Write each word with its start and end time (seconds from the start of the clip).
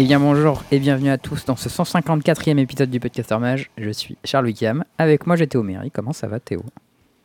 Eh 0.00 0.04
bien 0.04 0.20
bonjour 0.20 0.62
et 0.70 0.78
bienvenue 0.78 1.10
à 1.10 1.18
tous 1.18 1.44
dans 1.44 1.56
ce 1.56 1.68
154e 1.68 2.56
épisode 2.58 2.88
du 2.88 3.00
Podcaster 3.00 3.36
Mage. 3.38 3.68
Je 3.76 3.90
suis 3.90 4.16
Charles 4.22 4.44
Wickham. 4.44 4.84
Avec 4.96 5.26
moi 5.26 5.34
j'ai 5.34 5.48
Théo 5.48 5.64
Méry. 5.64 5.90
Comment 5.90 6.12
ça 6.12 6.28
va 6.28 6.38
Théo? 6.38 6.62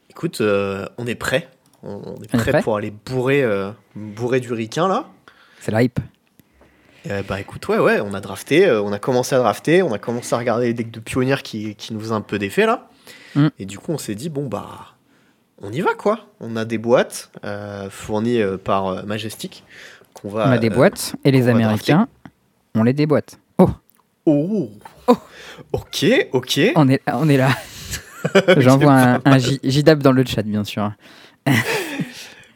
Écoute, 0.09 0.41
euh, 0.41 0.87
on 0.97 1.05
est 1.05 1.13
prêt. 1.13 1.49
On, 1.83 2.01
on 2.03 2.15
est 2.15 2.35
prêt 2.35 2.63
pour 2.63 2.75
aller 2.75 2.89
bourrer, 2.89 3.43
euh, 3.43 3.69
bourrer 3.95 4.39
du 4.39 4.51
ricain 4.51 4.87
là. 4.87 5.05
C'est 5.59 5.69
la 5.69 5.83
hype. 5.83 5.99
Euh, 7.11 7.21
bah 7.29 7.39
écoute, 7.39 7.67
ouais, 7.67 7.77
ouais, 7.77 8.01
on 8.01 8.15
a 8.15 8.21
drafté, 8.21 8.65
euh, 8.65 8.81
on 8.81 8.91
a 8.91 8.97
commencé 8.97 9.35
à 9.35 9.37
drafter, 9.37 9.83
on 9.83 9.93
a 9.93 9.99
commencé 9.99 10.33
à 10.33 10.39
regarder 10.39 10.65
les 10.65 10.73
decks 10.73 10.89
de 10.89 10.99
pionniers 10.99 11.43
qui, 11.43 11.75
qui 11.75 11.93
nous 11.93 11.99
faisaient 11.99 12.13
un 12.13 12.21
peu 12.21 12.39
d'effet 12.39 12.65
là. 12.65 12.89
Mm. 13.35 13.49
Et 13.59 13.67
du 13.67 13.77
coup, 13.77 13.91
on 13.91 13.99
s'est 13.99 14.15
dit, 14.15 14.29
bon 14.29 14.47
bah, 14.47 14.95
on 15.61 15.71
y 15.71 15.81
va 15.81 15.93
quoi. 15.93 16.21
On 16.39 16.55
a 16.55 16.65
des 16.65 16.79
boîtes 16.79 17.31
fournies 17.91 18.41
par 18.63 19.05
Majestic 19.05 19.63
qu'on 20.15 20.29
va. 20.29 20.47
On 20.47 20.51
a 20.51 20.57
des 20.57 20.71
boîtes 20.71 21.15
et 21.23 21.29
les 21.29 21.49
Américains, 21.49 22.07
on 22.75 22.83
les 22.83 22.93
déboîte. 22.93 23.39
Oh, 23.57 23.69
Oh, 24.25 24.69
Oh. 25.07 25.17
Ok, 25.73 26.05
ok. 26.31 26.59
on 26.75 26.89
est, 26.89 27.01
on 27.07 27.27
est 27.29 27.37
là. 27.37 27.49
J'envoie 28.57 28.93
un, 28.93 29.21
un 29.25 29.37
JDAP 29.37 29.99
dans 29.99 30.13
le 30.13 30.23
chat 30.25 30.43
bien 30.43 30.63
sûr. 30.63 30.91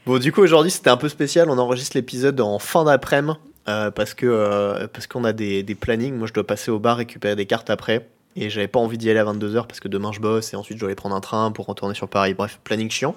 Bon, 0.05 0.19
du 0.19 0.31
coup, 0.31 0.39
aujourd'hui, 0.41 0.71
c'était 0.71 0.89
un 0.89 0.95
peu 0.95 1.09
spécial. 1.09 1.49
On 1.49 1.57
enregistre 1.57 1.97
l'épisode 1.97 2.39
en 2.39 2.59
fin 2.59 2.85
d'après-midi 2.85 3.37
euh, 3.67 3.91
parce 3.91 4.13
que 4.13 4.25
euh, 4.25 4.87
parce 4.87 5.05
qu'on 5.05 5.25
a 5.25 5.33
des, 5.33 5.63
des 5.63 5.75
plannings. 5.75 6.15
Moi, 6.15 6.27
je 6.27 6.33
dois 6.33 6.47
passer 6.47 6.71
au 6.71 6.79
bar 6.79 6.95
récupérer 6.95 7.35
des 7.35 7.45
cartes 7.45 7.69
après. 7.69 8.07
Et 8.37 8.49
j'avais 8.49 8.69
pas 8.69 8.79
envie 8.79 8.97
d'y 8.97 9.09
aller 9.09 9.19
à 9.19 9.25
22h 9.25 9.67
parce 9.67 9.81
que 9.81 9.89
demain 9.89 10.13
je 10.13 10.21
bosse 10.21 10.53
et 10.53 10.55
ensuite 10.55 10.77
je 10.77 10.79
dois 10.79 10.87
aller 10.87 10.95
prendre 10.95 11.13
un 11.13 11.19
train 11.19 11.51
pour 11.51 11.65
retourner 11.65 11.93
sur 11.93 12.07
Paris. 12.07 12.35
Bref, 12.35 12.57
planning 12.63 12.89
chiant. 12.89 13.15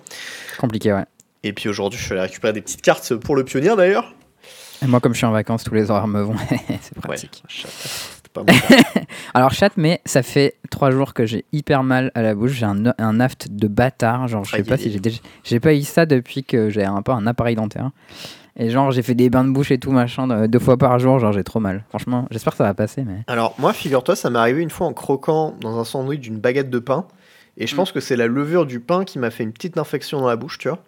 Compliqué 0.58 0.92
ouais. 0.92 1.05
Et 1.44 1.53
puis 1.53 1.69
aujourd'hui, 1.69 1.97
je 1.97 2.05
suis 2.05 2.12
allé 2.12 2.22
récupérer 2.22 2.53
des 2.55 2.60
petites 2.60 2.82
cartes 2.82 3.14
pour 3.14 3.36
le 3.36 3.44
pionnier 3.44 3.77
d'ailleurs. 3.77 4.12
Et 4.83 4.86
moi 4.86 5.00
comme 5.00 5.12
je 5.12 5.19
suis 5.19 5.27
en 5.27 5.31
vacances 5.33 5.64
tous 5.64 5.75
les 5.75 5.91
horaires 5.91 6.06
me 6.09 6.23
vont. 6.23 6.34
C'est 6.81 6.95
pratique. 7.00 7.42
pas. 8.33 8.42
Alors 9.34 9.53
chat 9.53 9.72
mais 9.77 10.00
ça 10.05 10.22
fait 10.22 10.55
trois 10.70 10.91
jours 10.91 11.14
que 11.14 11.27
j'ai 11.27 11.45
hyper 11.53 11.83
mal 11.83 12.11
à 12.14 12.22
la 12.22 12.34
bouche. 12.34 12.53
J'ai 12.53 12.67
un, 12.67 12.83
un 12.98 13.20
aft 13.20 13.48
de 13.50 13.69
bâtard. 13.69 14.28
Genre 14.28 14.45
je 14.45 14.50
sais 14.53 14.56
Aïe, 14.59 14.62
pas 14.62 14.77
si 14.77 14.91
j'ai 14.91 15.00
déjà... 15.00 15.19
J'ai 15.45 15.61
pas 15.61 15.75
eu 15.75 15.83
ça 15.83 16.06
depuis 16.06 16.45
que 16.45 16.70
j'ai 16.70 16.84
un 16.84 17.03
peu 17.03 17.12
un 17.12 17.27
appareil 17.27 17.56
dentaire. 17.56 17.91
Et 18.56 18.70
genre 18.70 18.91
j'ai 18.92 19.03
fait 19.03 19.14
des 19.14 19.31
bains 19.31 19.45
de 19.45 19.50
bouche 19.50 19.70
et 19.70 19.78
tout 19.78 19.91
machin 19.92 20.31
euh, 20.31 20.47
deux 20.47 20.59
fois 20.59 20.77
par 20.77 20.98
jour. 20.98 21.19
Genre 21.19 21.33
j'ai 21.33 21.44
trop 21.44 21.61
mal. 21.61 21.84
Franchement 21.89 22.27
j'espère 22.31 22.53
que 22.53 22.59
ça 22.59 22.65
va 22.65 22.75
passer 22.75 23.05
mais... 23.05 23.22
Alors, 23.27 23.55
moi, 23.59 23.72
figure-toi, 23.72 24.17
ça 24.17 24.31
m'est 24.31 24.39
arrivé 24.39 24.62
une 24.62 24.70
fois 24.70 24.87
en 24.87 24.92
croquant 24.92 25.55
dans 25.61 25.78
un 25.78 25.84
sandwich 25.84 26.20
d'une 26.20 26.39
baguette 26.39 26.70
de 26.70 26.78
pain. 26.78 27.06
Et 27.56 27.67
je 27.67 27.75
Mm. 27.75 27.77
pense 27.77 27.92
que 27.92 28.00
c'est 28.00 28.17
la 28.17 28.27
levure 28.28 28.65
du 28.65 28.81
pain 28.81 29.05
qui 29.05 29.19
m'a 29.19 29.31
fait 29.31 29.42
une 29.42 29.53
petite 29.53 29.77
infection 29.77 30.20
dans 30.20 30.28
la 30.28 30.37
bouche, 30.37 30.56
tu 30.59 30.69
vois. 30.69 30.78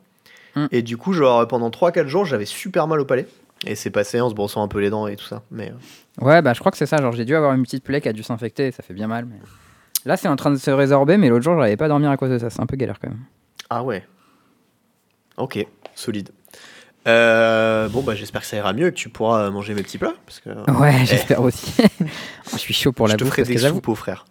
Mm. 0.54 0.66
Et 0.70 0.82
du 0.82 0.96
coup, 0.96 1.12
genre, 1.12 1.46
pendant 1.48 1.70
3-4 1.70 2.06
jours, 2.06 2.24
j'avais 2.24 2.44
super 2.46 2.86
mal 2.86 3.00
au 3.00 3.04
palais. 3.04 3.26
Et 3.66 3.74
c'est 3.76 3.90
passé 3.90 4.20
en 4.20 4.28
se 4.28 4.34
brossant 4.34 4.62
un 4.62 4.68
peu 4.68 4.80
les 4.80 4.90
dents 4.90 5.06
et 5.06 5.16
tout 5.16 5.24
ça. 5.24 5.42
Mais 5.50 5.70
euh, 5.70 6.24
Ouais, 6.24 6.42
bah 6.42 6.52
je 6.52 6.60
crois 6.60 6.72
que 6.72 6.78
c'est 6.78 6.86
ça. 6.86 6.96
Genre, 6.98 7.12
j'ai 7.12 7.24
dû 7.24 7.34
avoir 7.36 7.54
une 7.54 7.62
petite 7.62 7.84
plaie 7.84 8.00
qui 8.00 8.08
a 8.08 8.12
dû 8.12 8.22
s'infecter 8.22 8.70
ça 8.72 8.82
fait 8.82 8.94
bien 8.94 9.06
mal. 9.06 9.24
Mais... 9.26 9.36
Là, 10.04 10.16
c'est 10.16 10.26
en 10.28 10.34
train 10.36 10.50
de 10.50 10.56
se 10.56 10.70
résorber, 10.70 11.16
mais 11.16 11.28
l'autre 11.28 11.44
jour, 11.44 11.54
j'arrivais 11.56 11.76
pas 11.76 11.84
à 11.84 11.88
dormir 11.88 12.10
à 12.10 12.16
cause 12.16 12.30
de 12.30 12.38
ça. 12.38 12.50
C'est 12.50 12.60
un 12.60 12.66
peu 12.66 12.76
galère 12.76 12.98
quand 13.00 13.08
même. 13.08 13.20
Ah 13.70 13.82
ouais. 13.84 14.04
Ok, 15.36 15.64
solide. 15.94 16.30
Euh, 17.08 17.88
bon, 17.88 18.02
bah 18.02 18.14
j'espère 18.14 18.42
que 18.42 18.46
ça 18.46 18.56
ira 18.56 18.72
mieux 18.72 18.88
et 18.88 18.90
que 18.92 18.96
tu 18.96 19.08
pourras 19.08 19.50
manger 19.50 19.74
mes 19.74 19.82
petits 19.82 19.98
plats. 19.98 20.14
Parce 20.26 20.40
que 20.40 20.50
Ouais, 20.78 21.04
j'espère 21.04 21.40
aussi. 21.42 21.72
je 22.52 22.56
suis 22.58 22.74
chaud 22.74 22.92
pour 22.92 23.06
je 23.06 23.12
la 23.12 23.16
te 23.18 23.24
bouffe. 23.24 23.30
ferai 23.32 23.42
Parce 23.42 23.48
des 23.48 23.54
que 23.54 23.60
j'avoue, 23.60 23.76
soupes 23.76 23.88
aux 23.88 23.94
frères. 23.94 24.24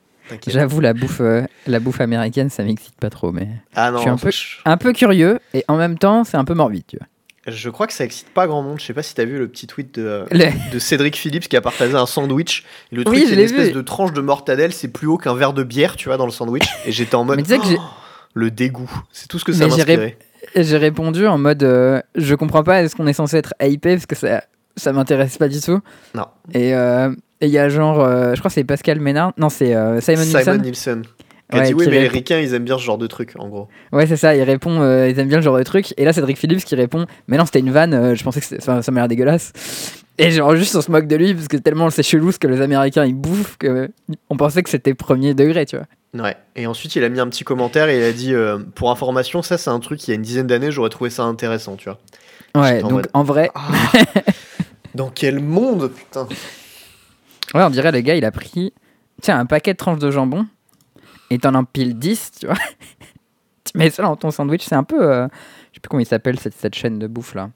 J'avoue, 0.48 0.80
la 0.80 0.94
bouffe, 0.94 1.20
euh, 1.20 1.44
la 1.68 1.82
bouffe 1.82 2.00
américaine, 2.00 2.50
ça 2.50 2.64
m'excite 2.64 2.96
pas 2.96 3.10
trop. 3.10 3.34
Mais 3.34 3.50
Ah 3.76 3.92
non, 3.92 3.98
je 3.98 4.02
suis 4.04 4.10
un 4.10 4.18
peu- 4.18 4.32
je, 4.32 4.58
un 4.64 4.78
peu 4.78 4.94
curieux 4.94 5.40
et 5.54 5.66
en 5.68 5.76
même 5.76 5.98
temps, 5.98 6.24
c'est 6.24 6.38
un 6.38 6.46
peu 6.46 6.54
morbide. 6.54 6.84
Tu 6.88 6.98
vois. 6.98 7.08
Je 7.48 7.70
crois 7.70 7.88
que 7.88 7.94
ça 7.94 8.04
excite 8.04 8.30
pas 8.30 8.46
grand 8.48 8.62
monde. 8.62 8.80
Je 8.80 8.86
sais 8.86 8.94
pas 8.94 9.04
si 9.04 9.16
t'as 9.16 9.26
vu 9.26 9.38
le 9.40 9.48
petit 9.48 9.68
tweet 9.68 9.96
de, 10.00 10.26
Le- 10.32 10.72
de 10.74 10.80
Cédric 10.80 11.16
Phillips 11.16 11.48
qui 11.48 11.58
a 11.58 11.62
partagé 11.62 11.96
un 11.96 12.06
sandwich. 12.06 12.64
Et 12.92 12.96
le 12.96 13.00
Oui, 13.02 13.06
truc, 13.06 13.20
je 13.22 13.26
c'est 13.28 13.34
une 13.34 13.40
espèce 13.40 13.68
vu. 13.70 13.74
de 13.74 13.82
tranche 13.82 14.14
de 14.14 14.22
mortadelle, 14.22 14.74
c'est 14.74 14.88
plus 14.90 15.08
haut 15.08 15.18
qu'un 15.18 15.34
verre 15.36 15.54
de 15.54 15.64
bière, 15.64 15.96
tu 15.96 16.10
vois, 16.10 16.18
dans 16.18 16.26
le 16.26 16.32
sandwich. 16.32 16.68
Et 16.86 16.92
j'étais 16.92 17.16
en 17.16 17.24
mode. 17.24 17.38
Mais 17.38 17.44
que 17.58 17.64
le 18.34 18.52
dégoût. 18.52 18.92
C'est 19.12 19.28
tout 19.28 19.40
ce 19.40 19.46
que 19.46 19.54
ça 19.54 19.68
m'inspirait. 19.68 20.18
J'ai 20.56 20.78
répondu 20.78 21.28
en 21.28 21.38
mode, 21.38 21.64
euh, 21.64 22.02
je 22.16 22.34
comprends 22.36 22.64
pas. 22.64 22.82
Est-ce 22.84 22.96
qu'on 22.96 23.08
est 23.08 23.14
censé 23.14 23.38
être 23.38 23.54
hypé? 23.62 23.96
Parce 23.96 24.06
que 24.06 24.16
ça, 24.16 24.44
ça 24.76 24.92
m'intéresse 24.94 25.38
pas 25.38 25.48
du 25.48 25.60
tout. 25.62 25.80
Non. 26.16 26.26
Et 26.54 26.74
euh, 26.76 27.14
il 27.42 27.50
y 27.50 27.58
a 27.60 27.70
genre, 27.70 28.00
euh, 28.02 28.34
je 28.34 28.40
crois 28.40 28.50
que 28.50 28.56
c'est 28.56 28.64
Pascal 28.64 29.00
Ménard. 29.00 29.34
Non, 29.38 29.50
c'est 29.50 29.76
euh, 29.76 30.00
Simon, 30.02 30.24
Simon 30.24 30.38
Nielsen. 30.58 30.62
Nielsen. 30.62 31.02
Qui 31.52 31.58
a 31.60 31.62
dit 31.68 31.74
oui, 31.74 31.84
qui 31.86 31.90
mais 31.92 32.00
les 32.02 32.08
ricains, 32.08 32.40
ils 32.40 32.54
aiment 32.54 32.64
bien 32.64 32.78
ce 32.78 32.84
genre 32.84 32.98
de 32.98 33.08
truc, 33.08 33.34
en 33.38 33.48
gros. 33.50 33.68
Ouais, 33.92 34.08
c'est 34.08 34.16
ça, 34.18 34.36
il 34.36 34.42
répond, 34.44 34.82
euh, 34.82 35.10
ils 35.10 35.20
aiment 35.20 35.28
bien 35.28 35.38
le 35.40 35.44
genre 35.44 35.58
de 35.58 35.64
truc. 35.64 35.94
Et 35.98 36.06
là, 36.06 36.14
Cédric 36.14 36.38
Phillips 36.38 36.64
qui 36.64 36.76
répond, 36.76 37.06
mais 37.28 37.38
non, 37.38 37.46
c'était 37.46 37.60
une 37.60 37.72
vanne, 37.72 37.94
euh, 37.94 38.16
je 38.16 38.24
pensais 38.24 38.40
que 38.42 38.46
enfin, 38.58 38.82
ça 38.82 38.92
m'a 38.92 39.02
l'air 39.02 39.08
dégueulasse. 39.08 39.54
Et 40.18 40.32
genre, 40.32 40.56
juste 40.56 40.76
on 40.76 40.82
se 40.82 40.92
moque 40.92 41.08
de 41.08 41.16
lui 41.16 41.34
parce 41.34 41.48
que 41.48 41.58
tellement 41.58 41.90
c'est 41.90 42.04
chelou 42.04 42.32
ce 42.32 42.38
que 42.38 42.48
les 42.48 42.62
Américains 42.62 43.06
ils 43.06 43.16
bouffent 43.16 43.58
que 43.58 43.90
on 44.30 44.38
pensait 44.38 44.62
que 44.62 44.70
c'était 44.70 44.94
premier 44.94 45.34
degré, 45.34 45.66
tu 45.66 45.78
vois. 45.78 45.88
Ouais. 46.24 46.36
Et 46.56 46.68
ensuite, 46.68 46.96
il 46.96 47.04
a 47.04 47.10
mis 47.10 47.20
un 47.20 47.28
petit 47.28 47.44
commentaire 47.46 47.88
et 47.90 47.98
il 47.98 48.04
a 48.04 48.12
dit 48.12 48.34
euh, 48.36 48.60
Pour 48.76 48.92
information, 48.92 49.42
ça, 49.42 49.58
c'est 49.58 49.70
un 49.70 49.80
truc, 49.80 50.06
il 50.08 50.12
y 50.12 50.14
a 50.14 50.16
une 50.16 50.22
dizaine 50.22 50.48
d'années, 50.48 50.70
j'aurais 50.72 50.90
trouvé 50.90 51.10
ça 51.10 51.24
intéressant, 51.24 51.76
tu 51.76 51.90
vois. 51.90 52.00
Ouais, 52.54 52.80
en 52.84 52.88
donc 52.90 52.92
mode- 52.92 53.10
en 53.14 53.24
vrai, 53.24 53.50
Ah, 53.56 53.70
Dans 54.96 55.10
quel 55.10 55.40
monde, 55.40 55.90
putain 55.90 56.28
ouais, 57.54 57.64
on 57.64 57.70
dirait 57.70 57.92
le 57.94 58.02
gars 58.02 58.16
il 58.16 58.26
a 58.26 58.32
pris, 58.32 58.74
tiens, 59.22 59.40
un 59.40 59.46
paquet 59.46 59.72
de 59.74 59.78
tranches 59.78 60.00
de 60.00 60.12
jambon 60.12 60.46
et 61.32 61.40
t'en 61.40 61.56
empiles 61.56 61.98
10, 61.98 62.32
tu 62.42 62.46
vois. 62.46 62.56
tu 63.64 63.78
mets 63.78 63.90
ça 63.90 64.04
dans 64.04 64.16
ton 64.16 64.32
sandwich, 64.32 64.64
c'est 64.64 64.76
un 64.76 64.84
peu, 64.84 65.02
euh, 65.02 65.28
je 65.72 65.76
sais 65.76 65.80
plus 65.80 65.90
comment 65.90 66.02
il 66.02 66.06
s'appelle 66.06 66.38
cette, 66.38 66.54
cette 66.54 66.76
chaîne 66.76 67.00
de 67.00 67.08
bouffe 67.08 67.34
là. 67.34 67.50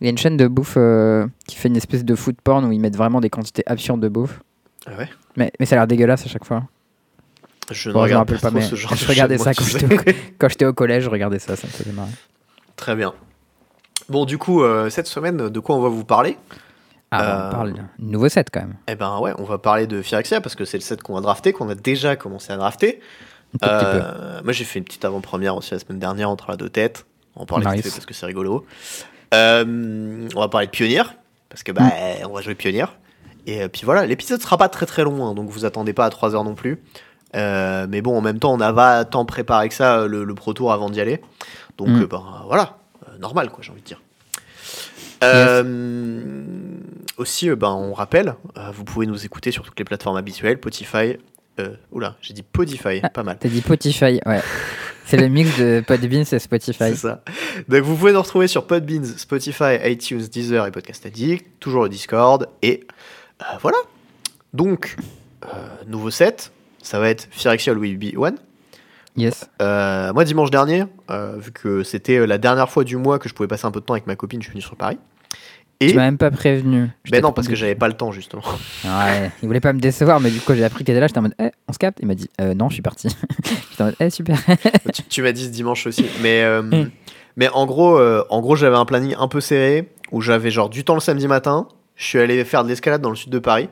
Il 0.00 0.04
y 0.04 0.06
a 0.08 0.10
une 0.10 0.18
chaîne 0.18 0.36
de 0.36 0.46
bouffe 0.46 0.74
euh, 0.76 1.26
qui 1.46 1.56
fait 1.56 1.68
une 1.68 1.76
espèce 1.76 2.04
de 2.04 2.14
food 2.14 2.36
porn 2.42 2.64
où 2.64 2.72
ils 2.72 2.80
mettent 2.80 2.96
vraiment 2.96 3.20
des 3.20 3.30
quantités 3.30 3.62
absurdes 3.66 4.00
de 4.00 4.08
bouffe. 4.08 4.40
Ah 4.86 4.96
ouais? 4.96 5.08
Mais, 5.36 5.52
mais 5.58 5.66
ça 5.66 5.74
a 5.74 5.78
l'air 5.78 5.86
dégueulasse 5.86 6.24
à 6.24 6.28
chaque 6.28 6.44
fois. 6.44 6.64
Je 7.70 7.88
ne 7.88 7.94
Bon, 7.94 8.00
je 8.00 8.04
regarde 8.04 8.28
rappelle 8.28 8.40
pas, 8.40 8.50
mais 8.50 8.62
ce 8.62 8.74
genre 8.76 8.94
je 8.94 9.04
de 9.04 9.10
regardais 9.10 9.38
chaîne, 9.38 9.54
ça 9.54 9.78
j'étais. 9.78 10.16
Quand 10.38 10.48
j'étais 10.48 10.66
au 10.66 10.72
collège, 10.72 11.04
je 11.04 11.10
regardais 11.10 11.38
ça, 11.38 11.56
ça 11.56 11.66
me 11.66 11.72
faisait 11.72 11.92
marrer. 11.92 12.10
Très 12.76 12.94
bien. 12.94 13.14
Bon, 14.08 14.24
du 14.24 14.36
coup, 14.38 14.62
euh, 14.62 14.90
cette 14.90 15.06
semaine, 15.06 15.48
de 15.48 15.60
quoi 15.60 15.76
on 15.76 15.80
va 15.80 15.88
vous 15.88 16.04
parler? 16.04 16.36
Ah, 17.10 17.22
Euh, 17.22 17.48
on 17.48 17.52
parle 17.52 17.72
d'un 17.74 17.88
nouveau 17.98 18.28
set 18.28 18.48
quand 18.52 18.60
même. 18.60 18.74
Eh 18.88 18.94
ben 18.96 19.18
ouais, 19.18 19.32
on 19.38 19.44
va 19.44 19.58
parler 19.58 19.86
de 19.86 20.02
Phyrexia 20.02 20.40
parce 20.40 20.54
que 20.56 20.64
c'est 20.64 20.78
le 20.78 20.82
set 20.82 21.02
qu'on 21.02 21.14
va 21.14 21.20
drafter, 21.20 21.52
qu'on 21.52 21.68
a 21.68 21.74
déjà 21.74 22.16
commencé 22.16 22.52
à 22.52 22.56
drafter. 22.56 23.00
Euh, 23.62 24.40
moi, 24.42 24.52
j'ai 24.52 24.64
fait 24.64 24.80
une 24.80 24.84
petite 24.84 25.04
avant-première 25.04 25.54
aussi 25.56 25.72
la 25.72 25.78
semaine 25.78 26.00
dernière 26.00 26.28
entre 26.28 26.50
la 26.50 26.56
deux 26.56 26.68
têtes. 26.68 27.06
On 27.36 27.40
va 27.40 27.46
parler 27.46 27.66
Nice. 27.76 27.82
parce 27.94 28.04
que 28.06 28.14
c'est 28.14 28.26
rigolo. 28.26 28.66
Euh, 29.32 30.28
on 30.34 30.40
va 30.40 30.48
parler 30.48 30.66
de 30.66 30.72
Pionnière 30.72 31.14
parce 31.48 31.62
que 31.62 31.70
bah, 31.72 31.82
Mm. 31.84 32.26
on 32.28 32.32
va 32.34 32.40
jouer 32.40 32.54
Pionnière. 32.56 32.96
Et 33.46 33.62
euh, 33.62 33.68
puis 33.68 33.82
voilà, 33.84 34.06
l'épisode 34.06 34.40
sera 34.42 34.56
pas 34.56 34.68
très 34.68 34.86
très 34.86 35.04
long, 35.04 35.24
hein, 35.26 35.34
donc 35.34 35.50
vous 35.50 35.64
attendez 35.64 35.92
pas 35.92 36.06
à 36.06 36.10
3 36.10 36.34
heures 36.34 36.44
non 36.44 36.54
plus. 36.54 36.82
Euh, 37.36 37.86
mais 37.88 38.00
bon, 38.02 38.16
en 38.16 38.20
même 38.22 38.38
temps, 38.38 38.52
on 38.54 38.56
n'a 38.56 38.72
pas 38.72 39.04
tant 39.04 39.24
préparé 39.24 39.68
que 39.68 39.74
ça 39.74 40.06
le, 40.06 40.24
le 40.24 40.34
Pro 40.34 40.52
Tour 40.52 40.72
avant 40.72 40.88
d'y 40.90 41.00
aller. 41.00 41.20
Donc 41.78 41.88
Mm. 41.88 42.02
euh, 42.02 42.06
ben, 42.06 42.22
voilà, 42.46 42.78
euh, 43.08 43.18
normal 43.18 43.50
quoi, 43.50 43.58
j'ai 43.62 43.70
envie 43.70 43.82
de 43.82 43.86
dire. 43.86 44.00
Euh, 45.22 45.62
aussi, 47.16 47.48
euh, 47.50 47.56
ben, 47.56 47.70
on 47.70 47.92
rappelle, 47.92 48.34
euh, 48.58 48.70
vous 48.72 48.84
pouvez 48.84 49.06
nous 49.06 49.24
écouter 49.24 49.50
sur 49.50 49.62
toutes 49.64 49.78
les 49.78 49.84
plateformes 49.84 50.16
habituelles, 50.16 50.56
Spotify. 50.58 51.16
Euh, 51.60 51.76
oula, 51.92 52.16
j'ai 52.20 52.34
dit 52.34 52.42
Podify, 52.42 53.00
Ah. 53.02 53.08
pas 53.10 53.22
mal. 53.22 53.36
T'as 53.38 53.48
dit 53.48 53.60
Spotify, 53.60 54.20
ouais. 54.26 54.40
C'est 55.06 55.18
le 55.18 55.28
mix 55.28 55.58
de 55.58 55.84
Podbean 55.86 56.22
et 56.32 56.38
Spotify. 56.38 56.78
C'est 56.78 56.96
ça. 56.96 57.22
Donc 57.68 57.82
vous 57.82 57.94
pouvez 57.94 58.12
nous 58.12 58.22
retrouver 58.22 58.48
sur 58.48 58.66
Podbeans, 58.66 59.04
Spotify, 59.04 59.76
iTunes, 59.84 60.22
Deezer 60.32 60.66
et 60.66 60.70
Podcast 60.70 61.04
Addict, 61.04 61.46
toujours 61.60 61.82
le 61.82 61.90
Discord 61.90 62.48
et 62.62 62.86
euh, 63.42 63.44
voilà. 63.60 63.76
Donc 64.54 64.96
euh, 65.44 65.48
nouveau 65.86 66.10
set, 66.10 66.52
ça 66.82 66.98
va 66.98 67.10
être 67.10 67.28
Phyrexia 67.30 67.74
Will 67.74 67.98
Be 67.98 68.16
One. 68.16 68.36
Yes. 69.14 69.48
Euh, 69.60 70.12
moi 70.14 70.24
dimanche 70.24 70.50
dernier, 70.50 70.84
vu 71.36 71.52
que 71.52 71.82
c'était 71.84 72.26
la 72.26 72.38
dernière 72.38 72.70
fois 72.70 72.82
du 72.82 72.96
mois 72.96 73.18
que 73.18 73.28
je 73.28 73.34
pouvais 73.34 73.46
passer 73.46 73.66
un 73.66 73.70
peu 73.70 73.80
de 73.80 73.84
temps 73.84 73.94
avec 73.94 74.06
ma 74.06 74.16
copine, 74.16 74.40
je 74.40 74.46
suis 74.46 74.52
venu 74.52 74.62
sur 74.62 74.74
Paris. 74.74 74.98
Et 75.80 75.88
Tu 75.88 75.94
m'as 75.96 76.02
même 76.02 76.18
pas 76.18 76.30
prévenu. 76.30 76.88
Je 77.04 77.10
ben 77.10 77.20
non 77.20 77.32
parce 77.32 77.48
que 77.48 77.54
j'avais 77.54 77.74
pas 77.74 77.88
le 77.88 77.94
temps 77.94 78.12
justement. 78.12 78.42
Ouais, 78.84 79.30
il 79.42 79.46
voulait 79.46 79.60
pas 79.60 79.72
me 79.72 79.80
décevoir, 79.80 80.20
mais 80.20 80.30
du 80.30 80.40
coup, 80.40 80.54
j'ai 80.54 80.64
appris 80.64 80.84
qu'elle 80.84 80.94
était 80.94 81.00
là. 81.00 81.06
J'étais 81.08 81.18
en 81.18 81.22
mode, 81.22 81.34
eh, 81.40 81.50
on 81.68 81.72
se 81.72 81.78
capte 81.78 81.98
Il 82.00 82.06
m'a 82.06 82.14
dit, 82.14 82.30
euh, 82.40 82.54
non, 82.54 82.68
je 82.68 82.74
suis 82.74 82.82
parti. 82.82 83.08
J'étais 83.70 83.82
en 83.82 83.86
mode, 83.86 83.96
eh, 84.00 84.10
super. 84.10 84.38
tu 84.94 85.02
tu 85.02 85.22
m'as 85.22 85.32
dit 85.32 85.44
ce 85.44 85.50
dimanche 85.50 85.86
aussi, 85.86 86.06
mais 86.22 86.42
euh, 86.44 86.62
Mm. 86.62 86.90
mais 87.36 87.48
en 87.48 87.66
gros 87.66 87.98
euh, 87.98 88.24
en 88.30 88.40
gros 88.40 88.54
j'avais 88.56 88.76
un 88.76 88.84
planning 88.84 89.14
un 89.18 89.26
peu 89.28 89.40
serré 89.40 89.90
où 90.12 90.20
j'avais 90.20 90.50
genre 90.50 90.68
du 90.70 90.84
temps 90.84 90.94
le 90.94 91.00
samedi 91.00 91.26
matin. 91.26 91.66
Je 91.96 92.04
suis 92.04 92.18
allé 92.18 92.44
faire 92.44 92.62
de 92.64 92.68
l'escalade 92.68 93.02
dans 93.02 93.10
le 93.10 93.16
sud 93.16 93.30
de 93.30 93.38
Paris. 93.40 93.68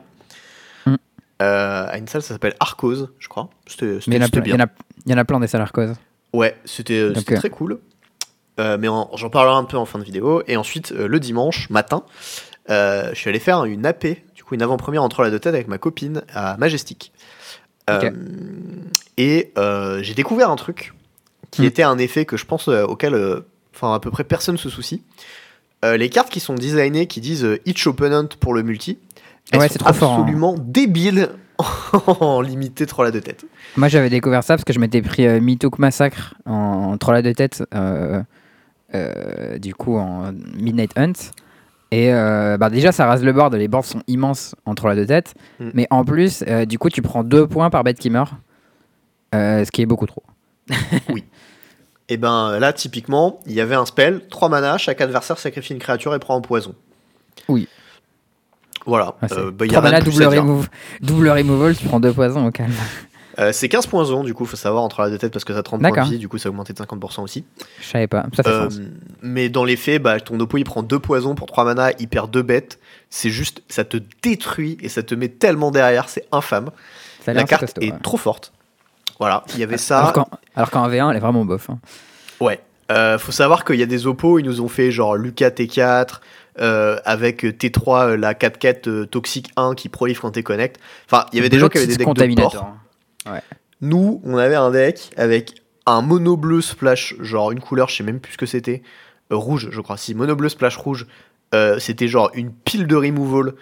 Mm. 0.85 0.95
À 1.39 1.97
une 1.97 2.07
salle, 2.07 2.21
ça 2.21 2.33
s'appelle 2.33 2.55
Arcos, 2.59 3.07
je 3.19 3.27
crois. 3.27 3.49
C'était 3.67 3.97
il 4.07 4.13
y, 4.13 4.17
en 4.17 4.21
a 4.21 4.27
plein- 4.29 4.43
y 4.45 4.53
en 5.13 5.17
a- 5.17 5.39
des 5.39 5.47
salles 5.47 5.61
Arcos. 5.61 5.93
Ouais, 6.33 6.55
c'était 6.65 7.11
très 7.13 7.49
cool. 7.49 7.79
Euh, 8.59 8.77
mais 8.79 8.87
en- 8.87 9.09
j'en 9.15 9.29
parlerai 9.29 9.55
un 9.55 9.63
peu 9.63 9.77
en 9.77 9.85
fin 9.85 9.97
de 9.99 10.03
vidéo. 10.03 10.43
Et 10.47 10.57
ensuite, 10.57 10.91
euh, 10.91 11.07
le 11.07 11.19
dimanche 11.19 11.69
matin, 11.71 12.03
euh, 12.69 13.09
je 13.13 13.15
suis 13.19 13.29
allé 13.29 13.39
faire 13.39 13.65
une 13.65 13.85
AP, 13.85 14.23
du 14.35 14.43
coup 14.43 14.53
une 14.55 14.61
avant-première 14.61 15.01
entre 15.03 15.23
la 15.23 15.31
deux 15.31 15.39
têtes 15.39 15.55
avec 15.55 15.67
ma 15.67 15.77
copine 15.79 16.21
à 16.33 16.55
Majestic. 16.57 17.11
Et 19.17 19.51
j'ai 20.01 20.13
découvert 20.13 20.49
un 20.49 20.55
truc 20.55 20.93
qui 21.51 21.61
Hmm. 21.61 21.65
était 21.65 21.83
un 21.83 21.97
effet 21.97 22.25
que 22.25 22.37
je 22.37 22.45
pense 22.45 22.67
auquel 22.67 23.15
enfin 23.75 23.93
à 23.93 23.99
peu 23.99 24.09
près 24.11 24.23
personne 24.23 24.57
se 24.57 24.69
soucie. 24.69 25.03
Les 25.83 26.09
cartes 26.09 26.29
qui 26.29 26.39
sont 26.39 26.53
designées 26.55 27.07
qui 27.07 27.21
disent 27.21 27.47
each 27.65 27.85
opponent 27.87 28.27
pour 28.39 28.53
le 28.53 28.63
multi, 28.63 28.97
Elles 29.51 29.59
Ouais, 29.59 29.67
sont 29.67 29.79
fort, 29.93 30.13
hein. 30.13 30.19
absolument 30.21 30.55
débiles 30.57 31.29
en 32.07 32.39
limité 32.41 32.85
troll 32.85 33.07
à 33.07 33.11
deux 33.11 33.19
têtes. 33.21 33.45
Moi, 33.75 33.87
j'avais 33.89 34.09
découvert 34.09 34.43
ça 34.43 34.55
parce 34.55 34.63
que 34.63 34.71
je 34.73 34.79
m'étais 34.79 35.01
pris 35.01 35.27
Mitouk 35.41 35.79
Massacre 35.79 36.33
en, 36.45 36.53
en 36.93 36.97
troll 36.97 37.17
à 37.17 37.21
deux 37.21 37.33
têtes, 37.33 37.63
du 39.59 39.73
coup 39.73 39.97
en 39.97 40.31
Midnight 40.55 40.91
Hunt. 40.97 41.13
Et 41.93 42.11
euh, 42.11 42.57
bah 42.57 42.71
déjà, 42.71 42.91
ça 42.91 43.05
rase 43.05 43.23
le 43.23 43.31
board, 43.33 43.53
les 43.53 43.67
boards 43.67 43.85
sont 43.85 44.01
immenses 44.07 44.55
en 44.65 44.73
troll 44.73 44.93
à 44.93 44.95
deux 44.95 45.05
têtes. 45.05 45.35
Mm. 45.59 45.69
Mais 45.75 45.87
en 45.91 46.03
plus, 46.03 46.43
euh, 46.47 46.65
du 46.65 46.79
coup, 46.79 46.89
tu 46.89 47.03
prends 47.03 47.23
deux 47.23 47.45
points 47.45 47.69
par 47.69 47.83
bête 47.83 47.99
qui 47.99 48.09
meurt, 48.09 48.33
euh, 49.35 49.63
ce 49.63 49.69
qui 49.69 49.83
est 49.83 49.85
beaucoup 49.85 50.07
trop. 50.07 50.23
Et 52.09 52.17
ben 52.17 52.57
là, 52.57 52.73
typiquement, 52.73 53.39
il 53.45 53.53
y 53.53 53.61
avait 53.61 53.75
un 53.75 53.85
spell, 53.85 54.27
3 54.27 54.49
mana, 54.49 54.79
chaque 54.79 55.01
adversaire 55.01 55.37
sacrifie 55.37 55.73
une 55.73 55.79
créature 55.79 56.15
et 56.15 56.19
prend 56.19 56.35
un 56.35 56.41
poison. 56.41 56.73
Oui. 57.47 57.67
Voilà. 58.87 59.13
Ah, 59.21 59.27
Euh, 59.31 59.51
bah, 59.51 59.67
y 59.67 59.75
a 59.75 59.79
mana, 59.79 60.01
double, 60.01 60.23
remove, 60.25 60.69
double 61.01 61.29
removal, 61.29 61.75
tu 61.75 61.85
prends 61.85 61.99
deux 61.99 62.11
poisons 62.11 62.47
au 62.47 62.51
calme. 62.51 62.73
Euh, 63.39 63.51
c'est 63.51 63.67
15 63.69 63.87
poisons, 63.87 64.23
du 64.23 64.33
coup, 64.33 64.45
faut 64.45 64.55
savoir, 64.55 64.83
entre 64.83 65.01
la 65.01 65.09
deux 65.09 65.17
têtes, 65.17 65.33
parce 65.33 65.43
que 65.45 65.53
ça 65.53 65.63
30 65.63 65.81
points 65.81 66.03
de 66.03 66.09
vie, 66.09 66.17
du 66.19 66.27
coup, 66.29 66.37
ça 66.37 66.49
a 66.49 66.51
augmenté 66.51 66.73
de 66.73 66.77
50% 66.77 67.21
aussi. 67.23 67.45
Je 67.81 67.85
savais 67.87 68.07
pas, 68.07 68.25
ça 68.35 68.43
fait 68.43 68.49
Euh, 68.49 68.69
sens. 68.69 68.79
mais 69.21 69.49
dans 69.49 69.63
les 69.63 69.75
faits, 69.75 70.01
bah, 70.01 70.19
ton 70.19 70.39
oppo 70.39 70.57
il 70.57 70.63
prend 70.63 70.83
deux 70.83 70.99
poisons 70.99 71.33
pour 71.35 71.47
3 71.47 71.63
mana, 71.65 71.91
il 71.99 72.07
perd 72.07 72.29
deux 72.31 72.43
bêtes. 72.43 72.79
C'est 73.09 73.29
juste, 73.29 73.63
ça 73.69 73.83
te 73.83 73.97
détruit 74.21 74.77
et 74.81 74.89
ça 74.89 75.03
te 75.03 75.15
met 75.15 75.29
tellement 75.29 75.71
derrière, 75.71 76.09
c'est 76.09 76.25
infâme. 76.31 76.69
Ça 77.25 77.33
La 77.33 77.43
carte 77.43 77.61
costaud, 77.61 77.81
est 77.81 77.91
ouais. 77.91 77.97
trop 78.03 78.17
forte. 78.17 78.53
Voilà, 79.19 79.43
il 79.53 79.59
y 79.59 79.63
avait 79.63 79.77
ça. 79.77 79.99
Alors 79.99 80.13
qu'en 80.13 80.27
qu'en 80.71 80.89
V1, 80.89 81.11
elle 81.11 81.17
est 81.17 81.19
vraiment 81.19 81.45
bof. 81.45 81.69
hein. 81.69 81.79
Ouais. 82.39 82.59
Euh, 82.91 83.17
faut 83.17 83.31
savoir 83.31 83.63
qu'il 83.63 83.77
y 83.77 83.83
a 83.83 83.85
des 83.87 84.05
oppos, 84.07 84.39
ils 84.39 84.45
nous 84.45 84.59
ont 84.61 84.67
fait 84.67 84.91
genre 84.91 85.15
Lucas 85.15 85.49
T4, 85.51 86.19
euh, 86.59 86.97
avec 87.05 87.43
T3, 87.43 88.09
euh, 88.09 88.17
la 88.17 88.33
4-4 88.33 88.87
euh, 88.89 89.05
Toxic 89.05 89.51
1 89.55 89.73
qui 89.73 89.87
prolifère 89.89 90.21
quand 90.23 90.31
t'es 90.31 90.43
connect. 90.43 90.79
Enfin, 91.09 91.25
il 91.31 91.37
y 91.37 91.39
avait 91.39 91.49
des 91.49 91.57
gens 91.59 91.69
qui 91.69 91.77
avaient 91.77 91.87
des 91.87 91.93
decks 91.93 91.99
de 92.01 92.03
Contaminator. 92.05 92.75
Nous, 93.81 94.21
on 94.23 94.37
avait 94.37 94.55
un 94.55 94.71
deck 94.71 95.11
avec 95.17 95.61
un 95.85 96.01
mono 96.01 96.37
bleu 96.37 96.61
splash, 96.61 97.15
genre 97.19 97.51
une 97.51 97.59
couleur, 97.59 97.89
je 97.89 97.97
sais 97.97 98.03
même 98.03 98.19
plus 98.19 98.33
ce 98.33 98.37
que 98.37 98.45
c'était. 98.45 98.81
Euh, 99.31 99.35
rouge, 99.35 99.69
je 99.71 99.81
crois. 99.81 99.97
Si, 99.97 100.15
mono 100.15 100.35
bleu 100.35 100.49
splash 100.49 100.77
rouge, 100.77 101.05
euh, 101.53 101.79
c'était 101.79 102.07
genre 102.07 102.31
une 102.33 102.51
pile 102.51 102.87
de 102.87 102.95
removal 102.95 103.53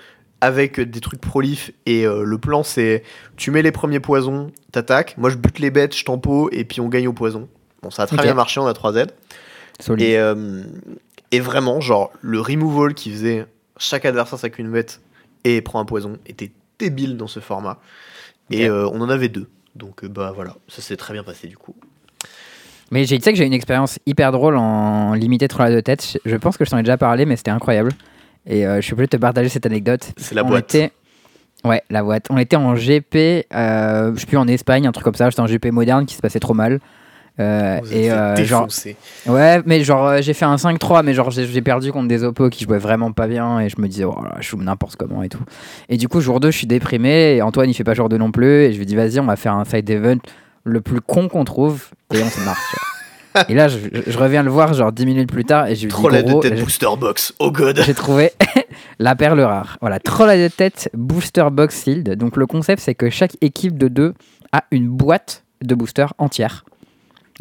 avec 0.41 0.79
des 0.79 0.99
trucs 0.99 1.21
prolif. 1.21 1.71
Et 1.85 2.05
euh, 2.05 2.23
le 2.23 2.37
plan, 2.37 2.63
c'est 2.63 3.03
tu 3.37 3.51
mets 3.51 3.61
les 3.61 3.71
premiers 3.71 3.99
poisons, 3.99 4.51
t'attaques. 4.71 5.15
Moi, 5.17 5.29
je 5.29 5.37
bute 5.37 5.59
les 5.59 5.71
bêtes, 5.71 5.95
je 5.95 6.03
tempo, 6.03 6.49
et 6.51 6.65
puis 6.65 6.81
on 6.81 6.89
gagne 6.89 7.07
au 7.07 7.13
poison. 7.13 7.47
Bon, 7.81 7.89
ça 7.89 8.03
a 8.03 8.07
très 8.07 8.17
bien 8.17 8.33
marché, 8.33 8.59
on 8.59 8.67
a 8.67 8.73
3 8.73 8.93
Z. 8.93 9.05
Et, 9.97 10.17
euh, 10.17 10.63
et 11.31 11.39
vraiment, 11.39 11.81
genre, 11.81 12.11
le 12.21 12.39
removal 12.39 12.93
qui 12.93 13.11
faisait 13.11 13.45
chaque 13.77 14.05
adversaire 14.05 14.37
sac 14.37 14.59
une 14.59 14.71
bête 14.71 15.01
et 15.43 15.61
prend 15.61 15.79
un 15.79 15.85
poison 15.85 16.17
était 16.27 16.51
débile 16.77 17.17
dans 17.17 17.27
ce 17.27 17.39
format. 17.39 17.79
Et 18.51 18.68
euh, 18.69 18.88
on 18.94 19.01
en 19.01 19.09
avait 19.09 19.30
deux. 19.30 19.50
Donc, 19.75 20.03
euh, 20.03 20.07
bah 20.09 20.31
voilà, 20.36 20.56
ça 20.68 20.81
s'est 20.81 20.98
très 20.98 21.13
bien 21.13 21.24
passé 21.24 21.48
du 21.48 21.57
coup. 21.57 21.75
Mais 22.92 23.06
j'ai- 23.06 23.18
tu 23.18 23.24
sais 23.24 23.31
que 23.31 23.38
j'ai 23.38 23.45
une 23.45 23.53
expérience 23.53 24.00
hyper 24.06 24.31
drôle 24.33 24.57
en 24.57 25.13
limité 25.13 25.48
troll 25.48 25.65
à 25.68 25.69
deux 25.71 25.81
têtes. 25.81 26.06
Je- 26.25 26.30
Je 26.31 26.36
pense 26.36 26.57
que 26.57 26.65
je 26.65 26.71
t'en 26.71 26.77
ai 26.77 26.83
déjà 26.83 26.98
parlé, 26.98 27.25
mais 27.25 27.38
c'était 27.38 27.51
incroyable. 27.51 27.92
Et 28.45 28.65
euh, 28.68 28.77
je 28.77 28.81
suis 28.81 28.94
obligé 28.94 29.06
de 29.07 29.12
te 29.12 29.18
partager 29.18 29.48
cette 29.50 29.65
anecdote. 29.65 30.12
C'est 30.18 30.36
la 30.36 30.44
On 30.44 30.48
boîte. 30.50 30.75
était- 30.75 30.92
Ouais, 31.63 31.83
la 31.92 32.01
boîte. 32.03 32.25
On 32.31 32.38
était 32.39 32.56
en 32.56 32.75
GP, 32.75 33.45
euh, 33.53 34.12
je 34.15 34.19
sais 34.19 34.25
plus 34.25 34.38
en 34.38 34.48
Espagne, 34.48 34.88
un 34.88 34.92
truc 34.92 35.06
comme 35.06 35.13
ça. 35.15 35.30
J'étais 35.30 35.42
en 35.42 35.45
GP 35.47 35.68
moderne 35.71 36.06
qui 36.07 36.15
se 36.15 36.21
passait 36.21 36.39
trop 36.39 36.56
mal. 36.56 36.80
Euh, 37.39 37.80
Vous 37.83 37.94
et 37.94 38.06
êtes 38.06 38.12
euh, 38.13 38.44
genre, 38.45 38.68
ouais, 39.28 39.62
mais 39.66 39.83
genre 39.83 40.06
euh, 40.06 40.22
j'ai 40.22 40.33
fait 40.33 40.45
un 40.45 40.57
5-3, 40.57 41.01
mais 41.04 41.13
genre 41.13 41.31
j'ai 41.31 41.62
perdu 41.62 41.92
contre 41.92 42.07
des 42.07 42.24
oppos 42.24 42.50
qui 42.50 42.66
jouaient 42.66 42.78
vraiment 42.78 43.12
pas 43.13 43.28
bien 43.28 43.60
et 43.62 43.69
je 43.69 43.80
me 43.80 43.88
disais, 43.88 44.04
oh 44.04 44.16
là, 44.24 44.36
je 44.39 44.50
joue 44.50 44.57
n'importe 44.57 44.98
comment 44.98 45.24
et 45.24 45.30
tout. 45.30 45.39
Et 45.89 45.98
du 45.98 46.07
coup, 46.07 46.19
jour 46.22 46.39
2, 46.39 46.51
je 46.51 46.57
suis 46.57 46.68
déprimé 46.68 47.36
et 47.36 47.42
Antoine 47.42 47.69
il 47.69 47.74
fait 47.74 47.83
pas 47.86 47.94
jour 47.94 48.10
2 48.10 48.18
non 48.18 48.31
plus. 48.31 48.63
Et 48.66 48.74
je 48.74 48.78
lui 48.78 48.86
dis, 48.86 48.95
vas-y, 48.95 49.19
on 49.19 49.25
va 49.25 49.38
faire 49.38 49.54
un 49.56 49.66
side 49.66 49.89
event 49.89 50.18
le 50.63 50.81
plus 50.81 51.01
con 51.01 51.30
qu'on 51.30 51.45
trouve 51.45 51.88
et 52.13 52.22
on 52.22 52.30
se 52.30 52.39
vois. 52.42 52.56
et 53.48 53.54
là, 53.56 53.69
je, 53.69 53.78
je 54.06 54.18
reviens 54.18 54.44
le 54.44 54.51
voir 54.51 54.74
genre 54.74 54.92
10 54.92 55.06
minutes 55.06 55.31
plus 55.31 55.45
tard 55.45 55.68
et 55.68 55.75
je 55.75 55.86
lui 55.88 55.92
dis, 55.94 56.39
têtes 56.42 56.57
j'ai- 56.57 56.63
booster 56.63 56.88
box. 57.00 57.33
Oh 57.39 57.50
god. 57.50 57.81
j'ai 57.83 57.94
trouvé 57.94 58.31
la 59.00 59.16
perle 59.16 59.39
rare. 59.39 59.78
Voilà, 59.80 60.00
troll 60.00 60.30
à 60.30 60.36
deux 60.36 60.50
têtes, 60.50 60.89
booster 60.94 61.45
box 61.51 61.75
sealed. 61.75 62.10
Donc 62.18 62.36
le 62.36 62.45
concept, 62.45 62.81
c'est 62.83 62.94
que 62.94 63.10
chaque 63.10 63.38
équipe 63.42 63.78
de 63.78 63.88
deux 63.88 64.13
a 64.51 64.66
une 64.72 64.89
boîte 64.89 65.44
de 65.63 65.74
boosters 65.75 66.13
entière. 66.18 66.66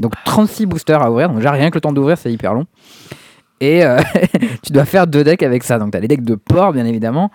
Donc 0.00 0.14
36 0.24 0.66
boosters 0.66 1.02
à 1.02 1.10
ouvrir. 1.10 1.28
Donc 1.28 1.38
déjà, 1.38 1.52
rien 1.52 1.70
que 1.70 1.76
le 1.76 1.80
temps 1.80 1.92
d'ouvrir, 1.92 2.18
c'est 2.18 2.32
hyper 2.32 2.54
long. 2.54 2.66
Et 3.60 3.84
euh, 3.84 4.00
tu 4.62 4.72
dois 4.72 4.86
faire 4.86 5.06
deux 5.06 5.22
decks 5.22 5.42
avec 5.42 5.62
ça. 5.62 5.78
Donc 5.78 5.92
tu 5.92 5.98
as 5.98 6.00
les 6.00 6.08
decks 6.08 6.24
de 6.24 6.34
port, 6.34 6.72
bien 6.72 6.86
évidemment. 6.86 7.30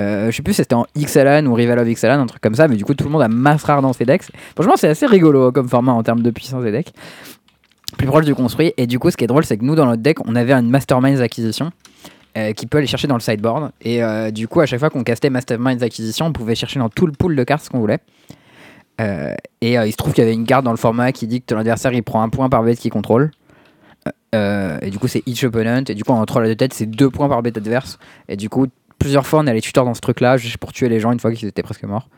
Euh, 0.00 0.30
je 0.30 0.36
sais 0.36 0.42
plus 0.42 0.52
si 0.52 0.58
c'était 0.58 0.74
en 0.74 0.86
Xalan 0.96 1.46
ou 1.46 1.54
Rival 1.54 1.78
of 1.78 1.88
Xalan, 1.88 2.20
un 2.20 2.26
truc 2.26 2.40
comme 2.42 2.54
ça. 2.54 2.68
Mais 2.68 2.76
du 2.76 2.84
coup, 2.84 2.94
tout 2.94 3.04
le 3.04 3.10
monde 3.10 3.22
a 3.22 3.28
masse 3.28 3.64
rare 3.64 3.82
dans 3.82 3.92
ses 3.92 4.04
decks. 4.04 4.24
Franchement, 4.54 4.74
c'est 4.76 4.88
assez 4.88 5.06
rigolo 5.06 5.46
hein, 5.46 5.52
comme 5.52 5.68
format 5.68 5.92
en 5.92 6.02
termes 6.02 6.22
de 6.22 6.30
puissance 6.30 6.62
des 6.62 6.72
decks. 6.72 6.92
Plus 7.96 8.06
proche 8.06 8.24
du 8.24 8.34
construit. 8.34 8.72
Et 8.76 8.86
du 8.86 8.98
coup, 8.98 9.10
ce 9.10 9.16
qui 9.16 9.24
est 9.24 9.28
drôle, 9.28 9.44
c'est 9.44 9.56
que 9.56 9.64
nous, 9.64 9.74
dans 9.74 9.86
notre 9.86 10.02
deck, 10.02 10.18
on 10.26 10.36
avait 10.36 10.52
une 10.52 10.70
Masterminds 10.70 11.20
acquisition 11.20 11.70
euh, 12.36 12.52
qui 12.52 12.66
peut 12.66 12.78
aller 12.78 12.86
chercher 12.86 13.08
dans 13.08 13.16
le 13.16 13.20
sideboard. 13.20 13.72
Et 13.82 14.00
du 14.32 14.46
coup, 14.46 14.60
à 14.60 14.66
chaque 14.66 14.78
fois 14.78 14.90
qu'on 14.90 15.02
castait 15.02 15.30
Masterminds 15.30 15.82
acquisition, 15.82 16.26
on 16.26 16.32
pouvait 16.32 16.54
chercher 16.54 16.78
dans 16.78 16.88
tout 16.88 17.06
le 17.06 17.12
pool 17.12 17.34
de 17.34 17.44
cartes 17.44 17.64
ce 17.64 17.70
qu'on 17.70 17.80
voulait. 17.80 17.98
Euh, 19.00 19.34
et 19.60 19.78
euh, 19.78 19.86
il 19.86 19.92
se 19.92 19.96
trouve 19.96 20.12
qu'il 20.12 20.22
y 20.22 20.26
avait 20.26 20.34
une 20.34 20.46
carte 20.46 20.64
dans 20.64 20.70
le 20.70 20.76
format 20.76 21.12
qui 21.12 21.26
dit 21.26 21.40
que 21.40 21.46
ton 21.46 21.58
adversaire 21.58 21.92
il 21.92 22.02
prend 22.02 22.22
un 22.22 22.28
point 22.28 22.48
par 22.48 22.62
bête 22.62 22.78
qu'il 22.78 22.90
contrôle. 22.90 23.30
Euh, 24.34 24.78
et 24.80 24.90
du 24.90 24.98
coup, 24.98 25.08
c'est 25.08 25.22
each 25.26 25.42
opponent. 25.44 25.84
Et 25.88 25.94
du 25.94 26.04
coup, 26.04 26.12
en 26.12 26.24
troll 26.24 26.44
à 26.44 26.48
deux 26.48 26.56
têtes, 26.56 26.74
c'est 26.74 26.86
deux 26.86 27.10
points 27.10 27.28
par 27.28 27.42
bête 27.42 27.56
adverse. 27.56 27.98
Et 28.28 28.36
du 28.36 28.48
coup, 28.48 28.66
plusieurs 28.98 29.26
fois, 29.26 29.40
on 29.40 29.46
allait 29.46 29.60
tuteur 29.60 29.84
dans 29.84 29.94
ce 29.94 30.00
truc-là 30.00 30.36
juste 30.36 30.58
pour 30.58 30.72
tuer 30.72 30.88
les 30.88 31.00
gens 31.00 31.12
une 31.12 31.20
fois 31.20 31.32
qu'ils 31.32 31.48
étaient 31.48 31.62
presque 31.62 31.84
morts. 31.84 32.08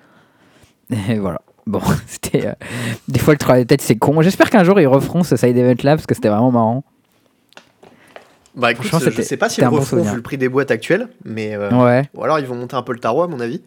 Et 1.09 1.19
voilà. 1.19 1.41
Bon, 1.67 1.81
c'était. 2.07 2.53
des 3.09 3.19
fois, 3.19 3.35
le 3.35 3.39
troll 3.39 3.57
à 3.57 3.59
deux 3.61 3.67
têtes, 3.67 3.83
c'est 3.83 3.97
con. 3.97 4.21
J'espère 4.21 4.51
qu'un 4.51 4.65
jour, 4.65 4.81
ils 4.81 4.87
referont 4.87 5.23
ce 5.23 5.37
side 5.37 5.57
event 5.57 5.83
là 5.83 5.97
parce 5.97 6.07
que 6.07 6.15
c'était 6.15 6.29
vraiment 6.29 6.51
marrant. 6.51 6.85
Bah 8.55 8.73
écoute, 8.73 8.87
Franchement, 8.89 9.11
je 9.17 9.23
sais 9.23 9.39
pas 9.39 9.49
si 9.49 9.57
c'était 9.57 9.71
le 9.71 9.71
bon 9.71 9.83
souvenir. 9.83 10.11
vu 10.11 10.17
le 10.17 10.23
prix 10.23 10.37
des 10.37 10.49
boîtes 10.51 10.71
actuelles, 10.71 11.09
mais. 11.25 11.57
Ouais. 11.57 12.03
Ou 12.15 12.25
alors 12.25 12.39
ils 12.39 12.47
vont 12.47 12.57
monter 12.57 12.77
un 12.77 12.83
peu 12.83 12.93
le 12.93 12.99
tarot 12.99 13.23
à 13.23 13.29
mon 13.29 13.41
avis. 13.41 13.63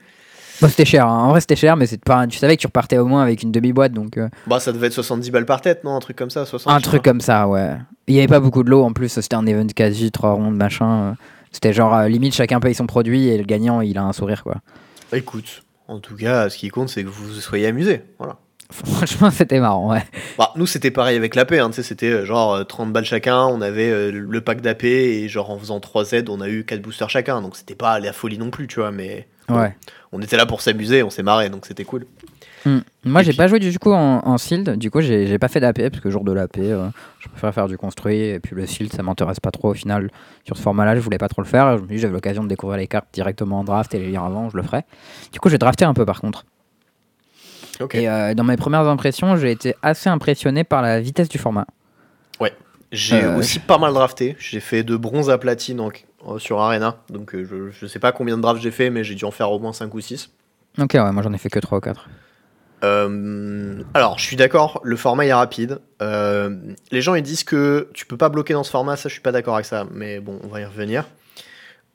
Bon, 0.62 0.68
c'était 0.70 0.86
cher. 0.86 1.08
hein. 1.08 1.24
En 1.26 1.30
vrai, 1.30 1.42
c'était 1.42 1.56
cher, 1.56 1.76
mais 1.76 1.86
c'est 1.86 2.04
pas... 2.04 2.26
tu 2.28 2.38
savais 2.38 2.56
que 2.56 2.62
tu 2.62 2.68
repartais 2.68 2.98
au 2.98 3.06
moins 3.08 3.22
avec 3.24 3.44
une 3.44 3.52
demi-boîte. 3.52 3.92
Donc, 3.94 4.18
euh, 4.18 4.30
Bah 4.48 4.60
ça 4.60 4.72
devait 4.72 4.88
être 4.88 4.94
70 4.94 5.32
balles 5.32 5.46
par 5.46 5.62
tête, 5.62 5.84
non? 5.84 5.96
Un 5.96 6.00
truc 6.00 6.18
comme 6.18 6.30
ça, 6.30 6.46
60 6.46 6.72
un 6.74 6.80
truc 6.80 7.02
crois. 7.02 7.12
comme 7.14 7.22
ça, 7.22 7.48
ouais. 7.48 7.76
Il 8.08 8.16
y 8.16 8.20
avait 8.20 8.28
pas 8.28 8.40
beaucoup 8.40 8.64
de 8.64 8.70
lots 8.70 8.84
en 8.84 8.94
plus. 8.94 9.10
C'était 9.10 9.36
un 9.36 9.46
event 9.46 9.68
quasi, 9.76 10.12
trois 10.12 10.32
rondes, 10.34 10.56
machin. 10.58 10.88
euh. 11.12 11.14
C'était 11.52 11.72
genre 11.74 11.96
euh, 11.96 12.08
limite 12.10 12.34
chacun 12.36 12.60
paye 12.60 12.76
son 12.76 12.86
produit 12.86 13.28
et 13.30 13.38
le 13.38 13.46
gagnant 13.46 13.80
il 13.80 13.98
a 13.98 14.04
un 14.04 14.12
sourire 14.12 14.44
quoi. 14.44 14.56
Écoute, 15.14 15.64
en 15.88 16.00
tout 16.00 16.16
cas, 16.16 16.50
ce 16.50 16.58
qui 16.58 16.68
compte, 16.70 16.90
c'est 16.90 17.04
que 17.04 17.10
vous 17.10 17.32
soyez 17.36 17.68
amusés. 17.68 18.04
Voilà. 18.20 18.36
Franchement, 18.72 19.30
c'était 19.32 19.60
marrant, 19.60 19.92
ouais. 19.92 20.04
Bah, 20.38 20.52
nous, 20.56 20.66
c'était 20.66 20.90
pareil 20.92 21.16
avec 21.16 21.36
l'AP, 21.36 21.52
hein, 21.54 21.70
tu 21.70 21.76
sais, 21.76 21.84
c'était 21.84 22.26
genre 22.26 22.56
euh, 22.56 22.64
30 22.64 22.92
balles 22.92 23.06
chacun, 23.06 23.46
on 23.46 23.62
avait 23.62 23.90
euh, 23.92 24.12
le 24.12 24.42
pack 24.42 24.62
d'AP, 24.62 24.84
et 24.86 25.28
genre 25.30 25.52
en 25.52 25.60
faisant 25.60 25.80
3 25.80 26.04
Z, 26.04 26.16
on 26.30 26.42
a 26.42 26.50
eu 26.50 26.66
4 26.66 26.82
boosters 26.82 27.10
chacun, 27.10 27.42
donc 27.44 27.56
c'était 27.56 27.76
pas 27.76 28.00
la 28.00 28.12
folie 28.12 28.40
non 28.40 28.50
plus, 28.50 28.68
tu 28.68 28.80
vois, 28.80 28.92
mais 28.92 29.28
Ouais. 29.50 29.76
On 30.16 30.22
était 30.22 30.38
là 30.38 30.46
pour 30.46 30.62
s'amuser, 30.62 31.04
on 31.04 31.10
s'est 31.10 31.24
marré, 31.24 31.50
donc 31.50 31.66
c'était 31.66 31.84
cool. 31.86 32.06
Hmm. 32.66 32.80
Moi, 33.04 33.22
j'ai 33.22 33.30
puis- 33.30 33.38
pas 33.38 33.48
joué 33.48 33.60
du 33.60 33.78
coup 33.78 33.92
en, 33.92 34.22
en 34.26 34.38
Shield. 34.38 34.78
Du 34.78 34.90
coup, 34.90 35.00
j'ai 35.02 35.38
pas 35.38 35.48
fait 35.50 35.60
d'AP 35.60 35.90
parce 35.90 36.00
que 36.02 36.10
jour 36.10 36.24
de 36.24 36.32
l'AP, 36.32 36.58
euh, 36.58 36.90
je 37.20 37.28
préfère 37.30 37.54
faire 37.54 37.68
du 37.68 37.78
construit. 37.78 38.18
Et 38.22 38.40
puis 38.40 38.56
le 38.56 38.66
Shield, 38.66 38.92
ça 38.92 39.04
m'intéresse 39.04 39.40
pas 39.40 39.52
trop 39.52 39.70
au 39.70 39.74
final. 39.76 40.10
Sur 40.46 40.58
ce 40.58 40.64
format-là, 40.64 40.96
je 40.96 41.00
voulais 41.02 41.20
pas 41.20 41.28
trop 41.28 41.44
le 41.44 41.48
faire. 41.48 41.78
Je 41.78 41.84
me 41.84 41.98
j'avais 41.98 42.14
l'occasion 42.14 42.44
de 42.44 42.48
découvrir 42.50 42.80
les 42.80 42.88
cartes 42.88 43.08
directement 43.14 43.60
en 43.60 43.64
draft 43.64 43.94
et 43.94 44.00
les 44.00 44.08
lire 44.08 44.24
avant, 44.24 44.50
je 44.50 44.58
le 44.58 44.64
ferai. 44.64 44.82
Du 45.32 45.40
coup, 45.40 45.50
j'ai 45.50 45.60
drafté 45.60 45.86
un 45.86 45.94
peu 45.94 46.06
par 46.06 46.22
contre. 46.22 46.46
Ok. 47.82 47.94
Et 47.96 48.10
euh, 48.10 48.34
dans 48.34 48.44
mes 48.46 48.58
premières 48.58 48.88
impressions, 48.88 49.36
j'ai 49.36 49.52
été 49.52 49.76
assez 49.84 50.10
impressionné 50.10 50.64
par 50.64 50.82
la 50.82 51.00
vitesse 51.02 51.30
du 51.30 51.38
format. 51.38 51.68
J'ai 52.92 53.24
euh, 53.24 53.38
aussi 53.40 53.60
pas 53.60 53.78
mal 53.80 53.94
drafté, 53.94 54.38
j'ai 54.40 54.60
fait 54.62 54.84
de 54.84 54.96
bronze 54.96 55.30
à 55.30 55.38
platine 55.38 55.82
en- 55.82 55.90
sur 56.38 56.60
Arena, 56.60 56.98
donc 57.10 57.36
euh, 57.36 57.46
je, 57.46 57.70
je 57.72 57.86
sais 57.88 58.00
pas 58.00 58.12
combien 58.12 58.38
de 58.38 58.42
drafts 58.42 58.62
j'ai 58.62 58.72
fait, 58.72 58.90
mais 58.90 59.04
j'ai 59.04 59.16
dû 59.16 59.26
en 59.26 59.32
faire 59.32 59.52
au 59.52 59.60
moins 59.60 59.74
5 59.74 59.94
ou 59.94 60.02
6. 60.02 60.32
Ok, 60.80 60.94
ouais, 60.94 61.12
moi 61.12 61.24
j'en 61.24 61.34
ai 61.34 61.38
fait 61.38 61.50
que 61.50 61.60
3 61.60 61.78
ou 61.78 61.82
4. 61.82 62.10
Euh, 62.84 63.82
alors, 63.94 64.20
je 64.20 64.26
suis 64.26 64.36
d'accord, 64.36 64.82
le 64.84 64.96
format 64.96 65.26
est 65.26 65.34
rapide. 65.34 65.80
Euh, 66.02 66.56
les 66.92 67.02
gens 67.02 67.16
ils 67.16 67.24
disent 67.24 67.44
que 67.44 67.90
tu 67.94 68.06
peux 68.06 68.18
pas 68.18 68.30
bloquer 68.30 68.54
dans 68.54 68.64
ce 68.64 68.72
format, 68.72 68.96
ça 68.96 69.10
je 69.10 69.14
suis 69.14 69.22
pas 69.22 69.32
d'accord 69.32 69.56
avec 69.56 69.66
ça, 69.66 69.86
mais 69.92 70.20
bon, 70.20 70.40
on 70.44 70.48
va 70.48 70.62
y 70.62 70.66
revenir. 70.66 71.06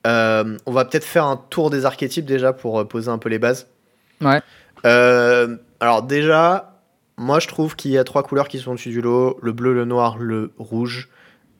Euh, 0.07 0.57
on 0.67 0.73
va 0.73 0.85
peut-être 0.85 1.05
faire 1.05 1.27
un 1.27 1.37
tour 1.37 1.71
des 1.71 1.85
archétypes 1.85 2.25
déjà 2.25 2.53
pour 2.53 2.81
euh, 2.81 2.85
poser 2.85 3.11
un 3.11 3.19
peu 3.19 3.29
les 3.29 3.39
bases. 3.39 3.69
Ouais. 4.21 4.41
Euh, 4.87 5.57
alors 5.79 6.03
déjà, 6.03 6.81
moi 7.19 7.39
je 7.39 7.49
trouve 7.49 7.77
qu'il 7.77 7.91
y 7.91 7.99
a 7.99 8.05
trois 8.05 8.23
couleurs 8.23 8.49
qui 8.49 8.59
sont 8.59 8.73
au-dessus 8.73 8.91
du 8.91 9.03
lot 9.03 9.39
le 9.43 9.53
bleu, 9.53 9.75
le 9.75 9.85
noir, 9.85 10.17
le 10.19 10.53
rouge. 10.59 11.09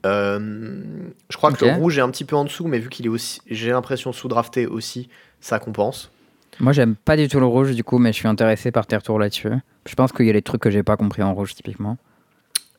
Euh, 0.07 0.81
je 1.29 1.37
crois 1.37 1.53
que 1.53 1.65
le 1.65 1.73
rouge 1.73 1.99
est 1.99 2.01
un 2.01 2.11
petit 2.11 2.25
peu 2.25 2.37
en 2.37 2.45
dessous, 2.45 2.67
mais 2.67 2.79
vu 2.79 2.89
qu'il 2.89 3.07
est 3.07 3.11
aussi, 3.11 3.41
j'ai 3.51 3.71
l'impression 3.71 4.13
sous-drafté 4.13 4.67
aussi, 4.67 5.09
ça 5.41 5.59
compense. 5.59 6.11
Moi, 6.59 6.73
j'aime 6.73 6.95
pas 6.95 7.17
du 7.17 7.29
tout 7.29 7.41
le 7.41 7.47
rouge 7.47 7.75
du 7.75 7.85
coup, 7.85 7.99
mais 7.99 8.13
je 8.13 8.19
suis 8.19 8.29
intéressé 8.29 8.71
par 8.71 8.87
tes 8.87 8.97
retours 8.97 9.19
là-dessus. 9.19 9.51
Je 9.87 9.95
pense 9.95 10.13
qu'il 10.13 10.27
y 10.27 10.31
a 10.31 10.33
des 10.35 10.43
trucs 10.43 10.61
que 10.61 10.71
j'ai 10.71 10.83
pas 10.83 10.97
compris 10.97 11.23
en 11.23 11.35
rouge 11.35 11.55
typiquement. 11.55 11.97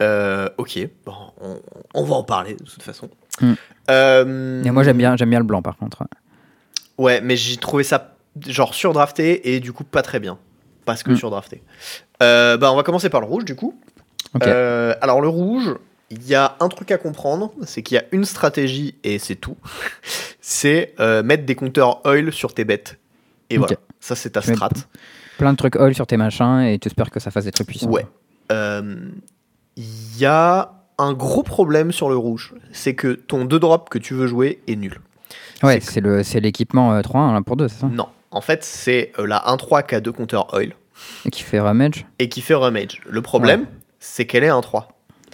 Euh, 0.02 0.50
ok, 0.58 0.80
bon, 1.06 1.14
on, 1.42 1.60
on 1.94 2.04
va 2.04 2.16
en 2.16 2.24
parler 2.24 2.54
de 2.56 2.64
toute 2.64 2.82
façon. 2.84 3.10
Euh, 3.90 4.64
Et 4.64 4.72
moi, 4.72 4.84
j'aime 4.84 4.98
bien, 4.98 5.16
j'aime 5.16 5.30
bien 5.30 5.40
le 5.40 5.46
blanc 5.46 5.62
par 5.62 5.78
contre. 5.78 6.04
Ouais, 6.98 7.22
mais 7.22 7.36
j'ai 7.36 7.58
trouvé 7.58 7.84
ça 7.84 8.16
genre 8.48 8.74
surdrafté 8.74 9.54
et 9.54 9.60
du 9.60 9.74
coup 9.74 9.84
pas 9.84 10.02
très 10.02 10.20
bien. 10.20 10.38
Parce 10.86 11.04
que 11.04 11.12
Mm. 11.12 11.16
surdrafté. 11.18 11.62
Bah, 12.20 12.58
on 12.72 12.76
va 12.76 12.84
commencer 12.84 13.10
par 13.10 13.22
le 13.22 13.28
rouge 13.28 13.46
du 13.46 13.56
coup. 13.56 13.80
Ok. 14.34 14.46
Euh, 14.48 14.94
alors 15.02 15.22
le 15.22 15.28
rouge, 15.28 15.76
il 16.12 16.28
y 16.28 16.36
a 16.36 16.56
un 16.60 16.68
truc 16.68 16.92
à 16.92 16.98
comprendre, 16.98 17.52
c'est 17.64 17.82
qu'il 17.84 17.96
y 17.96 17.98
a 18.00 18.04
une 18.12 18.26
stratégie 18.26 18.96
et 19.04 19.18
c'est 19.20 19.36
tout. 19.36 19.58
c'est 20.42 20.94
euh, 21.00 21.24
mettre 21.24 21.46
des 21.46 21.56
compteurs 21.56 22.06
oil 22.06 22.32
sur 22.32 22.54
tes 22.54 22.66
bêtes. 22.66 23.00
Et 23.50 23.58
voilà, 23.58 23.76
ça 24.00 24.16
c'est 24.16 24.32
ta 24.32 24.42
strat. 24.42 24.70
Plein 25.38 25.52
de 25.54 25.58
trucs 25.58 25.76
oil 25.76 25.94
sur 25.96 26.08
tes 26.08 26.18
machins 26.18 26.62
et 26.62 26.78
tu 26.80 26.88
espères 26.88 27.10
que 27.12 27.20
ça 27.20 27.32
fasse 27.32 27.46
des 27.46 27.52
trucs 27.52 27.68
puissants. 27.68 27.90
Ouais. 27.90 28.06
Euh, 28.52 28.96
Il 29.78 30.18
y 30.20 30.26
a 30.26 30.74
un 30.98 31.14
gros 31.14 31.44
problème 31.44 31.92
sur 31.92 32.10
le 32.10 32.16
rouge, 32.18 32.54
c'est 32.74 32.94
que 32.94 33.14
ton 33.14 33.46
2 33.46 33.58
drop 33.60 33.90
que 33.90 33.98
tu 33.98 34.14
veux 34.14 34.28
jouer 34.28 34.62
est 34.68 34.76
nul. 34.76 35.00
Ouais, 35.64 35.80
C'est- 35.80 36.24
c'est 36.24 36.40
l'équipement 36.40 36.94
euh, 36.94 37.02
3-1 37.02 37.34
là, 37.34 37.42
pour 37.42 37.56
2, 37.56 37.68
c'est 37.68 37.80
ça? 37.82 37.88
Non, 37.88 38.08
en 38.32 38.42
fait 38.42 38.64
c'est 38.64 39.12
euh, 39.18 39.26
la 39.26 39.40
1-3 39.48 39.84
qui 39.86 39.96
a 39.96 40.02
deux 40.02 40.12
compteurs 40.12 40.54
oil 40.54 40.74
Et 41.26 41.30
qui 41.32 41.42
fait 41.44 41.60
ramage 41.60 42.06
et 42.20 42.30
qui 42.30 42.42
fait 42.42 42.54
remage. 42.54 43.02
Le 43.10 43.22
problème, 43.22 43.66
c'est 44.00 44.26
qu'elle 44.28 44.44
est 44.44 44.50
1-3. 44.50 44.88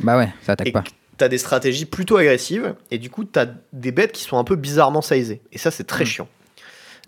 Bah 0.04 0.18
ouais, 0.18 0.30
ça 0.42 0.54
attaque 0.54 0.68
Et 0.68 0.72
pas. 0.72 0.84
t'as 1.18 1.27
des 1.27 1.38
stratégies 1.38 1.86
plutôt 1.86 2.18
agressives 2.18 2.75
et 2.92 2.98
du 2.98 3.10
coup 3.10 3.24
t'as 3.24 3.48
des 3.74 3.92
bêtes 3.92 4.12
qui 4.12 4.24
sont 4.24 4.38
un 4.38 4.44
peu 4.44 4.56
bizarrement 4.56 5.01
sizées. 5.01 5.42
Et 5.51 5.58
ça 5.58 5.72
c'est 5.72 5.84
très 5.86 6.04
Mm. 6.04 6.08
chiant. 6.08 6.27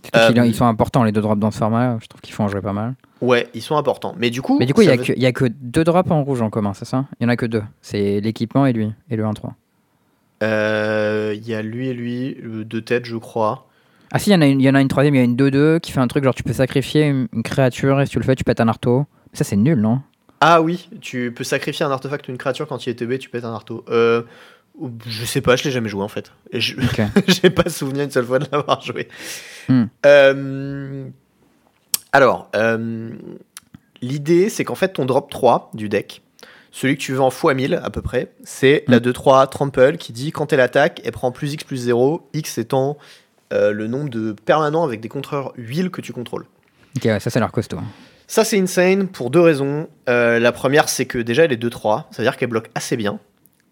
Qu'ils- 0.02 0.40
euh, 0.40 0.46
ils 0.46 0.56
sont 0.56 0.66
importants 0.66 1.04
les 1.04 1.12
deux 1.12 1.20
drops 1.22 1.40
dans 1.40 1.52
ce 1.52 1.58
format, 1.58 1.98
je 2.02 2.08
trouve 2.08 2.22
qu'il 2.22 2.34
faut 2.34 2.42
en 2.44 2.48
jouer 2.48 2.62
pas 2.62 2.72
mal. 2.74 2.96
Ouais, 3.22 3.50
ils 3.54 3.62
sont 3.62 3.76
importants. 3.76 4.16
Mais 4.18 4.30
du 4.30 4.42
coup, 4.42 4.58
Mais 4.58 4.66
du 4.66 4.74
coup, 4.74 4.82
il 4.82 4.88
y, 4.88 4.92
a 4.92 4.96
veut- 4.96 5.04
que- 5.04 5.12
il 5.12 5.22
y 5.22 5.26
a 5.26 5.34
que 5.34 5.44
deux 5.46 5.84
drops 5.84 6.10
en 6.10 6.24
rouge 6.24 6.42
en 6.42 6.50
commun, 6.50 6.74
c'est 6.74 6.86
ça? 6.86 7.06
Il 7.20 7.24
y 7.24 7.26
en 7.26 7.30
a 7.30 7.36
que 7.36 7.46
deux. 7.46 7.64
C'est 7.82 8.22
l'équipement 8.22 8.66
et 8.66 8.72
lui, 8.72 8.94
et 9.10 9.16
le 9.18 9.26
1-3. 9.26 9.56
Euh, 10.42 11.34
il 11.36 11.46
y 11.48 11.54
a 11.54 11.62
lui 11.62 11.90
et 11.90 11.94
lui, 11.94 12.38
deux 12.66 12.82
têtes 12.82 13.06
je 13.06 13.18
crois. 13.18 13.68
Ah 14.12 14.20
si, 14.20 14.30
il 14.30 14.34
y, 14.34 14.36
en 14.36 14.42
a 14.42 14.48
une, 14.48 14.62
il 14.62 14.64
y 14.64 14.70
en 14.70 14.74
a 14.76 14.82
une 14.82 14.88
troisième, 14.88 15.14
il 15.16 15.18
y 15.18 15.22
a 15.22 15.26
une 15.26 15.36
2-2 15.36 15.80
qui 15.80 15.92
fait 15.92 16.00
un 16.00 16.08
truc 16.08 16.24
genre 16.24 16.34
tu 16.34 16.44
peux 16.44 16.54
sacrifier 16.54 17.04
une, 17.08 17.28
une 17.34 17.44
créature 17.44 18.00
et 18.02 18.06
si 18.06 18.14
tu 18.14 18.20
le 18.20 18.26
fais, 18.26 18.36
tu 18.36 18.44
pètes 18.44 18.62
un 18.62 18.68
arteau. 18.70 19.06
Ça, 19.34 19.44
c'est 19.44 19.58
nul, 19.58 19.80
non? 19.80 20.02
Ah 20.42 20.62
oui, 20.62 20.90
tu 21.02 21.32
peux 21.34 21.44
sacrifier 21.44 21.86
un 21.86 21.92
artefact 21.92 22.28
ou 22.28 22.32
une 22.32 22.38
créature 22.38 22.68
quand 22.68 22.86
il 22.86 22.90
est 22.90 22.96
TB, 22.96 23.18
tu 23.20 23.30
pètes 23.30 23.44
un 23.46 23.54
arteau. 23.54 23.84
Euh, 23.90 24.24
je 25.06 25.26
sais 25.26 25.42
pas, 25.42 25.56
je 25.58 25.66
l'ai 25.66 25.72
jamais 25.72 25.90
joué 25.90 26.02
en 26.04 26.08
fait. 26.08 26.32
Je- 26.54 26.76
Ok. 26.78 27.02
J'ai 27.28 27.50
pas 27.50 27.70
souvenir 27.70 28.04
une 28.06 28.12
seule 28.12 28.26
fois 28.26 28.40
de 28.40 28.46
l'avoir 28.52 28.82
joué. 28.82 29.10
Hmm. 29.68 29.86
Euh, 30.06 31.06
alors, 32.14 32.50
euh, 32.56 33.10
l'idée 34.02 34.50
c'est 34.50 34.64
qu'en 34.64 34.76
fait 34.76 34.94
ton 34.94 35.06
drop 35.06 35.30
3 35.30 35.72
du 35.74 35.90
deck, 35.90 36.22
celui 36.72 36.96
que 36.98 37.02
tu 37.02 37.12
veux 37.14 37.22
en 37.22 37.30
x1000 37.30 37.76
à 37.84 37.90
peu 37.90 38.02
près, 38.02 38.32
c'est 38.44 38.86
Hmm. 38.88 38.92
la 38.94 39.00
2-3 39.02 39.48
Trample 39.48 39.98
qui 39.98 40.14
dit 40.14 40.32
quand 40.32 40.54
elle 40.54 40.62
attaque, 40.62 41.02
elle 41.04 41.12
prend 41.12 41.32
plus 41.32 41.54
X 41.54 41.64
plus 41.66 41.78
0, 41.78 42.30
X 42.34 42.58
étant 42.58 42.98
le 43.52 43.88
nombre 43.88 44.10
de 44.10 44.32
permanents 44.32 44.84
avec 44.86 45.02
des 45.02 45.10
contreurs 45.10 45.54
huile 45.58 45.90
que 45.90 46.02
tu 46.02 46.14
contrôles. 46.14 46.46
Ok, 46.96 47.06
ouais, 47.06 47.20
ça, 47.20 47.30
ça 47.32 47.40
a 47.40 47.42
l'air 47.42 47.52
costaud. 47.52 47.80
Ça, 48.32 48.44
c'est 48.44 48.60
insane 48.60 49.08
pour 49.08 49.32
deux 49.32 49.40
raisons. 49.42 49.88
Euh, 50.08 50.38
la 50.38 50.52
première, 50.52 50.88
c'est 50.88 51.06
que 51.08 51.18
déjà, 51.18 51.46
elle 51.46 51.52
est 51.52 51.58
2-3, 51.62 52.06
ça 52.12 52.18
veut 52.22 52.24
dire 52.24 52.38
qu'elle 52.38 52.50
bloque 52.50 52.70
assez 52.76 52.96
bien. 52.96 53.20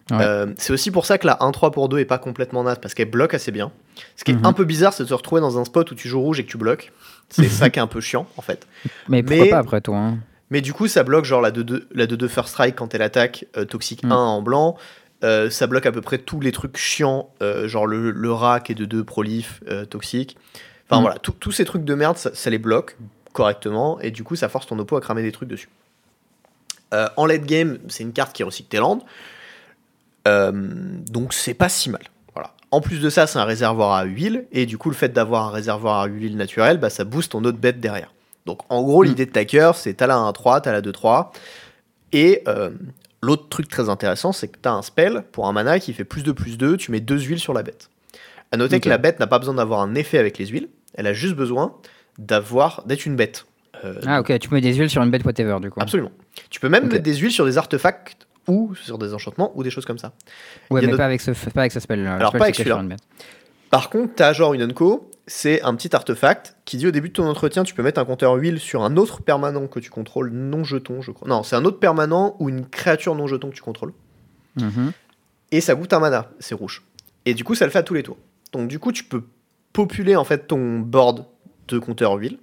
Ouais. 0.10 0.18
Euh, 0.22 0.48
c'est 0.58 0.74
aussi 0.74 0.90
pour 0.90 1.06
ça 1.06 1.20
que 1.20 1.28
la 1.28 1.36
1-3 1.42 1.70
pour 1.72 1.90
2 1.90 2.00
est 2.00 2.06
pas 2.06 2.18
complètement 2.18 2.64
nat, 2.64 2.76
parce 2.78 2.96
qu'elle 2.96 3.12
bloque 3.12 3.36
assez 3.36 3.52
bien. 3.52 3.72
Ce 4.16 4.24
qui 4.24 4.32
est 4.32 4.36
Mhm. 4.36 4.46
un 4.46 4.54
peu 4.54 4.66
bizarre, 4.66 4.94
c'est 4.94 5.04
de 5.04 5.10
se 5.10 5.14
retrouver 5.14 5.42
dans 5.42 5.60
un 5.60 5.64
spot 5.66 5.92
où 5.92 5.96
tu 5.96 6.08
joues 6.08 6.22
rouge 6.22 6.40
et 6.40 6.44
que 6.46 6.50
tu 6.50 6.58
bloques. 6.58 6.92
C'est 7.30 7.48
ça 7.50 7.70
qui 7.70 7.78
est 7.78 7.82
un 7.84 7.88
peu 7.88 8.02
chiant, 8.02 8.26
en 8.38 8.42
fait. 8.42 8.66
Mais 9.10 9.22
pourquoi 9.22 9.44
Mais- 9.46 9.50
pas 9.52 9.58
après 9.60 9.82
tout 9.82 9.94
hein 9.94 10.18
Mais 10.50 10.62
du 10.62 10.74
coup, 10.74 10.88
ça 10.88 11.04
bloque 11.04 11.26
genre 11.26 11.42
la 11.42 11.52
2-2 11.52 11.88
la 11.94 12.08
2-2 12.08 12.28
first 12.28 12.50
strike 12.50 12.76
quand 12.78 12.96
elle 12.96 13.02
attaque, 13.04 13.46
euh, 13.58 13.66
toxique 13.66 14.04
Mm. 14.06 14.12
1 14.12 14.16
en 14.16 14.42
blanc. 14.42 14.76
Euh, 15.24 15.50
ça 15.52 15.68
bloque 15.68 15.86
à 15.86 15.92
peu 15.92 16.02
près 16.02 16.18
tous 16.20 16.40
les 16.40 16.52
trucs 16.54 16.78
chiants, 16.78 17.30
euh, 17.44 17.68
genre 17.68 17.86
le, 17.86 18.10
le 18.12 18.32
rat 18.32 18.60
qui 18.62 18.72
est 18.72 18.76
de 18.76 18.86
2 18.86 19.04
prolif, 19.04 19.62
euh, 19.70 19.84
toxique. 19.86 20.38
Enfin 20.90 21.00
Mm. 21.02 21.04
voilà, 21.04 21.18
tous 21.20 21.52
ces 21.52 21.66
trucs 21.66 21.84
de 21.84 21.94
merde, 21.96 22.18
ça, 22.18 22.32
ça 22.34 22.50
les 22.50 22.60
bloque 22.60 22.96
correctement 23.38 24.00
et 24.02 24.10
du 24.10 24.24
coup, 24.24 24.36
ça 24.36 24.50
force 24.50 24.66
ton 24.66 24.80
oppo 24.80 24.98
à 24.98 25.02
cramer 25.02 25.22
des 25.22 25.32
trucs 25.32 25.48
dessus. 25.48 25.70
Euh, 26.96 27.08
en 27.18 27.28
late 27.28 27.46
game, 27.46 27.78
c'est 27.88 28.02
une 28.04 28.12
carte 28.14 28.34
qui 28.34 28.42
recycle 28.42 28.70
tes 28.70 28.78
landes. 28.78 29.02
Euh, 30.28 30.52
donc 31.12 31.34
c'est 31.34 31.54
pas 31.54 31.70
si 31.70 31.92
mal. 31.92 32.02
Voilà. 32.34 32.54
En 32.72 32.82
plus 32.82 33.00
de 33.00 33.10
ça, 33.12 33.28
c'est 33.28 33.38
un 33.38 33.46
réservoir 33.46 33.94
à 33.94 34.06
huile, 34.06 34.46
et 34.52 34.66
du 34.66 34.80
coup, 34.80 34.90
le 34.90 34.96
fait 34.96 35.10
d'avoir 35.10 35.48
un 35.48 35.52
réservoir 35.52 36.00
à 36.00 36.08
huile 36.08 36.36
naturel, 36.36 36.80
bah, 36.80 36.90
ça 36.90 37.04
booste 37.04 37.34
ton 37.34 37.44
autre 37.46 37.60
bête 37.60 37.80
derrière. 37.80 38.12
Donc 38.48 38.62
en 38.70 38.82
gros, 38.82 39.04
Mm. 39.04 39.08
l'idée 39.08 39.26
de 39.28 39.32
ta 39.32 39.46
cœur, 39.46 39.76
c'est 39.76 39.94
t'as 39.94 40.08
la 40.08 40.16
1-3, 40.16 40.62
t'as 40.62 40.72
la 40.72 40.82
2-3, 40.82 41.32
et 42.14 42.42
euh, 42.48 42.72
l'autre 43.22 43.48
truc 43.50 43.68
très 43.68 43.90
intéressant, 43.90 44.32
c'est 44.32 44.48
que 44.48 44.58
t'as 44.60 44.72
un 44.72 44.82
spell 44.82 45.24
pour 45.32 45.48
un 45.48 45.52
mana 45.52 45.80
qui 45.80 45.94
fait 45.94 46.06
plus 46.06 46.24
de 46.24 46.32
plus 46.32 46.58
2, 46.58 46.78
tu 46.78 46.92
mets 46.92 47.02
deux 47.02 47.20
huiles 47.20 47.40
sur 47.40 47.54
la 47.54 47.62
bête. 47.62 47.90
À 48.52 48.58
noter 48.58 48.80
que 48.80 48.90
la 48.90 48.98
bête 48.98 49.20
n'a 49.20 49.28
pas 49.28 49.38
besoin 49.40 49.54
d'avoir 49.56 49.82
un 49.82 49.94
effet 49.94 50.18
avec 50.18 50.38
les 50.38 50.48
huiles, 50.48 50.70
elle 50.96 51.06
a 51.06 51.14
juste 51.14 51.36
besoin 51.36 51.76
d'avoir 52.18 52.84
d'être 52.86 53.06
une 53.06 53.16
bête. 53.16 53.46
Euh, 53.84 54.00
Ah 54.08 54.20
ok, 54.22 54.38
tu 54.40 54.50
mets 54.54 54.62
des 54.62 54.74
huiles 54.74 54.90
sur 54.90 55.02
une 55.04 55.12
bête 55.12 55.24
whatever 55.26 55.60
du 55.62 55.70
coup. 55.70 55.80
Absolument. 55.80 56.12
Tu 56.50 56.60
peux 56.60 56.70
même 56.70 56.88
mettre 56.88 57.04
des 57.04 57.16
huiles 57.16 57.32
sur 57.32 57.46
des 57.46 57.58
artefacts 57.58 58.28
ou 58.48 58.74
sur 58.76 58.98
des 58.98 59.14
enchantements 59.14 59.52
ou 59.56 59.64
des 59.64 59.70
choses 59.70 59.86
comme 59.86 59.98
ça. 59.98 60.14
Ouais, 60.72 60.82
mais 60.82 60.88
notre- 60.88 60.98
pas 60.98 61.06
avec 61.06 61.22
ce, 61.22 61.32
pas 61.50 61.62
avec 61.62 61.72
ce 61.72 61.80
spell. 61.80 62.02
Le 62.02 62.10
Alors, 62.10 62.30
spell, 62.30 62.40
pas 62.40 62.46
avec 62.46 62.56
celui-là. 62.56 62.84
Par 63.70 63.90
contre, 63.90 64.14
t'as 64.16 64.32
genre 64.34 64.54
une 64.54 64.62
unco, 64.62 65.12
c'est 65.28 65.62
un 65.62 65.76
petit 65.76 65.94
artefact 65.96 66.56
qui 66.64 66.78
dit 66.78 66.88
au 66.88 66.92
début 66.92 67.10
de 67.10 67.14
ton 67.14 67.28
entretien, 67.28 67.64
tu 67.66 67.74
peux 67.76 67.84
mettre 67.84 68.00
un 68.00 68.06
compteur 68.06 68.34
huile 68.36 68.60
sur 68.60 68.82
un 68.84 68.96
autre 68.96 69.22
permanent 69.22 69.68
que 69.68 69.80
tu 69.82 69.90
contrôles 69.90 70.32
non 70.32 70.64
jeton, 70.64 71.02
je 71.02 71.12
crois. 71.12 71.28
Non, 71.28 71.44
c'est 71.44 71.58
un 71.58 71.66
autre 71.66 71.80
permanent 71.80 72.36
ou 72.40 72.48
une 72.50 72.66
créature 72.66 73.14
non 73.14 73.28
jeton 73.28 73.50
que 73.50 73.56
tu 73.56 73.62
contrôles. 73.62 73.92
Mhm. 74.56 74.92
Et 75.52 75.60
ça 75.62 75.76
goûte 75.76 75.92
un 75.94 76.00
mana, 76.00 76.32
c'est 76.40 76.56
rouge. 76.56 76.82
Et 77.26 77.34
du 77.34 77.44
coup, 77.44 77.56
ça 77.56 77.66
le 77.66 77.72
fait 77.72 77.80
à 77.80 77.84
tous 77.84 77.94
les 77.94 78.04
tours. 78.04 78.18
Donc 78.54 78.70
du 78.70 78.80
coup, 78.80 78.94
tu 78.94 79.04
peux 79.04 79.24
populer 79.74 80.16
en 80.16 80.24
fait 80.24 80.48
ton 80.48 80.80
board 80.80 81.26
de 81.68 81.80
compteur 81.80 82.14
huile. 82.14 82.38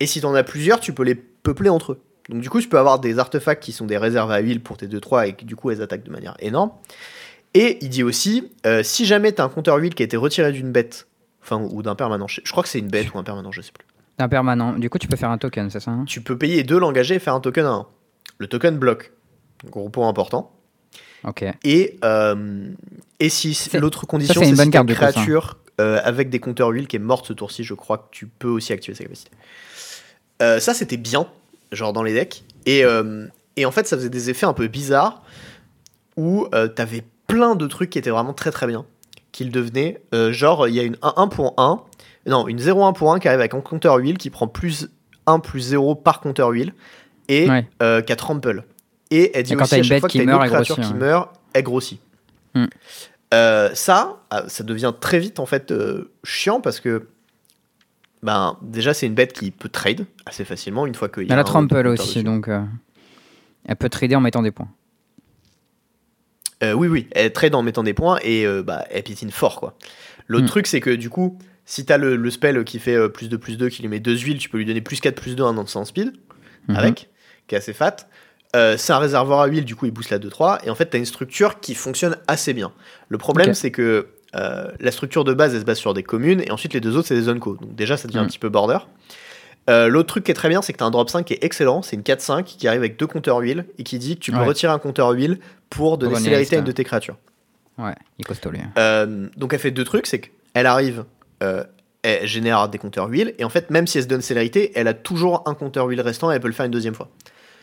Et 0.00 0.06
si 0.06 0.20
t'en 0.20 0.34
as 0.34 0.44
plusieurs, 0.44 0.80
tu 0.80 0.92
peux 0.92 1.02
les 1.02 1.14
peupler 1.14 1.68
entre 1.68 1.92
eux. 1.92 2.00
Donc 2.28 2.40
du 2.40 2.50
coup, 2.50 2.60
tu 2.60 2.68
peux 2.68 2.78
avoir 2.78 2.98
des 2.98 3.18
artefacts 3.18 3.62
qui 3.62 3.72
sont 3.72 3.86
des 3.86 3.96
réserves 3.96 4.30
à 4.30 4.38
huile 4.38 4.60
pour 4.60 4.76
tes 4.76 4.86
2-3 4.86 5.28
et 5.28 5.32
qui 5.34 5.44
du 5.44 5.56
coup, 5.56 5.70
elles 5.70 5.82
attaquent 5.82 6.04
de 6.04 6.10
manière 6.10 6.36
énorme. 6.40 6.72
Et 7.54 7.78
il 7.80 7.88
dit 7.88 8.02
aussi, 8.02 8.52
euh, 8.66 8.82
si 8.82 9.06
jamais 9.06 9.32
t'as 9.32 9.44
un 9.44 9.48
compteur 9.48 9.76
huile 9.76 9.94
qui 9.94 10.02
a 10.02 10.04
été 10.04 10.16
retiré 10.16 10.52
d'une 10.52 10.70
bête, 10.70 11.08
enfin 11.42 11.56
ou 11.56 11.82
d'un 11.82 11.94
permanent, 11.94 12.26
je 12.28 12.50
crois 12.50 12.62
que 12.62 12.68
c'est 12.68 12.78
une 12.78 12.88
bête 12.88 13.12
ou 13.14 13.18
un 13.18 13.24
permanent, 13.24 13.50
je 13.50 13.62
sais 13.62 13.72
plus. 13.72 13.86
Un 14.18 14.28
permanent. 14.28 14.72
Du 14.78 14.90
coup, 14.90 14.98
tu 14.98 15.08
peux 15.08 15.16
faire 15.16 15.30
un 15.30 15.38
token, 15.38 15.70
c'est 15.70 15.80
ça 15.80 15.92
hein? 15.92 16.04
Tu 16.06 16.20
peux 16.20 16.36
payer 16.36 16.64
deux 16.64 16.78
l'engager 16.78 17.14
et 17.14 17.18
faire 17.18 17.34
un 17.34 17.40
token 17.40 17.64
à 17.64 17.70
1. 17.70 17.86
Le 18.38 18.46
token 18.46 18.76
bloque. 18.76 19.12
Gros 19.70 19.88
point 19.88 20.08
important. 20.08 20.52
Ok. 21.24 21.44
Et, 21.64 21.98
euh, 22.04 22.68
et 23.20 23.28
si 23.28 23.58
l'autre 23.74 24.06
condition, 24.06 24.40
c'est 24.40 24.54
si 24.54 24.76
hein. 24.76 24.86
créature 24.86 25.58
euh, 25.80 26.00
avec 26.04 26.30
des 26.30 26.40
compteurs 26.40 26.68
huile 26.70 26.86
qui 26.88 26.96
est 26.96 27.00
morte 27.00 27.26
ce 27.26 27.32
tour-ci, 27.32 27.64
je 27.64 27.74
crois 27.74 27.98
que 27.98 28.06
tu 28.10 28.26
peux 28.26 28.48
aussi 28.48 28.72
activer 28.72 28.96
sa 28.96 29.04
capacité. 29.04 29.30
Euh, 30.42 30.60
ça, 30.60 30.74
c'était 30.74 30.96
bien, 30.96 31.26
genre 31.72 31.92
dans 31.92 32.02
les 32.02 32.14
decks. 32.14 32.44
Et, 32.66 32.84
euh, 32.84 33.26
et 33.56 33.66
en 33.66 33.70
fait, 33.70 33.86
ça 33.86 33.96
faisait 33.96 34.10
des 34.10 34.30
effets 34.30 34.46
un 34.46 34.52
peu 34.52 34.68
bizarres 34.68 35.22
où 36.16 36.48
t'avais 36.74 37.04
plein 37.28 37.54
de 37.54 37.66
trucs 37.66 37.90
qui 37.90 37.98
étaient 37.98 38.10
vraiment 38.10 38.32
très 38.34 38.50
très 38.50 38.66
bien. 38.66 38.84
Qu'ils 39.30 39.52
devenaient, 39.52 40.00
euh, 40.14 40.32
genre, 40.32 40.66
il 40.66 40.74
y 40.74 40.80
a 40.80 40.82
une 40.82 40.96
1-1 41.02 41.28
pour 41.28 41.54
1, 41.58 41.80
non, 42.26 42.48
une 42.48 42.58
0-1 42.58 42.92
pour 42.92 43.12
1 43.12 43.20
qui 43.20 43.28
arrive 43.28 43.40
avec 43.40 43.54
un 43.54 43.60
compteur 43.60 43.96
huile 43.96 44.18
qui 44.18 44.30
prend 44.30 44.48
plus 44.48 44.88
1 45.26 45.38
plus 45.38 45.60
0 45.60 45.94
par 45.94 46.20
compteur 46.20 46.48
huile 46.50 46.72
et 47.28 47.48
Ouais. 47.48 47.66
qui 48.04 48.12
a 48.12 48.16
trample. 48.16 48.64
Et 49.10 49.30
elle 49.36 49.42
dit 49.44 49.52
Et 49.52 49.56
quand 49.56 49.64
aussi 49.64 49.76
à 49.76 49.82
chaque 49.82 50.00
fois 50.00 50.08
que 50.08 50.16
t'as 50.18 50.24
une 50.24 50.32
autre 50.32 50.46
créature 50.46 50.80
qui 50.80 50.94
meurt, 50.94 51.30
elle 51.52 51.62
grossit. 51.62 52.00
Hmm. 52.54 52.66
Euh, 53.34 53.70
ça, 53.74 54.22
ah, 54.30 54.44
ça 54.48 54.64
devient 54.64 54.92
très 54.98 55.18
vite 55.18 55.38
en 55.38 55.46
fait 55.46 55.70
euh, 55.70 56.10
chiant 56.24 56.60
parce 56.60 56.80
que 56.80 57.06
ben 58.22 58.56
déjà 58.62 58.94
c'est 58.94 59.06
une 59.06 59.14
bête 59.14 59.32
qui 59.32 59.50
peut 59.50 59.68
trade 59.68 60.06
assez 60.26 60.44
facilement 60.44 60.86
une 60.86 60.94
fois 60.94 61.08
qu'il 61.08 61.24
y 61.24 61.26
Elle 61.26 61.32
a 61.32 61.36
a 61.36 61.40
un 61.40 61.44
trample 61.44 61.86
aussi, 61.86 62.24
donc 62.24 62.48
euh, 62.48 62.62
elle 63.66 63.76
peut 63.76 63.90
trader 63.90 64.16
en 64.16 64.20
mettant 64.20 64.42
des 64.42 64.50
points. 64.50 64.68
Oui 66.62 66.88
oui, 66.88 67.06
elle 67.12 67.32
trade 67.32 67.54
en 67.54 67.62
mettant 67.62 67.84
des 67.84 67.94
points 67.94 68.18
et 68.22 68.44
bah 68.62 68.84
elle 68.90 69.04
piétine 69.04 69.30
fort 69.30 69.60
quoi. 69.60 69.76
L'autre 70.26 70.44
Hmm. 70.44 70.48
truc 70.48 70.66
c'est 70.66 70.80
que 70.80 70.90
du 70.90 71.10
coup 71.10 71.38
si 71.66 71.84
t'as 71.84 71.98
le, 71.98 72.16
le 72.16 72.30
spell 72.30 72.64
qui 72.64 72.78
fait 72.78 73.08
plus 73.10 73.28
de 73.28 73.36
plus 73.36 73.58
2 73.58 73.68
qui 73.68 73.82
lui 73.82 73.88
met 73.88 74.00
deux 74.00 74.16
huiles, 74.16 74.38
tu 74.38 74.48
peux 74.48 74.56
lui 74.58 74.64
donner 74.64 74.80
plus 74.80 75.00
4 75.00 75.14
plus 75.20 75.36
2 75.36 75.44
un 75.44 75.58
instant 75.58 75.84
speed. 75.84 76.14
Mhm. 76.68 76.76
avec, 76.76 77.08
qui 77.46 77.54
est 77.54 77.58
assez 77.58 77.72
fat. 77.72 77.96
Euh, 78.56 78.76
c'est 78.78 78.92
un 78.92 78.98
réservoir 78.98 79.40
à 79.40 79.46
huile, 79.46 79.64
du 79.64 79.76
coup 79.76 79.84
il 79.86 79.90
booste 79.92 80.10
la 80.10 80.18
2-3, 80.18 80.60
et 80.64 80.70
en 80.70 80.74
fait 80.74 80.88
tu 80.90 80.96
as 80.96 80.98
une 80.98 81.04
structure 81.06 81.60
qui 81.60 81.74
fonctionne 81.74 82.16
assez 82.28 82.54
bien. 82.54 82.72
Le 83.08 83.18
problème 83.18 83.52
c'est 83.54 83.70
que 83.70 84.08
euh, 84.36 84.70
la 84.80 84.90
structure 84.90 85.24
de 85.24 85.34
base 85.34 85.54
elle 85.54 85.60
se 85.60 85.66
base 85.66 85.78
sur 85.78 85.92
des 85.94 86.02
communes, 86.02 86.40
et 86.40 86.50
ensuite 86.50 86.72
les 86.72 86.80
deux 86.80 86.96
autres 86.96 87.08
c'est 87.08 87.14
des 87.14 87.22
zone 87.22 87.40
co. 87.40 87.56
Donc 87.56 87.74
déjà 87.74 87.96
ça 87.98 88.08
devient 88.08 88.18
un 88.20 88.24
Mm. 88.24 88.28
petit 88.28 88.38
peu 88.38 88.48
border. 88.48 88.78
Euh, 89.68 89.88
L'autre 89.88 90.08
truc 90.08 90.24
qui 90.24 90.30
est 90.30 90.34
très 90.34 90.48
bien, 90.48 90.62
c'est 90.62 90.72
que 90.72 90.78
tu 90.78 90.84
as 90.84 90.86
un 90.86 90.90
drop 90.90 91.10
5 91.10 91.24
qui 91.26 91.34
est 91.34 91.44
excellent, 91.44 91.82
c'est 91.82 91.94
une 91.94 92.02
4-5 92.02 92.42
qui 92.44 92.66
arrive 92.66 92.80
avec 92.80 92.98
deux 92.98 93.06
compteurs 93.06 93.36
huile, 93.38 93.66
et 93.78 93.82
qui 93.82 93.98
dit 93.98 94.14
que 94.16 94.20
tu 94.20 94.32
peux 94.32 94.38
Ouais. 94.38 94.46
retirer 94.46 94.72
un 94.72 94.78
compteur 94.78 95.10
huile 95.10 95.38
pour 95.68 95.98
donner 95.98 96.14
célérité 96.16 96.56
à 96.56 96.60
une 96.60 96.64
de 96.64 96.72
tes 96.72 96.84
créatures. 96.84 97.16
Ouais, 97.76 97.94
il 98.18 98.24
costaud 98.24 98.50
lui. 98.50 98.60
Euh, 98.78 99.28
donc 99.36 99.52
elle 99.52 99.58
fait 99.60 99.70
deux 99.70 99.84
trucs, 99.84 100.06
c'est 100.06 100.20
qu'elle 100.20 100.64
arrive, 100.66 101.04
elle 101.40 102.26
génère 102.26 102.68
des 102.70 102.78
compteurs 102.78 103.08
huile, 103.08 103.34
et 103.38 103.44
en 103.44 103.50
fait 103.50 103.68
même 103.70 103.86
si 103.86 103.98
elle 103.98 104.04
se 104.04 104.08
donne 104.08 104.22
célérité, 104.22 104.72
elle 104.74 104.88
a 104.88 104.94
toujours 104.94 105.42
un 105.46 105.52
compteur 105.54 105.86
huile 105.86 106.00
restant 106.00 106.32
et 106.32 106.34
elle 106.36 106.40
peut 106.40 106.48
le 106.48 106.54
faire 106.54 106.64
une 106.66 106.72
deuxième 106.72 106.94
fois. 106.94 107.08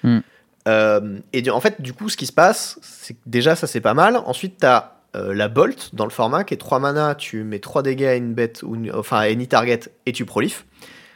Hmm. 0.04 0.20
Euh, 0.68 1.20
et 1.34 1.48
en 1.52 1.60
fait 1.60 1.82
du 1.82 1.94
coup 1.94 2.10
ce 2.10 2.18
qui 2.18 2.26
se 2.26 2.32
passe, 2.32 2.80
c'est 2.82 3.14
que 3.14 3.20
déjà 3.26 3.56
ça 3.56 3.68
c'est 3.68 3.82
pas 3.82 3.94
mal, 3.94 4.18
ensuite 4.18 4.58
t'as 4.60 4.94
euh, 5.16 5.34
la 5.34 5.48
bolt 5.48 5.92
dans 5.94 6.06
le 6.06 6.10
format 6.12 6.44
qui 6.44 6.54
est 6.54 6.58
3 6.58 6.80
mana, 6.80 7.16
tu 7.16 7.44
mets 7.44 7.60
3 7.60 7.84
dégâts 7.84 8.04
à 8.06 8.16
une 8.16 8.34
bête, 8.34 8.64
ou 8.64 8.76
une- 8.76 8.92
enfin 8.94 9.18
à 9.18 9.30
any 9.30 9.48
target, 9.48 9.82
et 10.06 10.12
tu 10.12 10.26
prolifes. 10.26 10.66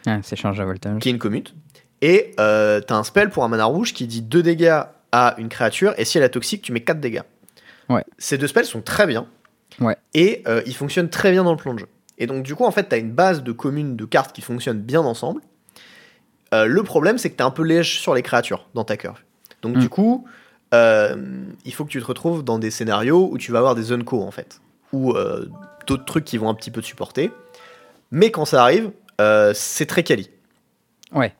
Ah, 0.05 0.19
c'est 0.21 0.35
charge 0.35 0.59
à 0.59 0.65
voltage. 0.65 0.99
qui 1.01 1.09
est 1.09 1.11
une 1.11 1.17
commute. 1.19 1.53
Et 2.01 2.31
euh, 2.39 2.79
t'as 2.79 2.95
un 2.95 3.03
spell 3.03 3.29
pour 3.29 3.43
un 3.43 3.49
mana 3.49 3.65
rouge 3.65 3.93
qui 3.93 4.07
dit 4.07 4.21
2 4.21 4.41
dégâts 4.43 4.81
à 5.11 5.35
une 5.37 5.49
créature, 5.49 5.93
et 5.97 6.05
si 6.05 6.17
elle 6.17 6.23
est 6.23 6.29
toxique, 6.29 6.61
tu 6.61 6.71
mets 6.71 6.79
4 6.81 6.99
dégâts. 7.01 7.23
Ouais. 7.89 8.03
Ces 8.19 8.37
deux 8.37 8.47
spells 8.47 8.65
sont 8.65 8.81
très 8.81 9.07
bien. 9.07 9.27
Ouais. 9.81 9.97
Et 10.13 10.43
euh, 10.47 10.61
ils 10.67 10.75
fonctionnent 10.75 11.09
très 11.09 11.31
bien 11.31 11.43
dans 11.43 11.51
le 11.51 11.57
plan 11.57 11.73
de 11.73 11.79
jeu. 11.79 11.87
Et 12.19 12.27
donc, 12.27 12.43
du 12.43 12.53
coup, 12.55 12.65
en 12.65 12.71
fait, 12.71 12.83
t'as 12.83 12.99
une 12.99 13.11
base 13.11 13.43
de 13.43 13.51
communes 13.51 13.95
de 13.95 14.05
cartes 14.05 14.33
qui 14.33 14.41
fonctionnent 14.41 14.81
bien 14.81 15.01
ensemble. 15.01 15.41
Euh, 16.53 16.65
le 16.65 16.83
problème, 16.83 17.17
c'est 17.17 17.29
que 17.31 17.35
t'es 17.37 17.43
un 17.43 17.49
peu 17.51 17.63
léger 17.63 17.99
sur 17.99 18.13
les 18.13 18.21
créatures 18.21 18.67
dans 18.75 18.83
ta 18.83 18.95
curve. 18.97 19.17
Donc, 19.61 19.75
Mm. 19.75 19.79
du 19.79 19.89
coup, 19.89 20.25
euh, 20.73 21.15
il 21.65 21.73
faut 21.73 21.85
que 21.85 21.89
tu 21.89 21.99
te 22.01 22.05
retrouves 22.05 22.43
dans 22.43 22.59
des 22.59 22.71
scénarios 22.71 23.29
où 23.31 23.37
tu 23.37 23.51
vas 23.51 23.59
avoir 23.59 23.75
des 23.75 23.91
unco, 23.91 24.21
en 24.21 24.31
fait. 24.31 24.61
Ou 24.93 25.13
euh, 25.13 25.47
d'autres 25.87 26.05
trucs 26.05 26.25
qui 26.25 26.37
vont 26.37 26.49
un 26.49 26.53
petit 26.53 26.71
peu 26.71 26.81
te 26.81 26.85
supporter. 26.85 27.31
Mais 28.11 28.31
quand 28.31 28.45
ça 28.45 28.61
arrive, 28.63 28.91
euh, 29.21 29.51
c'est 29.55 29.85
très 29.85 30.03
quali. 30.03 30.29
Ouais. 31.11 31.33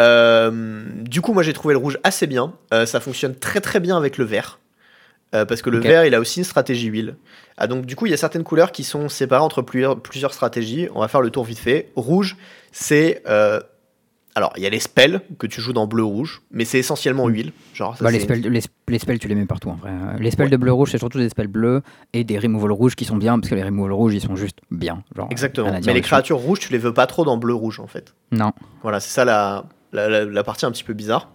Du 0.00 1.20
coup, 1.20 1.32
moi 1.32 1.42
j'ai 1.42 1.52
trouvé 1.52 1.74
le 1.74 1.78
rouge 1.78 1.98
assez 2.04 2.26
bien. 2.26 2.52
Ça 2.86 3.00
fonctionne 3.00 3.34
très 3.34 3.60
très 3.60 3.80
bien 3.80 3.96
avec 3.96 4.16
le 4.16 4.24
vert. 4.24 4.60
Parce 5.32 5.60
que 5.60 5.70
le 5.70 5.78
vert, 5.78 6.04
il 6.04 6.14
a 6.14 6.20
aussi 6.20 6.40
une 6.40 6.44
stratégie 6.44 6.86
huile. 6.86 7.16
Ah, 7.56 7.66
donc 7.66 7.84
du 7.84 7.96
coup, 7.96 8.06
il 8.06 8.10
y 8.10 8.14
a 8.14 8.16
certaines 8.16 8.44
couleurs 8.44 8.72
qui 8.72 8.84
sont 8.84 9.08
séparées 9.08 9.42
entre 9.42 9.60
plusieurs, 9.62 10.00
plusieurs 10.00 10.32
stratégies. 10.32 10.88
On 10.94 11.00
va 11.00 11.08
faire 11.08 11.20
le 11.20 11.30
tour 11.30 11.44
vite 11.44 11.58
fait. 11.58 11.90
Rouge, 11.96 12.36
c'est... 12.72 13.22
alors, 14.38 14.52
il 14.56 14.62
y 14.62 14.66
a 14.66 14.70
les 14.70 14.78
spells 14.80 15.20
que 15.38 15.46
tu 15.46 15.60
joues 15.60 15.72
dans 15.74 15.86
bleu-rouge, 15.86 16.40
mais 16.50 16.64
c'est 16.64 16.78
essentiellement 16.78 17.28
huile. 17.28 17.52
Genre, 17.74 17.94
ça, 17.96 18.02
Bah, 18.04 18.10
les, 18.10 18.20
spells, 18.20 18.40
les, 18.40 18.60
les 18.88 18.98
spells, 18.98 19.18
tu 19.18 19.28
les 19.28 19.34
mets 19.34 19.44
partout 19.44 19.68
en 19.68 19.74
vrai. 19.74 19.90
Euh, 19.92 20.18
Les 20.18 20.30
spells 20.30 20.48
de 20.50 20.56
bleu-rouge, 20.56 20.90
c'est 20.92 20.98
surtout 20.98 21.18
des 21.18 21.28
spells 21.28 21.46
bleus 21.48 21.82
et 22.14 22.24
des 22.24 22.38
removal 22.38 22.72
rouges 22.72 22.94
qui 22.96 23.04
sont 23.04 23.16
bien 23.16 23.38
parce 23.38 23.50
que 23.50 23.54
les 23.54 23.62
removal 23.64 23.92
rouges, 23.92 24.14
ils 24.14 24.20
sont 24.22 24.36
juste 24.36 24.58
bien. 24.70 25.02
Genre, 25.14 25.28
Exactement. 25.30 25.72
Mais 25.84 25.92
les 25.92 26.00
créatures 26.00 26.38
rouges, 26.38 26.60
tu 26.60 26.72
les 26.72 26.78
veux 26.78 26.94
pas 26.94 27.06
trop 27.06 27.24
dans 27.24 27.36
bleu-rouge, 27.36 27.78
en 27.80 27.86
fait. 27.86 28.14
Non. 28.32 28.52
Voilà, 28.82 29.00
c'est 29.00 29.10
ça 29.10 29.24
la, 29.26 29.64
la, 29.92 30.08
la- 30.08 30.24
la 30.24 30.44
partie 30.44 30.64
un 30.66 30.70
petit 30.70 30.84
peu 30.84 30.94
bizarre. 30.94 31.30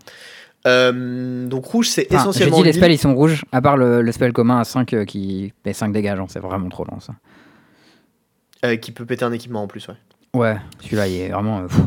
Euh, 0.65 1.45
donc 1.47 1.65
rouge, 1.65 1.89
c'est 1.89 2.07
Enfin, 2.09 2.17
J'ai 2.23 2.29
essentiellement 2.29 2.57
dit 2.59 2.63
les 2.63 2.73
spells, 2.73 2.91
ils 2.93 2.97
sont 2.97 3.13
rouges, 3.13 3.43
à 3.51 3.61
part 3.61 3.75
le, 3.75 4.01
le 4.01 4.11
spell 4.13 4.31
commun 4.31 4.59
à 4.59 4.63
5 4.63 4.93
euh, 4.93 5.03
qui 5.05 5.51
fait 5.63 5.73
5 5.73 5.91
dégâts. 5.91 6.15
C'est 6.29 6.39
vraiment 6.39 6.69
trop 6.69 6.85
lent 6.85 6.99
ça. 7.01 7.13
euh, 8.65 8.77
qui 8.77 8.91
peut 8.91 9.05
péter 9.05 9.25
un 9.25 9.31
équipement 9.33 9.63
en 9.63 9.67
plus, 9.67 9.87
ouais. 9.89 9.95
Ouais, 10.33 10.57
celui-là, 10.79 11.07
il 11.07 11.15
est 11.21 11.29
vraiment. 11.29 11.63
pff. 11.67 11.79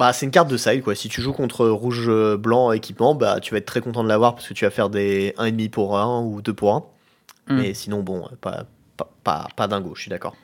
Bah, 0.00 0.14
c'est 0.14 0.24
une 0.24 0.32
carte 0.32 0.48
de 0.48 0.56
side 0.56 0.82
quoi. 0.82 0.94
Si 0.94 1.10
tu 1.10 1.20
joues 1.20 1.34
contre 1.34 1.66
rouge 1.68 2.06
euh, 2.08 2.38
blanc 2.38 2.72
équipement, 2.72 3.14
bah 3.14 3.38
tu 3.38 3.52
vas 3.52 3.58
être 3.58 3.66
très 3.66 3.82
content 3.82 4.02
de 4.02 4.08
l'avoir 4.08 4.34
parce 4.34 4.48
que 4.48 4.54
tu 4.54 4.64
vas 4.64 4.70
faire 4.70 4.88
des 4.88 5.34
1,5 5.36 5.68
pour 5.68 5.98
1 5.98 6.22
ou 6.22 6.40
2 6.40 6.54
pour 6.54 6.74
1. 6.74 7.52
Mm. 7.52 7.58
Mais 7.60 7.74
sinon, 7.74 8.02
bon, 8.02 8.22
euh, 8.24 8.34
pas, 8.40 8.64
pas, 8.96 9.10
pas, 9.22 9.48
pas 9.54 9.68
dingo, 9.68 9.92
je 9.94 10.00
suis 10.00 10.08
d'accord. 10.10 10.34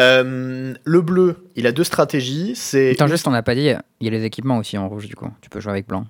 Euh, 0.00 0.74
le 0.84 1.00
bleu, 1.00 1.46
il 1.56 1.66
a 1.66 1.72
deux 1.72 1.82
stratégies. 1.84 2.54
C'est 2.56 2.90
Attends, 2.90 3.06
juste, 3.06 3.26
on 3.26 3.30
n'a 3.30 3.42
pas 3.42 3.54
dit, 3.54 3.70
il 4.00 4.04
y 4.04 4.08
a 4.08 4.10
les 4.10 4.24
équipements 4.24 4.58
aussi 4.58 4.76
en 4.76 4.86
rouge 4.88 5.06
du 5.06 5.16
coup. 5.16 5.30
Tu 5.40 5.48
peux 5.48 5.60
jouer 5.60 5.72
avec 5.72 5.86
blanc. 5.88 6.04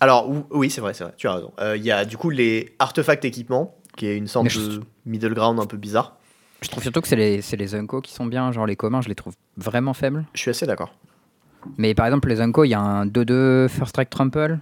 Alors, 0.00 0.28
ou- 0.28 0.44
oui, 0.50 0.68
c'est 0.70 0.82
vrai, 0.82 0.92
c'est 0.92 1.04
vrai, 1.04 1.14
tu 1.16 1.26
as 1.26 1.34
raison. 1.36 1.52
Euh, 1.60 1.74
Il 1.76 1.84
y 1.84 1.90
a 1.90 2.04
du 2.04 2.18
coup 2.18 2.28
les 2.28 2.74
artefacts 2.80 3.24
équipements, 3.24 3.76
qui 3.96 4.06
est 4.08 4.16
une 4.18 4.26
sorte 4.26 4.48
je- 4.50 4.60
de 4.60 4.80
middle 5.06 5.32
ground 5.32 5.58
un 5.58 5.66
peu 5.66 5.78
bizarre. 5.78 6.16
Je 6.60 6.68
trouve 6.68 6.82
surtout 6.82 7.00
que 7.00 7.08
c'est 7.08 7.16
les, 7.16 7.40
c'est 7.40 7.56
les 7.56 7.74
Unco 7.74 8.00
qui 8.00 8.12
sont 8.12 8.26
bien, 8.26 8.50
genre 8.52 8.66
les 8.66 8.76
communs, 8.76 9.00
je 9.00 9.08
les 9.08 9.14
trouve 9.14 9.34
vraiment 9.56 9.94
faibles. 9.94 10.24
Je 10.34 10.40
suis 10.40 10.50
assez 10.50 10.66
d'accord. 10.66 10.94
Mais 11.78 11.94
par 11.94 12.06
exemple, 12.06 12.28
les 12.28 12.40
Unco, 12.40 12.64
il 12.64 12.68
y 12.68 12.74
a 12.74 12.80
un 12.80 13.06
2-2 13.06 13.68
First 13.68 13.90
Strike 13.90 14.10
Trample. 14.10 14.58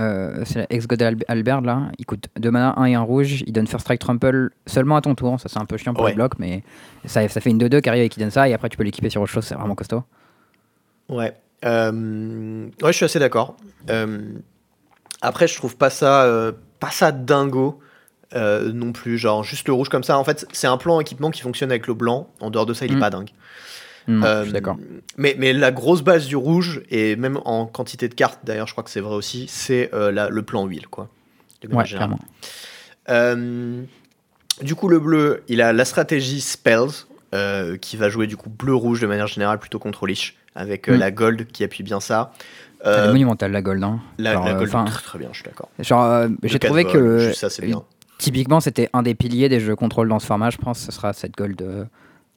Euh, 0.00 0.42
c'est 0.44 0.58
la 0.58 0.66
ex-God 0.70 1.00
Alb- 1.02 1.24
Albert 1.28 1.60
là. 1.60 1.82
Il 1.98 2.04
coûte 2.06 2.26
2 2.36 2.50
mana, 2.50 2.74
1 2.78 2.84
et 2.86 2.94
1 2.94 3.00
rouge. 3.02 3.42
Il 3.46 3.52
donne 3.52 3.66
First 3.66 3.82
Strike 3.84 4.00
Trample 4.00 4.50
seulement 4.66 4.96
à 4.96 5.00
ton 5.00 5.14
tour. 5.14 5.38
Ça, 5.38 5.48
c'est 5.48 5.58
un 5.60 5.64
peu 5.66 5.76
chiant 5.76 5.94
pour 5.94 6.04
Ouais. 6.04 6.10
les 6.10 6.16
blocs, 6.16 6.38
mais 6.38 6.64
ça, 7.04 7.26
ça 7.28 7.40
fait 7.40 7.50
une 7.50 7.58
2-2 7.58 7.80
qui 7.80 7.88
arrive 7.88 8.02
et 8.02 8.08
qui 8.08 8.18
donne 8.18 8.30
ça. 8.30 8.48
Et 8.48 8.54
après, 8.54 8.68
tu 8.68 8.76
peux 8.76 8.82
l'équiper 8.82 9.08
sur 9.10 9.22
autre 9.22 9.30
chose. 9.30 9.44
C'est 9.44 9.54
vraiment 9.54 9.74
costaud. 9.76 10.02
Ouais. 11.08 11.36
Euh, 11.64 12.66
ouais, 12.82 12.92
je 12.92 12.96
suis 12.96 13.04
assez 13.04 13.18
d'accord. 13.20 13.56
Euh, 13.88 14.20
après, 15.22 15.46
je 15.46 15.54
trouve 15.56 15.76
pas 15.76 15.90
ça, 15.90 16.52
pas 16.80 16.90
ça 16.90 17.12
dingo 17.12 17.78
euh, 18.34 18.72
non 18.72 18.90
plus. 18.92 19.16
Genre, 19.16 19.44
juste 19.44 19.68
le 19.68 19.74
rouge 19.74 19.88
comme 19.90 20.02
ça. 20.02 20.18
En 20.18 20.24
fait, 20.24 20.44
c'est 20.52 20.66
un 20.66 20.76
plan 20.76 20.98
équipement 20.98 21.30
qui 21.30 21.42
fonctionne 21.42 21.70
avec 21.70 21.86
le 21.86 21.94
blanc. 21.94 22.28
En 22.40 22.50
dehors 22.50 22.66
de 22.66 22.74
ça, 22.74 22.84
il 22.84 22.92
est 22.92 22.96
Mm. 22.96 23.00
pas 23.00 23.10
dingue. 23.10 23.30
Hmm, 24.06 24.22
Euh, 24.24 24.44
d'accord. 24.50 24.76
Mais, 25.16 25.34
mais 25.38 25.52
la 25.52 25.72
grosse 25.72 26.02
base 26.02 26.26
du 26.26 26.36
rouge, 26.36 26.82
et 26.90 27.16
même 27.16 27.38
en 27.44 27.66
quantité 27.66 28.08
de 28.08 28.14
cartes, 28.14 28.40
d'ailleurs, 28.44 28.66
je 28.66 28.72
crois 28.72 28.84
que 28.84 28.90
c'est 28.90 29.00
vrai 29.00 29.14
aussi, 29.14 29.46
c'est 29.48 29.90
euh, 29.94 30.28
le 30.30 30.42
plan 30.42 30.66
huile, 30.66 30.86
quoi. 30.88 31.08
Ouais, 31.72 31.84
clairement. 31.84 32.18
Euh, 33.08 33.82
du 34.62 34.74
coup, 34.74 34.88
le 34.88 34.98
bleu, 34.98 35.42
il 35.48 35.60
a 35.62 35.72
la 35.72 35.84
stratégie 35.84 36.40
Spells, 36.40 37.06
euh, 37.34 37.76
qui 37.76 37.96
va 37.96 38.08
jouer 38.08 38.26
du 38.26 38.36
coup 38.36 38.50
bleu-rouge 38.50 39.00
de 39.00 39.06
manière 39.06 39.26
générale, 39.26 39.58
plutôt 39.58 39.78
contrôlish, 39.78 40.36
avec 40.54 40.88
euh, 40.88 40.96
Mm. 40.96 40.98
la 41.00 41.10
gold 41.10 41.46
qui 41.46 41.64
appuie 41.64 41.82
bien 41.82 42.00
ça. 42.00 42.32
Elle 42.84 43.04
est 43.04 43.06
monumentale 43.08 43.50
la 43.50 43.62
gold. 43.62 43.82
Hein. 43.82 44.00
la, 44.18 44.34
Genre, 44.34 44.44
la 44.44 44.54
gold, 44.54 44.70
très, 44.70 45.18
bien, 45.18 45.28
je 45.32 45.36
suis 45.38 45.44
d'accord. 45.44 45.70
genre, 45.78 46.28
j'ai 46.42 46.58
trouvé 46.58 46.84
que 46.84 47.18
juste 47.18 47.40
ça, 47.40 47.48
c'est 47.48 47.64
bien. 47.64 47.82
typiquement 48.18 48.60
c'était 48.60 48.90
un 48.92 49.02
des 49.02 49.14
piliers 49.14 49.48
des 49.48 49.58
jeux 49.58 49.74
contrôle 49.74 50.08
dans 50.10 50.18
ce 50.18 50.26
format. 50.26 50.50
Je 50.50 50.58
pense 50.58 50.80
ce 50.80 50.92
sera 50.92 51.14
cette 51.14 51.34
gold 51.34 51.88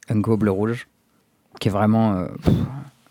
Unco 0.08 0.38
bleu-rouge 0.38 0.88
qui 1.58 1.68
est 1.68 1.70
vraiment 1.70 2.14
euh, 2.14 2.26
pff, 2.42 2.54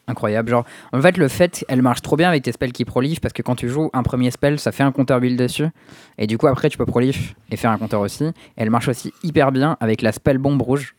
incroyable. 0.07 0.49
Genre, 0.49 0.65
en 0.93 1.01
fait, 1.01 1.17
le 1.17 1.27
fait, 1.27 1.65
elle 1.67 1.81
marche 1.81 2.01
trop 2.01 2.15
bien 2.15 2.29
avec 2.29 2.43
tes 2.43 2.51
spells 2.51 2.71
qui 2.71 2.86
prolifent 2.86 3.21
parce 3.21 3.33
que 3.33 3.41
quand 3.41 3.55
tu 3.55 3.69
joues 3.69 3.89
un 3.93 4.03
premier 4.03 4.31
spell, 4.31 4.60
ça 4.60 4.71
fait 4.71 4.83
un 4.83 4.91
counter 4.91 5.19
build 5.19 5.38
dessus. 5.38 5.67
Et 6.17 6.27
du 6.27 6.38
coup, 6.38 6.47
après, 6.47 6.69
tu 6.69 6.77
peux 6.77 6.86
prolif 6.86 7.36
et 7.51 7.57
faire 7.57 7.71
un 7.71 7.77
counter 7.77 7.97
aussi. 7.97 8.25
Et 8.25 8.33
elle 8.57 8.69
marche 8.69 8.88
aussi 8.88 9.13
hyper 9.23 9.51
bien 9.51 9.77
avec 9.79 10.01
la 10.01 10.12
spell 10.12 10.38
bombe 10.38 10.62
rouge 10.62 10.95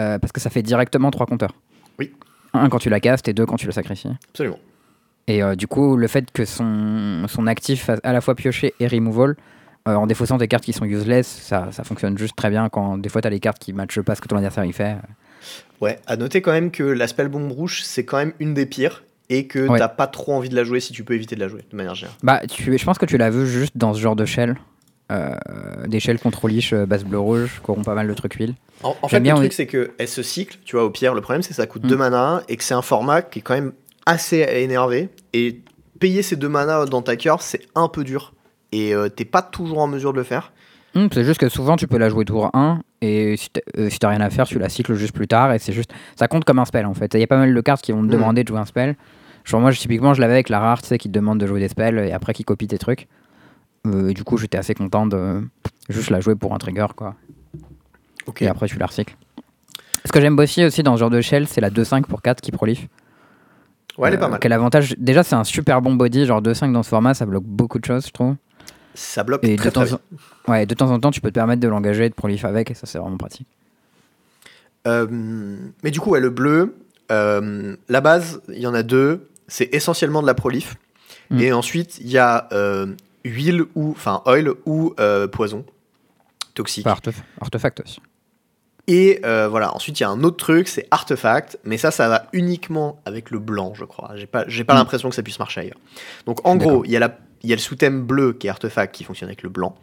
euh, 0.00 0.18
parce 0.18 0.32
que 0.32 0.40
ça 0.40 0.50
fait 0.50 0.62
directement 0.62 1.10
trois 1.10 1.26
counters. 1.26 1.52
Oui. 1.98 2.12
Un 2.52 2.68
quand 2.68 2.78
tu 2.78 2.90
la 2.90 3.00
castes 3.00 3.28
et 3.28 3.32
deux 3.32 3.46
quand 3.46 3.56
tu 3.56 3.66
le 3.66 3.72
sacrifies. 3.72 4.10
Absolument. 4.30 4.58
Et 5.28 5.42
euh, 5.42 5.56
du 5.56 5.66
coup, 5.66 5.96
le 5.96 6.06
fait 6.06 6.30
que 6.30 6.44
son, 6.44 7.24
son 7.28 7.46
actif 7.46 7.84
fasse 7.84 8.00
à 8.04 8.12
la 8.12 8.20
fois 8.20 8.34
piocher 8.34 8.74
et 8.78 8.86
removal, 8.86 9.36
euh, 9.88 9.94
en 9.94 10.06
défaussant 10.06 10.36
des 10.36 10.48
cartes 10.48 10.64
qui 10.64 10.72
sont 10.72 10.84
useless, 10.84 11.26
ça, 11.26 11.68
ça 11.72 11.82
fonctionne 11.82 12.16
juste 12.16 12.36
très 12.36 12.50
bien 12.50 12.68
quand 12.68 12.98
des 12.98 13.08
fois 13.08 13.22
tu 13.22 13.26
as 13.26 13.30
les 13.30 13.40
cartes 13.40 13.58
qui 13.58 13.72
matchent 13.72 14.00
pas 14.00 14.14
ce 14.14 14.20
que 14.20 14.28
ton 14.28 14.36
adversaire 14.36 14.64
il 14.64 14.72
fait. 14.72 14.96
Ouais, 15.80 15.98
à 16.06 16.16
noter 16.16 16.40
quand 16.42 16.52
même 16.52 16.70
que 16.70 16.82
la 16.82 17.06
spell 17.06 17.28
bombe 17.28 17.52
rouge, 17.52 17.82
c'est 17.84 18.04
quand 18.04 18.16
même 18.16 18.32
une 18.40 18.54
des 18.54 18.66
pires, 18.66 19.04
et 19.28 19.46
que 19.46 19.68
Ouais. 19.68 19.78
t'as 19.78 19.88
pas 19.88 20.06
trop 20.06 20.32
envie 20.34 20.48
de 20.48 20.56
la 20.56 20.64
jouer 20.64 20.80
si 20.80 20.92
tu 20.92 21.04
peux 21.04 21.14
éviter 21.14 21.34
de 21.34 21.40
la 21.40 21.48
jouer, 21.48 21.62
de 21.70 21.76
manière 21.76 21.94
générale. 21.94 22.16
Bah, 22.22 22.40
tu, 22.48 22.76
je 22.78 22.84
pense 22.84 22.96
que 22.98 23.06
tu 23.06 23.18
l'as 23.18 23.30
vu 23.30 23.46
juste 23.46 23.76
dans 23.76 23.92
ce 23.94 24.00
genre 24.00 24.16
de 24.16 24.24
shell. 24.24 24.56
Euh, 25.12 25.36
des 25.86 26.00
shells 26.00 26.18
contrôlish 26.18 26.72
euh, 26.72 26.84
base 26.84 27.04
bleu 27.04 27.18
rouge 27.20 27.60
qui 27.64 27.70
auront 27.70 27.84
pas 27.84 27.94
mal 27.94 28.08
de 28.08 28.14
trucs 28.14 28.34
huile. 28.34 28.54
En, 28.82 28.96
en 29.02 29.08
fait, 29.08 29.20
bien, 29.20 29.34
le 29.34 29.40
truc, 29.40 29.52
c'est 29.52 29.66
que 29.66 29.92
elle 29.98 30.08
se 30.08 30.22
cycle, 30.24 30.58
tu 30.64 30.74
vois, 30.74 30.84
au 30.84 30.90
pire, 30.90 31.14
le 31.14 31.20
problème, 31.20 31.42
c'est 31.42 31.50
que 31.50 31.54
ça 31.54 31.66
coûte 31.68 31.84
Mm. 31.84 31.88
2 31.88 31.96
mana 31.96 32.42
et 32.48 32.56
que 32.56 32.64
c'est 32.64 32.74
un 32.74 32.82
format 32.82 33.22
qui 33.22 33.38
est 33.38 33.42
quand 33.42 33.54
même 33.54 33.72
assez 34.04 34.38
énervé. 34.50 35.08
Et 35.32 35.60
payer 36.00 36.22
ces 36.22 36.34
2 36.34 36.48
mana 36.48 36.86
dans 36.86 37.02
ta 37.02 37.14
curve, 37.16 37.40
c'est 37.40 37.60
un 37.76 37.88
peu 37.88 38.02
dur. 38.02 38.32
Et 38.72 38.94
euh, 38.96 39.08
t'es 39.08 39.24
pas 39.24 39.42
toujours 39.42 39.78
en 39.78 39.86
mesure 39.86 40.12
de 40.12 40.18
le 40.18 40.24
faire. 40.24 40.52
Hmm, 40.96 41.08
c'est 41.12 41.24
juste 41.24 41.38
que 41.38 41.48
souvent 41.50 41.76
tu 41.76 41.86
peux 41.86 41.98
la 41.98 42.08
jouer 42.08 42.24
tour 42.24 42.50
1 42.54 42.80
et 43.02 43.36
si 43.36 43.50
t'as 43.50 43.60
euh, 43.78 43.90
si 43.90 43.98
t'as 43.98 44.08
rien 44.08 44.20
à 44.22 44.30
faire, 44.30 44.46
tu 44.46 44.58
la 44.58 44.68
cycles 44.70 44.94
juste 44.94 45.12
plus 45.14 45.28
tard 45.28 45.52
et 45.52 45.58
c'est 45.58 45.72
juste 45.74 45.90
ça 46.16 46.26
compte 46.26 46.44
comme 46.44 46.58
un 46.58 46.64
spell 46.64 46.86
en 46.86 46.94
fait. 46.94 47.12
Il 47.14 47.20
y 47.20 47.22
a 47.22 47.26
pas 47.26 47.36
mal 47.36 47.54
de 47.54 47.60
cartes 47.60 47.82
qui 47.82 47.92
vont 47.92 48.00
te 48.00 48.06
Mhm. 48.06 48.12
demander 48.12 48.42
de 48.44 48.48
jouer 48.48 48.58
un 48.60 48.64
spell. 48.64 48.96
Genre 49.44 49.60
moi 49.60 49.70
je- 49.72 49.78
typiquement 49.78 50.14
je 50.14 50.20
l'avais 50.22 50.32
avec 50.32 50.48
la 50.48 50.58
rare, 50.58 50.80
tu 50.80 50.88
sais, 50.88 50.96
qui 50.98 51.08
te 51.08 51.12
demande 51.14 51.38
de 51.38 51.46
jouer 51.46 51.60
des 51.60 51.68
spells 51.68 51.98
et 51.98 52.12
après 52.12 52.32
qui 52.32 52.44
copie 52.44 52.66
tes 52.66 52.78
trucs. 52.78 53.08
Euh, 53.86 54.08
et 54.08 54.14
du 54.14 54.24
coup 54.24 54.38
j'étais 54.38 54.56
assez 54.58 54.74
content 54.74 55.06
de 55.06 55.42
juste 55.90 56.08
la 56.10 56.20
jouer 56.20 56.34
pour 56.34 56.54
un 56.54 56.58
trigger 56.58 56.86
quoi. 56.96 57.14
Ok. 58.26 58.40
Et 58.42 58.48
après 58.48 58.66
tu 58.66 58.78
la 58.78 58.86
recycles. 58.86 59.16
Ce 60.06 60.12
que 60.12 60.20
j'aime 60.20 60.38
aussi 60.38 60.64
aussi 60.64 60.82
dans 60.82 60.94
ce 60.96 61.00
genre 61.00 61.10
de 61.10 61.20
shell, 61.20 61.46
c'est 61.46 61.60
la 61.60 61.68
2-5 61.70 62.06
pour 62.06 62.22
4 62.22 62.40
qui 62.40 62.52
prolife. 62.52 62.88
Ouais, 63.98 64.08
elle 64.08 64.14
est 64.14 64.16
Euh, 64.16 64.20
pas 64.20 64.28
mal. 64.28 64.38
Quel 64.40 64.52
avantage 64.52 64.94
Déjà 64.98 65.22
c'est 65.22 65.34
un 65.34 65.44
super 65.44 65.82
bon 65.82 65.94
body, 65.94 66.24
genre 66.24 66.40
2-5 66.40 66.72
dans 66.72 66.82
ce 66.82 66.88
format, 66.88 67.12
ça 67.12 67.26
bloque 67.26 67.44
beaucoup 67.44 67.78
de 67.78 67.84
choses 67.84 68.06
je 68.06 68.12
trouve. 68.12 68.36
Ça 68.96 69.22
bloque 69.24 69.44
Et 69.44 69.56
très 69.56 69.68
de 69.68 69.70
très 69.70 69.70
temps, 69.70 69.84
bien. 69.84 69.98
en... 70.48 70.52
ouais, 70.52 70.66
de 70.66 70.74
temps 70.74 70.90
en 70.90 70.98
temps 70.98 71.10
tu 71.10 71.20
peux 71.20 71.28
te 71.28 71.34
permettre 71.34 71.60
de 71.60 71.68
l'engager 71.68 72.06
et 72.06 72.08
de 72.08 72.14
prolif 72.14 72.44
avec 72.44 72.70
et 72.70 72.74
ça 72.74 72.86
c'est 72.86 72.98
vraiment 72.98 73.16
pratique. 73.18 73.46
Euh, 74.86 75.06
mais 75.82 75.90
du 75.90 76.00
coup, 76.00 76.10
ouais, 76.10 76.20
le 76.20 76.30
bleu, 76.30 76.76
euh, 77.10 77.76
la 77.88 78.00
base, 78.00 78.40
il 78.48 78.60
y 78.60 78.66
en 78.66 78.74
a 78.74 78.82
deux. 78.82 79.28
C'est 79.48 79.68
essentiellement 79.74 80.22
de 80.22 80.26
la 80.26 80.34
prolif. 80.34 80.76
Mm. 81.30 81.40
Et 81.40 81.52
ensuite, 81.52 81.98
il 81.98 82.08
y 82.08 82.18
a 82.18 82.48
euh, 82.52 82.86
huile 83.24 83.64
ou, 83.74 83.90
enfin, 83.90 84.22
oil 84.26 84.50
ou 84.64 84.94
poison 85.32 85.64
toxique. 86.54 86.86
Artefact 86.86 87.80
aussi. 87.80 88.00
Et 88.88 89.20
voilà, 89.22 89.74
ensuite 89.74 89.98
il 89.98 90.04
y 90.04 90.06
a 90.06 90.08
un 90.10 90.22
autre 90.22 90.36
truc, 90.36 90.68
c'est 90.68 90.86
artefact, 90.92 91.58
mais 91.64 91.76
ça, 91.76 91.90
ça 91.90 92.08
va 92.08 92.26
uniquement 92.32 93.00
avec 93.04 93.32
le 93.32 93.40
blanc, 93.40 93.72
je 93.74 93.84
crois. 93.84 94.12
J'ai 94.14 94.26
pas, 94.26 94.44
j'ai 94.46 94.62
pas 94.62 94.74
Mm. 94.74 94.78
l'impression 94.78 95.08
que 95.08 95.14
ça 95.16 95.24
puisse 95.24 95.40
marcher 95.40 95.62
ailleurs. 95.62 95.78
Donc 96.26 96.46
en 96.46 96.54
gros, 96.56 96.84
il 96.84 96.92
y, 96.92 96.96
a 96.96 97.00
la- 97.00 97.18
il 97.42 97.50
y 97.50 97.52
a 97.52 97.56
le 97.56 97.60
sous-thème 97.60 98.02
bleu 98.06 98.32
qui 98.32 98.46
est 98.46 98.50
artefact 98.50 98.94
qui 98.94 99.04
fonctionne 99.04 99.28
avec 99.28 99.42
le 99.42 99.48
blanc. 99.48 99.76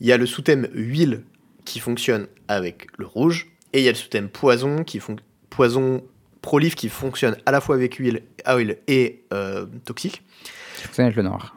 Il 0.00 0.06
y 0.06 0.12
a 0.12 0.16
le 0.16 0.26
sous-thème 0.26 0.68
huile 0.74 1.22
qui 1.64 1.80
fonctionne 1.80 2.26
avec 2.48 2.86
le 2.98 3.06
rouge. 3.06 3.46
Et 3.72 3.80
il 3.80 3.84
y 3.84 3.88
a 3.88 3.92
le 3.92 3.96
sous-thème 3.96 4.28
poison 4.28 4.84
qui 4.84 5.00
fon- 5.00 5.16
poison 5.50 6.02
prolif 6.42 6.74
qui 6.76 6.88
fonctionne 6.88 7.36
à 7.46 7.50
la 7.52 7.60
fois 7.60 7.74
avec 7.74 7.94
huile, 7.96 8.22
oil 8.46 8.76
et 8.86 9.24
euh, 9.32 9.66
toxique. 9.84 10.22
Ça 10.76 10.82
fonctionne 10.84 11.06
avec 11.06 11.16
le 11.16 11.22
noir. 11.24 11.56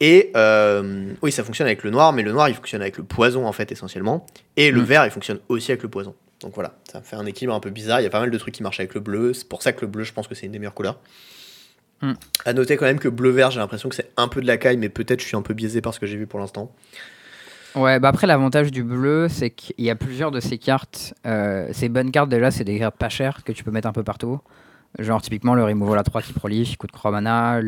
Et 0.00 0.32
euh, 0.36 1.12
oui, 1.22 1.30
ça 1.30 1.44
fonctionne 1.44 1.66
avec 1.66 1.82
le 1.84 1.90
noir, 1.90 2.12
mais 2.12 2.22
le 2.22 2.32
noir 2.32 2.48
il 2.48 2.54
fonctionne 2.54 2.82
avec 2.82 2.96
le 2.96 3.04
poison 3.04 3.46
en 3.46 3.52
fait 3.52 3.70
essentiellement. 3.70 4.26
Et 4.56 4.70
le 4.70 4.80
Mm. 4.80 4.84
vert 4.84 5.04
il 5.06 5.10
fonctionne 5.10 5.38
aussi 5.48 5.70
avec 5.70 5.82
le 5.82 5.88
poison. 5.88 6.14
Donc 6.40 6.54
voilà, 6.54 6.76
ça 6.90 7.00
fait 7.00 7.16
un 7.16 7.26
équilibre 7.26 7.54
un 7.54 7.60
peu 7.60 7.70
bizarre. 7.70 8.00
Il 8.00 8.04
y 8.04 8.06
a 8.06 8.10
pas 8.10 8.20
mal 8.20 8.30
de 8.30 8.38
trucs 8.38 8.54
qui 8.54 8.62
marchent 8.62 8.80
avec 8.80 8.94
le 8.94 9.00
bleu. 9.00 9.32
C'est 9.34 9.48
pour 9.48 9.62
ça 9.62 9.72
que 9.72 9.80
le 9.82 9.86
bleu, 9.86 10.04
je 10.04 10.12
pense 10.12 10.26
que 10.26 10.34
c'est 10.34 10.46
une 10.46 10.52
des 10.52 10.58
meilleures 10.58 10.74
couleurs. 10.74 10.98
Mm. 12.02 12.12
À 12.44 12.52
noter 12.52 12.76
quand 12.76 12.84
même 12.86 12.98
que 12.98 13.08
bleu-vert, 13.08 13.50
j'ai 13.50 13.60
l'impression 13.60 13.88
que 13.88 13.94
c'est 13.94 14.10
un 14.16 14.28
peu 14.28 14.40
de 14.40 14.46
la 14.46 14.56
caille, 14.56 14.76
mais 14.76 14.88
peut-être 14.88 15.20
je 15.20 15.26
suis 15.26 15.36
un 15.36 15.42
peu 15.42 15.54
biaisé 15.54 15.80
par 15.80 15.94
ce 15.94 16.00
que 16.00 16.06
j'ai 16.06 16.16
vu 16.16 16.26
pour 16.26 16.38
l'instant. 16.40 16.70
Ouais, 17.74 17.98
bah 17.98 18.08
après 18.08 18.26
l'avantage 18.28 18.70
du 18.70 18.84
bleu, 18.84 19.28
c'est 19.28 19.50
qu'il 19.50 19.84
y 19.84 19.90
a 19.90 19.96
plusieurs 19.96 20.30
de 20.30 20.38
ces 20.40 20.58
cartes. 20.58 21.12
euh, 21.26 21.68
ces 21.72 21.88
bonnes 21.88 22.10
cartes 22.12 22.28
déjà, 22.28 22.50
c'est 22.52 22.62
des 22.64 22.78
cartes 22.78 22.96
pas 22.96 23.08
chères 23.08 23.42
que 23.42 23.50
tu 23.52 23.64
peux 23.64 23.70
mettre 23.72 23.88
un 23.88 23.92
peu 23.92 24.04
partout. 24.04 24.38
Genre 25.00 25.20
typiquement 25.20 25.54
le 25.56 25.64
Removal 25.64 25.98
à 25.98 26.04
3 26.04 26.22
qui 26.22 26.32
proliffe, 26.32 26.70
il 26.70 26.76
coûte 26.76 26.92
3 26.92 27.10
mana. 27.10 27.60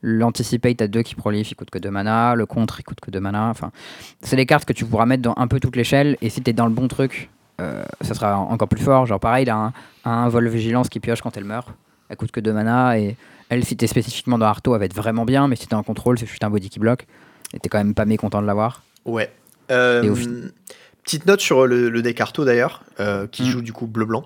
L'Anticipate 0.00 0.80
à 0.80 0.88
2 0.88 1.02
qui 1.02 1.14
proliffe, 1.14 1.50
il 1.50 1.54
coûte 1.54 1.68
que 1.68 1.78
2 1.78 1.90
mana. 1.90 2.34
Le 2.34 2.46
contre, 2.46 2.80
il 2.80 2.82
coûte 2.84 3.00
que 3.00 3.10
2 3.10 3.20
mana. 3.20 3.48
Enfin, 3.50 3.72
c'est 4.22 4.36
des 4.36 4.46
cartes 4.46 4.64
que 4.64 4.72
tu 4.72 4.86
pourras 4.86 5.04
mettre 5.04 5.22
dans 5.22 5.34
un 5.36 5.48
peu 5.48 5.60
toute 5.60 5.76
l'échelle. 5.76 6.16
Et 6.22 6.30
si 6.30 6.40
t'es 6.40 6.54
dans 6.54 6.66
le 6.66 6.72
bon 6.72 6.88
truc, 6.88 7.28
euh, 7.60 7.84
ça 8.00 8.14
sera 8.14 8.38
en- 8.38 8.50
encore 8.50 8.68
plus 8.68 8.82
fort. 8.82 9.04
Genre 9.04 9.20
pareil, 9.20 9.44
il 9.44 9.50
a 9.50 9.56
un, 9.56 9.72
un 10.06 10.28
vol 10.30 10.48
vigilance 10.48 10.88
qui 10.88 10.98
pioche 10.98 11.20
quand 11.20 11.36
elle 11.36 11.44
meurt. 11.44 11.68
Elle 12.08 12.16
coûte 12.16 12.32
que 12.32 12.40
2 12.40 12.54
mana. 12.54 12.98
Et 12.98 13.16
elle, 13.52 13.64
si 13.64 13.76
t'es 13.76 13.86
spécifiquement 13.86 14.38
dans 14.38 14.46
Arto, 14.46 14.74
elle 14.74 14.78
va 14.80 14.84
être 14.86 14.94
vraiment 14.94 15.24
bien. 15.24 15.46
Mais 15.48 15.56
si 15.56 15.66
t'es 15.66 15.74
en 15.74 15.82
contrôle, 15.82 16.18
c'est 16.18 16.26
juste 16.26 16.42
un 16.44 16.50
body 16.50 16.70
qui 16.70 16.78
bloque. 16.78 17.06
Et 17.54 17.58
t'es 17.60 17.68
quand 17.68 17.78
même 17.78 17.94
pas 17.94 18.04
mécontent 18.06 18.40
de 18.40 18.46
l'avoir. 18.46 18.82
Ouais. 19.04 19.30
Euh, 19.70 20.08
au 20.10 20.16
petite 21.04 21.26
note 21.26 21.40
sur 21.40 21.66
le, 21.66 21.90
le 21.90 22.02
deck 22.02 22.20
Arto 22.20 22.44
d'ailleurs, 22.44 22.82
euh, 23.00 23.26
qui 23.26 23.42
Mm. 23.42 23.46
joue 23.46 23.60
du 23.62 23.72
coup 23.72 23.86
bleu-blanc. 23.86 24.24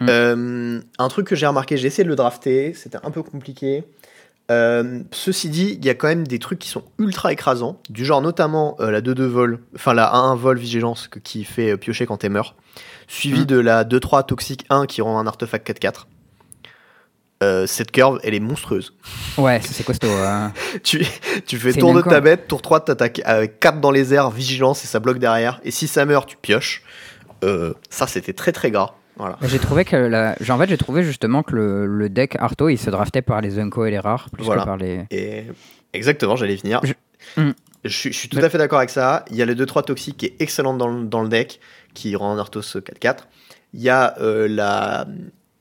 Mm. 0.00 0.06
Euh, 0.08 0.80
un 0.98 1.08
truc 1.08 1.26
que 1.26 1.36
j'ai 1.36 1.46
remarqué, 1.46 1.76
j'ai 1.76 1.88
essayé 1.88 2.04
de 2.04 2.08
le 2.08 2.16
drafter, 2.16 2.72
c'était 2.74 2.98
un 3.02 3.10
peu 3.10 3.22
compliqué. 3.22 3.84
Ceci 4.48 5.48
dit, 5.48 5.76
il 5.80 5.84
y 5.84 5.90
a 5.90 5.94
quand 5.94 6.08
même 6.08 6.26
des 6.26 6.38
trucs 6.38 6.58
qui 6.58 6.68
sont 6.68 6.84
ultra 6.98 7.32
écrasants, 7.32 7.80
du 7.90 8.04
genre 8.04 8.20
notamment 8.22 8.76
la 8.78 9.00
2-2 9.00 9.22
vol, 9.24 9.58
enfin 9.74 9.94
la 9.94 10.12
1-1 10.12 10.36
vol 10.36 10.58
vigilance 10.58 11.08
qui 11.22 11.44
fait 11.44 11.76
piocher 11.76 12.06
quand 12.06 12.18
t'es 12.18 12.28
mort, 12.28 12.54
suivi 13.08 13.40
Mm. 13.42 13.46
de 13.46 13.56
la 13.58 13.84
2-3 13.84 14.22
toxique 14.24 14.64
1 14.70 14.86
qui 14.86 15.00
rend 15.02 15.18
un 15.18 15.26
artefact 15.26 15.66
4-4. 15.66 16.06
Euh, 17.42 17.66
cette 17.66 17.90
curve, 17.90 18.20
elle 18.22 18.32
est 18.34 18.40
monstrueuse. 18.40 18.94
Ouais, 19.36 19.60
c'est 19.62 19.84
costaud. 19.84 20.08
hein. 20.10 20.52
Tu, 20.82 21.04
tu 21.46 21.58
fais 21.58 21.72
tour 21.72 21.92
de 21.92 22.00
ta 22.00 22.20
bête, 22.20 22.46
tour 22.48 22.62
3, 22.62 22.84
t'attaques 22.84 23.20
avec 23.24 23.60
4 23.60 23.80
dans 23.80 23.90
les 23.90 24.14
airs, 24.14 24.30
vigilance 24.30 24.84
et 24.84 24.86
ça 24.86 25.00
bloque 25.00 25.18
derrière. 25.18 25.60
Et 25.64 25.70
si 25.70 25.86
ça 25.88 26.04
meurt, 26.06 26.28
tu 26.28 26.36
pioches. 26.40 26.82
Euh, 27.42 27.74
ça, 27.90 28.06
c'était 28.06 28.32
très 28.32 28.52
très 28.52 28.70
gras. 28.70 28.94
Voilà. 29.16 29.36
J'ai 29.42 29.58
trouvé 29.58 29.84
que 29.84 29.94
la... 29.94 30.34
en 30.50 30.58
fait 30.58 30.68
j'ai 30.68 30.76
trouvé 30.78 31.04
justement 31.04 31.42
que 31.44 31.54
le, 31.54 31.86
le 31.86 32.08
deck 32.08 32.34
Arto 32.40 32.68
il 32.68 32.78
se 32.78 32.90
draftait 32.90 33.22
par 33.22 33.40
les 33.42 33.60
Unco 33.60 33.84
et 33.84 33.90
les 33.92 34.00
rares 34.00 34.28
plus 34.30 34.42
Voilà. 34.42 34.62
que 34.62 34.66
par 34.66 34.76
les. 34.76 35.04
Et 35.12 35.44
exactement, 35.92 36.34
j'allais 36.36 36.56
Je, 36.56 36.92
Hmm. 37.36 37.52
suis, 37.86 38.12
je 38.12 38.18
suis 38.18 38.28
tout 38.28 38.38
à 38.38 38.48
fait 38.50 38.58
d'accord 38.58 38.78
avec 38.78 38.90
ça. 38.90 39.24
Il 39.30 39.36
y 39.36 39.42
a 39.42 39.46
le 39.46 39.54
2-3 39.54 39.84
toxique 39.84 40.16
qui 40.16 40.26
est 40.26 40.34
excellente 40.40 40.78
dans 40.78 40.88
le, 40.88 41.04
dans 41.04 41.22
le 41.22 41.28
deck, 41.28 41.60
qui 41.94 42.14
rend 42.16 42.36
Arthos 42.38 42.60
4-4. 42.62 43.18
Il 43.72 43.82
y 43.82 43.88
a 43.88 44.14
euh, 44.20 44.46
la 44.48 45.06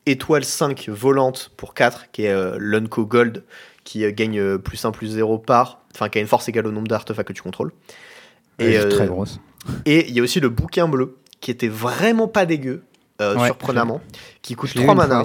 étoile 0.05 0.43
5 0.43 0.89
volante 0.89 1.51
pour 1.57 1.73
4, 1.73 2.11
qui 2.11 2.23
est 2.25 2.29
euh, 2.31 2.55
l'Unco 2.59 3.05
Gold, 3.05 3.43
qui 3.83 4.03
euh, 4.03 4.11
gagne 4.11 4.39
euh, 4.39 4.57
plus 4.57 4.83
1 4.83 4.91
plus 4.91 5.07
0 5.07 5.37
par, 5.39 5.79
enfin 5.93 6.09
qui 6.09 6.17
a 6.17 6.21
une 6.21 6.27
force 6.27 6.47
égale 6.49 6.67
au 6.67 6.71
nombre 6.71 6.87
d'artefacts 6.87 7.27
que 7.29 7.33
tu 7.33 7.41
contrôles. 7.41 7.71
Et 8.59 8.77
euh, 8.77 8.89
très 8.89 9.07
grosse. 9.07 9.39
Et 9.85 10.07
il 10.09 10.15
y 10.15 10.19
a 10.19 10.23
aussi 10.23 10.39
le 10.39 10.49
bouquin 10.49 10.87
bleu, 10.87 11.17
qui 11.41 11.51
était 11.51 11.67
vraiment 11.69 12.27
pas 12.27 12.45
dégueu, 12.45 12.83
euh, 13.21 13.35
Ouais, 13.37 13.45
surprenamment, 13.45 14.01
qui 14.41 14.55
coûte 14.55 14.69
Je 14.71 14.75
l'ai 14.75 14.81
eu 14.81 14.85
3 14.87 14.93
une 14.95 15.01
fois 15.09 15.17
mana. 15.17 15.23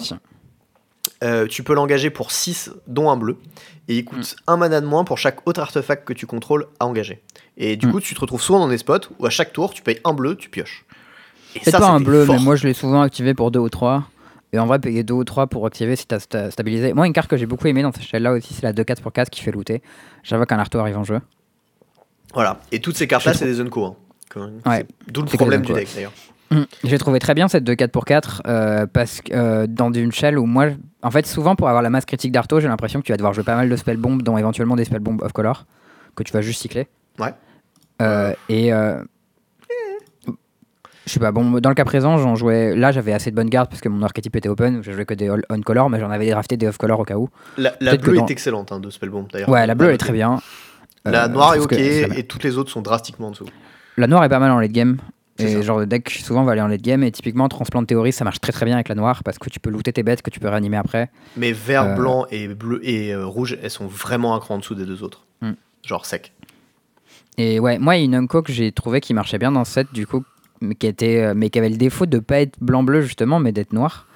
Euh, 1.25 1.47
tu 1.49 1.63
peux 1.65 1.75
l'engager 1.75 2.11
pour 2.11 2.31
6, 2.31 2.71
dont 2.87 3.11
un 3.11 3.17
bleu. 3.17 3.37
Et 3.89 3.97
il 3.97 4.05
coûte 4.05 4.19
Mm. 4.47 4.53
1 4.53 4.57
mana 4.57 4.81
de 4.81 4.87
moins 4.87 5.03
pour 5.05 5.19
chaque 5.19 5.47
autre 5.49 5.61
artefact 5.61 6.07
que 6.07 6.13
tu 6.13 6.27
contrôles 6.27 6.67
à 6.79 6.87
engager. 6.87 7.23
Et 7.57 7.77
du 7.77 7.87
Mm. 7.89 7.93
coup, 7.93 8.01
tu 8.01 8.15
te 8.15 8.21
retrouves 8.21 8.43
souvent 8.43 8.61
dans 8.61 8.69
des 8.69 8.79
spots 8.79 9.09
où 9.19 9.27
à 9.27 9.31
chaque 9.31 9.53
tour, 9.53 9.73
tu 9.75 9.83
payes 9.83 9.99
un 10.05 10.13
bleu, 10.13 10.37
tu 10.37 10.49
pioches. 10.49 10.85
Et 11.57 11.69
ça, 11.71 11.81
pas 11.81 11.89
un 11.89 11.99
bleu, 12.01 12.25
fort. 12.25 12.37
mais 12.37 12.41
moi 12.43 12.55
je 12.57 12.67
l'ai 12.69 12.75
souvent 12.75 13.01
activé 13.01 13.35
pour 13.35 13.51
2 13.51 13.59
ou 13.59 13.69
3. 13.69 14.05
Et 14.53 14.59
en 14.59 14.67
vrai, 14.67 14.79
payer 14.79 15.03
2 15.03 15.13
ou 15.15 15.25
3 15.25 15.47
pour 15.47 15.67
activer 15.67 15.95
si 15.97 16.07
t'as 16.07 16.17
sta- 16.19 16.51
stabilisé. 16.51 16.95
Moi, 16.95 17.07
une 17.07 17.13
carte 17.13 17.29
que 17.29 17.37
j'ai 17.37 17.47
beaucoup 17.47 17.67
aimé 17.67 17.83
dans 17.83 17.93
cette 17.93 18.03
échelle 18.03 18.23
là 18.23 18.33
aussi, 18.33 18.55
c'est 18.55 18.63
la 18.63 18.73
2-4 18.73 19.03
pour 19.03 19.13
4 19.13 19.29
qui 19.31 19.43
fait 19.43 19.51
looter. 19.53 19.83
J'avoue 20.23 20.45
qu'un 20.47 20.59
Arto 20.59 20.79
arrive 20.79 20.97
en 20.97 21.05
jeu. 21.05 21.21
Voilà. 22.35 22.59
Et 22.73 22.81
toutes 22.81 22.97
ces 22.97 23.07
cartes-là, 23.07 23.35
c'est 23.35 23.45
des 23.47 23.61
Unco. 23.61 23.85
hein. 23.85 23.97
Ouais. 24.67 24.87
D'où 25.09 25.23
le 25.23 25.27
problème 25.27 25.63
du 25.63 25.73
deck 25.73 25.89
d'ailleurs. 25.95 26.13
Mm. 26.51 26.63
J'ai 26.85 26.97
trouvé 26.99 27.19
très 27.19 27.35
bien 27.35 27.49
cette 27.49 27.65
2 27.65 27.75
4 27.75 27.91
pour 27.91 28.05
4 28.07 28.43
euh, 28.47 28.87
parce 28.87 29.21
que 29.21 29.33
euh, 29.35 29.67
dans 29.67 29.93
une 29.93 30.13
shell 30.13 30.39
où 30.39 30.47
moi, 30.47 30.69
en 31.03 31.11
fait, 31.11 31.27
souvent 31.27 31.57
pour 31.57 31.69
avoir 31.69 31.83
la 31.83 31.91
masse 31.91 32.05
critique 32.07 32.33
d'Arto, 32.33 32.59
j'ai 32.61 32.69
l'impression 32.69 33.01
que 33.01 33.07
tu 33.07 33.13
vas 33.13 33.17
devoir 33.19 33.35
jouer 33.35 33.45
pas 33.45 33.57
mal 33.57 33.69
de 33.69 33.77
spell 33.77 33.97
bombs, 33.99 34.23
dont 34.23 34.39
éventuellement 34.39 34.77
des 34.77 34.85
spell 34.87 35.01
bombs 35.01 35.19
off 35.23 35.33
color 35.33 35.67
que 36.15 36.23
tu 36.23 36.33
vas 36.33 36.41
juste 36.41 36.63
cycler. 36.63 36.89
Ouais. 37.19 37.35
Euh, 38.01 38.33
et 38.49 38.73
je 41.09 41.13
sais 41.15 41.21
pas, 41.21 41.33
bon, 41.33 41.59
dans 41.61 41.69
le 41.71 41.75
cas 41.75 41.85
présent, 41.85 42.19
j'en 42.19 42.37
jouais. 42.37 42.77
Là, 42.77 42.93
j'avais 42.93 43.13
assez 43.13 43.31
de 43.31 43.37
bonnes 43.37 43.49
gardes 43.51 43.69
parce 43.69 43.81
que 43.81 43.89
mon 43.89 44.03
archétype 44.03 44.37
était 44.37 44.49
open, 44.49 44.83
je 44.83 44.93
jouais 44.93 45.05
que 45.05 45.15
des 45.15 45.29
all- 45.29 45.45
on 45.51 45.61
color, 45.63 45.91
mais 45.91 45.99
j'en 45.99 46.11
avais 46.11 46.31
drafté 46.31 46.57
des 46.57 46.69
off 46.69 46.77
color 46.79 47.01
au 47.01 47.05
cas 47.05 47.17
où. 47.17 47.29
La, 47.57 47.73
bleue 47.97 48.17
dans- 48.17 48.27
est 48.27 48.31
excellente 48.31 48.71
hein, 48.73 48.79
de 48.81 48.91
Spellbomb 48.91 49.27
d'ailleurs. 49.33 49.49
Ouais, 49.49 49.67
la 49.67 49.75
bleue 49.75 49.89
elle 49.89 49.95
est 49.95 49.99
très 49.99 50.13
bien. 50.13 50.41
La 51.05 51.25
Euh, 51.25 51.29
noire 51.29 51.55
est 51.55 51.59
ok 51.61 51.73
et 51.73 52.25
toutes 52.25 52.45
les 52.45 52.59
autres 52.59 52.71
sont 52.71 52.83
drastiquement 52.83 53.29
en 53.29 53.31
dessous. 53.31 53.47
La 53.97 54.07
noire 54.07 54.23
est 54.25 54.29
pas 54.29 54.39
mal 54.39 54.51
en 54.51 54.61
late 54.61 54.73
game. 54.73 54.99
Et 55.41 55.47
ça. 55.55 55.63
genre 55.63 55.79
de 55.79 55.85
deck 55.85 56.11
souvent 56.11 56.43
va 56.43 56.51
aller 56.53 56.61
en 56.61 56.67
late 56.67 56.83
game 56.83 57.05
et 57.05 57.13
typiquement 57.13 57.49
transplant 57.49 57.85
théorie 57.85 58.11
ça 58.13 58.25
marche 58.25 58.41
très 58.41 58.51
très 58.51 58.67
bien 58.67 58.75
avec 58.75 58.89
la 58.89 58.97
noire 58.97 59.23
parce 59.23 59.39
que 59.39 59.49
tu 59.49 59.61
peux 59.61 59.71
looter 59.71 59.93
tes 59.93 60.03
bêtes 60.03 60.21
que 60.21 60.31
tu 60.31 60.41
peux 60.41 60.49
réanimer 60.49 60.77
après. 60.77 61.11
Mais 61.37 61.53
vert, 61.53 61.85
Euh. 61.85 61.95
blanc 61.95 62.27
et 62.33 62.49
bleu 62.49 62.81
et 62.83 63.15
euh, 63.15 63.25
rouge, 63.25 63.57
elles 63.63 63.71
sont 63.71 63.87
vraiment 63.87 64.35
un 64.35 64.41
cran 64.41 64.57
en 64.57 64.59
dessous 64.59 64.75
des 64.75 64.85
deux 64.85 65.05
autres. 65.05 65.27
Mm. 65.41 65.53
Genre 65.87 66.05
sec. 66.07 66.33
Et 67.37 67.61
ouais, 67.61 67.79
moi, 67.79 67.95
il 67.97 68.01
y 68.01 68.03
a 68.03 68.05
une 68.07 68.17
Unco 68.17 68.43
que 68.43 68.53
j'ai 68.53 68.73
trouvé 68.73 69.01
qui 69.01 69.15
marchait 69.15 69.39
bien 69.39 69.53
dans 69.53 69.65
ce 69.65 69.71
set, 69.75 69.87
du 69.93 70.09
coup, 70.09 70.25
qui, 70.79 70.87
était, 70.87 71.23
euh, 71.23 71.35
mais 71.37 71.51
qui 71.51 71.59
avait 71.59 71.69
le 71.69 71.77
défaut 71.77 72.07
de 72.07 72.19
pas 72.19 72.41
être 72.41 72.57
blanc-bleu, 72.61 73.01
justement, 73.03 73.41
mais 73.41 73.53
d'être 73.53 73.73
noir. 73.73 74.07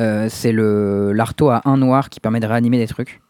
Euh, 0.00 0.28
c'est 0.30 0.52
le 0.52 1.12
l'arto 1.12 1.50
à 1.50 1.60
un 1.66 1.76
noir 1.76 2.08
qui 2.08 2.20
permet 2.20 2.40
de 2.40 2.46
réanimer 2.46 2.78
des 2.78 2.86
trucs. 2.86 3.20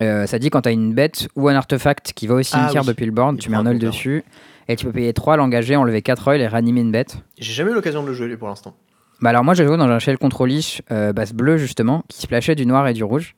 Euh, 0.00 0.26
ça 0.26 0.38
dit 0.38 0.48
quand 0.50 0.60
t'as 0.62 0.72
une 0.72 0.94
bête 0.94 1.28
ou 1.34 1.48
un 1.48 1.56
artefact 1.56 2.12
qui 2.14 2.28
va 2.28 2.36
au 2.36 2.42
cimetière 2.42 2.82
oui. 2.82 2.88
depuis 2.88 3.04
le 3.06 3.10
board, 3.10 3.34
Il 3.36 3.40
tu 3.40 3.50
mets 3.50 3.56
un 3.56 3.66
oil 3.66 3.78
dessus, 3.80 4.22
et 4.68 4.76
tu 4.76 4.86
peux 4.86 4.92
payer 4.92 5.12
3, 5.12 5.36
l'engager, 5.36 5.74
enlever 5.74 6.02
4 6.02 6.28
oils 6.28 6.40
et 6.40 6.46
réanimer 6.46 6.82
une 6.82 6.92
bête. 6.92 7.18
J'ai 7.36 7.52
jamais 7.52 7.72
eu 7.72 7.74
l'occasion 7.74 8.02
de 8.04 8.08
le 8.08 8.14
jouer 8.14 8.36
pour 8.36 8.46
l'instant. 8.46 8.74
Bah 9.20 9.30
alors 9.30 9.42
moi 9.42 9.54
j'ai 9.54 9.66
joué 9.66 9.76
dans 9.76 9.88
un 9.88 9.98
shell 9.98 10.16
contrôlish 10.18 10.80
euh, 10.92 11.12
base 11.12 11.32
bleue 11.32 11.56
justement 11.56 12.04
qui 12.06 12.20
splashait 12.22 12.54
du 12.54 12.64
noir 12.66 12.86
et 12.86 12.92
du 12.92 13.02
rouge 13.02 13.34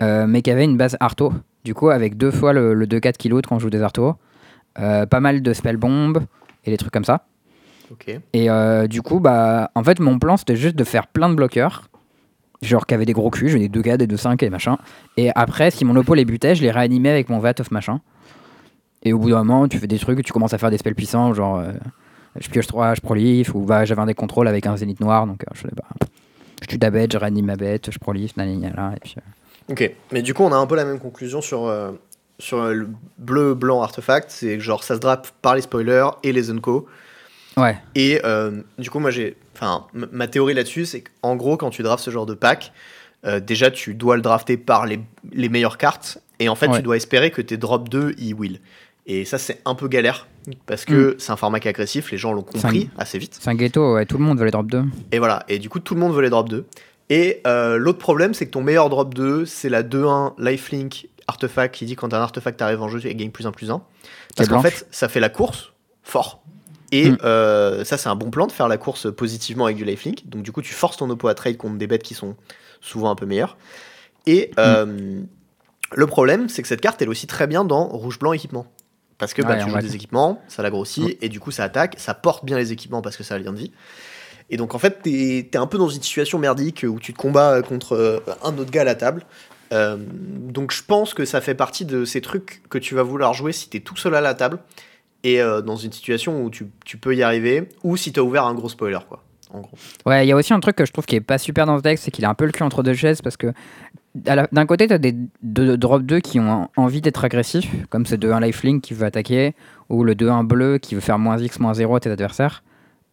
Ouais. 0.00 0.26
mais 0.26 0.42
qui 0.42 0.50
avait 0.50 0.64
une 0.64 0.76
base 0.76 0.96
arto 0.98 1.32
du 1.64 1.72
coup 1.72 1.88
avec 1.90 2.16
deux 2.16 2.32
fois 2.32 2.52
le, 2.52 2.74
le 2.74 2.86
2-4 2.86 3.12
kg 3.16 3.46
quand 3.46 3.54
on 3.54 3.58
joue 3.60 3.70
des 3.70 3.80
artos 3.80 4.16
euh, 4.80 5.06
pas 5.06 5.20
mal 5.20 5.40
de 5.40 5.52
spell 5.52 5.76
bombes 5.76 6.24
et 6.64 6.70
des 6.70 6.76
trucs 6.76 6.92
comme 6.92 7.04
ça. 7.04 7.26
Et 8.32 8.50
euh, 8.50 8.86
du 8.86 9.02
coup 9.02 9.20
bah 9.20 9.70
en 9.74 9.84
fait 9.84 10.00
mon 10.00 10.18
plan 10.18 10.36
c'était 10.36 10.56
juste 10.56 10.76
de 10.76 10.84
faire 10.84 11.06
plein 11.06 11.28
de 11.28 11.34
bloqueurs 11.34 11.88
genre 12.62 12.86
qui 12.86 12.94
avaient 12.94 13.04
des 13.04 13.12
gros 13.12 13.30
culs 13.30 13.48
j'ai 13.48 13.68
des 13.68 13.80
2K 13.82 13.96
des 13.98 14.06
2-5 14.06 14.42
et 14.44 14.50
machin. 14.50 14.78
Et 15.16 15.30
après 15.34 15.70
si 15.70 15.84
mon 15.84 15.94
oppo 15.96 16.14
les 16.14 16.24
butait 16.24 16.54
je 16.54 16.62
les 16.62 16.70
réanimais 16.70 17.10
avec 17.10 17.28
mon 17.28 17.38
vat 17.38 17.54
of 17.60 17.70
machin. 17.70 18.00
Et 19.02 19.12
au 19.12 19.18
bout 19.18 19.30
d'un 19.30 19.44
moment 19.44 19.68
tu 19.68 19.78
fais 19.78 19.86
des 19.86 19.98
trucs 19.98 20.24
tu 20.24 20.32
commences 20.32 20.54
à 20.54 20.58
faire 20.58 20.70
des 20.70 20.78
spells 20.78 20.94
puissants 20.94 21.34
genre 21.34 21.58
euh, 21.58 21.72
je 22.36 22.48
pioche 22.48 22.66
3, 22.66 22.94
je 22.94 23.00
proliffe, 23.00 23.54
ou 23.54 23.60
bah, 23.60 23.84
j'avais 23.84 24.00
un 24.02 24.06
des 24.06 24.14
contrôles 24.14 24.48
avec 24.48 24.66
un 24.66 24.76
zénith 24.76 24.98
noir, 25.00 25.24
donc 25.26 25.44
euh, 25.44 25.54
je, 25.54 25.68
bah, 25.68 25.84
je 26.62 26.66
tue 26.66 26.80
ta 26.80 26.90
bête, 26.90 27.12
je 27.12 27.18
réanime 27.18 27.46
ma 27.46 27.54
bête, 27.54 27.92
je 27.92 27.98
proliffe, 28.00 28.36
nanana, 28.36 28.92
et 28.96 29.00
puis... 29.00 29.14
euh, 29.18 29.72
Ok. 29.72 29.88
Mais 30.12 30.20
du 30.20 30.34
coup, 30.34 30.42
on 30.42 30.50
a 30.50 30.56
un 30.56 30.66
peu 30.66 30.74
la 30.74 30.84
même 30.84 30.98
conclusion 30.98 31.40
sur, 31.40 31.72
sur 32.38 32.64
le 32.72 32.88
bleu-blanc 33.18 33.82
artefact. 33.82 34.30
C'est 34.30 34.60
genre 34.60 34.82
ça 34.84 34.94
se 34.96 35.00
drape 35.00 35.28
par 35.42 35.54
les 35.54 35.62
spoilers 35.62 36.08
et 36.22 36.32
les 36.32 36.50
unco. 36.50 36.86
Ouais, 37.56 37.78
Et 37.94 38.20
euh, 38.24 38.62
du 38.78 38.90
coup, 38.90 38.98
moi 38.98 39.10
j'ai. 39.10 39.36
Enfin, 39.54 39.86
ma 39.92 40.26
théorie 40.26 40.54
là-dessus, 40.54 40.84
c'est 40.86 41.02
qu'en 41.02 41.36
gros, 41.36 41.56
quand 41.56 41.70
tu 41.70 41.82
drafts 41.84 42.04
ce 42.04 42.10
genre 42.10 42.26
de 42.26 42.34
pack, 42.34 42.72
euh, 43.24 43.38
déjà 43.38 43.70
tu 43.70 43.94
dois 43.94 44.16
le 44.16 44.22
drafter 44.22 44.56
par 44.56 44.86
les, 44.86 44.98
les 45.32 45.48
meilleures 45.48 45.78
cartes. 45.78 46.18
Et 46.40 46.48
en 46.48 46.56
fait, 46.56 46.66
Ouais. 46.66 46.76
tu 46.78 46.82
dois 46.82 46.96
espérer 46.96 47.30
que 47.30 47.40
tes 47.40 47.56
drop 47.56 47.88
2 47.88 48.14
ils 48.18 48.34
will. 48.34 48.58
Et 49.06 49.24
ça, 49.24 49.38
c'est 49.38 49.60
un 49.64 49.76
peu 49.76 49.86
galère. 49.86 50.26
Parce 50.66 50.84
que 50.84 51.14
c'est 51.18 51.30
un 51.30 51.36
format 51.36 51.60
qui 51.60 51.68
est 51.68 51.70
agressif, 51.70 52.10
les 52.10 52.18
gens 52.18 52.32
l'ont 52.32 52.40
un- 52.40 52.44
compris 52.60 52.90
assez 52.98 53.18
vite. 53.18 53.38
c'est 53.40 53.48
un 53.48 53.54
ghetto, 53.54 53.94
ouais, 53.94 54.04
tout 54.04 54.18
le 54.18 54.24
monde 54.24 54.38
veut 54.38 54.44
les 54.44 54.50
drop 54.50 54.66
2. 54.66 54.82
Et 55.12 55.18
voilà, 55.18 55.44
et 55.48 55.58
du 55.60 55.68
coup 55.70 55.78
tout 55.78 55.94
le 55.94 56.00
monde 56.00 56.12
veut 56.14 56.20
les 56.22 56.28
drop 56.30 56.48
2. 56.50 56.66
Et 57.10 57.42
euh, 57.46 57.76
l'autre 57.76 57.98
problème 57.98 58.32
c'est 58.34 58.46
que 58.46 58.50
ton 58.50 58.62
meilleur 58.62 58.88
drop 58.88 59.14
2 59.14 59.44
c'est 59.46 59.68
la 59.68 59.82
2-1 59.82 60.34
lifelink 60.38 61.08
artefact 61.26 61.74
qui 61.74 61.84
dit 61.86 61.96
quand 61.96 62.12
un 62.14 62.18
artefact 62.20 62.60
arrive 62.62 62.82
en 62.82 62.88
jeu 62.88 63.04
et 63.04 63.14
gagne 63.14 63.30
plus 63.30 63.46
1 63.46 63.52
plus 63.52 63.70
1. 63.70 63.82
Parce 64.36 64.48
qu'en 64.48 64.62
fait 64.62 64.86
ça 64.90 65.08
fait 65.08 65.20
la 65.20 65.28
course 65.28 65.72
fort. 66.02 66.42
Et 66.92 67.10
Mm. 67.10 67.18
euh, 67.24 67.84
ça 67.84 67.98
c'est 67.98 68.08
un 68.08 68.16
bon 68.16 68.30
plan 68.30 68.46
de 68.46 68.52
faire 68.52 68.68
la 68.68 68.76
course 68.78 69.12
positivement 69.14 69.64
avec 69.66 69.76
du 69.76 69.84
lifelink. 69.84 70.28
Donc 70.28 70.42
du 70.42 70.52
coup 70.52 70.62
tu 70.62 70.72
forces 70.74 70.96
ton 70.96 71.08
oppo 71.10 71.28
à 71.28 71.34
trade 71.34 71.56
contre 71.56 71.76
des 71.76 71.86
bêtes 71.86 72.02
qui 72.02 72.14
sont 72.14 72.36
souvent 72.80 73.10
un 73.10 73.14
peu 73.16 73.26
meilleures. 73.26 73.56
Et 74.26 74.50
Mm. 74.52 74.60
euh, 74.60 75.20
le 75.94 76.06
problème 76.06 76.48
c'est 76.48 76.62
que 76.62 76.68
cette 76.68 76.80
carte 76.80 77.00
elle 77.02 77.08
est 77.08 77.10
aussi 77.10 77.26
très 77.26 77.46
bien 77.46 77.64
dans 77.64 77.86
rouge-blanc 77.88 78.32
équipement. 78.32 78.66
Parce 79.18 79.32
que 79.32 79.42
bah, 79.42 79.50
Ouais, 79.50 79.58
tu 79.64 79.70
joues 79.70 79.78
des 79.78 79.94
équipements, 79.94 80.42
ça 80.48 80.62
la 80.62 80.70
grossit, 80.70 81.16
et 81.22 81.28
du 81.28 81.38
coup 81.38 81.50
ça 81.52 81.64
attaque, 81.64 81.94
ça 81.98 82.14
porte 82.14 82.44
bien 82.44 82.56
les 82.58 82.72
équipements 82.72 83.00
parce 83.00 83.16
que 83.16 83.22
ça 83.22 83.34
a 83.36 83.38
lien 83.38 83.52
de 83.52 83.58
vie. 83.58 83.70
Et 84.50 84.56
donc 84.56 84.74
en 84.74 84.78
fait, 84.78 85.00
t'es 85.02 85.48
es 85.52 85.56
un 85.56 85.66
peu 85.66 85.78
dans 85.78 85.88
une 85.88 86.02
situation 86.02 86.38
merdique 86.38 86.84
où 86.88 86.98
tu 87.00 87.12
te 87.12 87.18
combats 87.18 87.62
contre 87.62 87.94
euh, 87.94 88.20
un 88.42 88.56
autre 88.58 88.70
gars 88.70 88.82
à 88.82 88.84
la 88.84 88.94
table. 88.94 89.24
Euh, 89.72 89.96
donc 89.98 90.72
je 90.72 90.82
pense 90.86 91.14
que 91.14 91.24
ça 91.24 91.40
fait 91.40 91.54
partie 91.54 91.84
de 91.84 92.04
ces 92.04 92.20
trucs 92.20 92.62
que 92.68 92.78
tu 92.78 92.94
vas 92.94 93.02
vouloir 93.02 93.32
jouer 93.34 93.52
si 93.52 93.68
t'es 93.70 93.80
tout 93.80 93.96
seul 93.96 94.14
à 94.14 94.20
la 94.20 94.34
table. 94.34 94.58
et 95.24 95.40
euh, 95.40 95.62
dans 95.62 95.76
une 95.76 95.90
situation 95.92 96.44
où 96.44 96.50
tu, 96.50 96.66
peux 96.98 97.16
y 97.16 97.22
arriver, 97.22 97.68
ou 97.82 97.96
si 97.96 98.12
tu 98.12 98.20
as 98.20 98.22
ouvert 98.22 98.44
un 98.44 98.54
gros 98.54 98.68
spoiler, 98.68 98.98
quoi. 99.08 99.24
En 99.52 99.60
gros. 99.60 99.76
Ouais, 100.04 100.26
il 100.26 100.28
y 100.28 100.32
a 100.32 100.36
aussi 100.36 100.52
un 100.52 100.60
truc 100.60 100.76
que 100.76 100.84
je 100.84 100.92
trouve 100.92 101.06
qui 101.06 101.16
est 101.16 101.20
pas 101.20 101.38
super 101.38 101.64
dans 101.64 101.78
ce 101.78 101.82
deck, 101.82 101.98
c'est 101.98 102.10
qu'il 102.10 102.24
a 102.26 102.28
un 102.28 102.34
peu 102.34 102.44
le 102.44 102.52
cul 102.52 102.62
entre 102.62 102.82
deux 102.82 102.92
chaises 102.94 103.22
parce 103.22 103.36
que 103.38 103.52
d'un 104.14 104.66
côté, 104.66 104.86
tu 104.86 104.92
as 104.92 104.98
des 104.98 105.14
de, 105.42 105.74
drop 105.76 106.02
2 106.02 106.20
qui 106.20 106.38
ont 106.38 106.50
en- 106.50 106.70
envie 106.76 107.00
d'être 107.00 107.24
agressifs, 107.24 107.68
comme 107.88 108.06
ce 108.06 108.14
2-1 108.14 108.40
lifelink 108.40 108.82
qui 108.82 108.94
veut 108.94 109.06
attaquer, 109.06 109.54
ou 109.88 110.04
le 110.04 110.14
2-1 110.14 110.44
bleu 110.44 110.78
qui 110.78 110.94
veut 110.94 111.00
faire 111.00 111.18
moins 111.18 111.38
X, 111.38 111.58
moins 111.58 111.74
0 111.74 111.96
à 111.96 112.00
tes 112.00 112.10
adversaires 112.10 112.62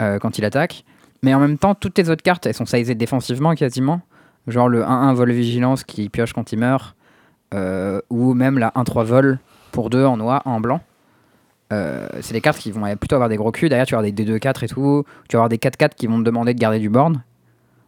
euh, 0.01 0.19
quand 0.19 0.37
il 0.37 0.45
attaque. 0.45 0.83
Mais 1.23 1.33
en 1.33 1.39
même 1.39 1.57
temps, 1.57 1.75
toutes 1.75 1.93
tes 1.93 2.09
autres 2.09 2.23
cartes, 2.23 2.45
elles 2.45 2.53
sont 2.53 2.65
sizées 2.65 2.95
défensivement 2.95 3.53
quasiment. 3.53 4.01
Genre 4.47 4.67
le 4.67 4.83
1-1 4.83 5.13
vol 5.13 5.31
vigilance 5.31 5.83
qui 5.83 6.09
pioche 6.09 6.33
quand 6.33 6.51
il 6.51 6.59
meurt, 6.59 6.95
euh, 7.53 8.01
ou 8.09 8.33
même 8.33 8.57
la 8.57 8.69
1-3 8.75 9.03
vol 9.03 9.39
pour 9.71 9.89
2 9.89 10.03
en 10.05 10.17
noir, 10.17 10.41
en 10.45 10.59
blanc. 10.59 10.81
Euh, 11.71 12.07
c'est 12.21 12.33
des 12.33 12.41
cartes 12.41 12.57
qui 12.57 12.71
vont 12.71 12.81
plutôt 12.97 13.15
avoir 13.15 13.29
des 13.29 13.37
gros 13.37 13.51
culs. 13.51 13.69
Derrière, 13.69 13.85
tu 13.85 13.93
vas 13.93 13.99
avoir 13.99 14.11
des 14.11 14.23
D2-4 14.25 14.63
et 14.63 14.67
tout. 14.67 15.05
Tu 15.29 15.37
vas 15.37 15.43
avoir 15.43 15.49
des 15.49 15.57
4-4 15.57 15.95
qui 15.95 16.07
vont 16.07 16.17
te 16.19 16.23
demander 16.23 16.53
de 16.53 16.59
garder 16.59 16.79
du 16.79 16.89
board. 16.89 17.17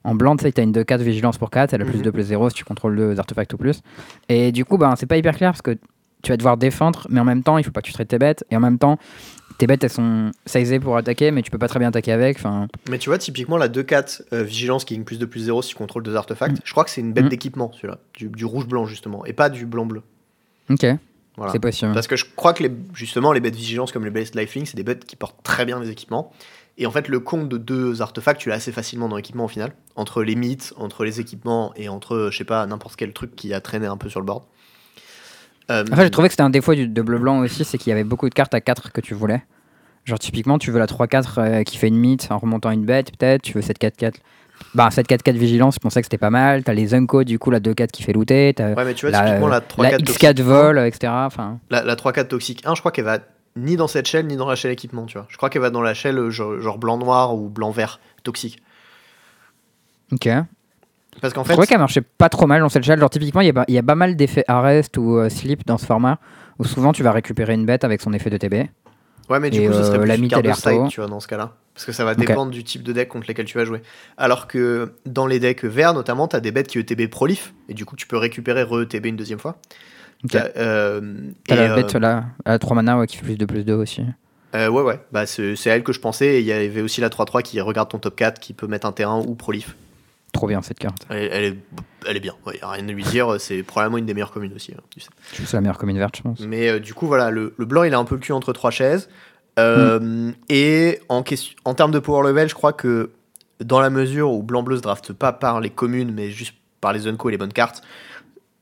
En 0.06 0.15
blanc, 0.15 0.36
tu 0.36 0.43
sais, 0.43 0.52
tu 0.52 0.62
as 0.62 0.63
une 0.63 0.72
2-4 0.74 1.02
vigilance 1.02 1.38
pour 1.38 1.50
4, 1.50 1.74
elle 1.74 1.82
a 1.82 1.86
plus 1.86 1.98
Mhm. 1.98 2.04
2 2.04 2.12
plus 2.12 2.24
0 2.24 2.50
si 2.50 2.56
tu 2.56 2.65
contrôles 2.65 2.96
deux 2.96 3.19
artefacts 3.19 3.54
ou 3.54 3.58
plus. 3.58 3.82
Et 4.30 4.52
du 4.52 4.63
coup, 4.65 4.78
ben, 4.78 4.96
c'est 4.96 5.06
pas 5.06 5.17
hyper 5.17 5.36
clair 5.36 5.52
parce 5.52 5.62
que 5.62 5.78
tu 6.22 6.32
vas 6.32 6.38
devoir 6.38 6.58
défendre, 6.58 7.08
mais 7.10 7.19
en 7.19 7.26
même 7.26 7.41
temps, 7.43 7.58
il 7.58 7.63
faut 7.63 7.72
pas 7.72 7.82
que 7.82 7.88
tu 7.88 7.93
traites 7.93 8.10
tes 8.10 8.19
bêtes. 8.19 8.46
Et 8.52 8.56
en 8.58 8.60
même 8.60 8.78
temps, 8.78 8.98
tes 9.58 9.68
bêtes, 9.68 9.84
elles 9.84 9.90
sont 9.92 10.32
sizées 10.46 10.80
pour 10.80 10.98
attaquer, 10.98 11.32
mais 11.32 11.42
tu 11.42 11.52
peux 11.52 11.58
pas 11.58 11.68
très 11.68 11.80
bien 11.80 11.90
attaquer 11.90 12.12
avec. 12.12 12.38
Enfin, 12.38 12.68
Mais 12.90 12.98
tu 12.98 13.10
vois, 13.10 13.18
typiquement, 13.18 13.58
la 13.58 13.70
2-4 13.70 14.24
euh, 14.34 14.44
vigilance 14.44 14.84
qui 14.86 14.96
gagne 14.96 15.04
plus 15.04 15.20
de 15.20 15.26
plus 15.26 15.42
0 15.42 15.62
si 15.62 15.70
tu 15.70 15.76
contrôles 15.76 16.04
deux 16.04 16.16
artefacts, 16.16 16.58
je 16.64 16.72
crois 16.72 16.84
que 16.84 16.90
c'est 16.90 17.02
une 17.02 17.14
bête 17.14 17.26
Mm. 17.26 17.30
d'équipement, 17.30 17.72
celui-là. 17.74 18.00
Du, 18.16 18.28
du 18.30 18.46
rouge-blanc, 18.46 18.86
justement, 18.86 19.26
et 19.26 19.34
pas 19.34 19.50
du 19.50 19.66
blanc-bleu. 19.66 20.02
ok, 20.72 20.86
Voilà. 21.38 21.52
c'est 21.52 21.60
possible. 21.60 21.94
Parce 21.94 22.08
que 22.08 22.16
je 22.16 22.26
crois 22.36 22.54
que 22.54 22.64
les, 22.64 22.72
justement, 22.94 23.32
les 23.32 23.40
bêtes 23.42 23.56
vigilance 23.56 23.92
comme 23.92 24.06
les 24.06 24.12
bêtes 24.12 24.36
lifelink, 24.36 24.68
c'est 24.68 24.78
des 24.78 24.84
bêtes 24.84 25.06
qui 25.06 25.16
portent 25.16 25.42
très 25.44 25.66
bien 25.66 25.80
les 25.80 25.90
équipements. 25.90 26.32
Et 26.80 26.88
en 26.88 26.92
fait, 26.92 27.08
le 27.08 27.20
compte 27.20 27.50
de 27.50 27.58
deux 27.60 28.02
artefacts, 28.02 28.42
tu 28.42 28.50
l'as 28.50 28.56
assez 28.56 28.72
facilement 28.72 29.08
dans 29.08 29.16
l'équipement 29.18 29.46
au 29.46 29.48
final. 29.48 29.74
Entre 29.96 30.24
les 30.24 30.34
mythes, 30.36 30.74
entre 30.78 31.04
les 31.06 31.20
équipements 31.20 31.72
et 31.76 31.88
entre, 31.88 32.30
je 32.32 32.38
sais 32.38 32.44
pas, 32.46 32.66
n'importe 32.66 32.96
quel 32.96 33.14
truc 33.14 33.36
qui 33.36 33.54
a 33.54 33.62
traîné 33.62 33.86
un 33.86 33.98
peu 33.98 34.10
sur 34.10 34.20
le 34.20 34.26
board. 34.26 34.42
Euh, 35.74 35.84
Après, 35.92 36.04
j'ai 36.04 36.12
trouvé 36.12 36.28
que 36.28 36.34
c'était 36.34 36.44
un 36.44 36.50
défaut 36.50 36.74
du, 36.76 36.88
de 36.88 37.02
bleu-blanc 37.02 37.40
aussi, 37.40 37.66
c'est 37.66 37.78
qu'il 37.78 37.90
y 37.90 37.94
avait 37.94 38.04
beaucoup 38.04 38.30
de 38.30 38.34
cartes 38.34 38.54
à 38.54 38.62
4 38.62 38.92
que 38.92 39.02
tu 39.02 39.14
voulais. 39.14 39.44
Genre, 40.06 40.20
typiquement, 40.20 40.58
tu 40.58 40.72
veux 40.72 40.80
la 40.80 40.86
3-4 40.86 41.34
euh, 41.38 41.64
qui 41.64 41.78
fait 41.78 41.88
une 41.88 41.98
mythe 41.98 42.28
en 42.30 42.38
remontant 42.38 42.72
une 42.72 42.86
bête, 42.86 43.18
peut-être. 43.18 43.42
Tu 43.42 43.54
veux 43.54 43.62
cette 43.62 43.82
4-4. 43.82 44.16
Bah, 44.76 44.90
cette 44.92 45.10
4-4 45.10 45.34
vigilance, 45.34 45.76
je 45.76 45.80
pensais 45.80 46.02
que 46.02 46.06
c'était 46.06 46.18
pas 46.18 46.30
mal. 46.30 46.64
T'as 46.64 46.74
les 46.74 46.94
Unco, 46.94 47.24
du 47.24 47.40
coup, 47.40 47.52
la 47.52 47.60
2-4 47.60 47.88
qui 47.88 48.04
fait 48.04 48.14
looter. 48.14 48.54
T'as 48.56 48.74
Ouais, 48.74 48.86
mais 48.86 48.94
tu 48.94 49.06
vois, 49.08 49.12
la, 49.12 49.26
typiquement, 49.26 49.48
la 49.48 49.60
la 49.78 49.98
3-4 49.98 50.00
X4 50.00 50.06
toxique, 50.06 50.40
vol, 50.42 50.80
etc. 50.80 51.14
Enfin, 51.16 51.60
la, 51.70 51.84
la 51.84 51.96
3-4 51.96 52.28
toxique 52.28 52.62
1, 52.66 52.76
je 52.76 52.80
crois 52.82 52.92
qu'elle 52.92 53.06
va 53.06 53.20
ni 53.56 53.76
dans 53.76 53.88
cette 53.88 54.08
chaîne, 54.08 54.28
ni 54.28 54.36
dans 54.36 54.48
la 54.48 54.56
chaîne 54.56 54.72
équipement, 54.72 55.06
tu 55.06 55.18
vois. 55.18 55.28
Je 55.30 55.38
crois 55.38 55.50
qu'elle 55.50 55.62
va 55.62 55.70
dans 55.70 55.82
la 55.82 55.94
chaîne 55.94 56.18
euh, 56.18 56.30
genre, 56.30 56.60
genre 56.60 56.78
blanc-noir 56.78 57.36
ou 57.36 57.50
blanc-vert 57.50 58.00
toxique. 58.24 58.62
ok. 60.12 60.30
Parce 61.21 61.34
qu'en 61.34 61.43
Je 61.43 61.49
trouvais 61.52 61.67
qu'elle 61.67 61.80
marchait 61.80 62.02
pas 62.02 62.30
trop 62.30 62.47
mal 62.47 62.62
dans 62.62 62.69
cette 62.69 62.84
shell. 62.84 62.99
Genre, 62.99 63.10
typiquement, 63.10 63.41
il 63.41 63.47
y, 63.47 63.49
a 63.49 63.54
pas- 63.54 63.65
il 63.67 63.73
y 63.73 63.78
a 63.78 63.84
pas 63.84 63.95
mal 63.95 64.15
d'effets 64.15 64.43
arrest 64.47 64.97
ou 64.97 65.17
euh, 65.17 65.30
slip 65.30 65.65
dans 65.65 65.78
ce 65.78 65.86
format, 65.86 66.19
où 66.60 66.65
souvent 66.65 66.91
tu 66.91 67.04
vas 67.04 67.12
récupérer 67.12 67.54
une 67.54 67.65
bête 67.65 67.84
avec 67.84 68.02
son 68.02 68.13
effet 68.13 68.30
de 68.30 68.38
TB. 68.38 68.69
Ouais, 69.30 69.39
mais 69.39 69.49
du 69.49 69.62
Et, 69.62 69.67
coup, 69.67 69.73
ce 69.73 69.84
serait 69.84 69.97
euh, 69.97 70.02
plus 70.02 70.08
la 70.10 70.15
une 70.15 70.28
carte 70.28 70.45
de 70.45 70.52
side, 70.52 70.88
tu 70.89 70.99
vois, 70.99 71.10
dans 71.10 71.19
ce 71.21 71.28
cas-là. 71.28 71.54
Parce 71.73 71.86
que 71.86 71.91
ça 71.91 72.04
va 72.06 72.13
dépendre 72.13 72.52
du 72.52 72.63
type 72.63 72.84
de 72.84 72.91
deck 72.93 73.08
contre 73.10 73.26
lesquels 73.28 73.45
tu 73.45 73.58
vas 73.58 73.65
jouer. 73.65 73.82
Alors 74.17 74.47
que 74.47 74.93
dans 75.06 75.26
les 75.26 75.39
decks 75.39 75.63
verts, 75.63 75.93
notamment, 75.93 76.28
t'as 76.28 76.39
des 76.39 76.52
bêtes 76.52 76.67
qui 76.67 76.78
ETB 76.78 77.08
prolif, 77.10 77.54
et 77.69 77.73
du 77.73 77.86
coup, 77.86 77.95
tu 77.95 78.06
peux 78.06 78.17
récupérer 78.17 78.63
re-ETB 78.63 79.06
une 79.08 79.15
deuxième 79.15 79.39
fois. 79.39 79.56
T'as, 80.30 80.49
euh, 80.58 81.02
la 81.49 81.56
euh, 81.71 81.76
bête 81.76 81.93
là, 81.95 82.26
à 82.45 82.60
3 82.60 82.76
mana 82.76 82.97
ouais, 82.97 83.08
qui 83.08 83.17
fait 83.17 83.23
plus 83.23 83.38
de 83.38 83.45
plus 83.45 83.63
2 83.65 83.73
aussi. 83.73 84.04
euh, 84.56 84.67
ouais, 84.69 84.82
ouais, 84.84 84.99
bah, 85.12 85.26
c'est 85.26 85.56
elle 85.65 85.84
que 85.84 85.93
je 85.93 85.99
pensais. 85.99 86.36
Et 86.36 86.39
il 86.39 86.45
y 86.45 86.52
avait 86.52 86.82
aussi 86.82 87.02
la 87.02 87.10
3-3 87.10 87.41
qui 87.41 87.60
regarde 87.60 87.89
ton 87.89 87.99
top 87.99 88.15
4, 88.15 88.39
qui 88.39 88.54
peut 88.54 88.67
mettre 88.67 88.86
un 88.86 88.91
terrain 88.91 89.19
ou 89.26 89.34
prolif. 89.36 89.76
Trop 90.34 90.48
bien 90.48 90.62
cette 90.62 90.80
carte. 90.80 91.06
Elle, 91.10 91.17
est- 91.24 91.28
elle 91.32 91.43
est, 91.46 91.58
elle 92.08 92.17
est 92.17 92.19
bien, 92.19 92.36
ouais, 92.46 92.60
rien 92.62 92.88
à 92.88 92.91
lui 92.91 93.04
dire. 93.04 93.39
C'est 93.39 93.63
probablement 93.63 93.98
une 94.00 94.06
des 94.06 94.13
meilleures 94.13 94.32
communes 94.34 94.54
aussi. 94.54 94.74
hein, 94.74 94.82
tu 94.89 95.00
sais. 95.00 95.10
C'est 95.32 95.54
la 95.54 95.62
meilleure 95.62 95.78
commune 95.78 95.98
verte, 95.98 96.17
je 96.17 96.22
pense. 96.24 96.39
Mais 96.41 96.67
euh, 96.69 96.80
du 96.80 96.93
coup, 96.93 97.08
voilà, 97.08 97.30
le, 97.32 97.54
le 97.58 97.65
blanc, 97.65 97.84
il 97.84 97.93
a 97.93 98.00
un 98.00 98.04
peu 98.04 98.15
le 98.15 98.22
cul 98.22 98.34
entre 98.34 98.52
trois 98.52 98.72
chaises. 98.72 99.08
Euh, 99.60 100.00
Hmm. 100.00 100.34
Et 100.50 101.00
en, 101.10 101.22
question, 101.24 101.56
en 101.63 101.76
termes 101.76 101.91
de 101.91 102.00
power 102.00 102.28
level, 102.28 102.50
je 102.50 102.56
crois 102.56 102.74
que 102.74 103.12
dans 103.63 103.80
la 103.80 103.91
mesure 103.91 104.32
où 104.32 104.41
blanc-bleu 104.43 104.78
se 104.78 104.82
drafte 104.82 105.13
pas 105.13 105.32
par 105.32 105.62
les 105.62 105.69
communes, 105.69 106.12
mais 106.12 106.32
juste 106.32 106.56
par 106.82 106.91
les 106.91 107.08
unco 107.08 107.30
et 107.30 107.32
les 107.32 107.38
bonnes 107.38 107.54
cartes, 107.54 107.84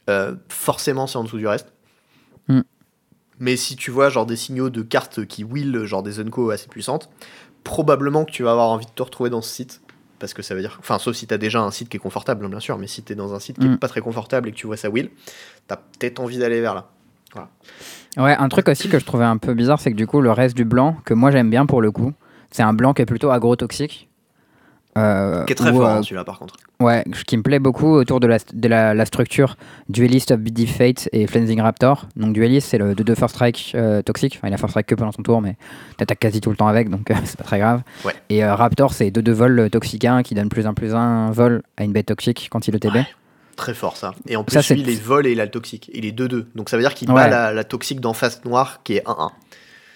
euh, 0.10 0.36
forcément, 0.50 1.08
c'est 1.08 1.18
en 1.18 1.24
dessous 1.24 1.38
du 1.38 1.48
reste. 1.48 1.72
Hmm. 2.50 2.62
Mais 3.40 3.56
si 3.56 3.78
tu 3.78 3.90
vois 3.90 4.10
genre 4.10 4.26
des 4.26 4.36
signaux 4.36 4.70
de 4.70 4.82
cartes 4.82 5.26
qui 5.26 5.46
will, 5.46 5.86
genre 5.86 6.04
des 6.04 6.20
unco 6.20 6.50
assez 6.52 6.68
puissantes, 6.68 7.10
probablement 7.64 8.26
que 8.26 8.32
tu 8.32 8.44
vas 8.44 8.52
avoir 8.52 8.68
envie 8.70 8.86
de 8.86 8.92
te 8.92 9.02
retrouver 9.02 9.30
dans 9.30 9.42
ce 9.42 9.50
site. 9.54 9.82
Parce 10.22 10.34
que 10.34 10.42
ça 10.42 10.56
veut 10.56 10.62
dire. 10.62 10.78
Enfin, 10.80 11.00
sauf 11.00 11.16
si 11.16 11.28
tu 11.28 11.34
as 11.34 11.38
déjà 11.38 11.60
un 11.62 11.72
site 11.72 11.90
qui 11.90 11.98
est 11.98 12.00
confortable, 12.00 12.46
hein, 12.46 12.50
bien 12.50 12.60
sûr, 12.62 12.78
mais 12.78 12.88
si 12.88 13.02
tu 13.04 13.12
es 13.12 13.16
dans 13.18 13.34
un 13.34 13.40
site 13.40 13.58
qui 13.60 13.68
Hmm. 13.68 13.74
est 13.74 13.78
pas 13.78 13.88
très 13.90 14.00
confortable 14.02 14.48
et 14.48 14.52
que 14.54 14.56
tu 14.58 14.68
vois 14.68 14.78
ça 14.78 14.90
will, 14.90 15.10
tu 15.10 15.74
as 15.74 15.78
peut-être 15.78 16.20
envie 16.20 16.38
d'aller 16.38 16.62
vers 16.62 16.76
là. 16.76 16.88
Ouais, 18.18 18.36
un 18.38 18.50
truc 18.50 18.68
aussi 18.68 18.88
que 18.90 19.00
je 19.00 19.06
trouvais 19.06 19.24
un 19.26 19.38
peu 19.38 19.54
bizarre, 19.54 19.80
c'est 19.80 19.92
que 19.92 19.96
du 19.98 20.06
coup, 20.06 20.22
le 20.22 20.32
reste 20.32 20.56
du 20.56 20.66
blanc, 20.66 20.98
que 21.06 21.14
moi 21.14 21.32
j'aime 21.32 21.50
bien 21.50 21.66
pour 21.66 21.82
le 21.82 21.92
coup, 21.92 22.14
c'est 22.52 22.62
un 22.64 22.74
blanc 22.74 22.94
qui 22.94 23.02
est 23.02 23.06
plutôt 23.06 23.32
agrotoxique. 23.32 24.10
Euh, 24.98 25.46
Qui 25.46 25.54
est 25.54 25.56
très 25.56 25.72
où, 25.72 25.76
fort, 25.78 25.86
euh, 25.88 25.98
hein, 25.98 26.04
celui-là, 26.04 26.24
par 26.26 26.38
contre. 26.40 26.56
Ouais, 26.82 27.06
qui 27.26 27.38
me 27.38 27.44
plaît 27.44 27.60
beaucoup 27.60 27.88
autour 27.94 28.20
de 28.20 28.28
la, 28.28 28.38
de 28.54 28.68
la, 28.68 28.94
la 28.94 29.06
structure 29.06 29.56
Duelist 29.88 30.32
of 30.32 30.40
BD 30.40 30.66
Fate 30.66 31.08
et 31.14 31.28
Flensing 31.28 31.62
Raptor. 31.62 32.08
Donc 32.18 32.34
Duelist, 32.34 32.68
c'est 32.70 32.78
le 32.78 32.94
2-2 32.94 33.16
First 33.16 33.36
Strike 33.36 33.72
euh, 33.76 34.02
toxique. 34.02 34.36
Enfin, 34.38 34.50
il 34.50 34.54
a 34.54 34.58
First 34.58 34.72
Strike 34.72 34.88
que 34.88 34.96
pendant 34.96 35.12
son 35.14 35.22
tour, 35.24 35.42
mais 35.42 35.56
t'attaques 35.98 36.20
quasi 36.20 36.42
tout 36.42 36.50
le 36.50 36.58
temps 36.58 36.68
avec, 36.68 36.90
donc 36.90 37.10
c'est 37.26 37.38
pas 37.38 37.44
très 37.46 37.60
grave. 37.60 37.82
Ouais. 38.04 38.14
Et 38.30 38.44
euh, 38.44 38.54
Raptor, 38.56 38.94
c'est 38.94 39.10
2-2 39.12 39.32
vol 39.32 39.70
toxique 39.70 40.04
1 40.04 40.24
qui 40.24 40.34
donne 40.36 40.50
plus 40.50 40.68
1 40.68 40.74
plus 40.74 40.94
1 40.94 41.32
vol 41.32 41.62
à 41.78 41.84
une 41.84 41.94
bête 41.94 42.08
toxique 42.08 42.50
quand 42.52 42.68
il 42.68 42.72
le 42.74 42.80
TB. 42.80 42.96
Ouais. 42.96 43.08
Très 43.56 43.74
fort, 43.74 43.96
ça. 43.96 44.14
Et 44.28 44.36
en 44.36 44.44
plus, 44.44 44.60
Ça, 44.62 44.74
lui, 44.74 44.82
il 44.82 44.90
est 44.90 45.02
vol 45.02 45.28
et 45.28 45.32
il 45.34 45.40
a 45.40 45.46
le 45.46 45.52
toxique. 45.52 45.90
Il 45.94 46.06
est 46.06 46.18
2-2. 46.18 46.46
Donc 46.56 46.70
ça 46.70 46.78
veut 46.78 46.84
dire 46.84 46.96
qu'il 46.96 47.10
Ouais. 47.10 47.16
bat 47.16 47.28
la, 47.30 47.54
la 47.54 47.64
toxique 47.64 48.00
d'en 48.02 48.14
face 48.14 48.44
noire 48.44 48.80
qui 48.84 48.96
est 48.98 49.04
1-1. 49.08 49.30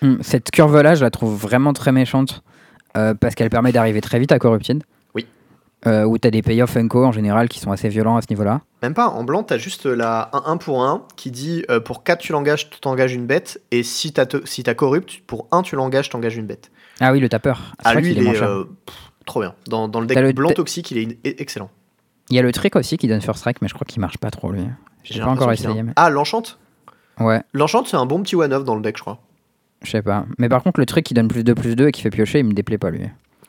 Hum, 0.03 0.19
cette 0.21 0.51
curve-là, 0.51 0.93
je 0.95 1.03
la 1.03 1.09
trouve 1.09 1.35
vraiment 1.35 1.73
très 1.73 1.91
méchante 1.91 2.43
euh, 2.95 3.13
parce 3.13 3.35
qu'elle 3.35 3.49
permet 3.49 3.71
d'arriver 3.71 4.01
très 4.01 4.19
vite 4.19 4.31
à 4.31 4.39
Corrupted. 4.39 4.83
Oui. 5.13 5.25
Euh, 5.87 6.03
où 6.03 6.17
t'as 6.17 6.31
des 6.31 6.41
payoffs 6.41 6.75
Unco 6.77 7.05
en 7.05 7.11
général 7.11 7.47
qui 7.47 7.59
sont 7.59 7.71
assez 7.71 7.89
violents 7.89 8.15
à 8.17 8.21
ce 8.21 8.27
niveau-là. 8.31 8.61
Même 8.81 8.93
pas, 8.95 9.07
en 9.09 9.23
blanc, 9.23 9.43
t'as 9.43 9.57
juste 9.57 9.85
la 9.85 10.29
1-1 10.33 10.57
pour 10.57 10.83
1 10.83 11.03
qui 11.15 11.29
dit 11.31 11.63
euh, 11.69 11.79
pour 11.79 12.03
4 12.03 12.19
tu 12.19 12.31
l'engages, 12.31 12.69
tu 12.69 12.79
t'engages 12.79 13.13
une 13.13 13.25
bête. 13.27 13.61
Et 13.71 13.83
si 13.83 14.11
t'as 14.11 14.25
te- 14.25 14.45
si 14.47 14.63
t'as 14.63 14.73
corrupt, 14.73 15.21
pour 15.27 15.47
1 15.51 15.61
tu 15.61 15.75
l'engages, 15.75 16.09
t'engages 16.09 16.37
une 16.37 16.47
bête. 16.47 16.71
Ah 16.99 17.11
oui, 17.11 17.19
le 17.19 17.29
tapeur. 17.29 17.73
Ah, 17.83 17.93
lui, 17.95 18.11
il 18.13 18.27
est 18.27 18.41
euh, 18.41 18.63
pff, 18.85 18.95
trop 19.25 19.41
bien. 19.41 19.53
Dans, 19.67 19.87
dans 19.87 19.99
le 19.99 20.07
deck 20.07 20.17
le- 20.17 20.31
blanc 20.33 20.49
toxique, 20.51 20.89
il 20.91 20.97
est 20.97 21.11
e- 21.27 21.35
excellent. 21.41 21.69
Il 22.31 22.35
y 22.35 22.39
a 22.39 22.41
le 22.41 22.51
trick 22.51 22.75
aussi 22.75 22.97
qui 22.97 23.07
donne 23.07 23.21
First 23.21 23.39
Strike, 23.41 23.61
mais 23.61 23.67
je 23.67 23.73
crois 23.75 23.85
qu'il 23.85 24.01
marche 24.01 24.17
pas 24.17 24.31
trop 24.31 24.51
lui. 24.51 24.63
J'ai 25.03 25.19
pas 25.19 25.27
encore 25.27 25.51
essayé. 25.51 25.69
a 25.69 25.81
un- 25.81 25.83
Mais... 25.83 25.93
Ah, 25.97 26.09
l'enchante? 26.09 26.57
Ouais, 27.19 27.41
L'enchante, 27.53 27.87
c'est 27.87 27.95
un 27.97 28.05
bon 28.07 28.21
petit 28.23 28.35
one-off 28.35 28.63
dans 28.63 28.75
le 28.75 28.81
deck, 28.81 28.97
je 28.97 29.01
crois. 29.01 29.19
Je 29.85 29.91
sais 29.91 30.01
pas. 30.01 30.25
Mais 30.37 30.49
par 30.49 30.63
contre, 30.63 30.79
le 30.79 30.85
truc 30.85 31.05
qui 31.05 31.13
donne 31.13 31.27
plus 31.27 31.43
2 31.43 31.55
plus 31.55 31.75
2 31.75 31.87
et 31.87 31.91
qui 31.91 32.01
fait 32.01 32.09
piocher, 32.09 32.39
il 32.39 32.45
me 32.45 32.53
déplaît 32.53 32.77
pas 32.77 32.89
lui. 32.89 33.01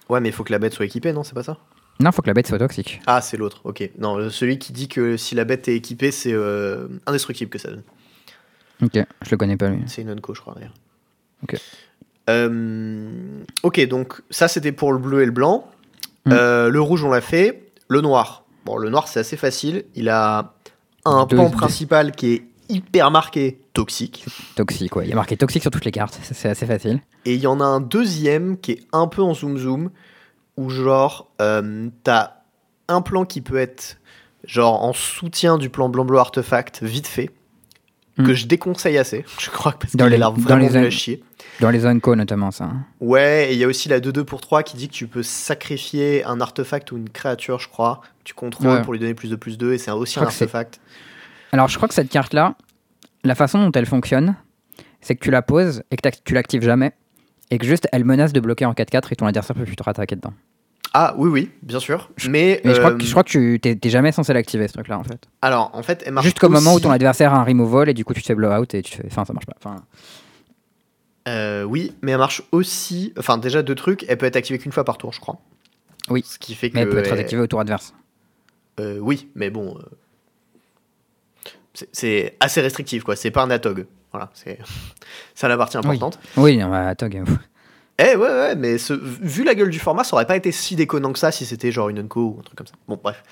Ouais, 0.09 0.21
mais 0.21 0.29
il 0.29 0.33
faut 0.33 0.45
que 0.45 0.53
la 0.53 0.59
bête 0.59 0.73
soit 0.75 0.85
équipée, 0.85 1.13
non 1.13 1.25
C'est 1.25 1.35
pas 1.35 1.43
ça? 1.43 1.59
Non, 1.99 2.13
faut 2.13 2.21
que 2.23 2.27
la 2.29 2.35
bête 2.35 2.47
soit 2.47 2.59
toxique. 2.59 3.01
Ah, 3.07 3.21
c'est 3.21 3.37
l'autre, 3.37 3.63
ok. 3.65 3.91
Non, 3.99 4.29
celui 4.31 4.59
qui 4.59 4.73
dit 4.73 4.87
que 4.87 5.17
si 5.17 5.35
la 5.35 5.45
bête 5.45 5.67
est 5.69 5.75
équipée, 5.77 6.11
c'est 6.11 6.33
euh, 6.33 6.89
indestructible 7.07 7.51
que 7.51 7.59
ça 7.59 7.71
donne. 7.71 7.83
Ok, 8.83 8.93
je 9.23 9.31
le 9.31 9.37
connais 9.39 9.57
pas 9.57 9.71
lui. 9.71 9.83
C'est 9.87 10.03
une 10.03 10.11
unco, 10.11 10.35
je 10.35 10.41
crois, 10.41 10.55
d'ailleurs. 10.55 10.75
Ok. 11.43 11.57
Euh, 12.29 13.43
ok, 13.63 13.87
donc 13.89 14.21
ça, 14.31 14.49
c'était 14.49 14.73
pour 14.73 14.93
le 14.93 14.99
bleu 14.99 15.23
et 15.23 15.27
le 15.27 15.33
blanc. 15.33 15.71
Mm. 16.27 16.33
Euh, 16.33 16.69
le 16.69 16.81
rouge, 16.81 17.05
on 17.05 17.11
l'a 17.11 17.21
fait. 17.21 17.71
Le 17.89 18.01
noir. 18.01 18.45
Bon, 18.65 18.77
le 18.77 18.91
noir, 18.91 19.09
c'est 19.09 19.21
assez 19.21 19.37
facile. 19.37 19.85
Il 19.95 20.09
a 20.09 20.53
un 21.05 21.25
Deux- 21.25 21.37
pan 21.37 21.51
principal 21.51 22.13
qui 22.13 22.33
est 22.35 22.45
hyper 22.69 23.11
marqué 23.11 23.61
toxique. 23.73 24.25
Toxique, 24.55 24.97
ouais. 24.97 25.05
Il 25.07 25.11
y 25.11 25.13
a 25.13 25.17
marqué 25.17 25.37
toxique 25.37 25.63
sur 25.63 25.71
toutes 25.71 25.85
les 25.85 25.93
cartes. 25.93 26.19
C'est 26.23 26.49
assez 26.49 26.67
facile. 26.67 27.01
Et 27.25 27.35
il 27.35 27.41
y 27.41 27.47
en 27.47 27.61
a 27.61 27.65
un 27.65 27.81
deuxième 27.81 28.59
qui 28.59 28.73
est 28.73 28.81
un 28.93 29.07
peu 29.09 29.23
en 29.23 29.35
zoom-zoom, 29.35 29.91
où 30.57 30.71
genre, 30.71 31.31
euh, 31.41 31.89
t'as 32.05 32.33
un 32.89 33.03
plan 33.03 33.25
qui 33.25 33.41
peut 33.41 33.59
être 33.59 33.99
genre 34.45 34.83
en 34.85 34.93
soutien 34.93 35.59
du 35.59 35.71
plan 35.71 35.89
blanc-bleu 35.89 36.19
artefact 36.19 36.83
vite 36.83 37.07
fait, 37.09 37.31
Mm. 38.19 38.25
que 38.27 38.33
je 38.35 38.47
déconseille 38.47 38.97
assez, 38.97 39.25
je 39.41 39.51
crois, 39.51 39.73
parce 39.73 39.91
qu'il 39.91 39.99
Dans 39.99 40.07
a 40.07 40.09
les- 40.09 40.17
l'air 40.17 40.33
dans 40.33 40.41
vraiment 40.41 40.67
les 40.67 40.77
à 40.77 40.81
an- 40.87 40.91
chier. 40.91 41.23
Dans 41.61 41.69
les 41.71 41.85
Unco 41.85 42.15
notamment, 42.17 42.51
ça. 42.51 42.65
hein. 42.65 42.87
Ouais, 43.01 43.49
et 43.51 43.53
il 43.53 43.59
y 43.59 43.65
a 43.65 43.67
aussi 43.67 43.89
la 43.91 44.01
2-2 44.01 44.25
pour 44.25 44.41
3 44.41 44.63
qui 44.63 44.77
dit 44.79 44.89
que 44.89 44.95
tu 44.95 45.07
peux 45.07 45.23
sacrifier 45.23 46.25
un 46.25 46.41
artefact 46.41 46.93
ou 46.93 46.97
une 46.97 47.11
créature, 47.11 47.59
je 47.59 47.69
crois, 47.69 48.01
que 48.21 48.25
tu 48.25 48.33
contrôles 48.35 48.69
Ouais. 48.69 48.83
pour 48.83 48.95
lui 48.95 49.01
donner 49.01 49.13
plus 49.15 49.29
de 49.31 49.37
plus 49.37 49.59
2, 49.59 49.75
et 49.75 49.79
c'est 49.79 49.91
aussi 49.91 50.19
un 50.19 50.23
artefact. 50.23 50.81
Alors, 51.57 51.69
je 51.69 51.77
crois 51.79 51.89
que 51.89 51.95
cette 51.95 52.11
carte-là, 52.11 52.55
la 53.25 53.35
façon 53.35 53.59
dont 53.65 53.73
elle 53.73 53.87
fonctionne, 53.87 54.37
c'est 55.01 55.15
que 55.17 55.25
tu 55.25 55.31
la 55.31 55.41
poses 55.41 55.83
et 55.91 55.97
que 55.97 56.07
tu 56.23 56.35
l'actives 56.35 56.61
jamais. 56.63 56.93
Et 57.51 57.57
que 57.57 57.65
juste 57.65 57.89
elle 57.93 58.05
menace 58.05 58.35
de 58.35 58.41
bloquer 58.41 58.67
en 58.67 58.75
4-4 58.75 59.11
et 59.13 59.17
ton 59.17 59.25
adversaire 59.27 59.57
peut 59.57 59.65
plus 59.65 59.75
te 59.77 59.83
rattaquer 59.83 60.17
dedans. 60.17 60.35
Ah 60.93 61.15
oui, 61.17 61.31
oui, 61.31 61.51
bien 61.63 61.81
sûr. 61.81 62.11
Mais, 62.29 62.61
Mais 62.63 62.75
je, 62.75 62.79
crois 62.81 62.91
que, 62.93 63.03
euh, 63.03 63.07
je 63.07 63.11
crois 63.11 63.25
que 63.25 63.31
tu 63.31 63.59
t'es 63.59 63.89
jamais 63.89 64.13
censé 64.13 64.35
l'activer 64.35 64.69
ce 64.69 64.75
truc-là 64.75 64.99
en 64.99 65.05
fait. 65.05 65.29
alors 65.43 65.71
en 65.73 65.83
fait, 65.83 66.03
elle 66.05 66.13
marche 66.13 66.27
Juste 66.27 66.39
qu'au 66.39 66.49
moment 66.51 66.75
où 66.75 66.81
ton 66.81 66.91
adversaire 66.91 67.33
a 67.33 67.39
un 67.39 67.45
removal 67.45 67.89
et 67.89 67.95
du 67.95 68.05
coup 68.05 68.13
tu 68.15 68.21
te 68.21 68.27
fais 68.27 68.35
blowout 68.35 68.75
et 68.75 68.83
tu 68.83 68.91
te 68.93 68.97
fais. 68.97 69.07
Enfin, 69.07 69.25
ça 69.25 69.33
marche 69.33 69.47
pas. 69.47 69.55
Enfin, 69.59 69.77
Euh, 71.29 71.65
oui, 71.65 71.95
mais 72.03 72.13
elle 72.13 72.19
marche 72.19 72.43
aussi. 72.53 73.13
Enfin, 73.19 73.37
déjà 73.39 73.63
deux 73.63 73.75
trucs. 73.75 74.05
Elle 74.09 74.17
peut 74.19 74.27
être 74.27 74.37
activée 74.37 74.59
qu'une 74.59 74.73
fois 74.73 74.85
par 74.85 74.97
tour, 74.99 75.13
je 75.13 75.21
crois. 75.21 75.39
Oui. 76.09 76.23
Ce 76.25 76.39
qui 76.39 76.55
fait 76.55 76.71
que. 76.71 76.75
Mais 76.77 76.83
elle 76.83 76.89
peut 76.91 76.99
être 76.99 77.13
elle- 77.13 77.19
activée 77.21 77.43
au 77.43 77.47
tour 77.47 77.61
adverse. 77.61 77.95
Euh, 78.81 78.99
oui, 79.01 79.29
mais 79.35 79.51
bon. 79.51 79.79
C'est- 81.93 82.37
assez 82.41 82.61
restrictif, 82.61 83.03
quoi. 83.05 83.17
C'est 83.17 83.31
pas 83.31 83.43
un 83.43 83.51
atog. 83.51 83.87
Voilà, 84.13 84.31
c'est 84.35 84.59
ça 85.35 85.49
la 85.49 85.57
partie 85.57 85.77
importante. 85.77 86.19
Oui, 86.37 86.57
non, 86.57 86.71
bah, 86.71 86.95
Tog, 86.95 87.17
euh, 87.17 87.25
Eh 87.99 88.17
ouais, 88.17 88.29
ouais, 88.29 88.55
mais 88.55 88.79
ce- 88.79 88.93
vu 88.95 89.45
la 89.45 89.55
gueule 89.55 89.71
du 89.71 89.79
format, 89.79 90.05
ça 90.05 90.15
aurait 90.15 90.27
pas 90.27 90.37
été 90.37 90.53
si 90.53 90.77
déconnant 90.77 91.13
que 91.13 91.19
ça 91.19 91.33
si 91.33 91.45
c'était 91.47 91.73
genre 91.73 91.89
une 91.89 91.99
Unco 91.99 92.21
ou 92.21 92.37
un 92.41 92.43
truc 92.43 92.57
comme 92.59 92.67
ça. 92.67 92.75
Bon, 92.89 92.99
bref. 93.03 93.23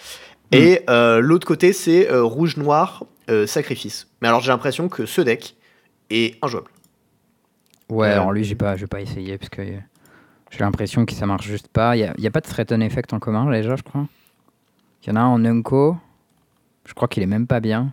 Et 0.52 0.82
euh, 0.88 1.20
l'autre 1.20 1.46
côté, 1.46 1.72
c'est 1.72 2.10
euh, 2.10 2.22
rouge-noir, 2.22 3.04
euh, 3.30 3.46
sacrifice. 3.46 4.06
Mais 4.20 4.28
alors 4.28 4.40
j'ai 4.40 4.52
l'impression 4.52 4.88
que 4.88 5.06
ce 5.06 5.20
deck 5.20 5.56
est 6.10 6.38
injouable. 6.44 6.70
Ouais, 7.88 8.08
alors 8.08 8.32
lui, 8.32 8.44
j'ai 8.44 8.54
pas, 8.54 8.76
pas 8.90 9.00
essayé 9.00 9.36
parce 9.36 9.50
que 9.50 9.62
j'ai 9.64 10.58
l'impression 10.60 11.04
que 11.06 11.12
ça 11.12 11.26
marche 11.26 11.46
juste 11.46 11.68
pas. 11.68 11.96
Il 11.96 12.00
y 12.18 12.26
a, 12.26 12.30
pas 12.30 12.40
de 12.40 12.46
threaten 12.46 12.82
effect 12.82 13.12
en 13.12 13.18
commun 13.18 13.50
déjà, 13.50 13.76
je 13.76 13.82
crois. 13.82 14.06
Il 15.02 15.08
y 15.08 15.12
en 15.12 15.16
a 15.16 15.20
un 15.20 15.26
en 15.26 15.44
Unco. 15.44 15.96
Je 16.86 16.94
crois 16.94 17.08
qu'il 17.08 17.22
est 17.22 17.26
même 17.26 17.46
pas 17.46 17.60
bien. 17.60 17.92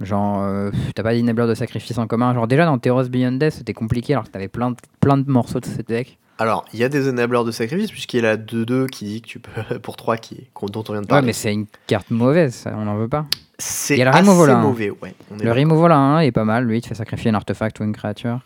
Genre, 0.00 0.42
euh, 0.42 0.70
t'as 0.94 1.02
pas 1.02 1.14
d'enabler 1.14 1.46
de 1.46 1.54
sacrifice 1.54 1.96
en 1.98 2.06
commun. 2.06 2.34
Genre, 2.34 2.46
déjà 2.46 2.66
dans 2.66 2.78
Theros 2.78 3.04
Beyond 3.08 3.32
Death, 3.32 3.54
c'était 3.54 3.72
compliqué 3.72 4.12
alors 4.12 4.24
que 4.24 4.30
t'avais 4.30 4.48
plein 4.48 4.70
de, 4.72 4.76
plein 5.00 5.16
de 5.16 5.30
morceaux 5.30 5.60
de 5.60 5.66
ce 5.66 5.80
deck. 5.82 6.18
Alors, 6.38 6.66
il 6.74 6.78
y 6.78 6.84
a 6.84 6.90
des 6.90 7.08
enablers 7.08 7.44
de 7.44 7.50
sacrifice, 7.50 7.90
puisqu'il 7.90 8.16
y 8.22 8.26
a 8.26 8.30
la 8.30 8.36
2-2 8.36 8.88
qui 8.88 9.06
dit 9.06 9.22
que 9.22 9.26
tu 9.26 9.38
peux, 9.38 9.78
pour 9.82 9.96
3 9.96 10.18
qui, 10.18 10.48
dont 10.70 10.84
on 10.88 10.92
vient 10.92 11.00
de 11.00 11.06
Ouais, 11.06 11.08
parler. 11.08 11.26
mais 11.28 11.32
c'est 11.32 11.52
une 11.52 11.64
carte 11.86 12.10
mauvaise, 12.10 12.54
ça, 12.54 12.74
on 12.76 12.84
n'en 12.84 12.96
veut 12.96 13.08
pas. 13.08 13.24
c'est 13.58 14.02
assez 14.02 14.28
hein. 14.28 14.58
mauvais, 14.60 14.90
ouais. 14.90 15.14
on 15.30 15.38
est 15.38 15.44
Le 15.44 15.52
removal 15.52 15.92
à 15.92 15.96
1 15.96 16.20
est 16.20 16.32
pas 16.32 16.44
mal. 16.44 16.64
Lui, 16.66 16.76
il 16.78 16.80
te 16.82 16.88
fait 16.88 16.94
sacrifier 16.94 17.30
un 17.30 17.34
artefact 17.34 17.80
ou 17.80 17.84
une 17.84 17.94
créature. 17.94 18.40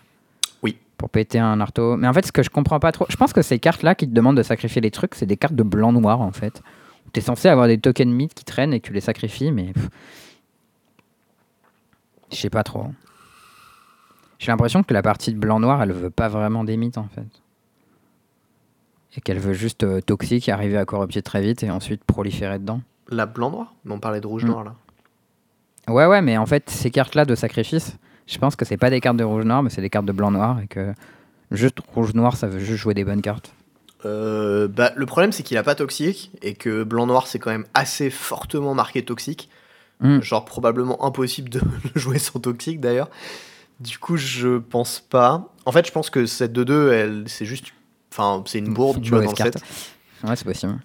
Oui. 0.63 0.77
Pour 0.99 1.11
péter 1.11 1.41
un 1.41 1.61
arto. 1.61 1.97
Mais 1.97 2.07
en 2.07 2.13
fait, 2.13 2.25
ce 2.27 2.31
que 2.31 2.45
je 2.45 2.51
comprends 2.51 2.79
pas 2.79 2.93
trop, 2.93 3.07
je 3.09 3.17
pense 3.17 3.33
que 3.33 3.43
ces 3.43 3.59
cartes-là 3.59 3.97
qui 3.97 4.07
te 4.09 4.15
demandent 4.15 4.37
de 4.37 4.45
sacrifier 4.45 4.81
des 4.81 4.93
trucs, 4.93 5.17
c'est 5.17 5.27
des 5.27 5.37
cartes 5.37 5.57
de 5.57 5.65
blanc-noir 5.65 6.21
en 6.21 6.31
fait. 6.31 6.63
T'es 7.13 7.21
censé 7.21 7.49
avoir 7.49 7.67
des 7.67 7.79
tokens 7.79 8.13
mythes 8.15 8.35
qui 8.35 8.45
traînent 8.45 8.73
et 8.73 8.79
que 8.79 8.87
tu 8.87 8.93
les 8.93 9.01
sacrifies, 9.01 9.51
mais. 9.51 9.73
pff. 9.73 9.89
Je 12.31 12.37
sais 12.37 12.51
pas 12.51 12.63
trop. 12.63 12.87
J'ai 14.39 14.51
l'impression 14.51 14.83
que 14.83 14.95
la 14.95 15.03
partie 15.03 15.33
de 15.33 15.39
blanc-noir, 15.39 15.83
elle 15.83 15.93
veut 15.93 16.11
pas 16.11 16.29
vraiment 16.29 16.65
des 16.65 16.77
mythes 16.77 16.99
en 16.99 17.09
fait. 17.15 17.27
Et 19.17 19.21
qu'elle 19.21 19.39
veut 19.39 19.53
juste 19.53 19.83
euh, 19.83 20.01
toxique, 20.01 20.49
arriver 20.49 20.79
à 20.79 20.85
corrupter 20.85 21.21
très 21.21 21.43
vite 21.43 21.63
et 21.63 21.71
ensuite 21.71 22.05
proliférer 22.05 22.59
dedans. 22.59 22.81
La 23.09 23.27
blanc-noir 23.27 23.75
Mais 23.85 23.93
on 23.93 23.99
parlait 23.99 24.21
de 24.21 24.27
rouge-noir 24.27 24.65
là. 24.65 24.75
Ouais, 25.89 26.07
ouais, 26.07 26.23
mais 26.23 26.39
en 26.39 26.47
fait, 26.47 26.71
ces 26.71 26.91
cartes-là 26.91 27.25
de 27.25 27.35
sacrifice, 27.35 27.97
je 28.27 28.39
pense 28.39 28.55
que 28.55 28.65
c'est 28.65 28.77
pas 28.77 28.91
des 28.91 29.01
cartes 29.01 29.17
de 29.17 29.25
rouge-noir, 29.25 29.63
mais 29.63 29.71
c'est 29.71 29.81
des 29.81 29.91
cartes 29.91 30.07
de 30.07 30.13
blanc-noir 30.13 30.61
et 30.61 30.69
que 30.69 30.95
juste 31.51 31.79
rouge-noir, 31.95 32.37
ça 32.37 32.47
veut 32.47 32.61
juste 32.61 32.81
jouer 32.81 32.95
des 32.95 33.05
bonnes 33.05 33.23
cartes. 33.23 33.53
Euh, 34.07 34.69
bah, 34.69 34.93
le 34.95 35.05
problème, 35.07 35.33
c'est 35.33 35.43
qu'il 35.43 35.57
a 35.59 35.63
pas 35.63 35.75
toxique 35.75 36.31
et 36.41 36.55
que 36.55 36.85
blanc-noir, 36.85 37.27
c'est 37.27 37.39
quand 37.39 37.51
même 37.51 37.67
assez 37.75 38.09
fortement 38.11 38.75
marqué 38.75 39.05
toxique. 39.05 39.51
Hmm. 40.01 40.21
Genre, 40.21 40.45
probablement 40.45 41.05
impossible 41.05 41.51
de 41.51 41.61
le 41.95 42.01
jouer 42.01 42.19
sans 42.19 42.41
toxique 42.41 42.81
d'ailleurs. 42.81 43.11
Du 43.81 43.99
coup, 43.99 44.17
je 44.17 44.59
pense 44.59 45.01
pas. 45.01 45.53
En 45.65 45.73
fait, 45.73 45.87
je 45.87 45.93
pense 45.93 46.11
que 46.11 46.27
cette 46.27 46.53
2-2, 46.57 46.91
elle, 46.93 47.25
c'est 47.27 47.47
juste. 47.47 47.67
Enfin, 48.13 48.43
c'est 48.47 48.59
une 48.59 48.75
bourde, 48.75 49.01
tu 49.03 49.11
vois, 49.11 49.23
dans 49.23 49.31
le 49.31 49.37
set. 49.37 49.57
Ouais, 50.25 50.37
c'est 50.37 50.45
possible. 50.45 50.79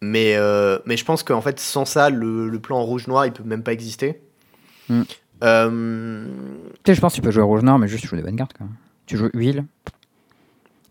Mais, 0.00 0.34
euh, 0.36 0.78
mais 0.86 0.96
je 0.96 1.04
pense 1.04 1.22
qu'en 1.22 1.42
fait, 1.42 1.60
sans 1.60 1.84
ça, 1.84 2.08
le, 2.08 2.48
le 2.48 2.58
plan 2.58 2.82
rouge-noir, 2.82 3.26
il 3.26 3.32
peut 3.32 3.42
même 3.44 3.62
pas 3.62 3.72
exister. 3.72 4.20
Hmm. 4.88 5.02
Euh, 5.44 6.24
Tu 6.84 6.90
sais, 6.90 6.94
je 6.94 7.00
pense 7.00 7.12
que 7.12 7.16
tu 7.16 7.22
peux 7.22 7.30
jouer 7.30 7.42
rouge-noir, 7.42 7.78
mais 7.78 7.88
juste 7.88 8.02
tu 8.02 8.08
joues 8.08 8.16
des 8.16 8.22
bonnes 8.22 8.36
cartes. 8.36 8.56
Quoi. 8.56 8.66
Tu 9.06 9.16
joues 9.16 9.30
huile. 9.34 9.64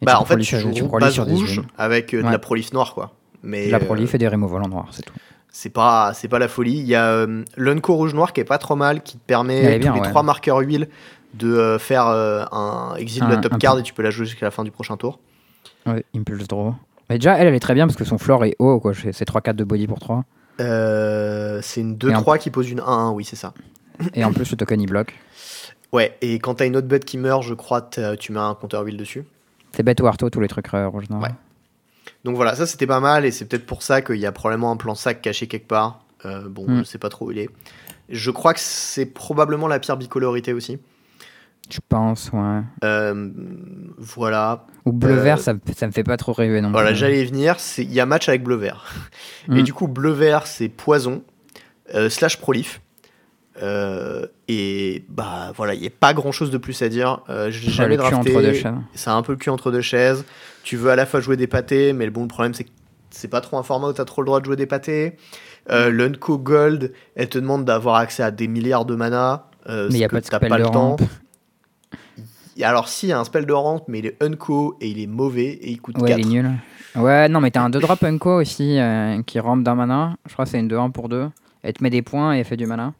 bah, 0.02 0.14
tu 0.14 0.18
en 0.18 0.26
fait, 0.26 0.38
tu 0.38 0.58
joues 0.60 0.70
prolifères 0.88 1.00
base 1.00 1.14
sur 1.14 1.26
des 1.26 1.34
rouge 1.34 1.62
avec 1.78 2.14
euh, 2.14 2.22
de 2.22 2.30
la 2.30 2.40
prolif 2.40 2.72
noire, 2.74 2.94
quoi. 2.94 3.16
Mais, 3.42 3.68
De 3.68 3.72
la 3.72 3.80
prolif 3.80 4.14
et 4.14 4.18
des 4.18 4.28
removals 4.28 4.64
en 4.64 4.68
noir, 4.68 4.88
c'est 4.92 5.04
tout. 5.04 5.14
C'est 5.52 5.70
pas 5.72 6.14
c'est 6.14 6.28
pas 6.28 6.40
la 6.40 6.48
folie 6.48 6.78
il 6.78 6.86
y 6.88 6.96
a 6.96 7.06
euh, 7.08 7.44
l'Unco 7.58 7.96
rouge 7.96 8.14
noir 8.14 8.34
qui 8.34 8.42
est 8.42 8.46
pas 8.46 8.58
trop 8.60 8.76
mal 8.76 9.02
qui 9.02 9.18
te 9.18 9.24
permet 9.26 9.58
est 9.76 9.80
tous 9.80 9.94
les 9.94 10.00
ouais. 10.00 10.08
trois 10.10 10.24
marqueurs 10.24 10.58
huile 10.60 10.90
de 11.34 11.48
euh, 11.54 11.80
faire 11.80 12.08
euh, 12.08 12.44
un 12.52 12.96
exil 12.96 13.24
de 13.26 13.30
la 13.30 13.38
top 13.38 13.58
card 13.58 13.78
et 13.80 13.84
tu 13.84 13.94
peux 13.94 14.02
la 14.04 14.10
jouer 14.12 14.26
jusqu'à 14.26 14.46
la 14.46 14.52
fin 14.52 14.64
du 14.64 14.72
prochain 14.72 14.98
tour 14.98 15.20
Ouais, 15.86 16.04
impulse 16.16 16.48
draw. 16.48 16.74
Mais 17.10 17.18
déjà, 17.18 17.38
elle, 17.38 17.48
elle 17.48 17.54
est 17.56 17.60
très 17.60 17.74
bien 17.74 17.88
parce 17.88 17.98
que 17.98 18.04
son 18.06 18.18
floor 18.18 18.46
est 18.46 18.56
haut, 18.60 18.80
quoi. 18.80 18.94
C'est 18.94 19.28
3-4 19.28 19.54
de 19.56 19.64
body 19.64 19.88
pour 19.88 20.00
3. 20.00 20.24
Euh, 20.60 21.60
c'est 21.64 21.82
une 21.82 21.98
Et 22.04 22.16
en- 22.16 22.22
2-3 22.22 22.38
qui 22.38 22.50
pose 22.52 22.70
une 22.70 22.80
1-1 22.82 23.12
oui 23.14 23.24
c'est 23.26 23.36
ça 23.36 23.54
Et 24.14 24.24
en 24.24 24.32
plus, 24.34 24.50
le 24.52 24.58
token, 24.58 24.80
il 24.82 24.88
bloque. 24.88 25.14
ouais 25.94 26.18
et 26.22 26.40
quand 26.40 26.56
t'as 26.56 26.66
une 26.68 26.76
autre 26.76 26.88
bête 26.88 27.06
qui 27.06 27.18
meurt 27.18 27.44
je 27.44 27.54
crois 27.54 27.82
tu 28.20 28.32
mets 28.32 28.40
un 28.40 28.54
compteur 28.56 28.84
huile 28.84 28.98
dessus 28.98 29.24
C'est 29.76 29.84
bête 29.84 30.02
ou 30.02 30.08
arto, 30.08 30.30
tous 30.30 30.40
les 30.42 30.48
trucs 30.48 30.72
euh, 30.74 30.88
rouge-noir. 30.88 31.22
Ouais. 31.22 31.30
Donc 32.26 32.36
voilà 32.36 32.56
ça 32.56 32.66
c'était 32.66 32.88
pas 32.88 33.00
mal 33.00 33.26
et 33.26 33.32
c'est 33.32 33.46
peut-être 33.46 33.66
pour 33.66 33.82
ça 33.84 34.02
qu'il 34.02 34.18
y 34.18 34.26
a 34.26 34.32
probablement 34.32 34.72
un 34.72 34.78
plan 34.78 34.96
sac 34.96 35.22
caché 35.22 35.48
quelque 35.48 35.68
part 35.68 36.02
Euh, 36.26 36.50
bon 36.50 36.66
Hmm. 36.68 36.80
je 36.80 36.84
sais 36.84 36.98
pas 36.98 37.10
trop 37.10 37.28
où 37.28 37.32
il 37.32 37.40
est 37.40 37.50
je 38.10 38.30
crois 38.32 38.54
que 38.54 38.60
c'est 38.60 39.06
probablement 39.06 39.68
la 39.68 39.80
pire 39.80 39.96
bicolorité 39.98 40.52
aussi 40.54 40.80
Je 41.70 41.80
pense, 41.88 42.32
ouais. 42.34 42.62
Euh, 42.84 43.30
voilà 43.98 44.66
Ou 44.86 44.92
bleu-vert, 44.92 45.38
Euh, 45.38 45.42
ça, 45.42 45.54
ça 45.78 45.86
me 45.88 45.92
fait 45.92 46.04
pas 46.04 46.18
trop 46.18 46.34
rêver 46.34 46.60
non 46.62 46.72
Voilà, 46.72 46.94
j'allais 46.96 47.22
y 47.22 47.26
venir. 47.26 47.58
Il 47.78 47.94
y 47.94 48.00
a 48.00 48.08
match 48.08 48.28
avec 48.28 48.44
bleu-vert. 48.44 48.86
Et 49.50 49.62
Mm. 49.62 49.64
du 49.64 49.74
coup, 49.74 49.88
bleu-vert, 49.88 50.48
c'est 50.48 50.70
poison, 50.70 51.22
slash 52.10 52.38
prolif. 52.38 52.82
Euh, 53.62 54.26
et 54.48 55.04
bah 55.10 55.52
voilà, 55.56 55.74
il 55.76 55.82
n'y 55.82 55.88
a 55.88 55.92
pas 55.92 56.14
grand 56.16 56.32
chose 56.32 56.50
de 56.50 56.58
plus 56.58 56.82
à 56.82 56.90
dire. 56.90 57.20
Euh, 57.30 57.52
J'ai 57.52 57.70
jamais 57.70 57.98
drafté. 57.98 58.16
entre 58.16 58.42
deux 58.42 58.54
chaises. 58.54 58.74
C'est 58.96 59.10
un 59.10 59.22
peu 59.22 59.34
le 59.34 59.38
cul 59.38 59.50
entre 59.52 59.70
deux 59.72 59.82
chaises. 59.82 60.26
Tu 60.63 60.78
veux 60.78 60.89
à 60.91 60.95
la 60.95 61.06
fois 61.06 61.19
jouer 61.19 61.38
des 61.38 61.48
pâtés, 61.48 61.93
mais 61.93 62.06
le 62.06 62.12
bon 62.12 62.22
le 62.24 62.28
problème 62.28 62.54
c'est 62.54 62.63
que 62.65 62.69
c'est 63.12 63.28
pas 63.28 63.41
trop 63.41 63.58
un 63.58 63.63
format 63.63 63.88
où 63.88 63.93
tu 63.93 64.02
as 64.02 64.06
trop 64.06 64.22
le 64.22 64.28
droit 64.28 64.39
de 64.39 64.45
jouer 64.45 64.56
des 64.56 64.65
pâtés. 64.67 65.12
Mm. 65.67 65.72
Euh, 65.72 65.89
L'Unco 65.91 66.38
Gold, 66.38 66.93
elle 67.15 67.30
te 67.30 67.38
demande 67.39 67.65
d'avoir 67.65 67.95
accès 67.95 68.24
à 68.24 68.32
des 68.32 68.48
milliards 68.48 68.86
de 68.86 68.95
mana. 68.95 69.50
euh, 69.67 69.88
Mais 69.89 69.95
il 69.95 69.98
n'y 70.00 70.04
a 70.06 70.10
pas 70.10 70.19
de 70.22 70.26
t'as 70.26 70.38
spell 70.38 70.50
pas 70.50 70.58
de 70.58 70.63
le 70.63 70.69
temps. 70.69 70.89
rampe. 70.98 71.02
Alors, 72.62 72.89
si, 72.89 73.06
il 73.06 73.10
y 73.10 73.13
a 73.13 73.19
un 73.19 73.24
spell 73.24 73.45
de 73.45 73.54
rampe, 73.54 73.86
mais 73.88 74.00
il 74.00 74.06
est 74.08 74.22
Unco 74.22 74.78
et 74.82 74.89
il 74.89 75.00
est 75.00 75.08
mauvais 75.08 75.45
et 75.48 75.72
il 75.72 75.80
coûte 75.80 75.98
Ouais, 76.00 76.10
4. 76.10 76.19
il 76.19 76.26
est 76.26 76.30
nul. 76.41 76.52
Ouais, 76.95 77.30
non, 77.30 77.39
mais 77.39 77.52
t'as 77.52 77.62
un 77.62 77.69
2 77.69 77.80
drop 77.80 78.04
Unco 78.04 78.41
aussi 78.41 78.78
euh, 78.80 79.22
qui 79.24 79.39
rampe 79.39 79.63
d'un 79.63 79.76
mana. 79.76 80.17
Je 80.26 80.34
crois 80.34 80.43
que 80.43 80.52
c'est 80.52 80.60
une 80.60 80.67
2-1 80.67 80.91
pour 80.91 81.08
2. 81.08 81.30
Elle 81.63 81.74
te 81.74 81.82
met 81.84 81.89
des 81.89 82.02
points 82.02 82.36
et 82.36 82.39
elle 82.39 82.45
fait 82.45 82.58
du 82.58 82.65
mana. 82.65 82.93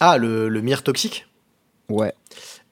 Ah, 0.00 0.18
le, 0.18 0.48
le 0.48 0.60
Mire 0.62 0.82
Toxique? 0.82 1.28
Ouais. 1.88 2.12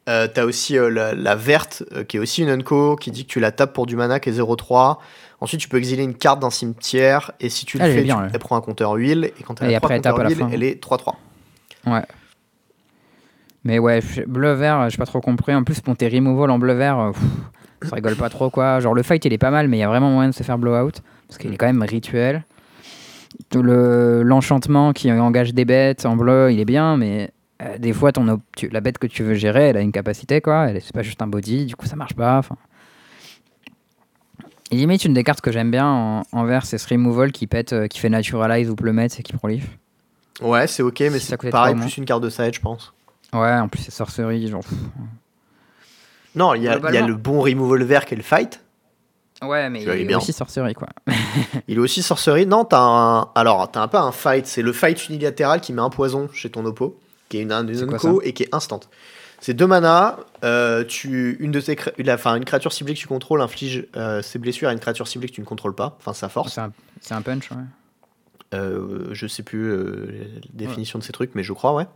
Euh, 0.09 0.29
T'as 0.33 0.45
aussi 0.45 0.79
euh, 0.79 0.89
la, 0.89 1.15
la 1.15 1.35
verte, 1.35 1.83
euh, 1.93 2.05
qui 2.05 2.17
est 2.17 2.21
aussi 2.21 2.43
une 2.43 2.49
Unco, 2.51 2.95
qui 2.97 3.11
dit 3.11 3.25
que 3.27 3.31
tu 3.33 3.41
la 3.41 3.51
tapes 3.51 3.73
pour 3.73 3.87
du 3.87 3.97
mana, 3.97 4.21
qui 4.21 4.29
est 4.29 4.39
0-3. 4.41 4.99
Ensuite, 5.41 5.61
tu 5.61 5.69
peux 5.69 5.77
exiler 5.79 6.05
une 6.05 6.15
carte 6.15 6.41
d'un 6.41 6.51
cimetière, 6.51 7.33
et 7.41 7.49
si 7.49 7.67
tu 7.67 7.79
le 7.79 7.85
Elle 7.85 7.93
fais, 7.93 8.03
bien, 8.03 8.27
tu 8.29 8.31
elle. 8.35 8.39
prend 8.39 8.57
un 8.57 8.61
compteur 8.61 8.93
huile, 8.95 9.33
et 9.39 9.43
quand 9.43 9.61
elle 9.63 9.75
a 9.75 9.81
compteurs 9.81 10.19
huile, 10.29 10.47
elle 10.53 10.63
est 10.63 10.81
3-3. 10.83 11.15
Ouais. 11.87 12.03
Mais 13.65 13.79
ouais, 13.81 14.01
bleu-vert, 14.29 14.89
j'ai 14.91 14.97
pas 14.97 15.07
trop 15.07 15.21
compris. 15.21 15.53
En 15.55 15.65
plus, 15.65 15.81
pour 15.81 15.97
tes 15.97 16.09
removal 16.09 16.51
en 16.51 16.59
bleu-vert, 16.59 17.11
ça 17.83 17.97
rigole 17.97 18.15
pas 18.15 18.29
trop 18.29 18.49
quoi. 18.49 18.79
Genre, 18.79 18.95
le 18.95 19.03
fight 19.03 19.25
il 19.25 19.33
est 19.33 19.39
pas 19.39 19.51
mal, 19.51 19.67
mais 19.67 19.79
il 19.79 19.81
y 19.81 19.83
a 19.83 19.89
vraiment 19.89 20.11
moyen 20.11 20.31
de 20.31 20.35
se 20.35 20.45
faire 20.45 20.57
blowout. 20.57 20.93
Parce 21.27 21.39
qu'il 21.39 21.53
est 21.53 21.57
quand 21.57 21.67
même 21.67 21.83
rituel. 21.83 22.45
Le- 23.55 24.23
L'enchantement 24.23 24.93
qui 24.93 25.11
engage 25.11 25.53
des 25.53 25.65
bêtes 25.65 26.07
en 26.07 26.15
bleu, 26.17 26.53
il 26.53 26.61
est 26.61 26.65
bien, 26.65 26.97
mais 26.97 27.33
euh, 27.63 27.79
des 27.79 27.93
fois, 27.93 28.13
ton 28.13 28.41
tu- 28.57 28.69
la 28.69 28.81
bête 28.81 28.99
que 28.99 29.07
tu 29.07 29.23
veux 29.23 29.35
gérer, 29.35 29.69
elle 29.69 29.77
a 29.77 29.81
une 29.81 29.93
capacité 29.93 30.41
quoi. 30.41 30.69
Elle- 30.71 30.83
C'est 30.83 30.93
pas 30.95 31.03
juste 31.03 31.23
un 31.23 31.27
body, 31.27 31.67
du 31.67 31.77
coup, 31.77 31.87
ça 31.87 31.97
marche 31.97 32.15
pas. 32.15 32.39
enfin. 32.39 32.57
Et 34.73 34.77
limite, 34.77 35.05
une 35.05 35.15
des 35.15 35.23
cartes 35.23 35.41
que 35.41 35.53
j'aime 35.53 35.71
bien 35.71 35.87
en, 35.87 36.23
en 36.33 36.45
vert, 36.45 36.67
c'est 36.67 36.79
ce 36.79 36.89
removal 36.89 37.31
qui 37.31 37.47
pète, 37.47 37.73
euh, 37.73 37.87
qui 37.87 38.01
fait 38.01 38.09
naturalize 38.09 38.69
ou 38.69 38.75
plumette 38.75 39.19
et 39.21 39.23
qui 39.23 39.33
prolife. 39.33 39.69
Ouais, 40.43 40.67
c'est 40.67 40.83
ok, 40.83 41.01
mais 41.01 41.19
Ça 41.21 41.37
c'est 41.41 41.51
pareil, 41.51 41.77
plus 41.77 41.97
une 41.99 42.05
carte 42.05 42.23
de 42.23 42.29
side, 42.31 42.53
je 42.55 42.61
pense. 42.61 42.93
Ouais, 43.33 43.53
en 43.55 43.69
plus, 43.69 43.83
c'est 43.83 43.91
sorcerie, 43.93 44.49
genre. 44.49 44.63
Non, 46.35 46.55
il 46.55 46.63
y, 46.65 46.69
a- 46.69 46.77
y 46.77 47.07
le 47.07 47.15
bon 47.15 47.41
removal 47.41 47.83
vert 47.85 48.05
qui 48.05 48.15
est 48.15 48.17
le 48.17 48.23
fight. 48.23 48.61
Ouais, 49.43 49.71
mais 49.71 49.83
il 49.83 49.89
est 49.89 49.97
il 49.99 50.03
est 50.03 50.05
bien. 50.07 50.19
aussi 50.19 50.33
sorcerie, 50.33 50.75
quoi. 50.75 50.89
Il 51.69 51.77
est 51.77 51.81
aussi 51.81 52.03
sorcerie. 52.03 52.47
Non, 52.47 52.65
t'as 52.65 52.81
un. 52.81 53.29
Alors, 53.35 53.71
t'as 53.71 53.83
un 53.83 53.89
peu 53.89 53.99
un 53.99 54.11
fight. 54.13 54.47
C'est 54.47 54.63
le 54.63 54.73
fight 54.73 55.09
unilatéral 55.09 55.61
qui 55.61 55.73
met 55.75 55.83
un 55.83 55.91
poison 55.91 56.29
chez 56.33 56.49
ton 56.51 56.65
oppo, 56.65 56.99
qui 57.29 57.39
est 57.39 57.43
une, 57.43 57.53
une 57.53 58.21
et 58.23 58.33
qui 58.33 58.45
est 58.45 58.55
instant. 58.55 58.81
C'est 59.41 59.53
deux 59.55 59.67
mana. 59.67 60.19
euh, 60.45 60.83
tu, 60.85 61.37
une, 61.41 61.51
de 61.53 61.61
tes 61.61 61.77
enfin, 62.11 62.37
une 62.37 62.45
créature 62.45 62.73
ciblée 62.73 62.95
que 62.95 62.99
tu 62.99 63.07
contrôles 63.07 63.43
inflige 63.43 63.87
euh, 63.97 64.23
ses 64.23 64.39
blessures 64.39 64.69
à 64.69 64.73
une 64.73 64.81
créature 64.81 65.07
ciblée 65.07 65.29
que 65.29 65.35
tu 65.35 65.41
ne 65.41 65.47
contrôles 65.47 65.75
pas. 65.75 65.97
Enfin, 65.99 66.15
sa 66.15 66.29
force. 66.29 66.59
C'est 67.01 67.13
un, 67.13 67.19
un 67.19 67.23
punch, 67.23 67.51
ouais. 67.51 67.57
Euh, 68.55 69.09
je 69.13 69.27
sais 69.27 69.43
plus 69.43 69.71
euh, 69.71 70.07
la 70.35 70.41
définition 70.55 70.99
de 70.99 71.05
ces 71.05 71.13
trucs, 71.13 71.35
mais 71.35 71.43
je 71.43 71.53
crois, 71.53 71.75
ouais. 71.75 71.87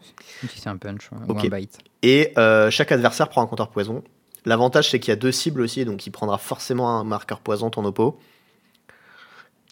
Si 0.49 0.61
c'est 0.61 0.69
un 0.69 0.77
punch, 0.77 1.11
ouais, 1.13 1.19
Ok. 1.29 1.43
ou 1.43 1.47
un 1.47 1.59
bite. 1.59 1.79
Et 2.03 2.33
euh, 2.39 2.71
chaque 2.71 2.93
adversaire 2.93 3.29
prend 3.29 3.43
un 3.43 3.47
compteur 3.47 3.71
poison. 3.71 4.03
L'avantage, 4.45 4.91
c'est 4.91 4.99
qu'il 5.01 5.11
y 5.11 5.13
a 5.13 5.17
deux 5.17 5.33
cibles 5.33 5.61
aussi, 5.61 5.85
donc 5.85 6.07
il 6.07 6.11
prendra 6.11 6.39
forcément 6.39 6.99
un 6.99 7.05
marqueur 7.05 7.41
poison, 7.41 7.71
ton 7.71 7.85
oppo. 7.85 8.19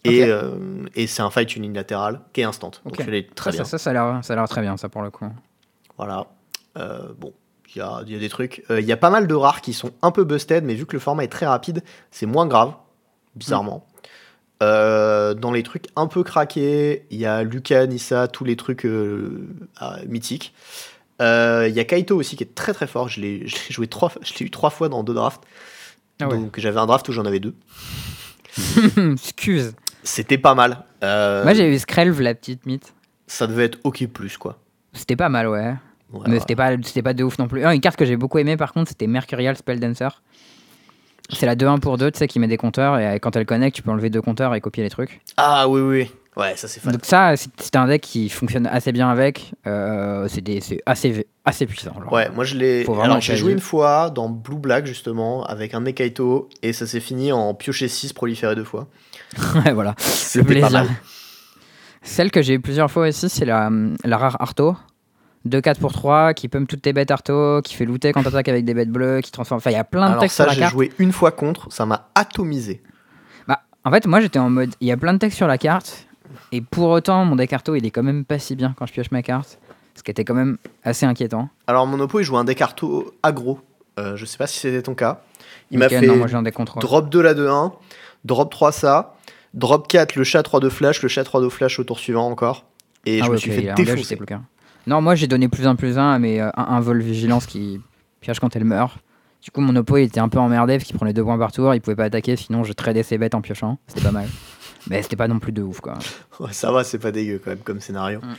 Et, 0.05 0.23
euh, 0.23 0.85
et 0.95 1.07
c'est 1.07 1.21
un 1.21 1.29
fight 1.29 1.53
unilatéral 1.57 2.21
qui 2.31 2.41
est 2.41 2.45
instant. 2.45 2.71
Donc 2.85 2.95
très 2.95 3.03
ça, 3.03 3.51
bien. 3.51 3.65
Ça, 3.65 3.77
ça, 3.77 3.77
ça 3.77 3.89
a 3.89 4.35
l'air 4.35 4.47
très 4.47 4.61
bien, 4.61 4.77
ça, 4.77 4.87
pour 4.87 5.01
le 5.01 5.11
coup. 5.11 5.25
Voilà. 5.99 6.27
Euh, 6.77 7.09
bon, 7.17 7.33
il 7.75 7.79
y 7.79 7.81
a, 7.81 8.01
y 8.07 8.15
a 8.15 8.19
des 8.19 8.29
trucs. 8.29 8.63
Euh, 8.71 8.79
Il 8.79 8.87
y 8.87 8.91
a 8.93 8.97
pas 8.97 9.09
mal 9.09 9.27
de 9.27 9.35
rares 9.35 9.59
qui 9.59 9.73
sont 9.73 9.91
un 10.01 10.11
peu 10.11 10.23
busted, 10.23 10.63
mais 10.63 10.73
vu 10.75 10.85
que 10.85 10.93
le 10.93 10.99
format 10.99 11.25
est 11.25 11.31
très 11.31 11.45
rapide, 11.45 11.83
c'est 12.09 12.25
moins 12.25 12.47
grave, 12.47 12.71
bizarrement. 13.35 13.85
Euh, 14.63 15.33
dans 15.33 15.51
les 15.51 15.61
trucs 15.61 15.87
un 15.97 16.07
peu 16.07 16.23
craqués, 16.23 17.05
il 17.11 17.17
y 17.17 17.25
a 17.25 17.43
Luca, 17.43 17.85
Nissa, 17.85 18.29
tous 18.29 18.45
les 18.45 18.55
trucs 18.55 18.87
ah, 19.77 19.97
mythiques. 20.07 20.53
Il 21.19 21.73
y 21.73 21.79
a 21.79 21.83
Kaito 21.83 22.15
aussi 22.15 22.37
qui 22.37 22.43
est 22.45 22.55
très 22.55 22.71
très 22.73 22.87
fort. 22.87 23.09
Je 23.09 23.19
l'ai 23.19 23.45
joué 23.69 23.87
trois, 23.87 24.07
fois- 24.07 24.21
je 24.23 24.33
l'ai 24.39 24.45
eu 24.45 24.51
trois 24.51 24.69
fois 24.69 24.87
dans 24.87 25.03
deux 25.03 25.13
drafts. 25.13 25.43
Ah 26.21 26.29
ouais. 26.29 26.37
Donc 26.37 26.57
j'avais 26.61 26.79
un 26.79 26.85
draft 26.85 27.09
où 27.09 27.11
j'en 27.11 27.25
avais 27.25 27.41
deux. 27.41 27.55
Excuse. 29.13 29.73
C'était 30.03 30.37
pas 30.37 30.55
mal. 30.55 30.85
Moi, 31.01 31.53
j'ai 31.53 31.69
eu 31.73 31.77
Skrelv, 31.77 32.21
la 32.21 32.35
petite 32.35 32.65
mythe. 32.65 32.93
Ça 33.27 33.47
devait 33.47 33.65
être 33.65 33.79
ok 33.83 34.07
plus 34.07 34.37
quoi. 34.37 34.59
C'était 34.93 35.17
pas 35.17 35.29
mal, 35.29 35.47
ouais. 35.49 35.75
Ouais, 36.13 36.21
mais 36.25 36.33
ouais. 36.33 36.39
c'était 36.39 36.55
pas, 36.55 36.71
c'était 36.83 37.01
pas 37.03 37.13
de 37.13 37.23
ouf 37.23 37.37
non 37.37 37.47
plus. 37.47 37.63
Ah, 37.63 37.73
une 37.73 37.81
carte 37.81 37.97
que 37.97 38.05
j'ai 38.05 38.17
beaucoup 38.17 38.39
aimé 38.39 38.57
par 38.57 38.73
contre, 38.73 38.89
c'était 38.89 39.07
Mercurial 39.07 39.55
Spell 39.55 39.79
Dancer. 39.79 40.21
C'est 41.31 41.45
la 41.45 41.55
2-1 41.55 41.79
pour 41.79 41.97
2, 41.97 42.09
tu 42.11 42.17
sais, 42.17 42.27
qui 42.27 42.39
met 42.39 42.47
des 42.47 42.57
compteurs 42.57 42.97
et 42.97 43.19
quand 43.19 43.35
elle 43.35 43.45
connecte, 43.45 43.75
tu 43.75 43.83
peux 43.83 43.91
enlever 43.91 44.09
deux 44.09 44.21
compteurs 44.21 44.55
et 44.55 44.61
copier 44.61 44.83
les 44.83 44.89
trucs. 44.89 45.21
Ah 45.37 45.67
oui, 45.69 45.81
oui. 45.81 46.01
oui. 46.01 46.11
Ouais, 46.39 46.55
ça 46.55 46.67
c'est 46.67 46.79
fun. 46.79 46.91
Donc, 46.91 47.01
ça, 47.03 47.33
c'est 47.35 47.75
un 47.75 47.87
deck 47.87 48.01
qui 48.01 48.29
fonctionne 48.29 48.65
assez 48.65 48.91
bien 48.91 49.09
avec. 49.09 49.53
Euh, 49.67 50.27
c'est 50.29 50.43
assez, 50.85 51.27
assez 51.43 51.65
puissant. 51.65 51.93
genre. 51.99 52.13
Ouais, 52.13 52.29
moi 52.29 52.45
je 52.45 52.55
l'ai. 52.55 52.85
Alors 52.87 53.19
j'ai 53.19 53.35
joué 53.35 53.51
une 53.51 53.59
fois 53.59 54.09
dans 54.09 54.29
Blue 54.29 54.57
Black 54.57 54.85
justement 54.85 55.43
avec 55.45 55.73
un 55.73 55.81
de 55.81 55.85
mes 55.85 55.93
Kaito 55.93 56.47
et 56.61 56.71
ça 56.71 56.87
s'est 56.87 57.01
fini 57.01 57.31
en 57.31 57.53
piocher 57.53 57.87
6 57.89 58.13
proliféré 58.13 58.55
deux 58.55 58.63
fois. 58.63 58.87
Ouais, 59.65 59.73
voilà. 59.73 59.93
Pas 59.93 60.43
plaisir. 60.43 60.85
Celle 62.01 62.31
que 62.31 62.41
j'ai 62.41 62.53
eu 62.53 62.59
plusieurs 62.61 62.89
fois 62.89 63.07
aussi, 63.09 63.27
c'est 63.27 63.45
la, 63.45 63.69
la 64.05 64.17
rare 64.17 64.37
Arto. 64.39 64.75
2-4 65.49 65.79
pour 65.79 65.91
3, 65.91 66.33
qui 66.33 66.47
pump 66.47 66.67
toutes 66.67 66.81
tes 66.81 66.93
bêtes 66.93 67.11
Arto, 67.11 67.61
qui 67.63 67.73
fait 67.75 67.85
looter 67.85 68.13
quand 68.13 68.23
t'attaques 68.23 68.47
avec 68.47 68.65
des 68.65 68.73
bêtes 68.73 68.89
bleues, 68.91 69.21
qui 69.21 69.31
transforme. 69.31 69.57
Enfin, 69.57 69.71
il 69.71 69.73
y 69.73 69.77
a 69.77 69.83
plein 69.83 70.05
de 70.07 70.11
Alors 70.11 70.21
textes 70.21 70.37
ça 70.37 70.43
sur 70.43 70.49
la 70.49 70.53
j'ai 70.55 70.59
carte. 70.61 70.71
joué 70.73 70.91
une 70.99 71.11
fois 71.11 71.31
contre, 71.31 71.71
ça 71.71 71.85
m'a 71.85 72.09
atomisé. 72.15 72.81
Bah, 73.47 73.61
en 73.83 73.91
fait, 73.91 74.05
moi 74.07 74.21
j'étais 74.21 74.39
en 74.39 74.49
mode, 74.49 74.73
il 74.79 74.87
y 74.87 74.91
a 74.91 74.97
plein 74.97 75.13
de 75.13 75.19
textes 75.19 75.37
sur 75.37 75.47
la 75.47 75.57
carte, 75.57 76.07
et 76.51 76.61
pour 76.61 76.89
autant, 76.89 77.25
mon 77.25 77.35
deck 77.35 77.51
Arto, 77.53 77.75
il 77.75 77.85
est 77.85 77.91
quand 77.91 78.03
même 78.03 78.23
pas 78.25 78.39
si 78.39 78.55
bien 78.55 78.73
quand 78.77 78.85
je 78.85 78.93
pioche 78.93 79.11
ma 79.11 79.21
carte. 79.21 79.59
Ce 79.95 80.03
qui 80.03 80.11
était 80.11 80.23
quand 80.23 80.35
même 80.35 80.57
assez 80.83 81.05
inquiétant. 81.05 81.49
Alors 81.67 81.85
mon 81.85 81.99
oppo 81.99 82.21
il 82.21 82.23
jouait 82.23 82.37
un 82.37 82.45
deck 82.45 82.61
Arto 82.61 83.13
aggro. 83.21 83.59
Euh, 83.99 84.15
je 84.15 84.23
sais 84.23 84.37
pas 84.37 84.47
si 84.47 84.57
c'était 84.59 84.81
ton 84.81 84.95
cas. 84.95 85.21
Il 85.71 85.77
Ok, 85.77 85.83
m'a 85.83 85.89
fait 85.89 86.07
Non, 86.07 86.15
moi 86.15 86.27
j'ai 86.27 86.35
un 86.37 86.41
deck 86.43 86.53
contrôle. 86.53 86.81
drop 86.81 87.09
2 87.09 87.21
la 87.21 87.33
2-1, 87.33 87.73
drop 88.23 88.49
3 88.49 88.71
ça, 88.71 89.15
drop 89.53 89.87
4 89.89 90.15
le 90.15 90.23
chat 90.23 90.41
3 90.41 90.61
de 90.61 90.69
flash, 90.69 91.01
le 91.01 91.09
chat 91.09 91.25
3 91.25 91.41
de 91.41 91.49
flash 91.49 91.79
au 91.79 91.83
tour 91.83 91.99
suivant 91.99 92.27
encore. 92.29 92.65
Et 93.05 93.19
Ah 93.19 93.25
je 93.25 93.29
ouais, 93.29 93.33
me 93.33 93.37
suis 93.37 93.51
fait 93.51 93.73
défoncer. 93.73 94.17
Non, 94.89 95.01
moi 95.01 95.15
j'ai 95.15 95.27
donné 95.27 95.47
plus 95.47 95.67
un 95.67 95.75
plus 95.75 95.97
un 95.97 96.11
à 96.11 96.19
mes 96.19 96.41
euh, 96.41 96.49
un, 96.57 96.63
un 96.63 96.79
vol 96.79 96.99
vigilance 97.01 97.45
qui 97.45 97.79
pioche 98.21 98.39
quand 98.39 98.55
elle 98.55 98.65
meurt. 98.65 98.97
Du 99.41 99.51
coup, 99.51 99.61
mon 99.61 99.75
oppo 99.77 99.95
il 99.97 100.03
était 100.03 100.19
un 100.19 100.27
peu 100.29 100.39
emmerdé 100.39 100.77
parce 100.77 100.83
qu'il 100.85 100.95
prenait 100.97 101.13
deux 101.13 101.23
points 101.23 101.37
par 101.37 101.51
tour, 101.51 101.73
il 101.73 101.79
pouvait 101.81 101.95
pas 101.95 102.05
attaquer, 102.05 102.35
sinon 102.35 102.63
je 102.63 102.73
tradais 102.73 103.03
ses 103.03 103.17
bêtes 103.17 103.35
en 103.35 103.41
piochant. 103.41 103.77
C'était 103.87 104.01
pas 104.01 104.11
mal. 104.11 104.27
Mais 104.89 105.01
c'était 105.01 105.15
pas 105.15 105.27
non 105.27 105.39
plus 105.39 105.51
de 105.51 105.61
ouf 105.61 105.79
quoi. 105.79 105.93
Ouais, 106.39 106.51
ça 106.53 106.71
va, 106.71 106.83
c'est 106.83 106.99
pas 106.99 107.11
dégueu 107.11 107.39
quand 107.43 107.51
même 107.51 107.59
comme 107.59 107.79
scénario. 107.79 108.19
Mm. 108.19 108.33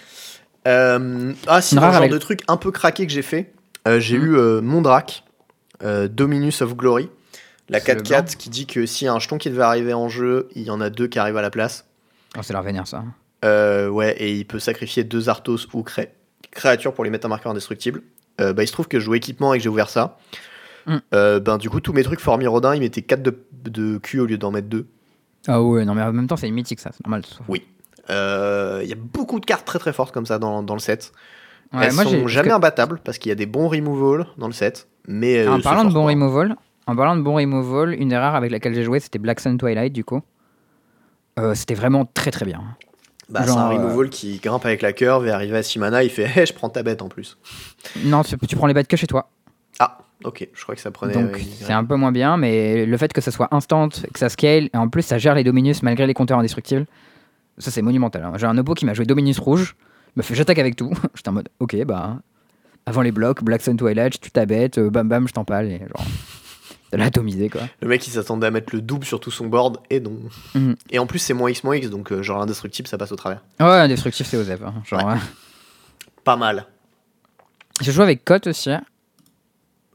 Euh, 0.69 1.33
ah, 1.47 1.63
sinon, 1.63 1.83
rare 1.83 1.93
genre 1.93 2.01
avec- 2.03 2.13
de 2.13 2.19
truc 2.19 2.43
un 2.49 2.57
peu 2.57 2.71
craqué 2.71 3.07
que 3.07 3.13
j'ai 3.13 3.23
fait, 3.23 3.53
euh, 3.89 4.01
j'ai 4.01 4.19
Mm. 4.19 4.25
eu 4.25 4.37
euh, 4.37 4.61
Mondrak, 4.61 5.25
euh, 5.83 6.09
Dominus 6.09 6.61
of 6.63 6.77
Glory, 6.77 7.09
la 7.69 7.81
C'est 7.81 7.95
le 7.95 8.01
4-4 8.03 8.37
qui 8.37 8.51
dit 8.51 8.67
que 8.67 8.85
s'il 8.85 9.07
y 9.07 9.09
a 9.09 9.13
un 9.15 9.19
jeton 9.19 9.39
qui 9.39 9.49
devait 9.51 9.63
arriver 9.63 9.95
en 9.95 10.09
jeu, 10.09 10.49
il 10.55 10.63
y 10.65 10.71
en 10.71 10.81
a 10.81 10.91
deux 10.91 11.07
qui 11.07 11.19
arrivent 11.19 11.37
à 11.39 11.43
la 11.43 11.51
place. 11.51 11.87
Oh, 12.37 12.41
c'est 12.43 12.53
leur 12.53 12.63
vénère 12.63 12.87
ça. 12.87 13.05
Euh, 13.45 13.89
ouais, 13.89 14.15
et 14.19 14.35
il 14.35 14.45
peut 14.47 14.59
sacrifier 14.59 15.03
deux 15.05 15.29
Arthos 15.31 15.67
ou 15.73 15.83
cré- 15.83 16.13
créatures 16.51 16.95
pour 16.95 17.05
lui 17.05 17.11
mettre 17.11 17.27
un 17.27 17.31
marqueur 17.31 17.53
indestructible. 17.53 18.03
Euh, 18.41 18.53
bah, 18.53 18.63
il 18.63 18.67
se 18.67 18.73
trouve 18.73 18.89
que 18.89 18.99
je 18.99 19.05
joue 19.05 19.15
équipement 19.15 19.53
et 19.55 19.59
que 19.59 19.63
j'ai 19.63 19.69
ouvert 19.69 19.89
ça. 19.89 20.19
Mm. 20.87 20.97
Euh, 21.15 21.41
ben, 21.41 21.59
du 21.59 21.69
coup, 21.71 21.81
tous 21.81 21.93
mes 21.93 22.03
trucs 22.03 22.21
Formi 22.21 22.47
Rodin, 22.47 22.75
ils 22.75 22.81
mettaient 22.81 23.03
4 23.03 23.23
de, 23.23 23.39
de 23.65 23.99
Q 23.99 24.21
au 24.21 24.27
lieu 24.27 24.39
d'en 24.39 24.51
mettre 24.51 24.69
2. 24.69 24.87
Ah 25.49 25.63
ouais, 25.63 25.85
non 25.87 25.95
mais 25.95 26.03
en 26.03 26.13
même 26.13 26.27
temps 26.27 26.37
c'est 26.37 26.49
une 26.49 26.55
mythique 26.55 26.81
ça, 26.81 26.91
c'est 26.93 27.03
normal. 27.07 27.23
Oui. 27.49 27.63
Euh, 28.11 28.81
Il 28.83 28.89
y 28.91 28.93
a 28.93 28.97
beaucoup 28.97 29.41
de 29.41 29.47
cartes 29.47 29.65
très 29.67 29.79
très 29.79 29.93
fortes 29.95 30.13
comme 30.13 30.27
ça 30.27 30.39
dans, 30.39 30.63
dans 30.63 30.75
le 30.75 30.81
set. 30.81 31.13
Ouais, 31.73 31.87
Elles 31.87 31.95
moi, 31.95 32.05
sont 32.05 32.27
jamais 32.27 32.51
que- 32.51 32.55
imbattables 32.55 33.01
parce 33.03 33.17
qu'il 33.19 33.31
y 33.31 33.33
a 33.33 33.37
des 33.37 33.47
bons 33.47 33.69
removal 33.69 34.27
dans 34.37 34.49
le 34.49 34.53
set. 34.53 34.87
Mais 35.09 35.39
euh, 35.39 35.53
en 35.53 35.61
parlant 35.61 35.85
de 35.85 35.91
forcent 35.91 35.95
bon 35.95 36.03
pas. 36.05 36.11
removal, 36.11 36.57
en 36.87 36.95
parlant 36.97 37.17
de 37.17 37.23
bon 37.23 37.37
removal, 37.37 37.95
une 37.95 38.13
rares 38.15 38.35
avec 38.35 38.51
laquelle 38.51 38.75
j'ai 38.75 38.83
joué 38.85 39.01
c'était 39.01 39.19
Black 39.19 39.41
Sun 39.41 39.57
Twilight 39.57 39.93
du 39.95 40.05
coup. 40.05 40.21
Euh, 41.39 41.55
c'était 41.55 41.75
vraiment 41.75 42.05
très 42.05 42.31
très 42.31 42.45
bien. 42.45 42.61
Bah, 43.31 43.43
c'est 43.45 43.51
un 43.51 43.55
genre, 43.55 43.71
euh, 43.71 43.75
removal 43.77 44.11
qui 44.11 44.39
grimpe 44.39 44.65
avec 44.67 44.83
la 44.83 44.93
curve 44.93 45.27
et 45.27 45.31
arrive 45.31 45.55
à 45.55 45.63
6 45.63 45.79
mana, 45.79 46.03
il 46.03 46.11
fait 46.11 46.25
hey, 46.39 46.47
je 46.47 46.53
prends 46.53 46.69
ta 46.69 46.83
bête 46.83 47.03
en 47.03 47.09
plus. 47.09 47.39
Non, 48.05 48.23
tu, 48.23 48.37
tu 48.39 48.57
prends 48.57 48.67
les 48.67 48.75
bêtes 48.75 48.89
que 48.89 48.97
chez 48.97 49.07
toi. 49.07 49.31
Ah, 49.79 49.99
ok, 50.25 50.49
je 50.53 50.63
crois 50.63 50.75
que 50.75 50.81
ça 50.81 50.91
prenait. 50.91 51.15
Donc 51.15 51.41
c'est 51.61 51.73
un 51.73 51.85
peu 51.85 51.97
moins 51.97 52.13
bien, 52.13 52.37
mais 52.37 52.85
le 52.87 52.97
fait 52.97 53.13
que 53.13 53.21
ça 53.21 53.31
soit 53.31 53.49
instant, 53.53 53.89
que 53.89 54.19
ça 54.19 54.29
scale, 54.29 54.69
et 54.73 54.77
en 54.77 54.89
plus 54.89 55.03
ça 55.03 55.19
gère 55.19 55.35
les 55.35 55.45
Dominus 55.45 55.83
malgré 55.83 56.07
les 56.07 56.15
compteurs 56.15 56.39
indestructibles, 56.39 56.87
ça 57.59 57.71
c'est 57.71 57.83
monumental. 57.83 58.25
hein. 58.25 58.33
J'ai 58.37 58.47
un 58.47 58.59
oppo 58.59 58.75
qui 58.75 58.85
m'a 58.85 58.95
joué 58.95 59.05
Dominus 59.07 59.39
rouge, 59.39 59.77
il 60.09 60.13
m'a 60.17 60.23
fait 60.23 60.35
j'attaque 60.35 60.59
avec 60.59 60.77
tout. 60.77 60.91
J'étais 61.15 61.29
en 61.29 61.33
mode 61.33 61.49
ok, 61.61 61.77
bah 61.85 62.19
avant 62.87 63.03
les 63.03 63.13
blocs, 63.13 63.45
Black 63.45 63.63
Sun 63.63 63.77
Twilight, 63.77 64.19
tu 64.21 64.31
ta 64.31 64.47
bête, 64.47 64.79
euh, 64.79 64.91
bam 64.91 65.09
bam, 65.09 65.29
je 65.29 65.33
t'empale, 65.33 65.67
et 65.71 65.79
genre. 65.79 66.07
De 66.93 66.97
l'atomiser 66.99 67.49
quoi. 67.49 67.63
Le 67.81 67.89
mec 67.89 68.07
il 68.07 68.11
s'attendait 68.11 68.49
à 68.49 68.51
mettre 68.51 68.75
le 68.75 68.81
double 68.81 69.05
sur 69.05 69.21
tout 69.21 69.31
son 69.31 69.47
board 69.47 69.79
et 69.91 70.01
non. 70.01 70.17
Mhm. 70.55 70.75
Et 70.91 70.99
en 70.99 71.07
plus 71.07 71.19
c'est 71.21 71.35
moins 71.35 71.51
X 71.51 71.63
moins 71.65 71.77
X 71.77 71.89
donc 71.91 72.11
euh, 72.13 72.23
genre 72.23 72.39
l'indestructible 72.41 72.89
ça 72.89 72.99
passe 72.99 73.13
au 73.13 73.17
travers. 73.17 73.43
Ouais, 73.61 73.67
indestructif 73.67 74.27
c'est 74.27 74.37
Osef. 74.37 74.61
hein. 74.63 74.75
Genre, 74.85 75.05
Ouais. 75.07 75.13
ouais. 75.15 75.19
Pas 76.25 76.37
mal. 76.37 76.67
J'ai 77.81 77.93
joué 77.93 78.03
avec 78.05 78.25
Cote 78.25 78.47
aussi. 78.49 78.71
hein. 78.71 78.83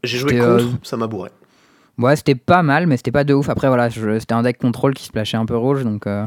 J'ai 0.04 0.18
joué 0.18 0.32
contre, 0.38 0.42
euh, 0.64 0.68
ça 0.82 0.96
m'a 0.96 1.06
bourré. 1.06 1.30
Ouais, 1.98 2.16
c'était 2.16 2.34
pas 2.34 2.62
mal, 2.62 2.86
mais 2.86 2.96
c'était 2.96 3.12
pas 3.12 3.24
de 3.24 3.32
ouf. 3.34 3.48
Après, 3.48 3.68
voilà, 3.68 3.88
je- 3.88 4.18
c'était 4.18 4.34
un 4.34 4.42
deck 4.42 4.58
contrôle 4.58 4.92
qui 4.94 5.04
se 5.04 5.12
plashait 5.12 5.36
un 5.36 5.46
peu 5.46 5.56
rouge, 5.56 5.82
donc 5.84 6.06
euh, 6.06 6.26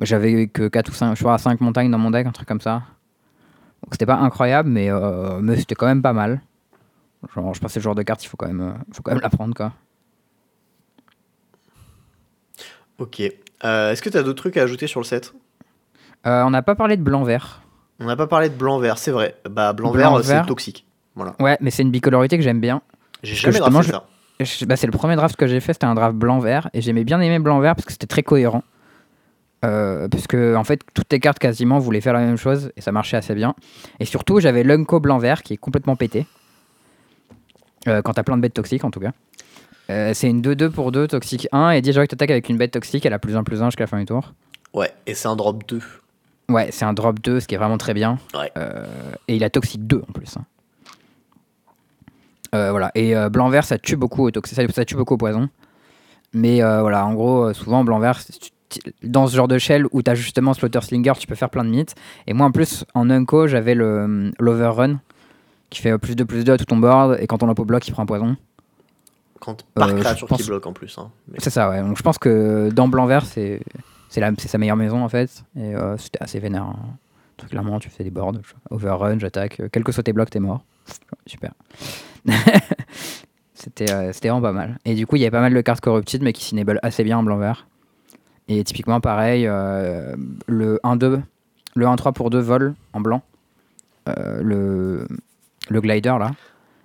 j'avais 0.00 0.46
que 0.46 0.68
4 0.68 0.88
ou 0.90 0.92
5, 0.94 1.14
je 1.16 1.22
crois, 1.22 1.36
5 1.38 1.60
montagnes 1.60 1.90
dans 1.90 1.98
mon 1.98 2.10
deck, 2.10 2.26
un 2.26 2.32
truc 2.32 2.48
comme 2.48 2.60
ça. 2.60 2.82
Donc 3.82 3.92
c'était 3.92 4.06
pas 4.06 4.16
incroyable, 4.16 4.68
mais, 4.70 4.90
mais 5.40 5.56
c'était 5.56 5.74
quand 5.74 5.86
même 5.86 6.02
pas 6.02 6.12
mal. 6.12 6.40
Genre, 7.34 7.54
je 7.54 7.60
pense 7.60 7.68
que 7.68 7.72
c'est 7.74 7.80
le 7.80 7.84
genre 7.84 7.94
de 7.94 8.02
carte, 8.02 8.24
il 8.24 8.28
faut 8.28 8.36
quand 8.36 8.46
même, 8.46 8.60
euh, 8.60 8.72
faut 8.92 9.02
quand 9.02 9.12
même 9.12 9.20
la 9.20 9.28
prendre, 9.30 9.54
quoi. 9.54 9.72
Ok. 12.98 13.20
Euh, 13.64 13.92
Est-ce 13.92 14.02
que 14.02 14.08
t'as 14.10 14.22
d'autres 14.22 14.42
trucs 14.42 14.56
à 14.56 14.62
ajouter 14.62 14.86
sur 14.86 15.00
le 15.00 15.04
set? 15.04 15.32
Euh, 16.26 16.42
on 16.44 16.50
n'a 16.50 16.62
pas 16.62 16.74
parlé 16.74 16.96
de 16.96 17.02
blanc-vert. 17.02 17.62
On 17.98 18.04
n'a 18.06 18.16
pas 18.16 18.26
parlé 18.26 18.48
de 18.48 18.54
blanc-vert, 18.54 18.98
c'est 18.98 19.10
vrai. 19.10 19.36
Bah 19.48 19.72
blanc-vert 19.72 20.10
Blanc-vert. 20.12 20.42
c'est 20.42 20.48
toxique. 20.48 20.86
Voilà. 21.14 21.34
Ouais, 21.40 21.56
mais 21.60 21.70
c'est 21.70 21.82
une 21.82 21.90
bicolorité 21.90 22.36
que 22.36 22.42
j'aime 22.44 22.60
bien. 22.60 22.82
J'ai 23.22 23.34
jamais 23.34 23.58
drafté 23.58 23.82
je- 23.82 23.90
ça. 23.92 24.04
Je- 24.40 24.64
bah, 24.64 24.76
c'est 24.76 24.86
le 24.86 24.92
premier 24.92 25.16
draft 25.16 25.36
que 25.36 25.46
j'ai 25.46 25.60
fait, 25.60 25.74
c'était 25.74 25.84
un 25.86 25.94
draft 25.94 26.16
blanc-vert, 26.16 26.70
et 26.72 26.80
j'aimais 26.80 27.04
bien 27.04 27.20
aimer 27.20 27.38
blanc-vert 27.38 27.74
parce 27.74 27.84
que 27.84 27.92
c'était 27.92 28.06
très 28.06 28.22
cohérent. 28.22 28.62
Euh, 29.62 30.08
parce 30.08 30.26
que 30.26 30.54
en 30.56 30.64
fait, 30.64 30.80
toutes 30.94 31.08
tes 31.08 31.20
cartes 31.20 31.38
quasiment 31.38 31.78
voulaient 31.78 32.00
faire 32.00 32.14
la 32.14 32.20
même 32.20 32.38
chose, 32.38 32.72
et 32.76 32.80
ça 32.80 32.92
marchait 32.92 33.18
assez 33.18 33.34
bien. 33.34 33.54
Et 33.98 34.06
surtout, 34.06 34.40
j'avais 34.40 34.62
l'Unco 34.62 35.00
blanc-vert 35.00 35.42
qui 35.42 35.52
est 35.54 35.58
complètement 35.58 35.96
pété. 35.96 36.26
Euh, 37.88 38.02
quand 38.02 38.12
t'as 38.14 38.22
plein 38.22 38.36
de 38.36 38.42
bêtes 38.42 38.54
toxiques, 38.54 38.84
en 38.84 38.90
tout 38.90 39.00
cas. 39.00 39.12
Euh, 39.90 40.12
c'est 40.14 40.28
une 40.28 40.42
2-2 40.42 40.70
pour 40.70 40.92
2, 40.92 41.08
toxique 41.08 41.48
1, 41.52 41.70
et 41.70 41.82
que 41.82 42.10
t'attaques 42.10 42.30
avec 42.30 42.48
une 42.48 42.56
bête 42.58 42.70
toxique, 42.72 43.04
elle 43.06 43.12
a 43.12 43.18
plus 43.18 43.36
1 43.36 43.42
plus 43.42 43.62
1 43.62 43.66
jusqu'à 43.70 43.84
la 43.84 43.88
fin 43.88 43.98
du 43.98 44.04
tour. 44.06 44.32
Ouais, 44.74 44.92
et 45.06 45.14
c'est 45.14 45.26
un 45.28 45.34
drop 45.36 45.64
2. 45.66 45.80
Ouais, 46.48 46.68
c'est 46.70 46.84
un 46.84 46.92
drop 46.92 47.18
2, 47.20 47.40
ce 47.40 47.48
qui 47.48 47.54
est 47.54 47.58
vraiment 47.58 47.78
très 47.78 47.94
bien. 47.94 48.18
Ouais. 48.34 48.52
Euh, 48.56 48.84
et 49.28 49.36
il 49.36 49.44
a 49.44 49.50
toxique 49.50 49.86
2 49.86 50.02
en 50.08 50.12
plus. 50.12 50.36
hein. 50.36 50.44
Euh, 52.54 52.70
voilà. 52.70 52.90
Et 52.94 53.16
euh, 53.16 53.28
blanc-vert, 53.28 53.64
ça 53.64 53.78
tue 53.78 53.96
beaucoup 53.96 54.24
au 54.26 54.30
toxique, 54.30 54.56
ça, 54.56 54.66
ça 54.68 54.84
tue 54.84 54.96
beaucoup 54.96 55.14
au 55.14 55.18
poison. 55.18 55.48
Mais 56.32 56.62
euh, 56.62 56.80
voilà, 56.82 57.04
en 57.06 57.14
gros, 57.14 57.52
souvent 57.52 57.84
tu- 58.40 58.50
tu- 58.80 58.92
dans 59.08 59.26
ce 59.26 59.34
genre 59.36 59.48
de 59.48 59.58
shell 59.58 59.86
où 59.92 60.02
t'as 60.02 60.14
justement 60.14 60.54
Slaughter 60.54 60.80
Slinger, 60.82 61.12
tu 61.18 61.26
peux 61.26 61.34
faire 61.34 61.50
plein 61.50 61.64
de 61.64 61.70
mythes. 61.70 61.94
Et 62.26 62.32
moi 62.32 62.46
en 62.46 62.52
plus, 62.52 62.84
en 62.94 63.10
Unco, 63.10 63.46
j'avais 63.48 63.74
hum, 64.04 64.32
l'Overrun 64.38 65.00
qui 65.70 65.80
fait 65.80 65.92
euh, 65.92 65.98
plus 65.98 66.16
de 66.16 66.24
plus 66.24 66.44
2 66.44 66.52
à 66.52 66.58
tout 66.58 66.64
ton 66.64 66.76
board. 66.76 67.16
Et 67.20 67.26
quand 67.26 67.42
on 67.42 67.46
l'op 67.46 67.58
au 67.58 67.64
bloc, 67.64 67.86
il 67.88 67.92
prend 67.92 68.02
un 68.02 68.06
poison. 68.06 68.36
Quand 69.40 69.64
par 69.74 69.88
Euh, 69.88 69.96
je 69.96 70.00
créature 70.02 70.28
pense- 70.28 70.42
qui 70.42 70.48
bloque 70.48 70.66
en 70.66 70.72
plus. 70.72 70.98
hein. 70.98 71.10
Mais- 71.28 71.38
C'est 71.40 71.50
ça, 71.50 71.70
ouais. 71.70 71.80
Donc 71.80 71.96
je 71.96 72.02
pense 72.02 72.18
que 72.18 72.68
dans 72.70 72.88
blanc-vert, 72.88 73.24
c'est 73.24 73.60
c'est 74.10 74.20
la- 74.20 74.32
c'est 74.38 74.48
sa 74.48 74.58
meilleure 74.58 74.76
maison 74.76 75.02
en 75.02 75.08
fait. 75.08 75.44
Et 75.56 75.74
euh, 75.74 75.96
c'était 75.96 76.22
assez 76.22 76.38
vénère. 76.40 76.64
hein. 76.64 76.76
Clairement, 77.48 77.78
tu 77.78 77.88
fais 77.88 78.04
des 78.04 78.10
boards. 78.10 78.34
Overrun, 78.70 79.18
j'attaque. 79.18 79.60
euh, 79.60 79.68
Quel 79.72 79.82
que 79.82 79.92
soit 79.92 80.02
tes 80.02 80.12
blocs, 80.12 80.28
t'es 80.28 80.40
mort. 80.40 80.62
Super. 81.26 81.52
c'était 83.54 83.90
euh, 83.90 84.12
c'était 84.12 84.28
vraiment 84.28 84.42
pas 84.42 84.52
mal. 84.52 84.78
Et 84.84 84.94
du 84.94 85.06
coup, 85.06 85.16
il 85.16 85.20
y 85.22 85.24
avait 85.24 85.30
pas 85.30 85.40
mal 85.40 85.54
de 85.54 85.60
cartes 85.60 85.80
corruptibles, 85.80 86.24
mais 86.24 86.32
qui 86.32 86.44
s'enable 86.44 86.78
assez 86.82 87.04
bien 87.04 87.18
en 87.18 87.22
blanc-vert. 87.22 87.66
Et 88.48 88.62
typiquement, 88.64 89.00
pareil, 89.00 89.46
euh, 89.46 90.14
le 90.46 90.80
1-2, 90.82 91.22
le 91.76 91.86
1-3 91.86 92.12
pour 92.12 92.30
2 92.30 92.40
vol 92.40 92.74
en 92.92 93.00
blanc. 93.00 93.22
Euh, 94.08 94.40
le, 94.42 95.06
le 95.68 95.80
glider 95.80 96.16
là. 96.18 96.30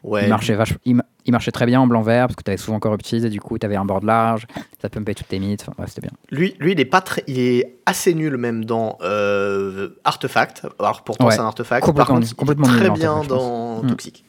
Ouais. 0.04 0.26
Il 0.26 0.30
marchait, 0.30 0.56
il, 0.86 0.96
ma- 0.96 1.06
il 1.26 1.32
marchait 1.32 1.52
très 1.52 1.66
bien 1.66 1.82
en 1.82 1.88
blanc-vert 1.88 2.28
parce 2.28 2.36
que 2.36 2.44
tu 2.44 2.52
avais 2.52 2.58
souvent 2.58 2.80
corruptise 2.80 3.26
et 3.26 3.30
du 3.30 3.40
coup 3.40 3.58
tu 3.58 3.66
avais 3.66 3.76
un 3.76 3.86
board 3.86 4.04
large, 4.04 4.46
ça 4.80 4.88
pumpait 4.88 5.16
toutes 5.16 5.28
tes 5.30 5.40
mythes, 5.40 5.66
enfin, 5.68 5.74
ouais, 5.82 5.88
c'était 5.88 6.02
bien. 6.02 6.12
Lui, 6.30 6.56
lui, 6.60 6.74
il 6.74 6.80
est 6.80 6.86
pas 6.86 7.02
très, 7.02 7.24
il 7.26 7.40
est 7.40 7.78
assez 7.88 8.14
nul 8.14 8.38
même 8.38 8.66
dans 8.66 9.00
euh, 9.02 9.90
Artefact. 10.04 10.68
Alors 10.78 11.04
pourtant 11.04 11.26
Ouais. 11.26 11.34
c'est 11.34 11.40
un 11.40 11.46
artefact. 11.46 11.82
Par 11.82 11.88
Complètement 11.88 12.16
contre, 12.16 12.20
nul, 12.20 12.28
il 12.28 12.32
est 12.34 12.36
complètement 12.36 12.68
nul 12.68 12.78
très 12.78 12.88
dans 12.90 12.94
bien 12.94 13.24
dans 13.24 13.82
Mm. 13.84 13.88
Toxic. 13.88 14.24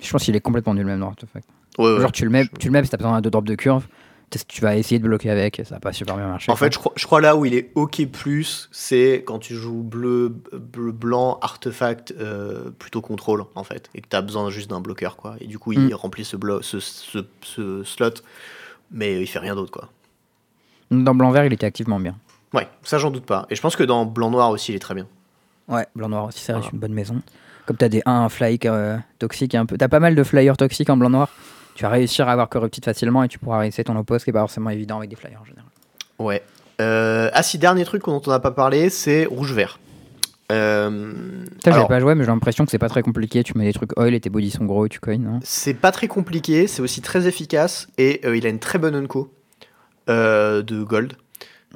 Je 0.00 0.10
pense 0.10 0.22
qu'il 0.24 0.34
est 0.36 0.40
complètement 0.40 0.72
nul 0.74 0.86
même 0.86 1.00
dans 1.00 1.08
Artefact. 1.08 1.46
Genre 1.78 2.12
tu 2.12 2.24
le 2.24 2.30
mets, 2.30 2.44
je- 2.44 2.50
tu 2.58 2.68
le 2.68 2.72
mets 2.72 2.78
parce 2.80 2.88
que 2.88 2.96
t'as 2.96 3.02
besoin 3.02 3.20
de 3.20 3.28
drops 3.28 3.46
de 3.46 3.54
curve. 3.54 3.86
Tu 4.48 4.60
vas 4.60 4.76
essayer 4.76 4.98
de 4.98 5.04
bloquer 5.04 5.30
avec 5.30 5.60
et 5.60 5.64
ça 5.64 5.76
va 5.76 5.80
pas 5.80 5.92
super 5.92 6.16
bien 6.16 6.26
marcher. 6.26 6.50
En 6.50 6.56
fait, 6.56 6.72
je 6.72 6.78
crois, 6.78 6.92
je 6.96 7.06
crois 7.06 7.20
là 7.20 7.36
où 7.36 7.44
il 7.46 7.54
est 7.54 7.70
OK 7.76 8.04
plus, 8.06 8.68
c'est 8.72 9.22
quand 9.24 9.38
tu 9.38 9.54
joues 9.54 9.82
bleu, 9.84 10.34
bleu 10.52 10.90
blanc, 10.90 11.38
artefact, 11.42 12.12
euh, 12.18 12.70
plutôt 12.76 13.00
contrôle, 13.00 13.44
en 13.54 13.62
fait. 13.62 13.88
Et 13.94 14.00
que 14.00 14.08
tu 14.10 14.16
as 14.16 14.22
besoin 14.22 14.50
juste 14.50 14.68
d'un 14.68 14.80
bloqueur, 14.80 15.16
quoi. 15.16 15.36
Et 15.40 15.46
du 15.46 15.58
coup, 15.60 15.72
il 15.72 15.80
Mm. 15.80 15.94
remplit 15.94 16.24
ce, 16.24 16.36
blo- 16.36 16.60
ce, 16.60 16.80
ce, 16.80 17.20
ce 17.42 17.84
slot, 17.84 18.10
mais 18.90 19.20
il 19.22 19.26
fait 19.28 19.38
rien 19.38 19.54
d'autre, 19.54 19.70
quoi. 19.70 19.90
Dans 20.90 21.14
blanc-vert, 21.14 21.44
il 21.46 21.52
était 21.52 21.66
activement 21.66 22.00
bien. 22.00 22.16
Ouais, 22.52 22.66
ça, 22.82 22.98
j'en 22.98 23.10
doute 23.12 23.26
pas. 23.26 23.46
Et 23.48 23.54
je 23.56 23.60
pense 23.62 23.76
que 23.76 23.84
dans 23.84 24.04
blanc-noir 24.06 24.50
aussi, 24.50 24.72
il 24.72 24.74
est 24.76 24.80
très 24.80 24.94
bien. 24.94 25.06
Ouais, 25.68 25.86
blanc-noir 25.94 26.24
aussi, 26.26 26.40
ça 26.40 26.54
reste 26.54 26.64
Voilà. 26.64 26.74
une 26.74 26.80
bonne 26.80 26.92
maison. 26.94 27.22
Comme 27.64 27.76
t'as 27.76 27.88
des 27.88 28.02
1 28.06 28.28
fly 28.28 28.58
euh, 28.66 28.96
toxiques, 29.20 29.54
un 29.54 29.66
peu. 29.66 29.76
T'as 29.78 29.88
pas 29.88 29.98
mal 30.00 30.14
de 30.14 30.22
flyers 30.24 30.56
toxiques 30.56 30.90
en 30.90 30.96
blanc-noir. 30.96 31.28
Tu 31.76 31.82
vas 31.82 31.90
réussir 31.90 32.26
à 32.26 32.32
avoir 32.32 32.48
corrupted 32.48 32.84
facilement 32.84 33.22
et 33.22 33.28
tu 33.28 33.38
pourras 33.38 33.58
réussir 33.58 33.84
ton 33.84 33.96
opposé, 33.96 34.20
ce 34.20 34.24
qui 34.24 34.30
est 34.30 34.32
pas 34.32 34.40
forcément 34.40 34.70
évident 34.70 34.96
avec 34.96 35.10
des 35.10 35.16
flyers 35.16 35.40
en 35.40 35.44
général. 35.44 35.68
Ouais. 36.18 36.42
Euh, 36.80 37.30
ah, 37.34 37.42
si, 37.42 37.58
dernier 37.58 37.84
truc 37.84 38.04
dont 38.06 38.20
on 38.26 38.30
n'a 38.30 38.40
pas 38.40 38.50
parlé, 38.50 38.88
c'est 38.88 39.26
rouge-vert. 39.26 39.78
Euh, 40.52 41.44
alors, 41.66 41.88
pas 41.88 42.00
joué, 42.00 42.14
mais 42.14 42.24
j'ai 42.24 42.30
l'impression 42.30 42.64
que 42.64 42.70
c'est 42.70 42.78
pas 42.78 42.88
très 42.88 43.02
compliqué. 43.02 43.42
Tu 43.42 43.58
mets 43.58 43.64
des 43.64 43.74
trucs 43.74 43.98
oil 43.98 44.14
et 44.14 44.20
tes 44.20 44.30
bodies 44.30 44.50
sont 44.50 44.64
gros 44.64 44.86
et 44.86 44.88
tu 44.88 45.00
coins, 45.00 45.18
non? 45.18 45.40
C'est 45.42 45.74
pas 45.74 45.92
très 45.92 46.08
compliqué, 46.08 46.66
c'est 46.66 46.80
aussi 46.80 47.02
très 47.02 47.26
efficace 47.26 47.88
et 47.98 48.20
euh, 48.24 48.36
il 48.36 48.46
a 48.46 48.48
une 48.48 48.58
très 48.60 48.78
bonne 48.78 48.94
unco 48.94 49.30
euh, 50.08 50.62
de 50.62 50.82
gold. 50.82 51.14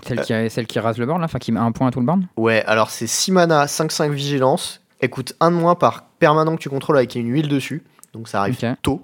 celle, 0.06 0.20
qui, 0.22 0.32
celle 0.50 0.66
qui 0.66 0.78
rase 0.78 0.98
le 0.98 1.04
board 1.04 1.18
là, 1.18 1.26
enfin 1.26 1.38
qui 1.38 1.52
met 1.52 1.60
un 1.60 1.72
point 1.72 1.88
à 1.88 1.90
tout 1.90 2.00
le 2.00 2.06
board? 2.06 2.22
Ouais, 2.38 2.64
alors 2.64 2.90
c'est 2.90 3.06
6 3.06 3.32
mana, 3.32 3.66
5-5 3.66 4.12
vigilance. 4.12 4.80
Elle 5.00 5.10
coûte 5.10 5.34
1 5.40 5.50
de 5.50 5.56
moins 5.56 5.74
par 5.74 6.04
permanent 6.04 6.56
que 6.56 6.62
tu 6.62 6.70
contrôles 6.70 6.96
avec 6.96 7.14
une 7.16 7.28
huile 7.28 7.48
dessus. 7.48 7.82
Donc 8.12 8.28
ça 8.28 8.40
arrive 8.40 8.56
tôt. 8.82 9.02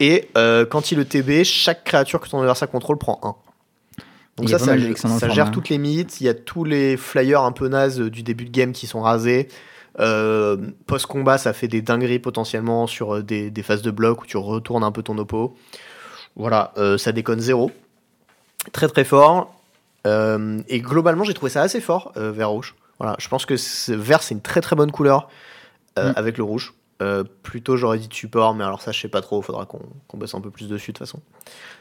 Et 0.00 0.28
euh, 0.36 0.64
quand 0.64 0.92
il 0.92 0.98
le 0.98 1.04
TB, 1.04 1.44
chaque 1.44 1.84
créature 1.84 2.20
que 2.20 2.28
ton 2.28 2.38
adversaire 2.38 2.70
contrôle 2.70 2.98
prend 2.98 3.20
1. 3.22 3.34
Il 4.40 4.48
Donc 4.48 4.48
ça, 4.50 4.58
ça, 4.58 5.28
gère 5.28 5.50
toutes 5.50 5.68
les 5.68 5.78
mythes. 5.78 6.20
Il 6.20 6.24
y 6.24 6.28
a 6.28 6.34
tous 6.34 6.62
les 6.62 6.96
flyers 6.96 7.42
un 7.42 7.50
peu 7.50 7.68
nazes 7.68 8.00
du 8.00 8.22
début 8.22 8.44
de 8.44 8.50
game 8.50 8.72
qui 8.72 8.86
sont 8.86 9.00
rasés. 9.00 9.48
Euh, 9.98 10.56
Post-combat, 10.86 11.38
ça 11.38 11.52
fait 11.52 11.66
des 11.66 11.82
dingueries 11.82 12.20
potentiellement 12.20 12.86
sur 12.86 13.16
euh, 13.16 13.22
des, 13.22 13.50
des 13.50 13.62
phases 13.64 13.82
de 13.82 13.90
bloc 13.90 14.22
où 14.22 14.26
tu 14.26 14.36
retournes 14.36 14.84
un 14.84 14.92
peu 14.92 15.02
ton 15.02 15.18
oppo. 15.18 15.56
Voilà, 16.36 16.72
euh, 16.78 16.98
ça 16.98 17.10
déconne 17.10 17.40
zéro. 17.40 17.72
Très 18.70 18.86
très 18.86 19.04
fort. 19.04 19.56
Euh, 20.06 20.60
et 20.68 20.80
globalement, 20.80 21.24
j'ai 21.24 21.34
trouvé 21.34 21.50
ça 21.50 21.62
assez 21.62 21.80
fort, 21.80 22.12
euh, 22.16 22.30
vert 22.30 22.50
rouge. 22.50 22.76
Voilà, 23.00 23.16
je 23.18 23.28
pense 23.28 23.44
que 23.44 23.56
ce 23.56 23.92
vert, 23.92 24.22
c'est 24.22 24.34
une 24.34 24.40
très 24.40 24.60
très 24.60 24.76
bonne 24.76 24.92
couleur 24.92 25.28
Mm. 26.04 26.12
avec 26.16 26.38
le 26.38 26.44
rouge. 26.44 26.72
Euh, 27.00 27.22
plutôt, 27.44 27.76
j'aurais 27.76 27.98
dit 27.98 28.08
support, 28.10 28.54
mais 28.54 28.64
alors 28.64 28.82
ça, 28.82 28.90
je 28.92 29.00
sais 29.00 29.08
pas 29.08 29.20
trop. 29.20 29.40
Faudra 29.40 29.66
qu'on 29.66 29.80
qu'on 30.08 30.18
bosse 30.18 30.34
un 30.34 30.40
peu 30.40 30.50
plus 30.50 30.68
dessus 30.68 30.92
de 30.92 30.96
toute 30.98 31.06
façon. 31.06 31.20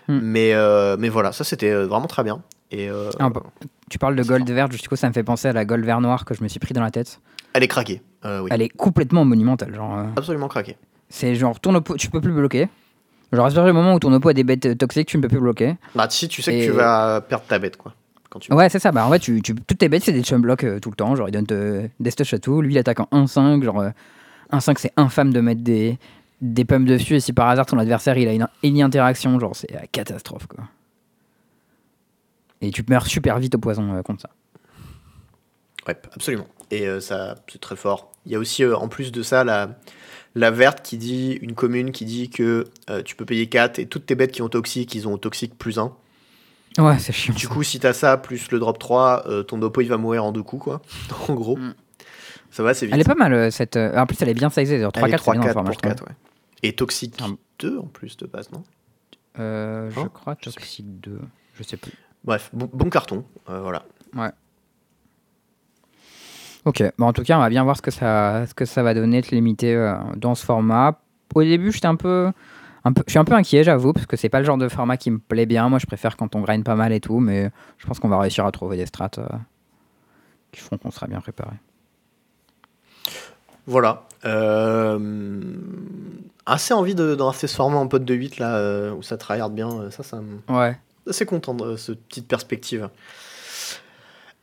Mm. 0.08 0.20
Mais, 0.22 0.54
euh, 0.54 0.96
mais 1.00 1.10
voilà, 1.10 1.32
ça 1.32 1.44
c'était 1.44 1.72
euh, 1.72 1.88
vraiment 1.88 2.08
très 2.08 2.24
bien. 2.24 2.42
Et 2.72 2.90
euh, 2.90 3.10
Ah, 3.20 3.30
bah, 3.30 3.42
Tu 3.90 3.98
parles 3.98 4.16
de 4.16 4.24
gold 4.24 4.48
vert, 4.50 4.70
du 4.70 4.78
coup 4.88 4.96
ça 4.96 5.08
me 5.08 5.14
fait 5.14 5.24
penser 5.24 5.48
à 5.48 5.54
la 5.54 5.66
gold 5.66 5.84
vert 5.86 6.02
noir 6.02 6.24
que 6.26 6.34
je 6.36 6.44
me 6.44 6.48
suis 6.48 6.60
pris 6.60 6.74
dans 6.74 6.82
la 6.84 6.92
tête. 6.92 7.20
elle 7.54 7.64
est 7.64 7.68
craquée. 7.68 8.02
Oui, 8.26 8.50
Elle 8.52 8.62
est 8.62 8.70
complètement 8.70 9.24
monumentale. 9.26 9.74
Genre, 9.74 10.00
absolument 10.18 10.50
craquée. 10.50 10.76
c'est 11.10 11.34
genre 11.36 11.60
ton 11.60 11.74
oppo, 11.76 11.96
tu 11.96 12.10
peux 12.10 12.20
plus 12.22 12.34
bloquer. 12.34 12.68
Genre 13.32 13.46
à 13.46 13.66
le 13.66 13.74
moment 13.74 13.94
où 13.96 14.00
ton 14.00 14.12
oppo 14.14 14.30
a 14.30 14.34
des 14.34 14.44
bêtes 14.44 14.78
toxiques, 14.78 15.08
tu 15.08 15.18
ne 15.18 15.22
peux 15.24 15.30
plus 15.30 15.40
bloquer. 15.40 15.78
Bah, 15.96 16.08
si 16.10 16.28
tu 16.28 16.42
sais 16.42 16.60
que 16.60 16.66
tu 16.66 16.72
vas 16.72 17.22
perdre 17.22 17.46
ta 17.46 17.58
bête, 17.58 17.78
quoi. 17.78 17.94
Quand 18.30 18.40
tu... 18.40 18.54
Ouais, 18.54 18.68
c'est 18.70 18.80
ça. 18.80 18.92
Bah, 18.92 19.06
en 19.08 19.12
fait, 19.12 19.20
tu, 19.20 19.42
tu- 19.42 19.56
toutes 19.56 19.78
tes 19.78 19.88
bêtes, 19.90 20.04
c'est 20.04 20.12
des 20.12 20.24
chum 20.24 20.42
blocks 20.42 20.66
tout 20.82 20.90
le 20.90 20.96
temps. 20.96 21.16
Genre, 21.16 21.30
il 21.30 21.32
donne 21.32 21.48
te, 21.48 21.88
des 22.02 22.12
stush 22.12 22.34
à 22.34 22.40
tout. 22.40 22.62
Lui, 22.62 22.74
il 22.74 22.78
attaque 22.78 23.00
en 23.00 23.08
1-5. 23.26 23.64
Genre, 23.64 23.84
1-5, 24.52 24.78
c'est 24.80 24.94
infâme 24.98 25.34
de 25.34 25.42
mettre 25.42 25.62
des, 25.62 25.98
des 26.42 26.66
pumps 26.66 26.88
dessus. 26.88 27.16
Et 27.16 27.20
si 27.20 27.34
par 27.34 27.50
hasard, 27.50 27.66
ton 27.66 27.78
adversaire, 27.78 28.18
il 28.18 28.28
a 28.28 28.34
une, 28.34 28.48
une 28.64 28.82
interaction, 28.82 29.40
genre, 29.40 29.56
c'est 29.56 29.72
la 29.72 29.88
catastrophe, 29.88 30.48
quoi. 30.48 30.66
Et 32.62 32.72
tu 32.72 32.84
meurs 32.90 33.06
super 33.06 33.38
vite 33.40 33.56
au 33.56 33.60
poison 33.60 33.94
euh, 33.94 34.02
contre 34.02 34.22
ça. 34.22 34.30
Ouais, 35.88 35.96
absolument. 36.14 36.48
Et 36.72 36.88
euh, 36.88 37.00
ça, 37.00 37.36
c'est 37.48 37.62
très 37.62 37.76
fort. 37.76 38.12
Il 38.26 38.32
y 38.32 38.36
a 38.36 38.40
aussi, 38.40 38.64
euh, 38.64 38.76
en 38.76 38.88
plus 38.88 39.12
de 39.12 39.22
ça, 39.22 39.44
la, 39.44 39.78
la 40.34 40.50
verte 40.50 40.82
qui 40.82 40.98
dit, 40.98 41.34
une 41.42 41.54
commune 41.54 41.92
qui 41.92 42.04
dit 42.04 42.30
que 42.30 42.66
tu 43.06 43.16
peux 43.16 43.26
payer 43.26 43.48
4 43.48 43.80
et 43.80 43.86
toutes 43.86 44.06
tes 44.06 44.16
bêtes 44.16 44.32
qui 44.32 44.42
ont 44.42 44.50
toxique, 44.50 44.96
ils 44.96 45.08
ont 45.08 45.18
toxique 45.18 45.58
plus 45.58 45.78
1. 45.78 45.94
Ouais, 46.78 47.00
c'est 47.00 47.14
chiant. 47.14 47.34
Du 47.34 47.48
coup, 47.48 47.64
si 47.64 47.80
t'as 47.80 47.94
ça 47.94 48.18
plus 48.18 48.52
le 48.52 48.60
drop 48.60 48.78
3, 48.78 49.24
euh, 49.28 49.44
ton 49.44 49.58
dopo 49.58 49.82
il 49.82 49.88
va 49.88 49.98
mourir 49.98 50.24
en 50.24 50.32
deux 50.32 50.44
coups, 50.44 50.64
quoi. 50.64 50.82
en 51.28 51.34
gros. 51.34 51.58
Mm. 51.58 51.74
Ça 52.58 52.64
va, 52.64 52.74
c'est 52.74 52.88
vite. 52.88 52.96
Elle 52.96 53.02
est 53.02 53.04
pas 53.04 53.14
mal, 53.14 53.34
euh, 53.34 53.52
cette. 53.52 53.78
euh, 53.78 53.96
en 53.96 54.08
plus, 54.08 54.20
elle 54.20 54.30
est 54.30 54.34
bien 54.34 54.50
sizée. 54.50 54.80
Genre, 54.80 54.92
Elle 54.96 55.04
est 55.04 55.16
3-4, 55.16 55.20
c'est 55.24 55.32
bien 55.34 55.42
dans 55.42 55.46
le 55.46 55.52
3-4 55.52 55.54
format, 55.54 55.70
pour 55.70 55.74
je 55.74 55.80
trouve. 55.80 55.92
4, 55.92 56.08
ouais. 56.08 56.16
Et 56.64 56.76
Ah. 57.22 57.28
2 57.60 57.78
en 57.78 57.84
plus 57.86 58.18
de 58.18 58.26
base, 58.26 58.52
non? 58.52 58.64
Euh, 59.38 59.92
je 59.92 60.00
Hein? 60.00 60.10
crois 60.12 60.36
Toxic 60.36 61.00
2. 61.02 61.20
Je 61.54 61.62
sais 61.62 61.78
plus. 61.78 61.92
Bref, 62.24 62.50
bon, 62.54 62.68
bon 62.74 62.90
carton. 62.90 63.24
euh, 63.50 63.62
voilà. 63.62 63.84
Ok, 66.66 66.84
bon, 66.98 67.06
en 67.06 67.14
tout 67.14 67.22
cas, 67.22 67.38
on 67.38 67.42
va 67.42 67.50
bien 67.50 67.64
voir 67.64 67.78
ce 67.78 67.82
que 67.84 67.92
ça, 67.92 68.46
ce 68.48 68.54
que 68.56 68.66
ça 68.66 68.82
va 68.82 68.94
donner 68.96 69.22
de 69.22 69.28
limiter 69.28 69.76
euh, 69.76 69.96
dans 70.16 70.34
ce 70.34 70.44
format. 70.44 71.00
Au 71.36 71.44
début, 71.44 71.72
j'étais 71.72 71.86
un 71.86 71.96
peu, 71.96 72.32
un 72.84 72.92
peu, 72.92 73.04
je 73.06 73.12
suis 73.12 73.20
un 73.20 73.24
peu 73.26 73.34
inquiet, 73.36 73.64
j'avoue, 73.64 73.94
parce 73.94 74.08
que 74.08 74.18
c'est 74.18 74.30
pas 74.30 74.40
le 74.40 74.46
genre 74.46 74.58
de 74.58 74.68
format 74.68 74.98
qui 74.98 75.12
me 75.12 75.20
plaît 75.20 75.46
bien. 75.46 75.70
Moi, 75.70 75.78
je 75.80 75.86
préfère 75.86 76.18
quand 76.18 76.36
on 76.36 76.42
grind 76.42 76.64
pas 76.66 76.76
mal 76.76 76.92
et 76.92 77.00
tout, 77.00 77.20
mais 77.20 77.52
je 77.78 77.86
pense 77.86 78.00
qu'on 78.00 78.10
va 78.10 78.20
réussir 78.20 78.46
à 78.48 78.52
trouver 78.52 78.78
des 78.78 78.88
strats 78.88 79.12
euh, 79.20 79.28
qui 80.52 80.60
font 80.60 80.78
qu'on 80.78 80.90
sera 80.92 81.06
bien 81.08 81.22
préparé. 81.22 81.56
Voilà. 83.68 84.04
Euh, 84.26 84.98
assez 86.46 86.74
envie 86.74 86.96
de, 86.96 87.16
d'en 87.16 87.30
rester 87.30 87.48
ce 87.48 87.56
format 87.56 87.78
en 87.78 87.88
pote 87.88 88.06
de 88.06 88.14
8 88.14 88.40
là, 88.40 88.56
euh, 88.56 88.92
où 88.94 89.04
ça 89.04 89.18
tryhard 89.18 89.50
bien. 89.50 89.70
euh, 89.70 89.92
Ça, 89.92 90.04
ça 90.04 90.18
me. 90.22 90.40
Ouais. 90.54 90.78
assez 91.08 91.26
content 91.26 91.54
de 91.54 91.76
cette 91.76 92.02
petite 92.08 92.28
perspective. 92.28 92.90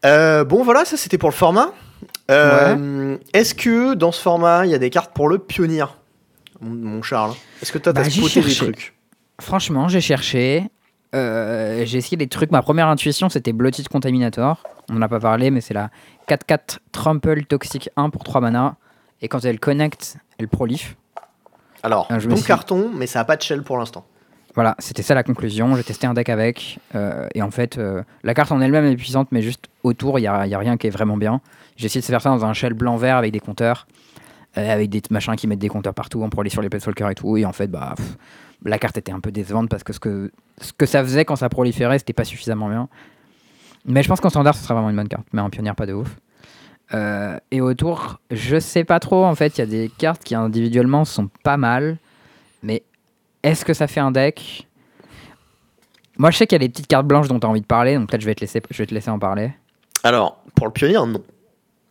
Euh, 0.05 0.45
bon, 0.45 0.63
voilà, 0.63 0.85
ça 0.85 0.97
c'était 0.97 1.19
pour 1.19 1.31
le 1.31 1.35
format. 1.35 1.73
Est-ce 2.29 3.55
que 3.55 3.95
dans 3.95 4.13
ce 4.13 4.21
format, 4.21 4.67
il 4.67 4.71
y 4.71 4.75
a 4.75 4.79
des 4.79 4.91
cartes 4.91 5.13
pour 5.15 5.29
le 5.29 5.39
pionnier, 5.39 5.85
mon, 6.61 7.03
Charles? 7.03 7.33
Est-ce 7.63 7.73
que 7.73 7.79
toi, 7.79 7.93
t'as 7.93 8.03
Bah, 8.03 8.11
spoté 8.11 8.41
des 8.43 8.55
trucs? 8.55 8.95
Franchement, 9.41 9.89
j'ai 9.89 10.01
cherché. 10.01 10.65
euh, 11.15 11.85
j'ai 11.87 11.99
essayé 11.99 12.17
des 12.17 12.27
trucs. 12.29 12.51
Ma 12.51 12.61
première 12.63 12.89
intuition, 12.89 13.29
c'était 13.29 13.53
Blooded 13.53 13.89
Contaminator. 13.89 14.63
On 14.91 14.95
n'en 14.95 15.03
a 15.03 15.09
pas 15.09 15.21
parlé, 15.21 15.51
mais 15.51 15.61
c'est 15.61 15.75
la 15.75 15.91
4-4 16.29 16.79
Trample 16.93 17.45
Toxic 17.47 17.89
1 17.97 18.11
pour 18.11 18.25
3 18.25 18.41
mana. 18.43 18.77
Et 19.23 19.29
quand 19.29 19.45
elle 19.45 19.59
connecte, 19.61 20.17
elle 20.39 20.49
prolife. 20.49 20.97
Alors, 21.83 22.07
Ah, 22.11 22.19
je 22.19 22.29
bon 22.29 22.37
suis- 22.37 22.47
carton, 22.47 22.91
mais 22.95 23.07
ça 23.07 23.21
n'a 23.21 23.25
pas 23.25 23.37
de 23.37 23.43
shell 23.43 23.63
pour 23.63 23.79
l'instant. 23.79 24.07
Voilà, 24.55 24.77
c'était 24.79 25.03
ça 25.03 25.15
la 25.15 25.23
conclusion. 25.25 25.75
J'ai 25.77 25.83
testé 25.83 26.07
un 26.07 26.15
deck 26.15 26.29
avec. 26.29 26.79
euh, 26.95 27.27
et 27.35 27.43
en 27.43 27.51
fait, 27.51 27.77
euh, 27.77 28.03
la 28.23 28.35
carte 28.35 28.53
en 28.53 28.61
elle-même 28.61 28.85
est 28.87 28.97
puissante, 28.97 29.29
mais 29.33 29.43
juste 29.43 29.67
autour, 29.83 30.19
il 30.19 30.23
n'y 30.23 30.29
a, 30.29 30.47
y 30.47 30.55
a 30.55 30.59
rien 30.59 30.77
qui 30.77 30.87
est 30.87 30.91
vraiment 30.91 31.17
bien. 31.17 31.41
J'ai 31.77 31.87
essayé 31.87 32.01
de 32.01 32.07
faire 32.07 32.23
ça 32.23 32.31
dans 32.31 32.45
un 32.45 32.53
shell 32.53 32.73
blanc-vert 32.75 33.17
avec 33.17 33.33
des 33.33 33.41
compteurs. 33.41 33.87
euh, 34.57 34.73
avec 34.73 34.89
des 34.89 35.03
machins 35.11 35.35
qui 35.35 35.49
mettent 35.49 35.59
des 35.59 35.69
compteurs 35.69 35.95
partout. 35.95 36.23
On 36.23 36.29
aller 36.41 36.49
sur 36.49 36.63
les 36.63 36.69
Planeswalkers 36.69 37.11
et 37.11 37.15
tout. 37.17 37.37
Et 37.37 37.45
en 37.45 37.53
fait, 37.53 37.67
bah, 37.67 37.95
pff, 37.97 38.17
la 38.65 38.79
carte 38.79 38.97
était 38.97 39.11
un 39.11 39.19
peu 39.19 39.33
décevante 39.33 39.69
parce 39.69 39.83
que 39.83 39.93
ce, 39.93 39.99
que 39.99 40.31
ce 40.61 40.73
que 40.73 40.87
ça 40.87 41.03
faisait 41.03 41.25
quand 41.25 41.35
ça 41.35 41.49
proliférait, 41.49 41.99
c'était 41.99 42.13
pas 42.13 42.23
suffisamment 42.23 42.69
bien. 42.69 42.89
Mais 43.85 44.05
je 44.05 44.09
pense 44.09 44.21
qu'en 44.21 44.31
standard, 44.31 44.55
ce 44.55 44.63
sera 44.63 44.75
vraiment 44.75 44.91
une 44.91 44.97
bonne 44.97 45.09
carte. 45.09 45.27
Mais 45.33 45.41
en 45.41 45.51
pionnière, 45.51 45.75
pas 45.75 45.87
de 45.87 45.93
ouf. 45.95 46.09
Euh, 46.95 47.39
et 47.51 47.61
autour, 47.61 48.21
je 48.31 48.59
sais 48.59 48.85
pas 48.85 49.01
trop. 49.01 49.25
En 49.25 49.35
fait, 49.35 49.59
il 49.59 49.61
y 49.61 49.63
a 49.63 49.67
des 49.67 49.91
cartes 49.99 50.23
qui 50.23 50.35
individuellement 50.35 51.05
sont 51.05 51.29
pas 51.43 51.57
mal. 51.57 51.99
Mais 52.63 52.83
est-ce 53.43 53.65
que 53.65 53.75
ça 53.75 53.87
fait 53.87 54.01
un 54.01 54.13
deck? 54.13 54.69
Moi, 56.17 56.31
je 56.31 56.37
sais 56.37 56.47
qu'il 56.47 56.55
y 56.55 56.63
a 56.63 56.67
des 56.67 56.69
petites 56.69 56.87
cartes 56.87 57.07
blanches 57.07 57.29
dont 57.29 57.41
tu 57.41 57.47
as 57.47 57.51
envie 57.51 57.61
de 57.61 57.67
parler. 57.67 57.97
Donc 57.97 58.09
peut-être 58.09 58.21
je 58.21 58.27
vais 58.27 58.35
te 58.35 58.41
laisser, 58.41 58.63
je 58.71 58.79
vais 58.79 58.87
te 58.87 58.95
laisser 58.95 59.11
en 59.11 59.19
parler. 59.19 59.53
Alors, 60.05 60.43
pour 60.55 60.67
le 60.67 60.73
pionnier, 60.73 60.95
non. 60.95 61.23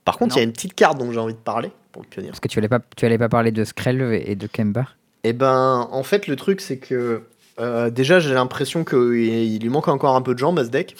Par 0.05 0.17
contre, 0.17 0.35
il 0.35 0.39
y 0.39 0.41
a 0.41 0.43
une 0.43 0.53
petite 0.53 0.75
carte 0.75 0.97
dont 0.97 1.11
j'ai 1.11 1.19
envie 1.19 1.33
de 1.33 1.39
parler 1.39 1.71
pour 1.91 2.01
le 2.01 2.07
pionnier. 2.07 2.29
Parce 2.29 2.39
que 2.39 2.47
tu 2.47 2.59
allais 2.59 2.69
pas, 2.69 2.79
tu 2.95 3.05
allais 3.05 3.17
pas 3.17 3.29
parler 3.29 3.51
de 3.51 3.63
Skrelv 3.63 4.13
et 4.13 4.35
de 4.35 4.47
Kemba. 4.47 4.85
Eh 5.23 5.33
ben, 5.33 5.87
en 5.91 6.03
fait, 6.03 6.27
le 6.27 6.35
truc, 6.35 6.61
c'est 6.61 6.77
que 6.77 7.23
euh, 7.59 7.89
déjà, 7.89 8.19
j'ai 8.19 8.33
l'impression 8.33 8.83
qu'il 8.83 9.15
il 9.15 9.59
lui 9.59 9.69
manque 9.69 9.87
encore 9.87 10.15
un 10.15 10.21
peu 10.21 10.33
de 10.33 10.39
jambes 10.39 10.59
à 10.59 10.65
ce 10.65 10.69
deck. 10.69 10.95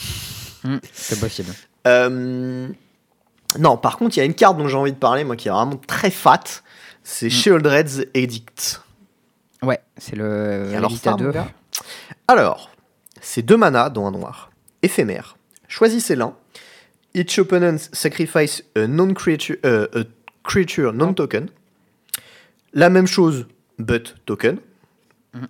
Hmm, 0.64 0.78
c'est 0.93 1.20
possible. 1.20 1.51
Euh, 1.88 2.68
Non, 3.60 3.78
par 3.78 3.97
contre, 3.97 4.18
il 4.18 4.20
y 4.20 4.24
a 4.24 4.26
une 4.26 4.34
carte 4.34 4.58
dont 4.58 4.68
j'ai 4.68 4.78
envie 4.78 4.91
de 4.91 4.97
parler, 4.97 5.24
moi, 5.24 5.36
qui 5.36 5.47
est 5.47 5.51
vraiment 5.51 5.78
très 5.88 6.10
fat. 6.10 6.43
C'est 7.04 7.28
Mm. 7.28 7.32
Sheoldred's 7.32 8.06
Edict. 8.14 8.82
Ouais, 9.62 9.80
c'est 9.97 10.16
le 10.16 10.70
Et 10.72 10.76
alors 10.76 10.91
à 11.06 11.14
deux. 11.14 11.32
Alors, 12.28 12.70
c'est 13.22 13.41
deux 13.41 13.58
mana, 13.58 13.89
dont 13.89 14.06
un 14.08 14.12
noir. 14.12 14.51
Éphémère. 14.82 15.38
Choisissez 15.68 16.16
l'un. 16.16 16.36
Each 17.16 17.38
opponent 17.39 17.78
sacrifice 17.91 18.64
a 18.76 18.88
non-creature, 18.88 19.58
euh, 19.66 19.88
a 19.93 20.04
creature 20.43 20.93
non-token. 20.93 21.47
La 22.74 22.89
même 22.89 23.08
chose, 23.08 23.47
but 23.80 24.16
token. 24.26 24.58
Mhm. 25.34 25.47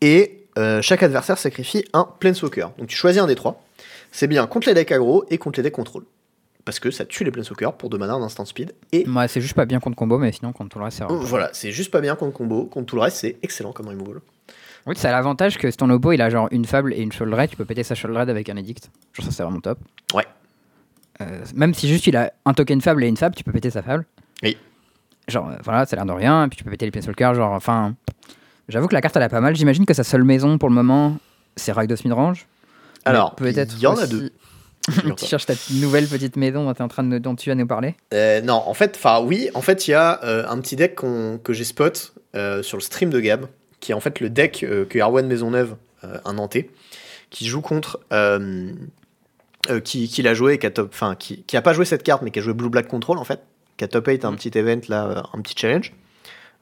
Et 0.00 0.46
euh, 0.58 0.82
chaque 0.82 1.02
adversaire 1.02 1.38
sacrifie 1.38 1.84
un 1.92 2.08
Planeswalker. 2.18 2.68
Donc 2.78 2.88
tu 2.88 2.96
choisis 2.96 3.20
un 3.20 3.26
des 3.26 3.34
trois. 3.34 3.62
C'est 4.10 4.26
bien 4.26 4.46
contre 4.46 4.68
les 4.68 4.74
decks 4.74 4.90
aggro 4.92 5.24
et 5.30 5.38
contre 5.38 5.58
les 5.58 5.62
decks 5.64 5.74
contrôle. 5.74 6.04
Parce 6.68 6.80
que 6.80 6.90
ça 6.90 7.06
tue 7.06 7.24
les 7.24 7.30
Planeswalkers 7.30 7.72
pour 7.78 7.88
2 7.88 7.96
mana 7.96 8.14
en 8.14 8.22
instant 8.22 8.44
speed. 8.44 8.74
Et 8.92 9.08
Ouais, 9.08 9.26
c'est 9.26 9.40
juste 9.40 9.54
pas 9.54 9.64
bien 9.64 9.80
contre 9.80 9.96
combo, 9.96 10.18
mais 10.18 10.32
sinon 10.32 10.52
contre 10.52 10.68
tout 10.68 10.78
le 10.78 10.84
reste, 10.84 10.98
c'est 10.98 11.04
vraiment- 11.04 11.20
voilà, 11.20 11.48
c'est 11.54 11.72
juste 11.72 11.90
pas 11.90 12.02
bien 12.02 12.14
contre 12.14 12.34
combo. 12.36 12.66
Contre 12.66 12.84
tout 12.84 12.96
le 12.96 13.00
reste, 13.00 13.16
c'est 13.16 13.38
excellent 13.42 13.72
comme 13.72 13.88
removal. 13.88 14.20
Oui, 14.84 14.94
ça 14.94 15.08
a 15.08 15.12
l'avantage 15.12 15.56
que 15.56 15.70
si 15.70 15.78
ton 15.78 15.88
oppo 15.88 16.12
il 16.12 16.20
a 16.20 16.28
genre 16.28 16.46
une 16.50 16.66
fable 16.66 16.92
et 16.92 17.00
une 17.00 17.10
shoulder 17.10 17.46
tu 17.48 17.56
peux 17.56 17.64
péter 17.64 17.82
sa 17.84 17.94
shoulder 17.94 18.18
avec 18.20 18.50
un 18.50 18.56
edict. 18.58 18.90
Genre 19.14 19.24
ça 19.24 19.32
c'est 19.32 19.42
vraiment 19.42 19.60
top. 19.60 19.78
Ouais. 20.12 20.26
Euh, 21.22 21.40
même 21.54 21.72
si 21.72 21.88
juste 21.88 22.06
il 22.06 22.16
a 22.18 22.30
un 22.44 22.52
token 22.52 22.82
fable 22.82 23.02
et 23.02 23.08
une 23.08 23.16
fable, 23.16 23.34
tu 23.34 23.44
peux 23.44 23.52
péter 23.52 23.70
sa 23.70 23.80
fable. 23.80 24.04
Oui. 24.42 24.58
Genre 25.26 25.48
euh, 25.48 25.56
voilà, 25.64 25.86
ça 25.86 25.94
a 25.94 25.96
l'air 25.96 26.06
de 26.06 26.12
rien, 26.12 26.44
et 26.44 26.48
puis 26.48 26.58
tu 26.58 26.64
peux 26.64 26.70
péter 26.70 26.84
les 26.84 26.90
Planeswalkers, 26.90 27.34
genre 27.34 27.52
enfin. 27.54 27.94
J'avoue 28.68 28.88
que 28.88 28.94
la 28.94 29.00
carte 29.00 29.16
elle 29.16 29.22
a 29.22 29.30
pas 29.30 29.40
mal. 29.40 29.56
J'imagine 29.56 29.86
que 29.86 29.94
sa 29.94 30.04
seule 30.04 30.24
maison 30.24 30.58
pour 30.58 30.68
le 30.68 30.74
moment 30.74 31.16
c'est 31.56 31.72
Rakdos 31.72 31.96
Midrange. 32.04 32.46
Alors, 33.06 33.34
peut-être. 33.34 33.72
il 33.74 33.80
y 33.80 33.86
en 33.86 33.96
a 33.96 34.06
deux. 34.06 34.30
tu 35.16 35.26
cherches 35.26 35.46
ta 35.46 35.54
nouvelle 35.70 36.06
petite 36.06 36.36
maison 36.36 36.64
dont, 36.64 36.72
es 36.72 36.82
en 36.82 36.88
train 36.88 37.04
de, 37.04 37.18
dont 37.18 37.34
tu 37.34 37.48
vas 37.50 37.54
nous 37.54 37.66
parler. 37.66 37.94
Euh, 38.14 38.40
non, 38.40 38.62
en 38.66 38.74
fait, 38.74 38.94
enfin 38.96 39.20
oui, 39.20 39.50
en 39.54 39.62
fait, 39.62 39.88
il 39.88 39.92
y 39.92 39.94
a 39.94 40.22
euh, 40.24 40.46
un 40.48 40.58
petit 40.60 40.76
deck 40.76 40.96
que 40.96 41.52
j'ai 41.52 41.64
spot 41.64 42.14
euh, 42.34 42.62
sur 42.62 42.76
le 42.76 42.82
stream 42.82 43.10
de 43.10 43.20
Gab, 43.20 43.46
qui 43.80 43.92
est 43.92 43.94
en 43.94 44.00
fait 44.00 44.20
le 44.20 44.30
deck 44.30 44.64
que 44.88 44.98
Arwen 44.98 45.26
Maisonneuve, 45.26 45.76
un 46.02 46.32
Nantais, 46.34 46.70
qui 47.30 47.46
joue 47.46 47.60
contre, 47.60 48.00
qui, 49.84 50.08
qui 50.08 50.22
l'a 50.22 50.34
joué 50.34 50.54
et 50.54 50.58
qui 50.58 50.66
a 50.66 50.70
top, 50.70 50.90
enfin 50.92 51.14
qui, 51.16 51.42
qui 51.42 51.56
a 51.56 51.62
pas 51.62 51.72
joué 51.72 51.84
cette 51.84 52.02
carte, 52.02 52.22
mais 52.22 52.30
qui 52.30 52.38
a 52.38 52.42
joué 52.42 52.54
Blue 52.54 52.70
Black 52.70 52.88
Control 52.88 53.18
en 53.18 53.24
fait, 53.24 53.40
qui 53.76 53.84
a 53.84 53.88
top 53.88 54.06
8 54.06 54.24
un 54.24 54.34
petit 54.34 54.56
event 54.58 54.80
là, 54.88 55.24
un 55.32 55.40
petit 55.40 55.54
challenge, 55.56 55.92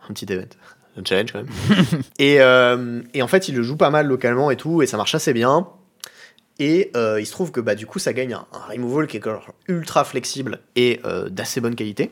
un 0.09 0.12
petit 0.12 0.31
event, 0.33 0.49
un 0.97 1.05
challenge 1.05 1.33
quand 1.33 1.43
même. 1.43 2.03
et, 2.18 2.41
euh, 2.41 3.03
et 3.14 3.22
en 3.22 3.29
fait, 3.29 3.49
il 3.49 3.57
le 3.57 3.62
joue 3.62 3.77
pas 3.77 3.91
mal 3.91 4.07
localement 4.07 4.51
et 4.51 4.57
tout, 4.57 4.83
et 4.83 4.87
ça 4.87 4.97
marche 4.97 5.14
assez 5.14 5.33
bien. 5.33 5.68
Et 6.59 6.90
euh, 6.96 7.20
il 7.20 7.26
se 7.26 7.32
trouve 7.32 7.52
que 7.52 7.61
bah, 7.61 7.74
du 7.74 7.86
coup, 7.86 7.98
ça 7.98 8.12
gagne 8.12 8.34
un, 8.34 8.46
un 8.52 8.72
removal 8.72 9.07
qui 9.07 9.18
est 9.18 9.22
ultra 9.68 10.04
flexible 10.04 10.61
et 10.74 11.00
euh, 11.04 11.28
d'assez 11.28 11.61
bonne 11.61 11.74
qualité. 11.74 12.11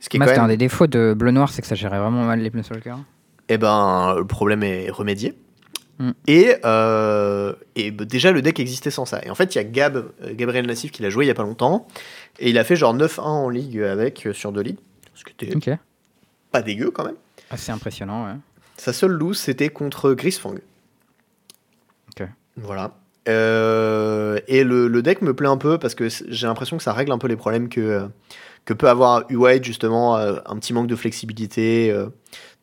Ce 0.00 0.08
qui 0.08 0.16
est 0.16 0.18
Moi, 0.18 0.26
quand 0.26 0.32
même, 0.32 0.44
un 0.44 0.48
des 0.48 0.56
défauts 0.56 0.86
de 0.86 1.14
Bleu 1.16 1.30
Noir, 1.30 1.50
c'est 1.50 1.62
que 1.62 1.68
ça 1.68 1.74
gérait 1.74 1.98
vraiment 1.98 2.24
mal 2.24 2.40
les 2.40 2.50
Planeswalkers. 2.50 2.98
eh 3.48 3.58
ben, 3.58 4.14
le 4.16 4.24
problème 4.24 4.62
est 4.62 4.90
remédié. 4.90 5.34
Mm. 5.98 6.10
Et, 6.26 6.54
euh, 6.64 7.54
et 7.74 7.90
bah, 7.90 8.04
déjà, 8.04 8.32
le 8.32 8.40
deck 8.42 8.60
existait 8.60 8.90
sans 8.90 9.04
ça. 9.04 9.20
Et 9.24 9.30
en 9.30 9.34
fait, 9.34 9.54
il 9.54 9.58
y 9.58 9.60
a 9.60 9.64
Gab, 9.64 10.10
Gabriel 10.32 10.66
Nassif 10.66 10.92
qui 10.92 11.02
l'a 11.02 11.10
joué 11.10 11.24
il 11.24 11.28
y 11.28 11.32
a 11.32 11.34
pas 11.34 11.42
longtemps. 11.42 11.86
Et 12.38 12.50
il 12.50 12.58
a 12.58 12.64
fait 12.64 12.76
genre 12.76 12.96
9-1 12.96 13.20
en 13.20 13.48
ligue 13.48 13.80
avec 13.80 14.28
sur 14.32 14.52
deux 14.52 14.62
ligues. 14.62 14.78
Ce 15.14 15.24
qui 15.24 15.32
était 15.32 15.76
pas 16.50 16.62
dégueu 16.62 16.90
quand 16.90 17.04
même. 17.04 17.16
Assez 17.50 17.72
impressionnant, 17.72 18.26
ouais. 18.26 18.36
Sa 18.76 18.92
seule 18.92 19.12
lose, 19.12 19.38
c'était 19.38 19.68
contre 19.68 20.12
Grisfang. 20.14 20.54
Ok. 22.08 22.26
Voilà. 22.56 22.94
Euh, 23.28 24.40
et 24.48 24.64
le, 24.64 24.88
le 24.88 25.02
deck 25.02 25.22
me 25.22 25.34
plaît 25.34 25.48
un 25.48 25.56
peu 25.56 25.78
parce 25.78 25.94
que 25.94 26.08
j'ai 26.08 26.46
l'impression 26.46 26.76
que 26.76 26.82
ça 26.82 26.92
règle 26.92 27.12
un 27.12 27.18
peu 27.18 27.28
les 27.28 27.36
problèmes 27.36 27.68
que, 27.68 27.80
euh, 27.80 28.06
que 28.64 28.74
peut 28.74 28.88
avoir 28.88 29.24
U-White, 29.28 29.64
justement, 29.64 30.16
euh, 30.16 30.38
un 30.46 30.56
petit 30.58 30.72
manque 30.72 30.88
de 30.88 30.96
flexibilité, 30.96 31.94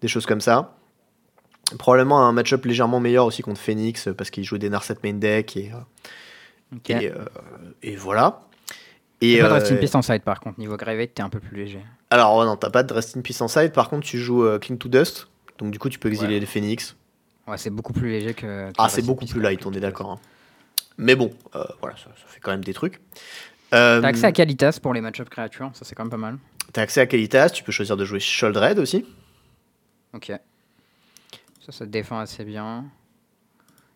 des 0.01 0.07
choses 0.07 0.25
comme 0.25 0.41
ça. 0.41 0.75
Probablement 1.77 2.27
un 2.27 2.31
match-up 2.31 2.65
légèrement 2.65 2.99
meilleur 2.99 3.25
aussi 3.25 3.41
contre 3.43 3.61
Phoenix 3.61 4.09
parce 4.17 4.29
qu'il 4.31 4.43
joue 4.43 4.57
des 4.57 4.69
Narset 4.69 4.95
main 5.03 5.13
deck 5.13 5.55
et, 5.55 5.71
euh, 5.73 6.75
Ok. 6.75 6.89
et, 6.89 7.11
et 7.83 7.95
voilà. 7.95 8.41
Et 9.21 9.39
pas 9.39 9.49
de 9.49 9.53
Rest 9.53 9.71
in 9.71 9.75
Peace 9.77 9.95
en 9.95 10.01
side 10.01 10.21
par 10.23 10.39
contre, 10.39 10.59
niveau 10.59 10.77
Gravate, 10.77 11.11
t'es 11.13 11.21
un 11.21 11.29
peu 11.29 11.39
plus 11.39 11.55
léger. 11.57 11.79
alors, 12.09 12.37
ouais, 12.37 12.45
non, 12.45 12.55
t'as 12.55 12.69
pas 12.69 12.83
de 12.83 12.93
Rest 12.93 13.15
in 13.17 13.21
Peace 13.21 13.41
en 13.41 13.47
side. 13.47 13.71
Par 13.73 13.89
contre, 13.89 14.05
tu 14.05 14.17
joues 14.17 14.45
Cling 14.59 14.77
to 14.77 14.87
Dust. 14.89 15.27
Donc, 15.57 15.71
du 15.71 15.77
coup, 15.79 15.89
tu 15.89 15.99
peux 15.99 16.07
exiler 16.09 16.35
Ouais. 16.35 16.39
les 16.39 16.45
Phoenix. 16.45 16.95
Ouais, 17.45 17.57
c'est 17.57 17.69
beaucoup 17.69 17.91
plus 17.93 18.09
léger 18.09 18.33
que. 18.33 18.69
que 18.69 18.73
Ah, 18.77 18.87
c'est 18.89 19.01
beaucoup 19.05 19.25
plus 19.25 19.41
light, 19.41 19.65
on 19.65 19.73
est 19.73 19.79
d'accord. 19.81 20.11
hein. 20.11 20.19
Mais 21.01 21.15
bon, 21.15 21.31
euh, 21.55 21.63
voilà, 21.79 21.95
ça, 21.97 22.05
ça 22.15 22.27
fait 22.27 22.39
quand 22.41 22.51
même 22.51 22.63
des 22.63 22.73
trucs. 22.73 22.99
Euh, 23.73 24.01
T'as 24.01 24.07
accès 24.09 24.25
à 24.25 24.31
Kalitas 24.31 24.79
pour 24.81 24.93
les 24.93 25.01
match-up 25.01 25.29
créatures, 25.29 25.71
ça 25.73 25.85
c'est 25.85 25.95
quand 25.95 26.03
même 26.03 26.11
pas 26.11 26.17
mal. 26.17 26.37
t'as 26.73 26.81
accès 26.81 26.99
à 27.01 27.05
Kalitas, 27.05 27.49
tu 27.51 27.63
peux 27.63 27.71
choisir 27.71 27.95
de 27.97 28.03
jouer 28.05 28.19
Sholdred 28.19 28.77
aussi. 28.79 29.05
Ok. 30.13 30.27
Ça, 31.65 31.71
ça 31.71 31.85
te 31.85 31.89
défend 31.89 32.19
assez 32.19 32.43
bien. 32.43 32.85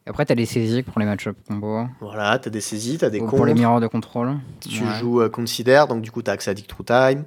Et 0.05 0.09
après, 0.09 0.25
t'as 0.25 0.35
les 0.35 0.45
saisies 0.45 0.83
pour 0.83 0.99
les 0.99 1.05
match-up 1.05 1.35
combo. 1.47 1.85
Voilà, 2.01 2.37
t'as 2.39 2.49
des 2.49 2.61
saisies, 2.61 2.97
t'as 2.97 3.09
des 3.09 3.19
Ou 3.19 3.27
pour 3.27 3.45
les 3.45 3.53
miroirs 3.53 3.79
de 3.81 3.87
contrôle. 3.87 4.37
Tu 4.61 4.83
Ouais. 4.83 4.93
joues 4.95 5.21
euh, 5.21 5.29
Consider, 5.29 5.85
donc 5.89 6.01
du 6.01 6.11
coup, 6.11 6.21
t'as 6.21 6.33
accès 6.33 6.51
à 6.51 6.53
Dick 6.53 6.67
Through 6.67 6.85
Time. 6.85 7.25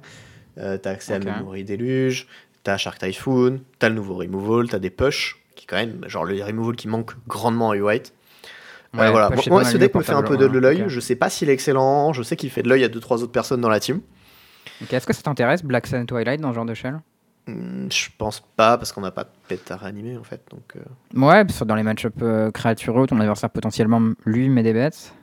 euh, 0.57 0.77
t'as 0.77 0.91
accès 0.91 1.17
Ok. 1.17 1.27
à 1.27 1.37
Memory 1.37 1.63
Deluge. 1.65 2.27
T'as 2.63 2.77
Shark 2.77 2.97
Typhoon. 2.99 3.61
T'as 3.79 3.89
le 3.89 3.95
nouveau 3.95 4.15
Removal. 4.15 4.69
T'as 4.69 4.79
des 4.79 4.89
Push, 4.89 5.37
qui 5.55 5.65
quand 5.65 5.75
même, 5.77 6.01
genre 6.07 6.23
le 6.23 6.41
Removal 6.43 6.75
qui 6.75 6.87
manque 6.87 7.11
grandement 7.27 7.71
à 7.71 7.75
U-White. 7.77 8.13
Euh, 8.95 8.99
Ouais, 8.99 9.11
voilà. 9.11 9.29
Moi, 9.49 9.63
ce 9.65 9.77
deck 9.77 9.93
me 9.95 10.01
fait 10.01 10.11
un 10.13 10.21
peu 10.21 10.29
portable, 10.37 10.53
de 10.53 10.59
l'œil. 10.59 10.83
ok. 10.83 10.87
Je 10.89 10.99
sais 10.99 11.15
pas 11.15 11.29
s'il 11.29 11.49
est 11.49 11.53
excellent. 11.53 12.13
Je 12.13 12.23
sais 12.23 12.35
qu'il 12.35 12.49
fait 12.49 12.63
de 12.63 12.69
l'œil 12.69 12.83
à 12.83 12.89
2-3 12.89 13.21
autres 13.23 13.31
personnes 13.31 13.61
dans 13.61 13.69
la 13.69 13.79
team. 13.79 14.01
Est-ce 14.91 15.05
que 15.07 15.13
ça 15.13 15.21
t'intéresse, 15.23 15.63
Black 15.63 15.87
Sun 15.87 16.05
Twilight, 16.05 16.39
dans 16.41 16.49
ce 16.51 16.55
genre 16.55 16.65
de 16.65 16.73
shell 16.73 16.99
Hmm, 17.47 17.87
Je 17.89 18.09
pense 18.17 18.41
pas, 18.57 18.77
parce 18.77 18.91
qu'on 18.91 18.99
n'a 19.01 19.11
pas 19.11 19.23
de 19.23 19.29
pet 19.47 19.71
à 19.71 19.77
réanimer 19.77 20.17
en 20.17 20.23
fait. 20.23 20.41
Donc, 20.51 20.75
euh, 20.75 20.79
Ouais, 21.19 21.45
parce 21.45 21.59
que 21.59 21.63
dans 21.63 21.75
les 21.75 21.83
match-up 21.83 22.13
euh, 22.21 22.51
créatureux, 22.51 23.07
ton 23.07 23.19
adversaire 23.21 23.49
potentiellement 23.49 24.01
lui 24.25 24.49
met 24.49 24.63
des 24.63 24.73
bêtes. 24.73 25.13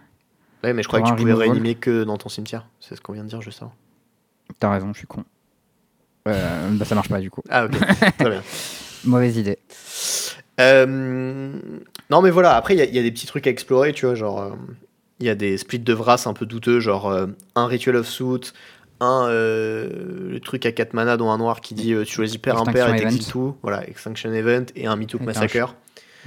Ouais, 0.63 0.73
mais 0.73 0.83
je 0.83 0.89
croyais 0.89 1.05
que 1.05 1.11
tu 1.11 1.17
pouvais 1.17 1.35
réanimer 1.35 1.75
que 1.75 2.05
dans 2.05 2.17
ton 2.17 2.31
cimetière. 2.31 2.67
C'est 2.81 2.97
ce 2.97 3.01
qu'on 3.03 3.13
vient 3.13 3.25
de 3.25 3.29
dire 3.29 3.43
juste 3.43 3.61
avant. 3.63 3.75
T'as 4.59 4.71
raison, 4.71 4.93
je 4.95 4.99
suis 4.99 5.07
con. 5.07 5.25
Euh, 6.27 6.71
bah, 6.73 6.87
ça 6.87 6.95
marche 6.95 7.11
pas 7.11 7.21
du 7.21 7.31
coup. 7.31 7.43
Ah, 7.51 7.67
ok. 7.67 7.73
Très 8.19 8.31
bien. 8.31 8.43
Mauvaise 9.05 9.37
idée. 9.37 9.59
Euh, 10.61 11.53
Non, 12.11 12.23
mais 12.23 12.31
voilà, 12.31 12.55
après, 12.57 12.75
il 12.75 12.79
y, 12.79 12.83
a- 12.83 12.85
il 12.85 12.95
y 12.95 12.99
a 12.99 13.03
des 13.03 13.11
petits 13.11 13.27
trucs 13.27 13.47
à 13.47 13.51
explorer, 13.51 13.93
tu 13.93 14.07
vois. 14.07 14.15
Genre, 14.15 14.41
euh, 14.41 14.51
il 15.21 15.27
y 15.27 15.31
a 15.31 15.35
des 15.35 15.57
splits 15.59 15.79
de 15.79 15.93
Vras 15.93 16.23
un 16.27 16.33
peu 16.35 16.47
douteux, 16.47 16.81
genre 16.81 17.09
euh, 17.11 17.27
un 17.55 17.67
Ritual 17.67 17.97
of 17.97 18.07
Suit, 18.09 18.53
un 19.01 19.27
euh, 19.29 20.29
le 20.31 20.41
truc 20.41 20.67
à 20.67 20.73
4 20.73 20.93
mana, 20.95 21.17
dont 21.17 21.31
un 21.31 21.39
noir 21.39 21.61
qui 21.61 21.75
dit 21.75 21.93
euh, 21.93 22.05
tu 22.05 22.13
choisis 22.15 22.37
pair 22.39 22.57
impair 22.59 22.89
et 22.89 22.93
Extinction 22.93 23.09
t'exiles 23.11 23.23
Event. 23.23 23.31
tout. 23.53 23.57
Voilà, 23.63 23.89
Extinction 23.89 24.33
Event 24.33 24.67
et 24.77 24.87
un 24.87 24.97
Mitouk 24.97 25.21
Et 25.21 25.25
un 25.25 25.27
Massacre. 25.27 25.75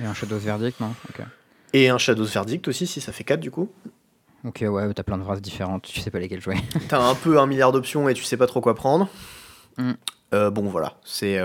Et 0.02 0.06
un 0.06 0.14
Shadow's 0.14 0.44
Verdict, 0.44 0.80
non? 0.80 0.94
Ok. 1.10 1.26
Et 1.74 1.90
un 1.90 1.98
Shadow's 1.98 2.34
Verdict 2.34 2.68
aussi, 2.68 2.88
si 2.88 3.02
ça 3.02 3.12
fait 3.12 3.24
4 3.24 3.40
du 3.40 3.52
coup. 3.52 3.70
Ok, 4.46 4.64
ouais, 4.68 4.94
t'as 4.94 5.04
plein 5.04 5.18
de 5.18 5.24
phrases 5.24 5.42
différentes, 5.42 5.84
tu 5.84 6.00
sais 6.00 6.12
pas 6.12 6.20
lesquelles 6.20 6.42
jouer. 6.42 6.56
T'as 6.90 7.02
un 7.02 7.16
peu 7.16 7.40
un 7.40 7.48
milliard 7.48 7.72
d'options 7.72 8.08
et 8.08 8.14
tu 8.14 8.24
sais 8.24 8.38
pas 8.38 8.46
trop 8.48 8.62
quoi 8.62 8.76
prendre. 8.76 9.10
Mm. 9.78 9.92
Euh, 10.34 10.50
bon, 10.52 10.64
voilà, 10.70 10.94
c'est. 11.04 11.38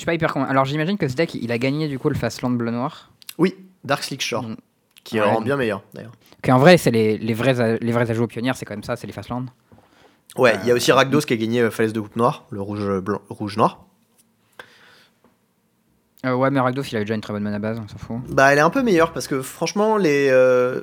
Euh, 0.00 0.02
suis 0.02 0.06
pas 0.06 0.14
hyper 0.14 0.32
con. 0.32 0.44
Alors 0.44 0.64
j'imagine 0.64 0.98
que 0.98 1.08
ce 1.08 1.14
deck, 1.14 1.34
il 1.34 1.52
a 1.52 1.58
gagné 1.58 1.88
du 1.88 1.98
coup 1.98 2.08
le 2.08 2.14
Fastland 2.16 2.56
bleu-noir. 2.56 3.10
Oui, 3.38 3.54
Dark 3.84 4.02
Slick 4.02 4.20
Shore, 4.22 4.42
Mm. 4.44 4.56
qui 5.04 5.20
Ouais, 5.20 5.26
le 5.26 5.32
rend 5.32 5.40
bien 5.40 5.56
meilleur 5.56 5.82
d'ailleurs. 5.94 6.12
En 6.48 6.58
vrai, 6.58 6.76
c'est 6.78 6.90
les, 6.90 7.18
les, 7.18 7.34
vrais, 7.34 7.78
les 7.80 7.92
vrais 7.92 8.10
ajouts 8.10 8.24
aux 8.24 8.28
pionnières, 8.28 8.56
c'est 8.56 8.64
quand 8.64 8.74
même 8.74 8.82
ça, 8.84 8.96
c'est 8.96 9.06
les 9.06 9.12
Fastland. 9.12 9.46
Ouais, 10.36 10.54
il 10.62 10.68
y 10.68 10.70
a 10.70 10.74
Euh, 10.74 10.76
aussi 10.76 10.92
Rakdos 10.92 11.20
qui 11.22 11.32
a 11.32 11.36
gagné 11.36 11.60
euh, 11.60 11.70
Falaise 11.70 11.92
de 11.92 12.00
Coupe 12.00 12.16
Noire, 12.16 12.44
le 12.50 12.60
rouge 12.60 12.88
blanc, 13.00 13.20
rouge 13.28 13.56
noir. 13.56 13.84
Euh, 16.26 16.34
ouais, 16.34 16.50
mais 16.50 16.60
Rakdos, 16.60 16.82
il 16.82 16.96
avait 16.96 17.04
déjà 17.04 17.14
une 17.14 17.20
très 17.22 17.32
bonne 17.32 17.42
mana 17.42 17.58
base, 17.58 17.80
on 17.82 17.88
s'en 17.88 17.96
fout. 17.98 18.18
Bah, 18.28 18.52
elle 18.52 18.58
est 18.58 18.62
un 18.62 18.70
peu 18.70 18.82
meilleure 18.82 19.12
parce 19.12 19.26
que 19.26 19.40
franchement, 19.40 19.96
les, 19.96 20.28
euh, 20.30 20.82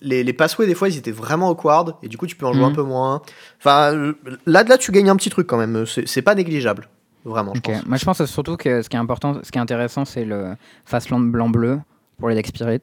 les, 0.00 0.24
les 0.24 0.32
passways, 0.32 0.66
des 0.66 0.74
fois, 0.74 0.88
ils 0.88 0.96
étaient 0.98 1.12
vraiment 1.12 1.48
awkward 1.50 1.94
et 2.02 2.08
du 2.08 2.16
coup, 2.18 2.26
tu 2.26 2.34
peux 2.36 2.46
en 2.46 2.52
jouer 2.52 2.64
Mhm. 2.64 2.70
un 2.70 2.74
peu 2.74 2.82
moins. 2.82 3.22
Enfin, 3.60 3.94
euh, 3.94 4.14
là, 4.46 4.64
de 4.64 4.68
là, 4.68 4.76
tu 4.78 4.90
gagnes 4.90 5.10
un 5.10 5.16
petit 5.16 5.30
truc 5.30 5.46
quand 5.46 5.58
même. 5.58 5.84
C'est 6.06 6.22
pas 6.22 6.34
négligeable. 6.34 6.88
Vraiment, 7.28 7.52
je 7.54 7.60
pense. 7.60 7.86
moi 7.86 7.96
je 7.98 8.04
pense 8.04 8.24
surtout 8.24 8.56
que 8.56 8.82
ce 8.82 8.88
qui 8.88 8.96
est 8.96 8.98
important, 8.98 9.40
ce 9.42 9.50
qui 9.52 9.58
est 9.58 9.60
intéressant, 9.60 10.04
c'est 10.04 10.24
le 10.24 10.54
Fastland 10.84 11.20
blanc-bleu 11.30 11.80
pour 12.18 12.28
les 12.28 12.34
deck 12.34 12.46
Spirit. 12.46 12.80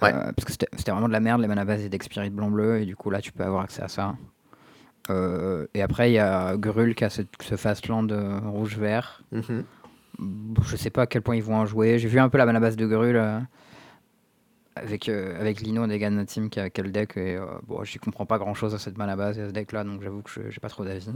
Ouais. 0.00 0.12
Euh, 0.14 0.32
parce 0.32 0.44
que 0.44 0.52
c'était 0.52 0.90
vraiment 0.92 1.08
de 1.08 1.12
la 1.12 1.20
merde, 1.20 1.40
les 1.40 1.46
mana 1.48 1.64
bases 1.64 1.80
des 1.82 1.88
deck 1.88 2.02
Spirit 2.02 2.30
blanc-bleu, 2.30 2.80
et 2.80 2.84
du 2.86 2.96
coup 2.96 3.10
là 3.10 3.20
tu 3.20 3.32
peux 3.32 3.44
avoir 3.44 3.62
accès 3.62 3.82
à 3.82 3.88
ça. 3.88 4.14
Euh, 5.10 5.66
et 5.74 5.82
après 5.82 6.10
il 6.10 6.14
y 6.14 6.18
a 6.18 6.56
Grul 6.56 6.94
qui 6.94 7.04
a 7.04 7.10
ce, 7.10 7.22
ce 7.40 7.56
Fastland 7.56 8.10
euh, 8.12 8.38
rouge-vert. 8.46 9.22
Mhm. 9.32 9.64
Je 10.64 10.76
sais 10.76 10.90
pas 10.90 11.02
à 11.02 11.06
quel 11.06 11.22
point 11.22 11.34
ils 11.36 11.42
vont 11.42 11.56
en 11.56 11.66
jouer. 11.66 11.98
J'ai 11.98 12.08
vu 12.08 12.20
un 12.20 12.28
peu 12.28 12.38
la 12.38 12.46
mana 12.46 12.60
base 12.60 12.76
de 12.76 12.86
Grul 12.86 13.20
avec, 14.76 15.08
euh, 15.08 15.38
avec 15.40 15.60
Lino 15.60 15.86
des 15.86 15.98
Ghana 15.98 16.24
Team 16.24 16.48
qui 16.50 16.58
a 16.60 16.70
quel 16.70 16.92
deck 16.92 17.16
et 17.16 17.36
euh, 17.36 17.44
bon, 17.66 17.82
j'y 17.84 17.98
comprends 17.98 18.26
pas 18.26 18.38
grand 18.38 18.54
chose 18.54 18.74
à 18.74 18.78
cette 18.78 18.96
mana 18.96 19.16
base 19.16 19.38
et 19.38 19.42
à 19.42 19.48
ce 19.48 19.52
deck 19.52 19.72
là 19.72 19.84
donc 19.84 20.02
j'avoue 20.02 20.22
que 20.22 20.30
je- 20.30 20.50
j'ai 20.50 20.60
pas 20.60 20.68
trop 20.68 20.84
d'avis. 20.84 21.08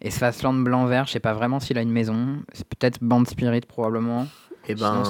Et 0.00 0.10
ce 0.10 0.18
Fastland 0.18 0.54
blanc-vert, 0.64 1.06
je 1.06 1.12
sais 1.12 1.20
pas 1.20 1.34
vraiment 1.34 1.60
s'il 1.60 1.78
a 1.78 1.82
une 1.82 1.92
maison. 1.92 2.38
C'est 2.52 2.66
peut-être 2.66 2.98
Band 3.02 3.24
Spirit 3.24 3.60
probablement. 3.62 4.26
Et 4.68 4.76
Sinon, 4.76 5.02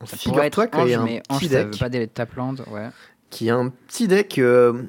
ben, 0.00 0.06
Ça 0.06 0.16
pourrait 0.24 0.46
être 0.48 0.68
y 0.88 0.94
a 0.94 1.00
un 1.00 1.04
mais 1.04 1.22
Ange 1.28 1.40
petit 1.40 1.48
ça 1.48 1.64
deck 1.64 1.72
veut 1.72 1.78
pas 1.78 1.88
des 1.88 2.06
Tapland, 2.08 2.54
ouais. 2.70 2.88
qui 3.30 3.48
est 3.48 3.50
un 3.50 3.68
petit 3.68 4.06
deck 4.08 4.38
euh, 4.38 4.82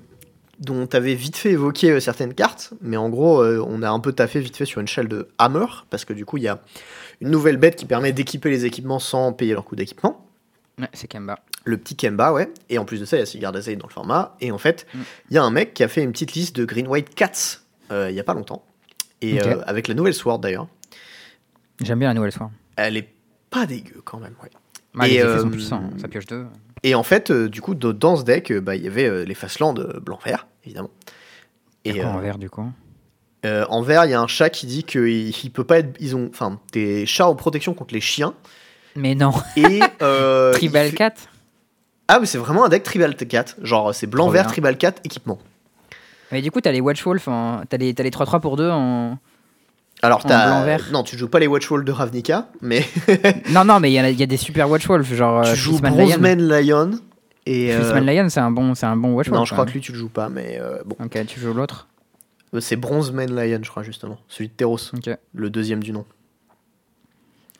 dont 0.59 0.87
tu 0.87 0.95
avais 0.95 1.15
vite 1.15 1.37
fait 1.37 1.51
évoquer 1.51 1.91
euh, 1.91 1.99
certaines 1.99 2.33
cartes, 2.33 2.73
mais 2.81 2.97
en 2.97 3.09
gros, 3.09 3.41
euh, 3.41 3.63
on 3.67 3.81
a 3.81 3.89
un 3.89 3.99
peu 3.99 4.13
taffé 4.13 4.39
vite 4.39 4.55
fait 4.57 4.65
sur 4.65 4.81
une 4.81 4.87
shell 4.87 5.07
de 5.07 5.27
Hammer, 5.37 5.65
parce 5.89 6.05
que 6.05 6.13
du 6.13 6.25
coup, 6.25 6.37
il 6.37 6.43
y 6.43 6.47
a 6.47 6.59
une 7.21 7.29
nouvelle 7.29 7.57
bête 7.57 7.75
qui 7.75 7.85
permet 7.85 8.11
d'équiper 8.13 8.49
les 8.49 8.65
équipements 8.65 8.99
sans 8.99 9.31
payer 9.33 9.53
leur 9.53 9.63
coût 9.63 9.75
d'équipement. 9.75 10.25
Ouais, 10.79 10.89
c'est 10.93 11.07
Kemba. 11.07 11.39
Le 11.63 11.77
petit 11.77 11.95
Kemba, 11.95 12.33
ouais. 12.33 12.51
Et 12.69 12.77
en 12.77 12.85
plus 12.85 12.99
de 12.99 13.05
ça, 13.05 13.15
il 13.15 13.21
y 13.21 13.23
a 13.23 13.25
Sigurd 13.25 13.55
Azay 13.55 13.75
dans 13.77 13.87
le 13.87 13.93
format. 13.93 14.35
Et 14.41 14.51
en 14.51 14.57
fait, 14.57 14.85
il 14.93 14.99
Mm. 14.99 15.03
y 15.31 15.37
a 15.37 15.43
un 15.43 15.49
mec 15.51 15.73
qui 15.73 15.83
a 15.83 15.87
fait 15.87 16.03
une 16.03 16.11
petite 16.11 16.33
liste 16.33 16.55
de 16.55 16.65
Green 16.65 16.87
White 16.87 17.15
Cats 17.15 17.61
il 17.89 18.11
y 18.13 18.19
a 18.19 18.23
pas 18.23 18.33
longtemps. 18.33 18.63
Et 19.21 19.41
euh, 19.41 19.61
avec 19.65 19.87
la 19.87 19.93
nouvelle 19.93 20.13
Sword 20.13 20.39
d'ailleurs. 20.39 20.67
J'aime 21.81 21.99
bien 21.99 22.09
la 22.09 22.13
nouvelle 22.13 22.31
soir. 22.31 22.51
Elle 22.75 22.97
est 22.97 23.09
pas 23.49 23.65
dégueu 23.65 24.01
quand 24.03 24.19
même, 24.19 24.35
ouais. 24.43 24.49
Ouais, 24.95 25.09
Et, 25.09 25.13
les 25.13 25.19
effets 25.19 25.39
sont 25.39 25.47
euh, 25.47 25.51
puissants, 25.51 25.89
ça 25.97 26.07
pioche 26.07 26.25
deux. 26.25 26.45
Et 26.83 26.95
en 26.95 27.03
fait, 27.03 27.31
euh, 27.31 27.49
du 27.49 27.61
coup, 27.61 27.75
dans 27.75 28.15
ce 28.15 28.23
deck, 28.23 28.53
bah, 28.53 28.75
il 28.75 28.83
y 28.83 28.87
avait 28.87 29.25
les 29.25 29.33
Fastland 29.33 29.77
euh, 29.79 29.99
blanc-vert, 29.99 30.47
évidemment. 30.63 30.91
Et 31.83 31.99
quoi 31.99 32.09
en 32.09 32.19
vert 32.19 32.37
du 32.37 32.49
coup 32.49 32.71
euh, 33.45 33.63
en 33.69 33.81
vert, 33.83 34.05
il 34.05 34.11
y 34.11 34.13
a 34.15 34.19
un 34.19 34.27
chat 34.27 34.49
qui 34.49 34.65
dit 34.65 34.83
qu'il 34.83 35.07
il 35.29 35.51
peut 35.51 35.63
pas 35.63 35.77
être. 35.79 35.95
Ils 35.99 36.15
ont, 36.15 36.29
enfin, 36.31 36.59
des 36.71 37.05
chats 37.05 37.27
en 37.27 37.35
protection 37.35 37.75
contre 37.75 37.93
les 37.93 38.01
chiens. 38.01 38.33
Mais 38.95 39.13
non, 39.13 39.31
Et 39.55 39.81
euh, 40.01 40.53
Tribal 40.53 40.89
fait- 40.89 40.95
4 40.95 41.29
Ah, 42.07 42.19
mais 42.19 42.25
c'est 42.25 42.37
vraiment 42.39 42.65
un 42.65 42.69
deck 42.69 42.81
Tribal 42.81 43.15
4. 43.15 43.57
Genre, 43.61 43.93
c'est 43.93 44.07
Trop 44.07 44.11
blanc-vert, 44.11 44.43
bien. 44.43 44.51
Tribal 44.51 44.77
4, 44.77 45.01
équipement. 45.03 45.37
Mais 46.35 46.41
du 46.41 46.51
coup, 46.51 46.59
t'as 46.59 46.73
les 46.73 46.81
Watchwolf, 46.81 47.29
en... 47.29 47.61
t'as 47.69 47.77
les, 47.77 47.93
les 47.93 48.09
3-3 48.09 48.41
pour 48.41 48.57
2 48.57 48.69
en. 48.69 49.17
Alors, 50.01 50.21
t'as. 50.25 50.77
Non, 50.91 51.03
tu 51.03 51.17
joues 51.17 51.29
pas 51.29 51.39
les 51.39 51.47
Watchwall 51.47 51.85
de 51.85 51.91
Ravnica, 51.93 52.49
mais 52.61 52.83
non, 53.51 53.63
non, 53.63 53.79
mais 53.79 53.89
il 53.89 53.93
y, 53.93 53.99
a- 53.99 54.09
il 54.09 54.19
y 54.19 54.23
a 54.23 54.25
des 54.25 54.35
super 54.35 54.69
Watchwolf, 54.69 55.13
genre. 55.13 55.43
tu 55.45 55.51
euh, 55.51 55.55
joues 55.55 55.77
Fleeceman 55.77 55.95
Lion. 55.97 56.05
Bronzeman 56.07 56.47
Lion. 56.49 56.91
Et. 57.45 57.73
euh, 57.73 57.99
Lion, 58.01 58.27
c'est 58.27 58.41
un 58.41 58.51
bon, 58.51 58.75
c'est 58.75 58.85
un 58.85 58.97
bon 58.97 59.13
Watchwolf. 59.13 59.37
non, 59.39 59.45
je 59.45 59.53
crois 59.53 59.65
que 59.65 59.71
lui, 59.71 59.79
tu 59.79 59.93
le 59.93 59.97
joues 59.97 60.09
pas, 60.09 60.27
mais 60.27 60.57
euh, 60.59 60.79
bon. 60.85 60.97
Ok, 61.03 61.25
tu 61.25 61.39
joues 61.39 61.53
l'autre. 61.53 61.87
Euh, 62.53 62.59
C'est 62.59 62.75
Bronzeman 62.75 63.33
Lion, 63.33 63.59
je 63.63 63.69
crois, 63.69 63.83
justement. 63.83 64.17
Celui 64.27 64.49
de 64.49 64.53
Teros, 64.53 64.77
le 65.33 65.49
deuxième 65.49 65.81
du 65.81 65.93
nom. 65.93 66.03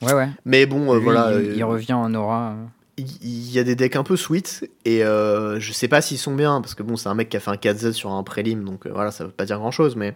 Ouais, 0.02 0.12
ouais. 0.12 0.28
Mais 0.44 0.66
bon, 0.66 0.92
euh, 0.94 0.98
voilà. 0.98 1.32
il, 1.40 1.56
il 1.56 1.64
revient 1.64 1.94
en 1.94 2.14
aura. 2.14 2.54
Euh. 2.98 3.02
il 3.22 3.50
y 3.50 3.58
a 3.58 3.64
des 3.64 3.74
decks 3.76 3.96
un 3.96 4.02
peu 4.04 4.16
sweet 4.16 4.68
et 4.84 5.04
euh, 5.04 5.60
je 5.60 5.72
sais 5.72 5.88
pas 5.88 6.00
s'ils 6.00 6.18
sont 6.18 6.34
bien 6.34 6.60
parce 6.60 6.74
que 6.74 6.82
bon 6.82 6.96
c'est 6.96 7.08
un 7.08 7.14
mec 7.14 7.28
qui 7.28 7.36
a 7.36 7.40
fait 7.40 7.50
un 7.50 7.54
4Z 7.56 7.92
sur 7.92 8.10
un 8.10 8.22
prélim 8.22 8.64
donc 8.64 8.86
euh, 8.86 8.90
voilà 8.92 9.10
ça 9.10 9.24
veut 9.24 9.30
pas 9.30 9.44
dire 9.44 9.58
grand 9.58 9.70
chose 9.70 9.96
mais 9.96 10.14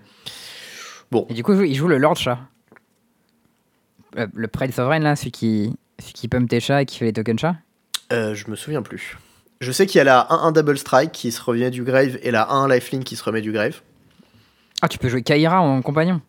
Et 1.29 1.35
du 1.35 1.43
coup, 1.43 1.61
il 1.61 1.75
joue 1.75 1.89
le 1.89 1.99
Lord 1.99 2.17
Chat. 2.17 2.39
Le, 4.15 4.29
le 4.33 4.49
Pride 4.49 4.73
Sovereign, 4.73 5.03
là, 5.03 5.17
celui 5.17 5.31
qui, 5.33 5.77
celui 5.99 6.13
qui 6.13 6.29
pump 6.29 6.49
tes 6.49 6.61
chats 6.61 6.83
et 6.83 6.87
qui 6.87 6.99
fait 6.99 7.05
les 7.07 7.13
tokens 7.13 7.39
chats. 7.41 7.57
euh, 8.13 8.35
je 8.35 8.49
me 8.51 8.57
souviens 8.57 8.83
plus. 8.83 9.19
Je 9.61 9.73
sais 9.73 9.87
qu'il 9.87 9.99
y 9.99 10.01
a 10.01 10.05
la 10.05 10.27
1-1 10.31 10.53
Double 10.53 10.79
Strike 10.79 11.13
qui 11.13 11.31
se 11.33 11.43
revient 11.43 11.71
du 11.71 11.83
grave 11.85 12.19
et 12.23 12.31
la 12.31 12.51
1 12.51 12.69
Lifelink 12.69 13.05
qui 13.05 13.15
se 13.17 13.23
remet 13.25 13.41
du 13.43 13.53
grave. 13.53 13.83
Ah, 14.83 14.89
tu 14.89 14.99
peux 14.99 15.09
jouer 15.09 15.23
Kaira 15.23 15.61
en 15.61 15.83
compagnon. 15.83 16.21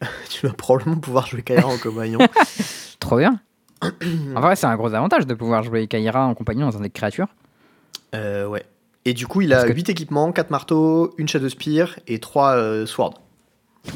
Tu 0.28 0.46
vas 0.46 0.52
probablement 0.52 0.96
pouvoir 0.98 1.26
jouer 1.26 1.42
Kaira 1.42 1.68
en 1.68 1.78
compagnon. 1.78 2.18
Trop 3.00 3.18
bien. 3.18 3.40
en 3.82 4.40
vrai, 4.40 4.56
c'est 4.56 4.66
un 4.66 4.76
gros 4.76 4.92
avantage 4.94 5.26
de 5.26 5.34
pouvoir 5.34 5.62
jouer 5.62 5.86
Kaira 5.86 6.26
en 6.26 6.34
compagnon 6.34 6.68
dans 6.68 6.76
un 6.76 6.80
deck 6.80 6.92
créature. 6.92 7.28
Euh, 8.14 8.46
ouais. 8.46 8.64
Et 9.04 9.14
du 9.14 9.26
coup 9.26 9.40
il 9.40 9.52
a 9.52 9.56
Parce 9.56 9.68
que- 9.68 9.74
8 9.74 9.88
équipements, 9.88 10.32
4 10.32 10.50
marteaux, 10.50 11.14
une 11.18 11.28
Shadow 11.28 11.48
Spear 11.48 11.98
et 12.06 12.18
3 12.18 12.86
Swords. 12.86 13.20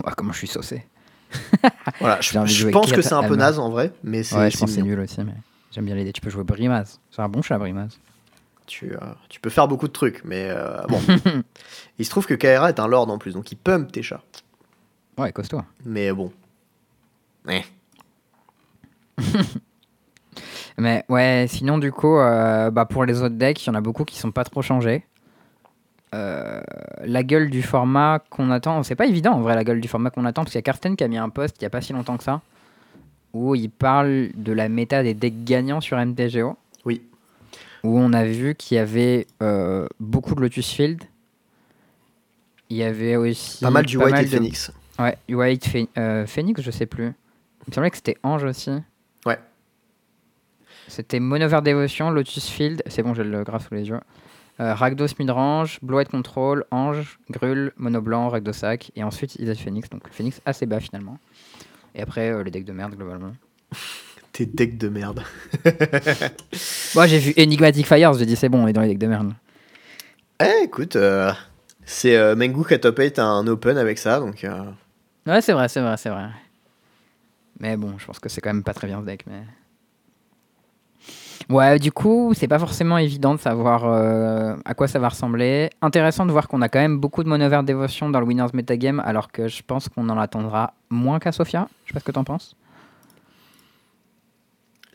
Ouah, 0.05 0.13
comment 0.17 0.33
je 0.33 0.39
suis 0.39 0.47
saucé. 0.47 0.87
Voilà, 2.01 2.21
je, 2.21 2.69
pense 2.71 2.93
que 2.93 3.03
c'est 3.03 3.13
un 3.13 3.23
peu 3.23 3.37
naze 3.37 3.59
en 3.59 3.71
vrai 3.71 3.93
mais 4.03 4.23
c'est 4.23 4.37
Ouais, 4.37 4.51
je 4.51 4.59
pense 4.59 4.71
c'est 4.71 4.83
nul 4.83 4.99
aussi, 4.99 5.21
mais 5.23 5.35
j'aime 5.71 5.85
bien 5.85 5.95
l'idée. 5.95 6.13
Tu 6.13 6.21
peux 6.21 6.31
jouer 6.31 6.45
Brimaz. 6.45 6.99
C'est 7.11 7.23
un 7.23 7.29
bon 7.29 7.43
chat, 7.43 7.59
Brimaz. 7.59 7.99
Tu, 8.67 8.93
euh, 8.93 8.99
tu 9.29 9.41
peux 9.41 9.51
faire 9.51 9.69
beaucoup 9.69 9.89
de 9.89 9.93
trucs 9.93 10.25
mais 10.25 10.49
euh, 10.51 10.81
bon. 10.89 11.01
il 11.99 12.05
se 12.05 12.11
trouve 12.11 12.27
que 12.27 12.35
Kaira 12.35 12.69
est 12.69 12.81
un 12.81 12.87
lord 12.87 13.11
en 13.11 13.19
plus 13.19 13.35
donc 13.35 13.51
il 13.53 13.57
pump 13.57 13.91
tes 13.91 14.03
chats. 14.03 14.23
Ouais, 15.19 15.33
costaud. 15.33 15.63
Mais 15.85 16.13
bon. 16.13 16.33
Ouais. 17.47 17.65
Mais 20.81 21.05
ouais, 21.11 21.45
sinon, 21.47 21.77
du 21.77 21.93
coup, 21.93 22.17
euh, 22.17 22.71
bah, 22.71 22.87
pour 22.87 23.05
les 23.05 23.21
autres 23.21 23.35
decks, 23.35 23.63
il 23.65 23.67
y 23.67 23.71
en 23.71 23.75
a 23.75 23.83
beaucoup 23.83 24.05
qui 24.07 24.17
sont 24.17 24.31
pas 24.33 24.45
trop 24.45 24.63
changés. 24.63 25.05
Euh, 26.15 26.63
la 27.05 27.23
gueule 27.23 27.51
du 27.51 27.63
format 27.63 28.21
qu'on 28.31 28.51
attend, 28.51 28.83
c'est 28.83 28.95
pas 28.95 29.07
évident 29.07 29.33
en 29.35 29.41
vrai 29.43 29.55
la 29.55 29.63
gueule 29.63 29.81
du 29.81 29.89
format 29.89 30.09
qu'on 30.11 30.25
attend, 30.25 30.43
parce 30.43 30.53
qu'il 30.53 30.59
y 30.59 30.61
a 30.61 30.63
Karsten 30.63 30.97
qui 30.97 31.05
a 31.05 31.09
mis 31.09 31.19
un 31.19 31.29
post 31.29 31.57
il 31.61 31.63
y 31.63 31.67
a 31.67 31.71
pas 31.71 31.83
si 31.83 31.93
longtemps 31.93 32.17
que 32.17 32.25
ça, 32.25 32.41
où 33.35 33.55
il 33.55 33.69
parle 33.71 34.31
de 34.35 34.53
la 34.53 34.69
méta 34.71 35.03
des 35.03 35.13
decks 35.13 35.45
gagnants 35.45 35.83
sur 35.83 35.99
MTGO. 35.99 36.57
Oui. 36.87 37.03
Où 37.85 37.99
on 37.99 38.13
a 38.15 38.25
vu 38.25 38.55
qu'il 38.55 38.77
y 38.77 38.79
avait 38.79 39.27
euh, 39.43 39.87
beaucoup 40.01 40.35
de 40.35 40.41
Lotus 40.41 40.71
Field. 40.73 41.03
Il 42.71 42.79
y 42.79 42.83
avait 42.83 43.17
aussi. 43.17 43.63
Pas 43.63 43.71
mal 43.71 43.85
du 43.85 43.99
White 43.99 44.17
et 44.19 44.25
de- 44.25 44.29
Phoenix. 44.29 44.73
Ouais, 44.99 45.17
White, 45.29 45.69
euh, 45.99 46.27
Phoenix, 46.27 46.63
je 46.63 46.71
sais 46.71 46.87
plus. 46.87 47.07
Il 47.67 47.69
me 47.71 47.75
semblait 47.75 47.91
que 47.91 47.97
c'était 47.97 48.17
Ange 48.23 48.45
aussi. 48.45 48.71
C'était 50.91 51.21
Monover 51.21 51.61
Devotion, 51.63 52.11
Lotus 52.11 52.49
Field, 52.49 52.83
c'est 52.87 53.03
bon, 53.03 53.15
j'ai 53.15 53.23
le 53.25 53.45
graphe 53.45 53.69
sous 53.69 53.75
les 53.75 53.89
yeux. 53.89 54.01
Euh, 54.59 54.75
Rakdos 54.75 55.07
Midrange, 55.19 55.79
Blue 55.83 55.97
White 55.97 56.09
Control, 56.11 56.65
Ange, 56.71 57.19
Grul, 57.31 57.73
Mono 57.77 58.01
Blanc, 58.01 58.29
Rakdosac, 58.29 58.91
et 58.97 59.05
ensuite 59.05 59.37
Isa 59.37 59.55
Phoenix, 59.55 59.89
donc 59.89 60.03
Phoenix 60.11 60.41
assez 60.45 60.67
bas 60.67 60.81
finalement. 60.81 61.19
Et 61.95 62.03
après, 62.03 62.31
euh, 62.31 62.43
les 62.43 62.51
decks 62.51 62.65
de 62.65 62.73
merde 62.73 62.95
globalement. 62.97 63.33
Tes 64.33 64.47
decks 64.47 64.77
de 64.79 64.89
merde. 64.89 65.23
Moi 66.95 67.07
j'ai 67.07 67.19
vu 67.19 67.33
Enigmatic 67.39 67.87
Fires, 67.87 68.13
j'ai 68.15 68.27
dit 68.27 68.37
c'est 68.37 68.49
bon, 68.49 68.65
on 68.65 68.67
est 68.69 68.73
dans 68.73 68.83
les 68.83 68.89
decks 68.89 68.99
de 68.99 69.07
merde. 69.07 69.33
Eh, 70.43 70.65
écoute, 70.65 70.97
euh, 70.97 71.33
c'est 71.85 72.17
euh, 72.17 72.35
Mengu 72.35 72.65
qui 72.67 72.75
a 72.75 72.79
top 72.79 72.99
8 72.99 73.19
un 73.19 73.47
open 73.47 73.79
avec 73.79 73.99
ça, 73.99 74.19
donc. 74.21 74.45
euh, 74.45 74.65
Ouais, 75.27 75.41
c'est 75.41 75.53
vrai, 75.53 75.69
c'est 75.69 75.81
vrai, 75.81 75.97
c'est 75.97 76.09
vrai. 76.11 76.29
Mais 77.59 77.77
bon, 77.77 77.99
je 77.99 78.07
pense 78.07 78.19
que 78.19 78.29
c'est 78.29 78.41
quand 78.41 78.53
même 78.53 78.63
pas 78.63 78.73
très 78.73 78.87
bien 78.87 79.01
ce 79.01 79.07
deck. 79.07 79.25
Mais... 79.27 79.43
Ouais, 81.51 81.81
du 81.81 81.91
coup, 81.91 82.33
c'est 82.33 82.47
pas 82.47 82.61
forcément 82.61 82.97
évident 82.97 83.35
de 83.35 83.41
savoir 83.41 83.85
euh, 83.85 84.55
à 84.65 84.75
quoi 84.75 84.87
ça 84.87 85.01
va 85.01 85.09
ressembler. 85.09 85.69
Intéressant 85.83 86.25
de 86.25 86.31
voir 86.31 86.47
qu'on 86.47 86.63
a 86.63 86.69
quand 86.69 86.79
même 86.79 86.99
beaucoup 86.99 87.25
de 87.25 87.29
monover 87.29 87.61
dévotion 87.65 88.09
dans 88.09 88.21
le 88.21 88.27
Winners 88.27 88.53
Metagame, 88.55 89.01
alors 89.05 89.33
que 89.33 89.49
je 89.49 89.63
pense 89.67 89.89
qu'on 89.89 90.09
en 90.09 90.17
attendra 90.17 90.75
moins 90.91 91.19
qu'à 91.19 91.33
Sofia. 91.33 91.69
Je 91.85 91.89
sais 91.91 91.95
pas 91.95 91.99
ce 91.99 92.05
que 92.05 92.13
t'en 92.13 92.23
penses. 92.23 92.55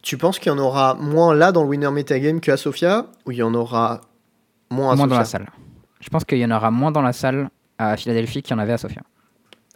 Tu 0.01 0.18
penses 0.18 0.39
qu'il 0.39 0.49
y 0.49 0.56
en 0.56 0.58
aura 0.60 0.93
moins 0.93 1.36
là 1.36 1.51
dans 1.51 1.64
le 1.64 1.68
winner 1.68 1.91
metagame 1.91 2.39
qu'à 2.39 2.56
Sofia 2.56 3.08
Ou 3.26 3.32
il 3.32 3.38
y 3.38 3.43
en 3.43 3.53
aura 3.53 4.01
moins 4.72 4.93
à 4.93 4.95
moins 4.95 5.08
dans 5.08 5.18
la 5.18 5.26
salle. 5.26 5.49
Je 5.99 6.10
pense 6.10 6.24
qu'il 6.24 6.38
y 6.38 6.45
en 6.45 6.51
aura 6.51 6.72
moins 6.72 6.91
dans 6.91 7.01
la 7.01 7.12
salle 7.12 7.49
à 7.78 7.97
Philadelphie 7.97 8.41
qu'il 8.41 8.56
y 8.56 8.58
en 8.58 8.62
avait 8.62 8.74
à 8.74 8.78
Sofia. 8.78 9.01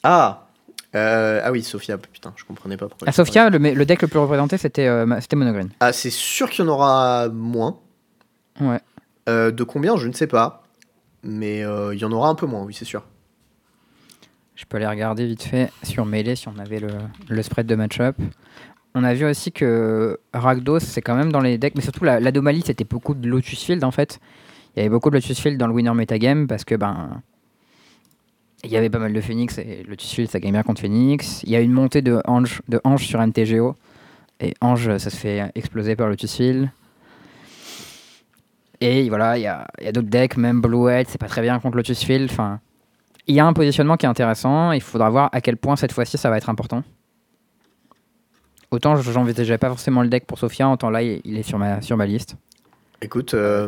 Ah 0.03 0.48
euh, 0.95 1.41
Ah 1.43 1.51
oui, 1.51 1.63
Sofia, 1.63 1.97
putain, 1.97 2.33
je 2.35 2.43
comprenais 2.45 2.77
pas 2.77 2.87
pourquoi. 2.87 3.07
À 3.07 3.11
Sofia, 3.11 3.49
le, 3.49 3.57
le 3.57 3.85
deck 3.85 4.01
le 4.01 4.07
plus 4.07 4.19
représenté, 4.19 4.57
c'était 4.57 4.87
euh, 4.87 5.05
c'était 5.21 5.35
Monogreen. 5.35 5.69
Ah, 5.79 5.93
c'est 5.93 6.09
sûr 6.09 6.49
qu'il 6.49 6.65
y 6.65 6.67
en 6.67 6.71
aura 6.71 7.29
moins. 7.29 7.79
Ouais. 8.59 8.79
Euh, 9.27 9.51
de 9.51 9.63
combien 9.63 9.95
Je 9.97 10.07
ne 10.07 10.13
sais 10.13 10.27
pas. 10.27 10.63
Mais 11.23 11.59
il 11.59 11.97
y 11.99 12.05
en 12.05 12.11
aura 12.11 12.29
un 12.29 12.35
peu 12.35 12.45
moins, 12.45 12.63
oui, 12.63 12.73
c'est 12.73 12.85
sûr. 12.85 13.03
Je 14.55 14.65
peux 14.65 14.77
aller 14.77 14.87
regarder 14.87 15.25
vite 15.25 15.43
fait 15.43 15.71
sur 15.83 16.05
Melee 16.05 16.35
si 16.35 16.47
on 16.47 16.57
avait 16.59 16.79
le, 16.79 16.89
le 17.29 17.41
spread 17.43 17.65
de 17.65 17.75
match-up. 17.75 18.15
On 18.95 19.03
a 19.03 19.13
vu 19.13 19.25
aussi 19.25 19.51
que 19.51 20.19
Rakdos, 20.33 20.79
c'est 20.79 21.01
quand 21.01 21.15
même 21.15 21.31
dans 21.31 21.39
les 21.41 21.57
decks, 21.57 21.75
mais 21.75 21.81
surtout 21.81 22.03
la- 22.03 22.19
l'anomalie, 22.19 22.63
c'était 22.65 22.83
beaucoup 22.83 23.13
de 23.13 23.27
Lotus 23.27 23.63
Field 23.63 23.83
en 23.83 23.91
fait. 23.91 24.19
Il 24.75 24.79
y 24.79 24.81
avait 24.81 24.89
beaucoup 24.89 25.09
de 25.09 25.15
Lotus 25.15 25.39
Field 25.39 25.57
dans 25.57 25.67
le 25.67 25.73
winner 25.73 25.93
metagame 25.93 26.47
parce 26.47 26.63
que 26.65 26.75
ben. 26.75 27.21
Il 28.63 28.71
y 28.71 28.77
avait 28.77 28.89
pas 28.89 28.99
mal 28.99 29.13
de 29.13 29.21
Phoenix 29.21 29.57
et 29.57 29.83
Lotus 29.87 30.11
Field 30.11 30.29
ça 30.29 30.39
gagne 30.39 30.51
bien 30.51 30.63
contre 30.63 30.81
Phoenix. 30.81 31.41
Il 31.43 31.49
y 31.49 31.55
a 31.55 31.61
une 31.61 31.71
montée 31.71 32.01
de 32.01 32.21
Ange, 32.25 32.61
de 32.67 32.81
Ange 32.83 33.05
sur 33.05 33.25
NTGO 33.25 33.75
et 34.41 34.53
Ange 34.61 34.97
ça 34.97 35.09
se 35.09 35.15
fait 35.15 35.49
exploser 35.55 35.95
par 35.95 36.09
Lotus 36.09 36.35
Field. 36.35 36.69
Et 38.81 39.09
voilà, 39.09 39.37
il 39.37 39.41
y 39.41 39.47
a, 39.47 39.67
a 39.85 39.91
d'autres 39.91 40.07
decks, 40.09 40.37
même 40.37 40.61
Blue 40.61 40.89
c'est 41.07 41.17
pas 41.17 41.27
très 41.27 41.41
bien 41.41 41.59
contre 41.59 41.77
Lotus 41.77 42.03
Field. 42.03 42.29
Enfin, 42.31 42.59
il 43.27 43.35
y 43.35 43.39
a 43.39 43.45
un 43.45 43.53
positionnement 43.53 43.97
qui 43.97 44.05
est 44.05 44.09
intéressant. 44.09 44.71
Il 44.71 44.81
faudra 44.81 45.09
voir 45.09 45.29
à 45.31 45.41
quel 45.41 45.57
point 45.57 45.75
cette 45.75 45.91
fois-ci 45.91 46.17
ça 46.17 46.29
va 46.29 46.37
être 46.37 46.49
important. 46.49 46.83
Autant 48.71 48.95
je- 48.97 49.11
j'envisageais 49.11 49.57
pas 49.57 49.67
forcément 49.69 50.01
le 50.03 50.09
deck 50.09 50.25
pour 50.25 50.37
Sofia, 50.37 50.69
autant 50.69 50.89
là 50.89 51.01
il 51.01 51.21
il 51.23 51.37
est 51.37 51.43
sur 51.43 51.57
ma, 51.57 51.81
sur 51.81 51.97
ma 51.97 52.05
liste. 52.05 52.35
Écoute, 53.01 53.33
euh, 53.33 53.65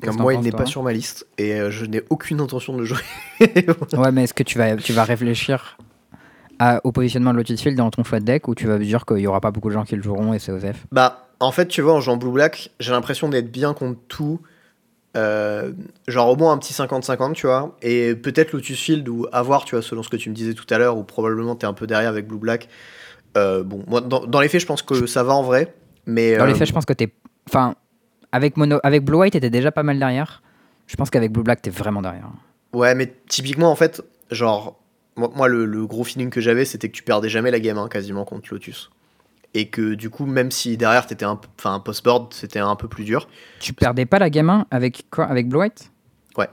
Que 0.00 0.10
moi, 0.10 0.34
il 0.34 0.40
n'est 0.40 0.50
pas 0.52 0.66
sur 0.66 0.82
ma 0.82 0.92
liste 0.92 1.26
et 1.38 1.54
euh, 1.54 1.70
je 1.70 1.84
n'ai 1.84 2.02
aucune 2.10 2.40
intention 2.40 2.72
de 2.74 2.78
le 2.80 2.84
jouer. 2.84 3.00
Ouais, 3.96 4.12
mais 4.12 4.24
est-ce 4.24 4.34
que 4.34 4.42
tu 4.42 4.58
vas, 4.58 4.76
tu 4.76 4.92
vas 4.92 5.04
réfléchir 5.04 5.76
à- 6.58 6.80
au 6.84 6.92
positionnement 6.92 7.32
de 7.32 7.36
Lotus 7.38 7.60
Field 7.60 7.76
dans 7.76 7.90
ton 7.90 8.04
choix 8.04 8.20
de 8.20 8.24
deck 8.24 8.48
ou 8.48 8.54
tu 8.54 8.66
vas 8.66 8.78
dire 8.78 9.04
qu'il 9.06 9.18
y 9.18 9.26
aura 9.26 9.40
pas 9.40 9.50
beaucoup 9.50 9.68
de 9.68 9.74
gens 9.74 9.84
qui 9.84 9.96
le 9.96 10.02
joueront 10.02 10.32
et 10.34 10.38
c'est 10.38 10.52
Osef? 10.52 10.86
Bah, 10.92 11.28
en 11.40 11.52
fait, 11.52 11.66
tu 11.68 11.82
vois, 11.82 11.94
en 11.94 12.00
jouant 12.00 12.16
Blue 12.16 12.32
Black, 12.32 12.70
j'ai 12.80 12.90
l'impression 12.92 13.28
d'être 13.28 13.50
bien 13.50 13.74
contre 13.74 13.98
tout. 14.08 14.40
Euh, 15.16 15.72
genre 16.06 16.28
au 16.30 16.36
moins 16.36 16.52
un 16.52 16.58
petit 16.58 16.72
50-50, 16.74 17.32
tu 17.32 17.46
vois. 17.46 17.76
Et 17.82 18.14
peut-être 18.14 18.52
Lotus 18.52 18.78
Field 18.80 19.08
ou 19.08 19.26
avoir, 19.32 19.64
tu 19.64 19.74
vois, 19.74 19.82
selon 19.82 20.02
ce 20.02 20.08
que 20.08 20.16
tu 20.16 20.30
me 20.30 20.34
disais 20.34 20.54
tout 20.54 20.66
à 20.70 20.78
l'heure, 20.78 20.96
ou 20.96 21.02
probablement 21.04 21.54
t'es 21.56 21.66
un 21.66 21.72
peu 21.72 21.86
derrière 21.86 22.10
avec 22.10 22.26
Blue 22.28 22.38
Black. 22.38 22.68
Euh, 23.36 23.62
bon, 23.62 23.84
moi, 23.86 24.00
dans, 24.00 24.26
dans 24.26 24.40
les 24.40 24.48
faits, 24.48 24.60
je 24.60 24.66
pense 24.66 24.82
que 24.82 25.06
ça 25.06 25.22
va 25.22 25.32
en 25.34 25.42
vrai. 25.42 25.74
Mais 26.06 26.36
Dans 26.36 26.46
les 26.46 26.54
faits, 26.54 26.68
je 26.68 26.72
pense 26.72 26.84
que 26.84 26.92
t'es. 26.92 27.12
Enfin, 27.48 27.74
avec, 28.32 28.56
Mono... 28.56 28.78
avec 28.82 29.04
Blue 29.04 29.16
White, 29.18 29.32
t'étais 29.34 29.50
déjà 29.50 29.72
pas 29.72 29.82
mal 29.82 29.98
derrière. 29.98 30.42
Je 30.86 30.96
pense 30.96 31.10
qu'avec 31.10 31.32
Blue 31.32 31.42
Black, 31.42 31.62
t'es 31.62 31.70
vraiment 31.70 32.02
derrière. 32.02 32.30
ouais, 32.72 32.94
mais 32.94 33.12
typiquement, 33.28 33.70
en 33.70 33.76
fait, 33.76 34.02
genre, 34.30 34.78
moi, 35.16 35.48
le, 35.48 35.64
le 35.64 35.86
gros 35.86 36.04
feeling 36.04 36.30
que 36.30 36.40
j'avais, 36.40 36.64
c'était 36.64 36.88
que 36.88 36.94
tu 36.94 37.02
perdais 37.02 37.28
jamais 37.28 37.50
la 37.50 37.60
game, 37.60 37.76
hein, 37.78 37.88
quasiment 37.88 38.24
contre 38.24 38.48
Lotus. 38.52 38.90
Et 39.54 39.68
que 39.68 39.94
du 39.94 40.10
coup, 40.10 40.26
même 40.26 40.50
si 40.50 40.76
derrière 40.76 41.06
t'étais 41.06 41.24
un, 41.24 41.40
un 41.64 41.80
post-board, 41.80 42.34
c'était 42.34 42.58
un 42.58 42.76
peu 42.76 42.86
plus 42.86 43.04
dur. 43.04 43.28
Tu 43.60 43.72
perdais 43.72 44.04
pas 44.04 44.18
la 44.18 44.28
gamin 44.28 44.66
avec 44.70 45.06
quoi 45.10 45.24
Avec 45.24 45.48
Blue 45.48 45.60
White? 45.60 45.90
Ouais. 46.36 46.48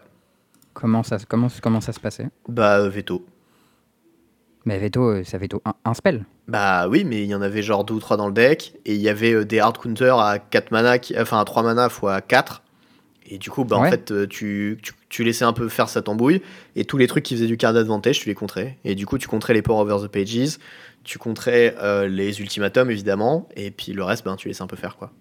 Comment 0.73 1.03
ça, 1.03 1.17
comment, 1.27 1.47
comment 1.61 1.81
ça 1.81 1.91
se 1.91 1.99
passait? 1.99 2.29
Bah, 2.47 2.79
euh, 2.79 2.89
veto. 2.89 3.25
Mais 4.63 4.79
veto, 4.79 5.09
euh, 5.09 5.23
ça 5.25 5.37
veto 5.37 5.61
un, 5.65 5.73
un 5.83 5.93
spell. 5.93 6.25
Bah 6.47 6.87
oui, 6.87 7.03
mais 7.03 7.23
il 7.23 7.27
y 7.29 7.33
en 7.35 7.41
avait 7.41 7.63
genre 7.63 7.83
deux 7.83 7.95
ou 7.95 7.99
trois 7.99 8.17
dans 8.17 8.27
le 8.27 8.33
deck, 8.33 8.75
et 8.85 8.93
il 8.93 9.01
y 9.01 9.09
avait 9.09 9.33
euh, 9.33 9.45
des 9.45 9.59
hard 9.59 9.77
counters 9.77 10.19
à 10.19 10.37
4 10.39 10.71
mana, 10.71 10.99
qui- 10.99 11.19
enfin 11.19 11.39
à 11.39 11.45
3 11.45 11.63
mana 11.63 11.89
fois 11.89 12.21
4. 12.21 12.61
Et 13.27 13.39
du 13.39 13.49
coup, 13.49 13.65
bah 13.65 13.77
en 13.77 13.81
fait, 13.89 14.11
euh, 14.11 14.27
tu, 14.27 14.77
tu, 14.83 14.93
tu 15.09 15.23
laissais 15.23 15.45
un 15.45 15.53
peu 15.53 15.67
faire 15.69 15.89
sa 15.89 16.03
tambouille, 16.03 16.43
et 16.75 16.85
tous 16.85 16.97
les 16.97 17.07
trucs 17.07 17.23
qui 17.23 17.33
faisaient 17.35 17.47
du 17.47 17.57
card 17.57 17.75
advantage, 17.75 18.19
tu 18.19 18.29
les 18.29 18.35
contrais. 18.35 18.77
Et 18.83 18.93
du 18.93 19.07
coup, 19.07 19.17
tu 19.17 19.27
contrais 19.27 19.55
les 19.55 19.63
Power 19.63 19.81
Over 19.91 20.07
the 20.07 20.11
Pages, 20.11 20.59
tu 21.03 21.17
contrais 21.17 21.73
euh, 21.81 22.07
les 22.07 22.39
ultimatums 22.39 22.91
évidemment, 22.91 23.49
et 23.55 23.71
puis 23.71 23.93
le 23.93 24.03
reste, 24.03 24.23
ben 24.25 24.35
tu 24.35 24.47
laissais 24.47 24.61
un 24.61 24.67
peu 24.67 24.75
faire 24.75 24.97
quoi. 24.97 25.11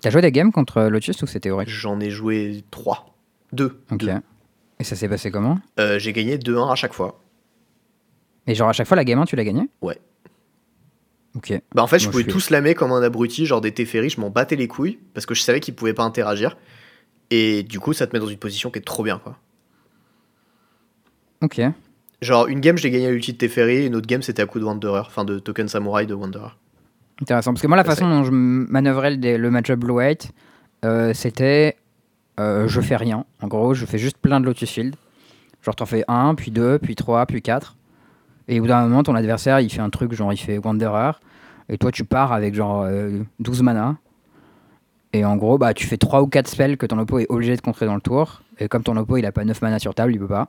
T'as 0.00 0.10
joué 0.10 0.20
des 0.22 0.32
games 0.32 0.50
contre 0.50 0.82
Lotus 0.82 1.22
ou 1.22 1.26
c'était 1.28 1.50
horrible 1.50 1.70
J'en 1.70 2.00
ai 2.00 2.10
joué 2.10 2.64
3. 2.72 3.14
2. 3.52 3.78
Ok. 3.92 4.04
Et 4.80 4.84
ça 4.84 4.96
s'est 4.96 5.08
passé 5.08 5.30
comment? 5.30 5.60
J'ai 5.78 6.12
gagné 6.12 6.36
2-1 6.36 6.72
à 6.72 6.74
chaque 6.74 6.92
fois. 6.92 7.20
Et 8.48 8.54
genre 8.56 8.68
à 8.68 8.72
chaque 8.72 8.88
fois 8.88 8.96
la 8.96 9.04
game 9.04 9.18
1 9.20 9.24
tu 9.26 9.36
l'as 9.36 9.44
gagné 9.44 9.68
Ouais. 9.80 9.98
Ok. 11.36 11.52
Bah 11.74 11.82
en 11.82 11.86
fait, 11.86 11.98
je 11.98 12.04
Moi, 12.04 12.12
pouvais 12.12 12.22
je 12.24 12.28
suis- 12.28 12.32
tout 12.32 12.40
slammer 12.40 12.74
comme 12.74 12.92
un 12.92 13.02
abruti, 13.02 13.44
genre 13.46 13.60
des 13.60 13.72
Teferi, 13.72 14.08
je 14.08 14.20
m'en 14.20 14.30
battais 14.30 14.56
les 14.56 14.68
couilles 14.68 14.98
parce 15.14 15.26
que 15.26 15.34
je 15.34 15.42
savais 15.42 15.60
qu'ils 15.60 15.74
pouvaient 15.74 15.94
pas 15.94 16.04
interagir. 16.04 16.56
Et 17.30 17.62
du 17.64 17.80
coup, 17.80 17.92
ça 17.92 18.06
te 18.06 18.14
met 18.14 18.20
dans 18.20 18.28
une 18.28 18.38
position 18.38 18.70
qui 18.70 18.78
est 18.78 18.82
trop 18.82 19.02
bien, 19.02 19.18
quoi. 19.18 19.36
Ok. 21.42 21.60
Genre, 22.22 22.46
une 22.46 22.60
game, 22.60 22.78
je 22.78 22.84
l'ai 22.84 22.90
gagné 22.90 23.06
à 23.08 23.10
l'ulti 23.10 23.32
de 23.32 23.38
Teferi, 23.38 23.86
une 23.86 23.96
autre 23.96 24.06
game, 24.06 24.22
c'était 24.22 24.42
à 24.42 24.46
coup 24.46 24.58
de 24.60 24.64
Wanderer, 24.64 25.00
enfin 25.06 25.24
de 25.24 25.38
Token 25.38 25.68
Samurai 25.68 26.06
de 26.06 26.14
Wanderer. 26.14 26.56
Intéressant. 27.20 27.52
Parce 27.52 27.62
que 27.62 27.66
moi, 27.66 27.76
la 27.76 27.84
façon 27.84 28.08
dont 28.08 28.24
je 28.24 28.30
manœuvrais 28.30 29.14
le, 29.16 29.36
le 29.36 29.50
match-up 29.50 29.78
Blue 29.78 29.92
White, 29.94 30.30
euh, 30.84 31.12
c'était 31.14 31.76
euh, 32.40 32.66
je 32.66 32.80
fais 32.80 32.96
rien. 32.96 33.24
En 33.42 33.48
gros, 33.48 33.74
je 33.74 33.84
fais 33.86 33.98
juste 33.98 34.16
plein 34.18 34.40
de 34.40 34.46
Lotus 34.46 34.70
Field. 34.70 34.96
Genre, 35.62 35.76
t'en 35.76 35.86
fais 35.86 36.04
1, 36.08 36.34
puis 36.34 36.50
2, 36.50 36.78
puis 36.78 36.94
3, 36.96 37.26
puis 37.26 37.42
4. 37.42 37.76
Et 38.48 38.58
au 38.58 38.62
bout 38.62 38.68
d'un 38.68 38.82
moment, 38.82 39.02
ton 39.02 39.14
adversaire, 39.14 39.60
il 39.60 39.70
fait 39.70 39.80
un 39.80 39.90
truc, 39.90 40.12
genre, 40.12 40.32
il 40.32 40.36
fait 40.36 40.58
Wanderer. 40.58 41.12
Et 41.68 41.78
toi, 41.78 41.90
tu 41.90 42.04
pars 42.04 42.32
avec 42.32 42.54
genre 42.54 42.82
euh, 42.82 43.20
12 43.40 43.62
mana. 43.62 43.96
Et 45.12 45.24
en 45.24 45.36
gros, 45.36 45.58
bah, 45.58 45.74
tu 45.74 45.86
fais 45.86 45.96
3 45.96 46.22
ou 46.22 46.26
4 46.26 46.48
spells 46.48 46.76
que 46.76 46.86
ton 46.86 46.98
oppo 46.98 47.18
est 47.20 47.26
obligé 47.28 47.56
de 47.56 47.60
contrer 47.60 47.86
dans 47.86 47.94
le 47.94 48.00
tour. 48.00 48.42
Et 48.58 48.68
comme 48.68 48.82
ton 48.82 48.96
oppo, 48.96 49.16
il 49.16 49.24
a 49.24 49.32
pas 49.32 49.44
9 49.44 49.62
mana 49.62 49.78
sur 49.78 49.94
table, 49.94 50.12
il 50.12 50.18
peut 50.18 50.28
pas. 50.28 50.48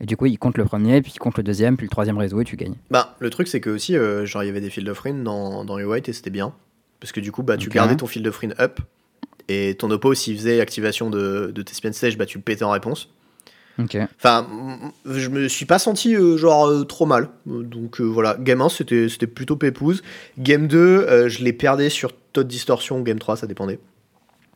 Et 0.00 0.06
du 0.06 0.16
coup, 0.16 0.26
il 0.26 0.38
compte 0.38 0.56
le 0.56 0.64
premier, 0.64 1.02
puis 1.02 1.12
il 1.14 1.18
compte 1.18 1.36
le 1.36 1.42
deuxième, 1.42 1.76
puis 1.76 1.86
le 1.86 1.90
troisième 1.90 2.16
réseau, 2.16 2.40
et 2.40 2.44
tu 2.44 2.56
gagnes. 2.56 2.76
Bah, 2.90 3.14
le 3.18 3.28
truc, 3.28 3.46
c'est 3.48 3.60
que 3.60 3.68
aussi, 3.68 3.96
euh, 3.96 4.24
genre, 4.24 4.42
il 4.42 4.46
y 4.46 4.48
avait 4.48 4.62
des 4.62 4.70
Field 4.70 4.88
of 4.88 4.98
Ruin 4.98 5.22
dans, 5.22 5.64
dans 5.64 5.78
White 5.78 6.08
et 6.08 6.12
c'était 6.14 6.30
bien. 6.30 6.54
Parce 6.98 7.12
que 7.12 7.20
du 7.20 7.30
coup, 7.30 7.42
bah, 7.42 7.56
tu 7.56 7.68
gardais 7.68 7.96
ton 7.96 8.06
Field 8.06 8.26
of 8.26 8.36
Ruin 8.38 8.50
up. 8.58 8.80
Et 9.48 9.74
ton 9.74 9.90
oppo, 9.90 10.14
s'il 10.14 10.36
faisait 10.36 10.60
activation 10.60 11.10
de, 11.10 11.50
de 11.54 11.62
Thespian 11.62 11.92
Stage, 11.92 12.16
bah, 12.16 12.24
tu 12.24 12.38
le 12.38 12.44
pétais 12.44 12.64
en 12.64 12.70
réponse. 12.70 13.10
Enfin, 14.16 14.46
je 15.06 15.28
me 15.28 15.48
suis 15.48 15.64
pas 15.66 15.78
senti 15.78 16.14
euh, 16.14 16.36
genre 16.36 16.66
euh, 16.68 16.84
trop 16.84 17.06
mal. 17.06 17.28
Donc 17.46 18.00
euh, 18.00 18.04
voilà, 18.04 18.36
game 18.38 18.60
1 18.60 18.68
c'était 18.68 19.08
c'était 19.08 19.26
plutôt 19.26 19.56
pépouze. 19.56 20.02
Game 20.38 20.66
2, 20.66 20.78
euh, 20.78 21.28
je 21.28 21.42
l'ai 21.44 21.52
perdé 21.52 21.88
sur 21.88 22.12
Todd 22.32 22.46
Distortion, 22.46 23.00
game 23.00 23.18
3 23.18 23.36
ça 23.36 23.46
dépendait. 23.46 23.78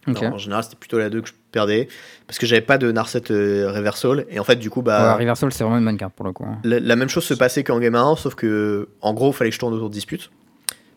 Alors, 0.07 0.35
en 0.35 0.39
général, 0.39 0.63
c'était 0.63 0.77
plutôt 0.77 0.99
la 0.99 1.09
2 1.09 1.23
que 1.23 1.29
je 1.29 1.33
perdais 1.51 1.89
parce 2.27 2.39
que 2.39 2.45
j'avais 2.45 2.61
pas 2.61 2.77
de 2.77 2.93
Narset 2.93 3.23
Reversal 3.31 4.27
et 4.29 4.39
en 4.39 4.45
fait 4.45 4.57
du 4.57 4.69
coup 4.69 4.81
Ouais, 4.81 4.85
bah 4.87 5.15
Reversal, 5.17 5.51
c'est 5.53 5.65
vraiment 5.65 5.79
une 5.79 5.85
bonne 5.87 5.97
carte 5.97 6.15
pour 6.15 6.27
le 6.27 6.33
coup. 6.33 6.45
hein. 6.47 6.59
la, 6.63 6.79
la 6.79 6.97
même 6.97 7.09
chose 7.09 7.25
se 7.25 7.33
passait 7.35 7.65
qu'en 7.65 7.79
game 7.81 7.95
1 7.95 8.17
sauf 8.17 8.35
que 8.35 8.89
en 9.01 9.15
gros, 9.15 9.33
fallait 9.33 9.49
que 9.51 9.55
je 9.55 9.61
tourne 9.61 9.73
autour 9.73 9.89
de 9.89 9.95
dispute. 9.95 10.31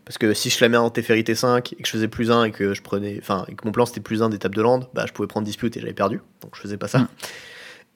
Parce 0.03 0.17
que 0.17 0.34
si 0.34 0.49
je 0.49 0.57
la 0.61 0.69
mets 0.69 0.78
en 0.78 0.89
Teferi 0.89 1.21
T5 1.23 1.57
et 1.57 1.82
que 1.82 1.86
je 1.86 1.91
faisais 1.91 2.07
plus 2.07 2.32
1 2.32 2.45
et 2.45 2.51
que 2.51 2.73
je 2.73 2.82
prenais 2.82 3.17
enfin 3.21 3.45
et 3.49 3.55
que 3.55 3.65
mon 3.65 3.71
plan 3.73 3.86
c'était 3.86 3.99
plus 3.99 4.23
1 4.23 4.30
d'étape 4.30 4.55
de 4.55 4.61
land, 4.61 4.82
bah 4.93 5.03
je 5.05 5.11
pouvais 5.13 5.28
prendre 5.28 5.45
dispute 5.45 5.75
et 5.78 5.80
j'avais 5.82 5.93
perdu. 5.93 6.21
Donc 6.41 6.55
je 6.55 6.61
faisais 6.61 6.78
pas 6.78 6.88
ça. 6.88 6.99
Mm. 6.99 7.07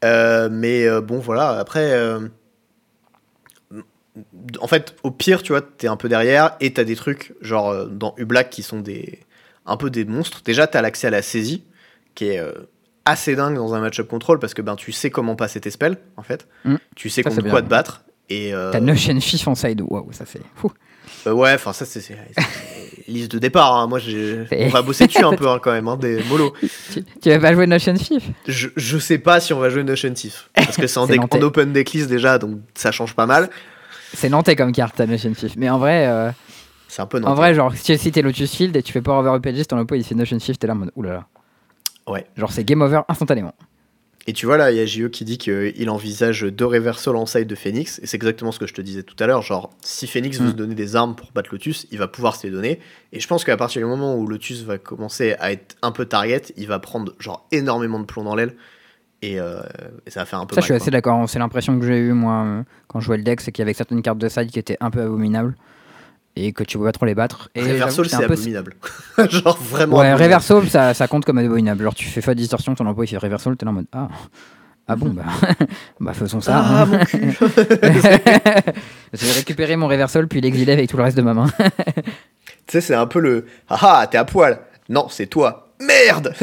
Euh, 0.04 0.49
mais 0.52 0.88
euh, 0.88 1.02
bon 1.02 1.20
voilà, 1.20 1.60
après 1.60 1.91
euh, 1.93 2.28
en 4.60 4.68
fait, 4.68 4.95
au 5.04 5.12
pire, 5.12 5.41
tu 5.41 5.54
vois, 5.54 5.62
t'es 5.62 5.88
un 5.88 5.95
peu 5.95 6.10
derrière 6.10 6.56
et 6.60 6.74
t'as 6.74 6.84
des 6.84 6.95
trucs 6.95 7.34
genre 7.41 7.86
dans 7.88 8.14
U-Black 8.18 8.49
qui 8.49 8.64
sont 8.64 8.80
des 8.82 9.20
un 9.66 9.78
peu 9.78 9.89
des 9.89 10.06
monstres. 10.06 10.41
Déjà, 10.43 10.68
t'as 10.68 10.82
l'accès 10.82 11.08
à 11.08 11.12
la 11.12 11.22
saisie 11.22 11.64
qui 12.16 12.26
est 12.28 12.39
euh, 12.39 12.52
assez 13.06 13.36
dingue 13.36 13.56
dans 13.56 13.74
un 13.74 13.80
match-up 13.80 14.08
control 14.08 14.39
parce 14.39 14.54
que 14.54 14.62
ben 14.62 14.76
tu 14.76 14.91
sais 14.91 15.10
comment 15.10 15.36
passer 15.36 15.62
tes 15.62 15.72
spells 15.72 15.97
en 16.18 16.24
fait. 16.24 16.47
Mm. 16.66 16.76
Tu 16.95 17.10
sais 17.10 17.24
Ça, 17.24 17.30
contre 17.30 17.41
quoi 17.43 17.62
bien. 17.62 17.62
te 17.62 17.70
battre 17.70 18.04
et 18.30 18.54
euh, 18.54 18.72
T'as 18.72 18.80
Notion 18.82 19.20
Fif 19.22 19.47
en 19.47 19.56
side. 19.56 19.82
Waouh, 19.82 20.12
ça 20.12 20.26
c'est 20.26 20.41
fou. 20.56 20.72
euh, 21.28 21.32
ouais, 21.32 21.54
enfin 21.54 21.74
ça 21.74 21.86
c'est 21.86 22.02
liste 23.08 23.32
de 23.32 23.39
départ. 23.39 23.76
hein. 23.76 23.88
Moi, 23.88 23.99
on 24.52 24.70
va 24.70 24.82
bosser 24.82 25.08
dessus 25.08 25.24
un 25.24 25.34
peu 25.36 25.47
hein, 25.49 25.60
quand 25.62 25.72
même, 25.72 25.88
hein, 25.88 25.97
des 25.97 26.24
mollo. 26.30 26.54
Tu, 26.93 27.04
tu 27.22 27.30
vas 27.30 27.39
pas 27.39 27.54
jouer 27.54 27.68
Notion 27.68 27.95
Fif 27.95 28.24
Je, 28.47 28.70
je 28.76 28.97
sais 28.97 29.18
pas 29.18 29.39
si 29.39 29.54
on 29.54 29.60
va 29.60 29.70
jouer 29.70 29.84
Notion 29.84 30.14
Thief 30.14 30.49
parce 30.54 30.78
que 30.78 30.88
c'est 30.88 30.97
en, 30.99 31.08
en 31.32 31.41
open 31.41 31.74
decklist 31.74 32.10
déjà, 32.10 32.38
donc 32.38 32.60
ça 32.76 32.91
change 32.91 33.14
pas 33.16 33.26
mal. 33.26 33.49
C'est 34.14 34.30
nantais 34.30 34.56
comme 34.56 34.72
carte, 34.72 34.95
ta 34.95 35.06
Notion 35.06 35.34
Fif. 35.34 35.54
Mais 35.58 35.70
en 35.70 35.78
vrai, 35.80 36.08
euh, 36.08 36.32
C'est 36.88 37.02
un 37.02 37.06
peu 37.06 37.18
en 37.18 37.22
nantais. 37.22 37.36
vrai, 37.36 37.54
genre, 37.56 37.74
si 37.76 38.12
t'es 38.12 38.22
Lotus 38.22 38.54
Field 38.56 38.76
et 38.76 38.84
tu 38.84 38.91
fais 38.91 39.02
pas 39.02 39.18
over 39.20 39.39
pages, 39.41 39.66
ton 39.68 39.78
oppo 39.80 39.95
il 39.95 40.04
fait 40.04 40.16
Notion 40.16 40.39
Fif, 40.39 40.60
t'es 40.60 40.68
là 40.68 40.74
en 40.74 40.78
mode 40.78 40.91
oulala. 40.95 41.26
Ouais. 42.08 42.26
Genre, 42.36 42.52
c'est 42.52 42.64
game 42.64 42.82
over 42.82 43.02
instantanément. 43.08 43.54
Et 44.28 44.34
tu 44.34 44.45
vois 44.45 44.55
là, 44.57 44.72
il 44.72 44.78
y 44.78 44.80
a 44.80 44.86
JE 44.86 45.07
qui 45.09 45.26
dit 45.26 45.39
qu'il 45.39 45.89
envisage 45.89 46.43
deux 46.43 46.65
reversals 46.67 47.15
en 47.15 47.26
side 47.26 47.47
de 47.47 47.55
Phoenix, 47.55 47.99
et 48.03 48.05
c'est 48.05 48.17
exactement 48.17 48.51
ce 48.51 48.59
que 48.59 48.67
je 48.67 48.74
te 48.76 48.82
disais 48.82 49.01
tout 49.01 49.15
à 49.19 49.26
l'heure. 49.26 49.41
Genre, 49.41 49.72
si 49.82 50.05
Phoenix 50.05 50.39
veut 50.39 50.47
Mm. 50.47 50.51
se 50.51 50.55
donner 50.55 50.76
des 50.76 50.95
armes 50.95 51.15
pour 51.15 51.32
battre 51.32 51.49
Lotus, 51.51 51.88
il 51.91 51.97
va 51.97 52.07
pouvoir 52.07 52.36
se 52.36 52.45
les 52.45 52.53
donner. 52.53 52.80
Et 53.13 53.19
je 53.19 53.28
pense 53.28 53.43
qu'à 53.43 53.57
partir 53.57 53.82
du 53.82 53.88
moment 53.88 54.15
où 54.15 54.28
Lotus 54.28 54.61
va 54.63 54.78
commencer 54.78 55.34
à 55.39 55.51
être 55.51 55.76
un 55.82 55.91
peu 55.91 56.05
target, 56.05 56.43
il 56.55 56.67
va 56.67 56.78
prendre 56.78 57.13
genre 57.19 57.47
énormément 57.51 57.99
de 57.99 58.05
plomb 58.05 58.24
dans 58.24 58.36
l'aile, 58.36 58.53
et, 59.24 59.39
euh, 59.39 59.61
et 60.05 60.11
ça 60.11 60.19
va 60.22 60.26
faire 60.28 60.39
un 60.39 60.45
peu 60.45 60.53
Ça, 60.53 60.61
mal. 60.61 60.63
je 60.63 60.65
suis 60.65 60.72
quoi. 60.74 60.84
assez 60.84 60.91
d'accord. 60.91 61.28
C'est 61.30 61.39
l'impression 61.39 61.80
que 61.80 61.86
j'ai 61.88 61.97
eu 61.97 62.13
moi 62.13 62.43
euh, 62.45 62.63
quand 62.88 62.99
je 62.99 63.05
jouais 63.07 63.17
le 63.17 63.24
deck, 63.24 63.41
c'est 63.41 63.51
qu'il 63.51 63.63
y 63.63 63.65
avait 63.65 63.74
certaines 63.74 64.03
cartes 64.03 64.17
de 64.19 64.30
side 64.30 64.51
qui 64.51 64.59
étaient 64.59 64.78
un 64.82 64.91
peu 64.91 65.01
abominables 65.01 65.55
et 66.36 66.53
que 66.53 66.63
tu 66.63 66.77
pouvais 66.77 66.89
pas 66.89 66.93
trop 66.93 67.05
les 67.05 67.15
battre. 67.15 67.49
Et 67.55 67.61
Reversal, 67.61 68.05
c'est 68.07 68.17
peu- 68.17 68.23
abominable. 68.25 68.75
genre 69.29 69.57
vraiment. 69.57 69.97
Ouais, 69.97 70.07
abominable. 70.07 70.23
reversal, 70.23 70.69
ça, 70.69 70.93
ça 70.93 71.07
compte 71.07 71.25
comme 71.25 71.38
abominable. 71.38 71.84
Genre, 71.84 71.95
tu 71.95 72.05
fais 72.05 72.21
pas 72.21 72.34
de 72.34 72.39
distorsion, 72.39 72.73
ton 72.75 72.88
oppo 72.88 73.03
il 73.03 73.07
fait 73.07 73.17
reversal, 73.17 73.57
t'es 73.57 73.65
là 73.65 73.71
en 73.71 73.75
mode 73.75 73.88
ah. 73.91 74.07
Ah 74.88 74.95
bon, 74.95 75.09
bah, 75.09 75.23
bah 75.99 76.13
faisons 76.13 76.41
ça. 76.41 76.57
Ah, 76.57 76.82
hein. 76.82 76.86
mon 76.86 76.99
cul. 77.05 77.32
Je 79.13 79.25
vais 79.25 79.32
récupérer 79.34 79.75
mon 79.75 79.88
reversal 79.88 80.27
puis 80.27 80.41
l'exiler 80.41 80.73
avec 80.73 80.89
tout 80.89 80.97
le 80.97 81.03
reste 81.03 81.15
de 81.15 81.21
ma 81.21 81.34
main. 81.34 81.47
Tu 82.67 82.73
sais, 82.73 82.82
c'est 82.82 82.95
un 82.95 83.07
peu 83.07 83.19
le 83.19 83.45
Ah 83.69 83.77
ah, 83.82 84.07
t'es 84.07 84.17
à 84.17 84.25
poil. 84.25 84.59
Non, 84.89 85.07
c'est 85.09 85.27
toi. 85.27 85.69
Merde 85.79 86.34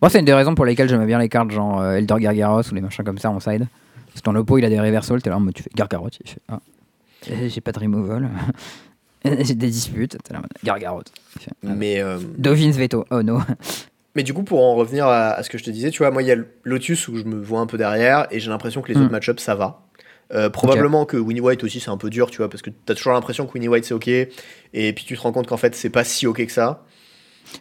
Moi, 0.00 0.10
c'est 0.10 0.18
une 0.18 0.24
des 0.24 0.34
raisons 0.34 0.54
pour 0.54 0.64
lesquelles 0.64 0.88
j'aimais 0.88 1.06
bien 1.06 1.18
les 1.18 1.28
cartes 1.28 1.50
genre 1.50 1.80
euh, 1.80 1.94
Elder 1.94 2.16
Gargaros 2.18 2.62
ou 2.70 2.74
les 2.74 2.80
machins 2.80 3.04
comme 3.04 3.18
ça 3.18 3.30
en 3.30 3.40
side. 3.40 3.66
Parce 4.08 4.20
que 4.20 4.24
ton 4.24 4.34
oppo 4.36 4.58
il 4.58 4.64
a 4.64 4.68
des 4.68 4.80
reversals, 4.80 5.22
t'es 5.22 5.30
là 5.30 5.36
en 5.36 5.40
mode 5.40 5.54
tu 5.54 5.62
fais 5.62 5.70
Gargarot, 5.74 6.08
il 6.24 6.30
fait 6.30 6.40
ah. 6.48 6.60
Euh, 7.30 7.48
J'ai 7.48 7.60
pas 7.60 7.72
de 7.72 7.80
removal. 7.80 8.28
J'ai 9.24 9.54
des 9.54 9.68
disputes, 9.68 10.18
t'es 10.22 10.32
là 10.34 10.40
en 10.40 10.42
mode 10.42 10.50
Gargarot. 10.62 11.02
Il 11.36 11.42
fait, 11.42 11.50
ah. 11.66 11.70
Mais. 11.74 12.00
euh, 12.00 12.18
Dovin's 12.36 12.76
veto, 12.76 13.06
oh 13.10 13.22
no. 13.22 13.40
Mais 14.14 14.22
du 14.22 14.34
coup, 14.34 14.42
pour 14.42 14.62
en 14.62 14.74
revenir 14.74 15.06
à, 15.06 15.30
à 15.30 15.42
ce 15.42 15.48
que 15.50 15.56
je 15.58 15.64
te 15.64 15.70
disais, 15.70 15.90
tu 15.90 15.98
vois, 15.98 16.10
moi, 16.10 16.22
il 16.22 16.28
y 16.28 16.32
a 16.32 16.36
Lotus 16.62 17.08
où 17.08 17.16
je 17.16 17.24
me 17.24 17.42
vois 17.42 17.60
un 17.60 17.66
peu 17.66 17.78
derrière 17.78 18.26
et 18.30 18.38
j'ai 18.38 18.50
l'impression 18.50 18.82
que 18.82 18.92
les 18.92 18.98
autres 19.00 19.10
match-ups, 19.10 19.42
ça 19.42 19.54
va. 19.54 19.80
Euh, 20.32 20.48
probablement 20.50 21.04
que 21.04 21.16
Winnie 21.16 21.40
White 21.40 21.64
aussi, 21.64 21.80
c'est 21.80 21.90
un 21.90 21.96
peu 21.96 22.10
dur, 22.10 22.30
tu 22.30 22.38
vois, 22.38 22.48
parce 22.48 22.62
que 22.62 22.70
t'as 22.70 22.94
toujours 22.94 23.12
l'impression 23.12 23.46
que 23.46 23.52
Winnie 23.54 23.68
White, 23.68 23.84
c'est 23.86 23.94
ok. 23.94 24.08
Et 24.08 24.28
puis 24.92 25.04
tu 25.04 25.16
te 25.16 25.20
rends 25.20 25.32
compte 25.32 25.46
qu'en 25.46 25.56
fait, 25.56 25.74
c'est 25.74 25.90
pas 25.90 26.04
si 26.04 26.26
ok 26.26 26.46
que 26.46 26.52
ça. 26.52 26.84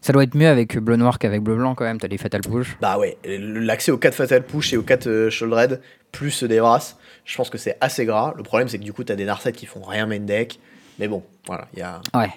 Ça 0.02 0.14
doit 0.14 0.24
être 0.24 0.36
mieux 0.36 0.48
avec 0.48 0.78
bleu 0.78 0.96
noir 0.96 1.20
qu'avec 1.20 1.42
bleu 1.42 1.56
blanc 1.56 1.76
quand 1.76 1.86
même, 1.86 2.00
t'as 2.00 2.08
les 2.08 2.18
fatal 2.18 2.42
push. 2.42 2.78
Bah 2.82 2.98
ouais, 2.98 3.18
l'accès 3.26 3.92
aux 3.92 3.98
4 3.98 4.14
Fatal 4.14 4.44
Push 4.44 4.74
et 4.74 4.78
aux 4.78 4.84
4 4.84 5.08
euh, 5.08 5.30
Shoulder 5.30 5.56
Red, 5.56 5.82
plus 6.12 6.44
des 6.44 6.60
Brass, 6.60 6.98
je 7.26 7.36
pense 7.36 7.50
que 7.50 7.58
c'est 7.58 7.78
assez 7.82 8.06
gras. 8.06 8.34
Le 8.38 8.44
problème, 8.44 8.68
c'est 8.68 8.78
que 8.78 8.84
du 8.84 8.94
coup, 8.94 9.04
t'as 9.04 9.16
des 9.16 9.26
Narset 9.26 9.52
qui 9.52 9.66
font 9.66 9.82
rien 9.82 10.06
main 10.06 10.20
deck. 10.20 10.60
Mais 11.00 11.08
bon, 11.08 11.24
voilà, 11.48 11.68
il 11.74 11.80
y 11.80 11.82
a. 11.82 12.02
Ouais. 12.14 12.32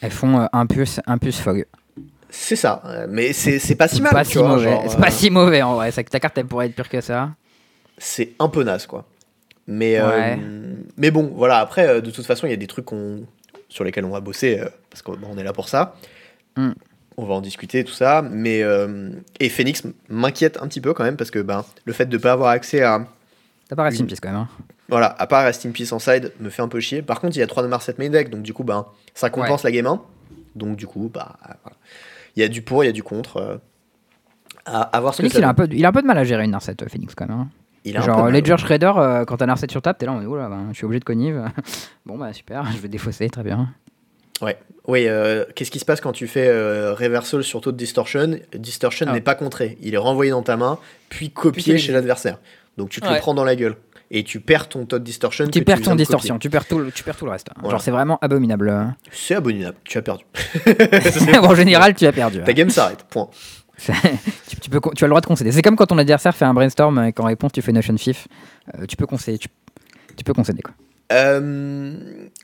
Elles 0.00 0.10
font 0.10 0.40
euh, 0.40 0.46
un 0.52 0.66
puce 0.66 1.00
fog. 1.40 1.66
C'est 2.28 2.56
ça, 2.56 2.82
euh, 2.86 3.06
mais 3.08 3.32
c'est 3.32 3.74
pas 3.74 3.88
si 3.88 4.00
mal, 4.00 4.12
pas 4.12 4.24
si 4.24 4.38
vois, 4.38 4.48
mauvais. 4.48 4.78
C'est 4.88 4.96
euh, 4.96 5.00
pas 5.00 5.10
si 5.10 5.30
mauvais 5.30 5.62
en 5.62 5.74
vrai. 5.74 5.90
C'est 5.90 6.02
que 6.02 6.10
ta 6.10 6.18
carte 6.18 6.38
elle 6.38 6.46
pourrait 6.46 6.66
être 6.66 6.74
pire 6.74 6.88
que 6.88 7.00
ça. 7.00 7.30
c'est 7.98 8.32
un 8.38 8.48
peu 8.48 8.64
naze 8.64 8.86
quoi. 8.86 9.04
Mais, 9.66 9.98
euh, 9.98 10.36
mais 10.96 11.10
bon, 11.10 11.32
voilà, 11.34 11.58
après, 11.58 11.86
euh, 11.86 12.00
de 12.00 12.10
toute 12.10 12.26
façon, 12.26 12.46
il 12.46 12.50
y 12.50 12.54
a 12.54 12.56
des 12.56 12.66
trucs 12.66 12.88
sur 13.68 13.84
lesquels 13.84 14.04
on 14.04 14.10
va 14.10 14.20
bosser, 14.20 14.58
euh, 14.58 14.68
parce 14.90 15.02
qu'on 15.02 15.16
on 15.24 15.38
est 15.38 15.44
là 15.44 15.52
pour 15.52 15.68
ça. 15.68 15.94
Mm. 16.56 16.70
On 17.18 17.24
va 17.26 17.34
en 17.34 17.40
discuter, 17.40 17.84
tout 17.84 17.92
ça. 17.92 18.22
Mais, 18.22 18.62
euh, 18.62 19.10
et 19.38 19.48
Phoenix 19.48 19.82
m'inquiète 20.08 20.58
un 20.62 20.66
petit 20.68 20.80
peu 20.80 20.94
quand 20.94 21.04
même, 21.04 21.16
parce 21.16 21.30
que 21.30 21.38
ben, 21.40 21.64
le 21.84 21.92
fait 21.92 22.06
de 22.06 22.16
ne 22.16 22.22
pas 22.22 22.32
avoir 22.32 22.50
accès 22.50 22.82
à, 22.82 23.04
T'as 23.68 23.76
pas 23.76 23.84
resté 23.84 23.98
Une- 23.98 24.02
une 24.04 24.06
pièce 24.08 24.20
quand 24.20 24.30
même. 24.30 24.38
Hein. 24.40 24.48
voilà, 24.88 25.14
à 25.18 25.26
part 25.26 25.44
Rest 25.44 25.64
in 25.66 25.70
Peace 25.70 25.92
en 25.92 25.98
side, 25.98 26.32
me 26.40 26.50
fait 26.50 26.62
un 26.62 26.68
peu 26.68 26.80
chier. 26.80 27.00
Par 27.02 27.20
contre, 27.20 27.36
il 27.36 27.40
y 27.40 27.42
a 27.42 27.46
3 27.46 27.62
Nomar 27.62 27.80
7 27.82 27.98
main 27.98 28.08
deck, 28.10 28.28
donc 28.30 28.42
du 28.42 28.52
coup, 28.52 28.64
ben, 28.64 28.86
ça 29.14 29.28
compense 29.30 29.62
la 29.62 29.70
game 29.70 29.86
1. 29.86 30.00
Donc 30.56 30.76
du 30.76 30.86
coup, 30.86 31.10
bah, 31.12 31.36
voilà. 31.42 31.76
il 32.36 32.40
y 32.40 32.44
a 32.44 32.48
du 32.48 32.60
pour, 32.62 32.82
il 32.84 32.86
y 32.86 32.90
a 32.90 32.92
du 32.92 33.02
contre. 33.02 33.36
euh, 33.38 33.56
à, 34.66 34.82
à 34.82 35.00
voir 35.00 35.12
ce 35.14 35.18
que 35.22 35.22
Phoenix 35.28 35.34
ça 35.34 35.40
il 35.40 35.44
a, 35.44 35.48
un 35.48 35.54
peu, 35.54 35.66
il 35.70 35.84
a 35.84 35.88
un 35.88 35.92
peu 35.92 36.02
de 36.02 36.06
mal 36.06 36.18
à 36.18 36.24
gérer 36.24 36.44
une 36.44 36.50
Narset, 36.50 36.76
euh, 36.82 36.86
Phoenix 36.88 37.14
quand 37.14 37.26
même. 37.28 37.36
hein. 37.38 37.48
Il 37.84 37.96
a 37.96 38.00
un 38.00 38.02
peu 38.06 38.12
Genre 38.12 38.30
Ledger. 38.30 38.56
Shredder, 38.58 38.92
euh, 38.96 39.24
quand 39.24 39.38
t'as 39.38 39.46
Narset 39.46 39.66
sur 39.70 39.82
table, 39.82 39.98
t'es 39.98 40.06
là 40.06 40.12
en 40.12 40.16
mode 40.16 40.26
oula, 40.26 40.48
ben, 40.48 40.68
je 40.70 40.76
suis 40.76 40.84
obligé 40.84 41.00
de 41.00 41.04
connive. 41.04 41.42
bon 42.06 42.16
bah 42.18 42.32
super, 42.32 42.64
je 42.72 42.78
vais 42.78 42.88
défausser, 42.88 43.28
très 43.30 43.42
bien. 43.42 43.70
Ouais. 44.42 44.58
Oui, 44.88 45.06
euh, 45.06 45.44
qu'est-ce 45.54 45.70
qui 45.70 45.78
se 45.78 45.84
passe 45.84 46.00
quand 46.00 46.12
tu 46.12 46.26
fais 46.26 46.48
euh, 46.48 46.92
reversal 46.94 47.44
sur 47.44 47.60
taux 47.60 47.70
de 47.72 47.76
distortion? 47.76 48.38
Distortion 48.54 49.06
Ah. 49.08 49.12
n'est 49.12 49.20
pas 49.20 49.36
contré. 49.36 49.78
Il 49.80 49.94
est 49.94 49.98
renvoyé 49.98 50.32
dans 50.32 50.42
ta 50.42 50.56
main, 50.56 50.78
puis 51.08 51.30
copié 51.30 51.78
chez 51.78 51.92
l'adversaire. 51.92 52.38
Donc 52.76 52.88
tu 52.90 53.00
te 53.00 53.06
Ouais. 53.06 53.14
le 53.14 53.18
prends 53.20 53.34
dans 53.34 53.44
la 53.44 53.54
gueule. 53.56 53.76
et 54.14 54.24
tu 54.24 54.40
perds 54.40 54.68
ton 54.68 54.84
Todd 54.84 55.02
Distortion. 55.02 55.46
Tu 55.48 55.62
perds 55.64 55.80
ton 55.80 55.92
de 55.92 55.96
distorsion, 55.96 56.38
tu 56.38 56.50
perds, 56.50 56.66
tout, 56.66 56.78
le- 56.78 56.90
tu 56.92 57.02
perds 57.02 57.16
tout 57.16 57.24
le 57.24 57.30
reste. 57.30 57.48
Voilà. 57.56 57.70
Genre, 57.70 57.80
c'est 57.80 57.90
vraiment 57.90 58.18
abominable. 58.20 58.94
C'est 59.10 59.34
abominable, 59.36 59.78
tu 59.84 59.96
as 59.96 60.02
perdu. 60.02 60.24
en 61.42 61.54
général, 61.54 61.94
tu 61.94 62.04
as 62.06 62.12
perdu. 62.12 62.42
Ta 62.44 62.52
game 62.52 62.68
s'arrête, 62.68 63.04
point. 63.08 63.30
Tu, 64.48 64.56
tu 64.60 64.68
peux, 64.70 64.80
tu 64.94 65.02
as 65.04 65.06
le 65.06 65.10
droit 65.12 65.22
de 65.22 65.26
concéder. 65.26 65.50
C'est 65.50 65.62
comme 65.62 65.76
quand 65.76 65.86
ton 65.86 65.96
adversaire 65.98 66.36
fait 66.36 66.44
un 66.44 66.52
brainstorm 66.52 67.02
et 67.04 67.12
qu'en 67.14 67.24
réponse 67.24 67.52
tu 67.52 67.62
fais 67.62 67.72
Notion 67.72 67.96
Fifth. 67.96 68.28
Euh, 68.78 68.84
tu 68.86 68.96
peux 68.96 69.06
concéder. 69.06 69.38
Tu, 69.38 69.48
tu 70.14 70.24
peux 70.24 70.34
concéder 70.34 70.60
quoi. 70.60 70.74
Euh, 71.12 71.92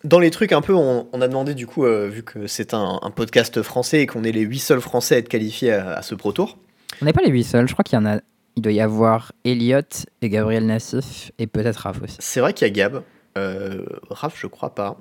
dans 0.04 0.18
les 0.18 0.30
trucs 0.30 0.52
un 0.52 0.60
peu, 0.60 0.74
on, 0.74 1.08
on 1.12 1.20
a 1.20 1.28
demandé 1.28 1.54
du 1.54 1.66
coup, 1.66 1.84
euh, 1.84 2.06
vu 2.08 2.22
que 2.22 2.46
c'est 2.46 2.74
un, 2.74 2.98
un 3.02 3.10
podcast 3.10 3.62
français 3.62 4.02
et 4.02 4.06
qu'on 4.06 4.22
est 4.24 4.32
les 4.32 4.42
8 4.42 4.58
seuls 4.58 4.80
français 4.80 5.14
à 5.16 5.18
être 5.18 5.28
qualifiés 5.28 5.72
à, 5.72 5.94
à 5.94 6.02
ce 6.02 6.14
Pro 6.14 6.32
Tour, 6.32 6.58
On 7.00 7.04
n'est 7.06 7.12
pas 7.12 7.22
les 7.24 7.30
8 7.30 7.44
seuls. 7.44 7.68
Je 7.68 7.72
crois 7.72 7.82
qu'il 7.82 7.98
y 7.98 8.02
en 8.02 8.06
a. 8.06 8.20
Il 8.56 8.62
doit 8.62 8.72
y 8.72 8.80
avoir 8.80 9.32
Elliot 9.44 9.80
et 10.20 10.28
Gabriel 10.28 10.66
Nassif 10.66 11.30
et 11.38 11.46
peut-être 11.46 11.76
Raph 11.76 12.02
aussi. 12.02 12.16
c'est 12.18 12.40
vrai 12.40 12.52
qu'il 12.52 12.66
y 12.66 12.70
a 12.70 12.72
Gab, 12.72 13.02
euh, 13.36 13.84
Raph 14.10 14.34
je 14.36 14.48
crois 14.48 14.74
pas, 14.74 14.98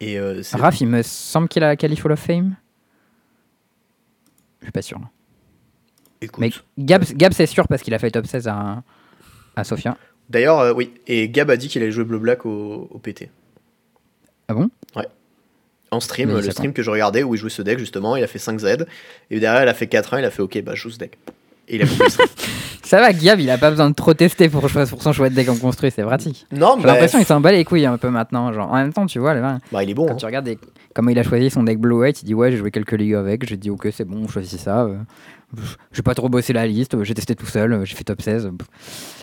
et 0.00 0.18
euh, 0.18 0.42
Raph, 0.52 0.80
il 0.82 0.88
me 0.88 1.00
semble 1.02 1.48
qu'il 1.48 1.64
a 1.64 1.68
la 1.68 1.76
qualif 1.76 2.04
Hall 2.04 2.12
of 2.12 2.20
Fame. 2.20 2.54
Je 4.60 4.66
suis 4.66 4.72
pas 4.72 4.82
sûr. 4.82 5.00
écoute. 6.20 6.38
Mais 6.38 6.50
Gab, 6.84 7.02
Gab 7.14 7.32
c'est 7.32 7.46
sûr 7.46 7.66
parce 7.66 7.82
qu'il 7.82 7.94
a 7.94 7.98
fait 7.98 8.10
top 8.10 8.26
16 8.26 8.46
à, 8.48 8.82
à 9.56 9.64
Sofia. 9.64 9.96
D'ailleurs, 10.30 10.60
euh, 10.60 10.72
oui, 10.72 10.92
et 11.06 11.28
Gab 11.28 11.50
a 11.50 11.56
dit 11.56 11.68
qu'il 11.68 11.82
allait 11.82 11.92
jouer 11.92 12.04
Bleu 12.04 12.18
Black 12.18 12.46
au, 12.46 12.88
au 12.90 12.98
PT. 12.98 13.28
Ah 14.48 14.54
bon? 14.54 14.70
En 15.90 16.00
stream, 16.00 16.32
Mais 16.32 16.40
le 16.40 16.50
stream 16.50 16.72
que 16.72 16.82
je 16.82 16.88
regardais 16.90 17.22
où 17.22 17.34
il 17.34 17.38
jouait 17.38 17.50
ce 17.50 17.60
deck 17.60 17.78
justement, 17.78 18.16
il 18.16 18.24
a 18.24 18.26
fait 18.26 18.38
5 18.38 18.58
Z, 18.60 18.86
et 19.30 19.40
derrière 19.40 19.62
il 19.64 19.68
a 19.68 19.74
fait 19.74 19.84
4-1, 19.84 20.20
il 20.20 20.24
a 20.24 20.30
fait 20.30 20.40
ok, 20.40 20.62
bah 20.62 20.72
je 20.74 20.80
joue 20.80 20.90
ce 20.90 20.96
deck. 20.96 21.18
Et 21.68 21.76
il 21.76 21.82
a. 21.82 21.86
Ça 22.82 22.98
va, 23.00 23.12
Gab, 23.12 23.38
il 23.40 23.50
a 23.50 23.58
pas 23.58 23.68
besoin 23.70 23.90
de 23.90 23.94
trop 23.94 24.14
tester 24.14 24.48
pour, 24.48 24.62
pour 24.62 25.02
son 25.02 25.12
choix 25.12 25.28
de 25.28 25.34
deck 25.34 25.50
en 25.50 25.56
construit, 25.56 25.90
c'est 25.94 26.02
pratique. 26.02 26.46
Non, 26.50 26.76
J'ai 26.78 26.84
bah, 26.84 26.92
l'impression 26.94 27.18
qu'il 27.18 27.26
s'en 27.26 27.40
bat 27.42 27.52
les 27.52 27.64
couilles 27.64 27.84
un 27.84 27.98
peu 27.98 28.08
maintenant. 28.08 28.52
Genre, 28.54 28.70
en 28.70 28.74
même 28.76 28.92
temps, 28.94 29.04
tu 29.04 29.18
vois, 29.18 29.34
là, 29.34 29.58
bah, 29.70 29.84
il 29.84 29.90
est 29.90 29.94
bon. 29.94 30.06
quand 30.06 30.12
hein. 30.12 30.16
tu 30.16 30.24
regardes 30.26 30.46
des- 30.46 30.58
comment 30.94 31.10
il 31.10 31.18
a 31.18 31.22
choisi 31.22 31.50
son 31.50 31.62
deck 31.62 31.78
Blue 31.78 31.94
White, 31.96 32.22
il 32.22 32.24
dit 32.24 32.34
Ouais, 32.34 32.50
j'ai 32.50 32.56
joué 32.56 32.70
quelques 32.70 32.92
ligues 32.92 33.14
avec, 33.14 33.46
j'ai 33.46 33.58
dit 33.58 33.68
Ok, 33.70 33.88
c'est 33.92 34.06
bon, 34.06 34.22
on 34.24 34.28
choisit 34.28 34.58
ça. 34.60 34.84
euh, 34.84 34.96
j'ai 35.92 36.02
pas 36.02 36.14
trop 36.14 36.30
bossé 36.30 36.54
la 36.54 36.66
liste, 36.66 36.94
euh, 36.94 37.04
j'ai 37.04 37.12
testé 37.12 37.34
tout 37.34 37.44
seul, 37.46 37.72
euh, 37.74 37.84
j'ai 37.84 37.94
fait 37.96 38.04
top 38.04 38.22
16. 38.22 38.50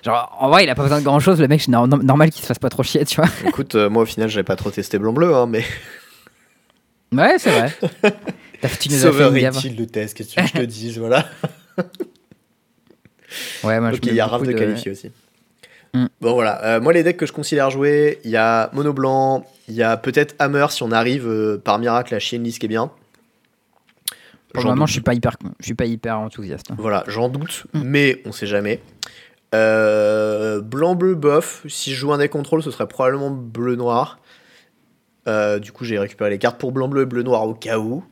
Genre, 0.05 0.35
en 0.39 0.49
vrai, 0.49 0.63
il 0.63 0.69
a 0.69 0.75
pas 0.75 0.83
besoin 0.83 0.99
de 0.99 1.03
grand 1.03 1.19
chose, 1.19 1.39
le 1.41 1.47
mec, 1.47 1.61
c'est 1.61 1.71
nor- 1.71 1.87
normal 1.87 2.29
qu'il 2.29 2.41
se 2.41 2.47
fasse 2.47 2.59
pas 2.59 2.69
trop 2.69 2.83
chier, 2.83 3.03
tu 3.05 3.15
vois. 3.21 3.29
Écoute, 3.47 3.75
euh, 3.75 3.89
moi 3.89 4.03
au 4.03 4.05
final, 4.05 4.29
j'avais 4.29 4.43
pas 4.43 4.55
trop 4.55 4.71
testé 4.71 4.97
blanc-bleu, 4.99 5.33
hein, 5.35 5.45
mais. 5.47 5.63
Ouais, 7.11 7.39
c'est 7.39 7.49
vrai. 7.49 7.73
T'as- 8.61 8.69
tu 8.69 8.89
nous 8.89 8.95
Sauveur 8.95 9.35
est-il 9.35 9.75
le 9.75 9.87
test 9.87 10.15
Qu'est-ce 10.15 10.35
que 10.35 10.45
je 10.45 10.53
te 10.53 10.61
dise 10.61 10.99
Voilà. 10.99 11.25
Ouais, 13.63 13.79
moi, 13.79 13.91
je 13.93 13.97
il 14.03 14.13
y 14.13 14.19
a 14.19 14.27
Raph 14.27 14.43
de 14.43 14.51
qualifié 14.53 14.91
aussi. 14.91 15.11
Hmm. 15.93 16.05
Bon 16.21 16.33
voilà, 16.33 16.63
Euh, 16.65 16.79
moi 16.79 16.93
les 16.93 17.01
decks 17.01 17.17
que 17.17 17.25
je 17.25 17.33
considère 17.33 17.71
jouer, 17.71 18.19
il 18.23 18.29
y 18.29 18.37
a 18.37 18.69
Mono 18.73 18.93
Blanc, 18.93 19.43
il 19.67 19.73
y 19.73 19.81
a 19.81 19.97
peut-être 19.97 20.35
Hammer 20.37 20.67
si 20.69 20.83
on 20.83 20.91
arrive 20.91 21.27
euh, 21.27 21.57
par 21.57 21.79
miracle 21.79 22.13
à 22.13 22.19
chier 22.19 22.37
une 22.37 22.43
liste 22.43 22.59
qui 22.59 22.67
est 22.67 22.69
bien. 22.69 22.91
Pour 24.53 24.63
le 24.63 24.69
moment, 24.69 24.85
je 24.85 24.91
suis 24.91 25.01
pas 25.01 25.15
hyper, 25.15 25.35
je 25.59 25.65
suis 25.65 25.73
pas 25.73 25.85
hyper 25.85 26.19
enthousiaste. 26.19 26.67
Voilà, 26.77 27.03
j'en 27.07 27.27
doute, 27.27 27.65
Hmm. 27.73 27.81
mais 27.85 28.21
on 28.25 28.31
sait 28.31 28.45
jamais. 28.45 28.81
Euh, 29.55 30.61
blanc 30.61 30.95
bleu 30.95 31.15
bof, 31.15 31.63
si 31.67 31.91
je 31.91 31.97
joue 31.97 32.13
un 32.13 32.17
deck 32.19 32.31
contrôle, 32.31 32.61
ce 32.63 32.71
serait 32.71 32.87
probablement 32.87 33.31
bleu 33.31 33.75
noir. 33.75 34.19
Euh, 35.27 35.59
du 35.59 35.71
coup, 35.71 35.85
j'ai 35.85 35.97
récupéré 35.99 36.29
les 36.29 36.37
cartes 36.37 36.59
pour 36.59 36.71
blanc 36.71 36.87
bleu 36.87 37.03
et 37.03 37.05
bleu 37.05 37.23
noir 37.23 37.47
au 37.47 37.53
cas 37.53 37.77
où. 37.79 38.03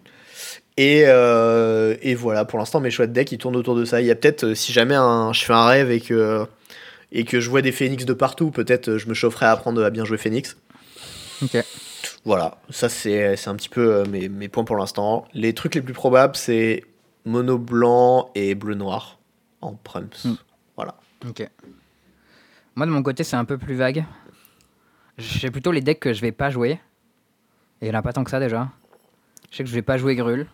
Et, 0.78 1.04
euh, 1.08 1.96
et 2.02 2.14
voilà, 2.16 2.46
pour 2.46 2.60
l'instant, 2.60 2.80
mes 2.80 2.92
choix 2.92 3.08
de 3.08 3.14
deck 3.14 3.32
ils 3.32 3.38
tournent 3.38 3.56
autour 3.56 3.76
de 3.76 3.86
ça. 3.86 4.02
Il 4.02 4.08
y 4.08 4.12
a 4.12 4.16
peut-être, 4.16 4.54
si 4.54 4.72
jamais 4.72 4.96
un- 4.96 5.34
je 5.34 5.44
fais 5.44 5.54
un 5.54 5.66
rêve 5.66 5.90
et 5.92 6.00
que, 6.00 6.46
et 7.12 7.24
que 7.24 7.40
je 7.40 7.50
vois 7.50 7.62
des 7.64 7.72
phoenix 7.72 8.06
de 8.06 8.14
partout, 8.14 8.52
peut-être 8.52 8.98
je 8.98 9.08
me 9.08 9.14
chaufferai 9.16 9.48
à 9.48 9.52
apprendre 9.52 9.84
à 9.84 9.90
bien 9.90 10.06
jouer 10.06 10.18
phoenix. 10.18 10.56
Ok. 11.42 11.58
Voilà, 12.26 12.58
ça 12.70 12.90
c'est 12.90 13.48
un 13.48 13.56
petit 13.56 13.70
peu 13.70 14.04
mes, 14.06 14.30
mes 14.30 14.50
points 14.50 14.66
pour 14.66 14.76
l'instant. 14.76 15.26
Les 15.34 15.54
trucs 15.54 15.74
les 15.76 15.82
plus 15.82 15.94
probables, 15.94 16.36
c'est 16.36 16.84
mono 17.26 17.58
blanc 17.58 18.30
et 18.36 18.54
bleu 18.54 18.76
noir 18.76 19.20
en 19.62 19.74
prumps. 19.74 20.26
Mm. 20.26 20.34
Ok. 21.28 21.48
Moi, 22.76 22.86
de 22.86 22.92
mon 22.92 23.02
côté, 23.04 23.24
c'est 23.24 23.36
un 23.36 23.46
peu 23.46 23.58
plus 23.58 23.76
vague. 23.76 24.06
J'ai 25.18 25.50
plutôt 25.50 25.72
les 25.72 25.82
decks 25.82 26.00
que 26.00 26.14
je 26.14 26.22
vais 26.22 26.32
pas 26.32 26.50
jouer. 26.50 26.80
Et 27.82 27.86
il 27.86 27.88
y 27.88 27.92
en 27.92 27.96
a 27.96 28.02
pas 28.02 28.14
tant 28.14 28.24
que 28.24 28.30
ça 28.32 28.40
déjà. 28.40 28.70
Je 29.52 29.58
sais 29.58 29.64
que 29.64 29.70
je 29.70 29.74
vais 29.76 29.82
pas 29.82 29.98
jouer 29.98 30.16
Grul. 30.16 30.48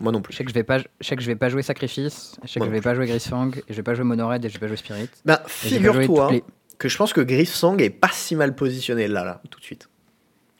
Moi 0.00 0.10
non 0.10 0.18
Je 0.18 0.22
plus. 0.24 0.34
sais 0.34 0.44
que 0.44 0.50
je 0.50 0.54
vais 0.54 0.64
pas, 0.64 0.78
je 0.78 0.84
sais 1.00 1.14
que 1.14 1.22
je 1.22 1.26
vais 1.28 1.36
pas 1.36 1.48
jouer 1.48 1.62
Sacrifice. 1.62 2.36
Je 2.42 2.48
sais 2.48 2.58
Moi 2.58 2.66
que 2.66 2.72
je 2.72 2.76
vais 2.78 2.82
pas 2.82 2.94
jouer 2.94 3.06
Grisfang. 3.06 3.50
Et 3.56 3.62
je 3.68 3.74
vais 3.74 3.82
pas 3.84 3.94
jouer 3.94 4.04
Monored 4.04 4.44
et 4.44 4.48
je 4.48 4.54
vais 4.54 4.58
pas 4.58 4.66
jouer 4.66 4.76
Spirit. 4.76 5.08
Joué 5.24 5.36
figure-toi 5.46 6.32
les- 6.32 6.44
que 6.78 6.88
je 6.88 6.96
pense 6.96 7.12
que 7.12 7.20
Griffsang 7.20 7.76
est 7.80 7.90
pas 7.90 8.10
si 8.10 8.34
mal 8.34 8.56
positionné 8.56 9.06
là, 9.06 9.24
là, 9.24 9.40
tout 9.50 9.60
de 9.60 9.64
suite. 9.64 9.88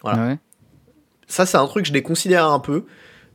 Voilà. 0.03 0.29
Ouais 0.29 0.39
Ça, 1.27 1.45
c'est 1.47 1.57
un 1.57 1.67
truc, 1.67 1.87
je 1.87 1.93
l'ai 1.93 2.03
considéré 2.03 2.45
un 2.45 2.61
peu, 2.61 2.85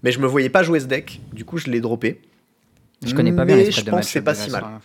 mais 0.03 0.13
je 0.13 0.19
me 0.19 0.27
voyais 0.27 0.49
pas 0.49 0.63
jouer 0.63 0.79
ce 0.79 0.85
deck, 0.85 1.19
du 1.33 1.43
coup, 1.43 1.57
je 1.57 1.69
l'ai 1.69 1.81
droppé. 1.81 2.21
Je 3.05 3.13
connais 3.13 3.33
pas 3.33 3.43
bien 3.43 3.57
Mais 3.57 3.65
les 3.65 3.71
je 3.71 3.83
de 3.83 3.89
pense 3.89 4.05
que 4.05 4.11
c'est 4.11 4.21
pas 4.21 4.35
si 4.35 4.49
Grisfang, 4.49 4.69
mal. 4.71 4.81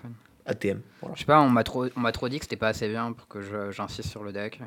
ATM. 0.47 0.81
Voilà. 1.01 1.15
Je 1.15 1.21
sais 1.21 1.27
pas, 1.27 1.41
on 1.41 1.49
m'a 1.51 1.65
trop, 1.65 1.87
on 1.97 2.01
m'a 2.01 2.13
trop 2.13 2.29
dit 2.29 2.39
que 2.39 2.45
c'était 2.45 2.57
pas 2.57 2.69
assez 2.69 2.89
bien 2.89 3.13
pour 3.13 3.27
que 3.29 3.71
j'insiste 3.71 4.09
sur 4.11 4.23
le 4.25 4.33
deck. 4.33 4.61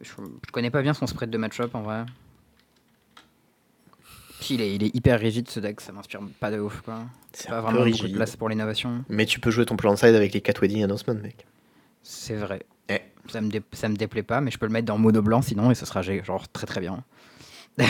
Je, 0.00 0.08
je 0.10 0.50
connais 0.52 0.70
pas 0.70 0.80
bien 0.82 0.94
son 0.94 1.06
spread 1.06 1.28
de 1.30 1.36
match-up 1.38 1.74
en 1.74 1.82
vrai. 1.82 2.04
Puis 4.40 4.54
il 4.54 4.60
est, 4.62 4.74
il 4.74 4.82
est 4.84 4.94
hyper 4.96 5.20
rigide 5.20 5.48
ce 5.50 5.60
deck, 5.60 5.80
ça 5.82 5.92
m'inspire 5.92 6.20
pas 6.40 6.50
de 6.50 6.58
ouf 6.58 6.80
quoi. 6.80 7.00
C'est 7.32 7.48
Pas 7.50 7.60
vraiment 7.60 7.78
beaucoup 7.84 7.90
de 7.90 8.02
rigide. 8.02 8.16
place 8.16 8.36
pour 8.36 8.48
l'innovation. 8.48 9.04
Mais 9.10 9.26
tu 9.26 9.38
peux 9.38 9.50
jouer 9.50 9.66
ton 9.66 9.76
plan 9.76 9.94
side 9.96 10.14
avec 10.14 10.32
les 10.32 10.40
4 10.40 10.62
wedding 10.62 10.82
announcements, 10.82 11.14
mec. 11.14 11.44
C'est 12.02 12.36
vrai. 12.36 12.62
Eh. 12.88 13.00
Ça, 13.28 13.42
me 13.42 13.50
dé- 13.50 13.62
ça 13.72 13.88
me 13.90 13.96
déplaît 13.96 14.22
pas, 14.22 14.40
mais 14.40 14.50
je 14.50 14.58
peux 14.58 14.64
le 14.66 14.72
mettre 14.72 14.86
dans 14.86 14.96
mono 14.96 15.20
blanc 15.20 15.42
sinon 15.42 15.70
et 15.70 15.74
ce 15.74 15.84
sera 15.84 16.00
genre 16.00 16.48
très 16.48 16.66
très 16.66 16.80
bien. 16.80 17.04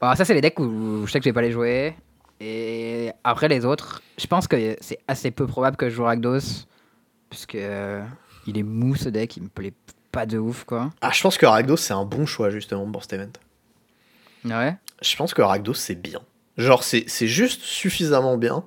Alors 0.00 0.16
ça 0.16 0.24
c'est 0.24 0.32
les 0.34 0.40
decks 0.40 0.58
où 0.58 1.04
je 1.06 1.10
sais 1.12 1.18
que 1.18 1.24
je 1.24 1.28
vais 1.30 1.34
pas 1.34 1.42
les 1.42 1.52
jouer. 1.52 1.94
Et 2.40 3.12
après 3.24 3.48
les 3.48 3.64
autres, 3.64 4.02
je 4.18 4.26
pense 4.26 4.46
que 4.46 4.76
c'est 4.80 4.98
assez 5.08 5.30
peu 5.30 5.46
probable 5.46 5.76
que 5.76 5.88
je 5.88 5.94
joue 5.94 6.04
Rakdos. 6.04 6.66
Puisque 7.30 7.56
euh, 7.56 8.04
il 8.46 8.58
est 8.58 8.62
mou 8.62 8.94
ce 8.94 9.08
deck, 9.08 9.36
il 9.36 9.44
me 9.44 9.48
plaît 9.48 9.72
pas 10.12 10.26
de 10.26 10.38
ouf 10.38 10.64
quoi. 10.64 10.90
Ah, 11.00 11.10
je 11.12 11.20
pense 11.22 11.36
que 11.36 11.46
Rakdos, 11.46 11.76
c'est 11.76 11.92
un 11.92 12.04
bon 12.04 12.26
choix, 12.26 12.50
justement, 12.50 12.90
pour 12.90 13.02
cet 13.02 13.14
event. 13.14 13.32
Ouais. 14.44 14.76
Je 15.02 15.16
pense 15.16 15.34
que 15.34 15.42
Rakdos, 15.42 15.74
c'est 15.74 15.94
bien. 15.94 16.20
Genre, 16.56 16.82
c'est 16.82 17.26
juste 17.26 17.62
suffisamment 17.62 18.38
bien 18.38 18.64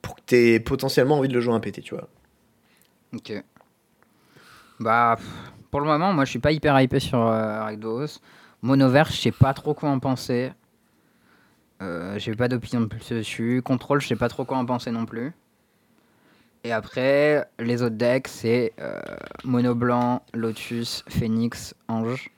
pour 0.00 0.14
que 0.16 0.20
t'aies 0.26 0.60
potentiellement 0.60 1.18
envie 1.18 1.28
de 1.28 1.34
le 1.34 1.40
jouer 1.40 1.54
un 1.54 1.60
PT, 1.60 1.80
tu 1.82 1.94
vois. 1.94 2.08
Ok. 3.14 3.32
Bah, 4.78 5.16
pour 5.70 5.80
le 5.80 5.86
moment, 5.86 6.12
moi 6.12 6.24
je 6.24 6.30
suis 6.30 6.38
pas 6.38 6.52
hyper 6.52 6.80
hypé 6.80 7.00
sur 7.00 7.18
euh, 7.18 7.62
Rakdos. 7.64 8.20
Mono 8.62 8.88
vert, 8.88 9.10
je 9.10 9.16
sais 9.16 9.32
pas 9.32 9.54
trop 9.54 9.74
quoi 9.74 9.88
en 9.88 9.98
penser. 9.98 10.52
Euh, 11.82 12.18
J'ai 12.18 12.34
pas 12.34 12.48
d'opinion 12.48 12.88
dessus. 13.10 13.62
Contrôle, 13.64 14.00
je 14.00 14.08
sais 14.08 14.16
pas 14.16 14.28
trop 14.28 14.44
quoi 14.44 14.58
en 14.58 14.64
penser 14.66 14.90
non 14.90 15.06
plus. 15.06 15.32
Et 16.64 16.72
après, 16.72 17.46
les 17.60 17.82
autres 17.82 17.94
decks, 17.96 18.28
c'est 18.28 18.72
euh, 18.80 19.00
Mono 19.44 19.74
blanc, 19.74 20.22
Lotus, 20.34 21.04
Phoenix, 21.08 21.74
Ange. 21.86 22.30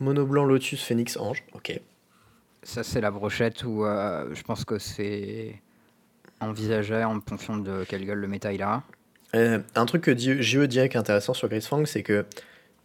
Mono 0.00 0.24
blanc, 0.24 0.44
Lotus, 0.44 0.82
Phoenix, 0.82 1.16
Ange. 1.16 1.42
Ok. 1.52 1.78
Ça, 2.62 2.82
c'est 2.82 3.00
la 3.00 3.10
brochette 3.10 3.64
où 3.64 3.84
euh, 3.84 4.32
je 4.34 4.42
pense 4.42 4.64
que 4.64 4.78
c'est 4.78 5.60
envisagé 6.40 7.04
en 7.04 7.20
fonction 7.20 7.56
de 7.56 7.84
quelle 7.88 8.04
gueule 8.06 8.18
le 8.18 8.28
méta 8.28 8.52
il 8.52 8.62
a. 8.62 8.82
Euh, 9.34 9.58
un 9.74 9.84
truc 9.86 10.02
que 10.02 10.16
JE 10.16 10.62
dit 10.66 10.76
qui 10.76 10.96
est 10.96 10.96
intéressant 10.96 11.34
sur 11.34 11.48
Grisfang, 11.48 11.84
c'est 11.84 12.02
que 12.02 12.24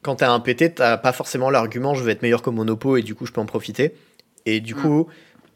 quand 0.02 0.18
t'as 0.18 0.32
un 0.32 0.40
PT, 0.42 0.76
t'as 0.76 0.98
pas 0.98 1.14
forcément 1.14 1.50
l'argument 1.50 1.96
je 1.96 2.04
vais 2.04 2.12
être 2.12 2.22
meilleur 2.22 2.42
que 2.42 2.50
Monopo 2.50 2.98
et 2.98 3.02
du 3.02 3.16
coup 3.16 3.26
je 3.26 3.32
peux 3.32 3.40
en 3.40 3.46
profiter. 3.46 3.96
Et 4.46 4.60
du 4.60 4.76
Mm. 4.76 5.06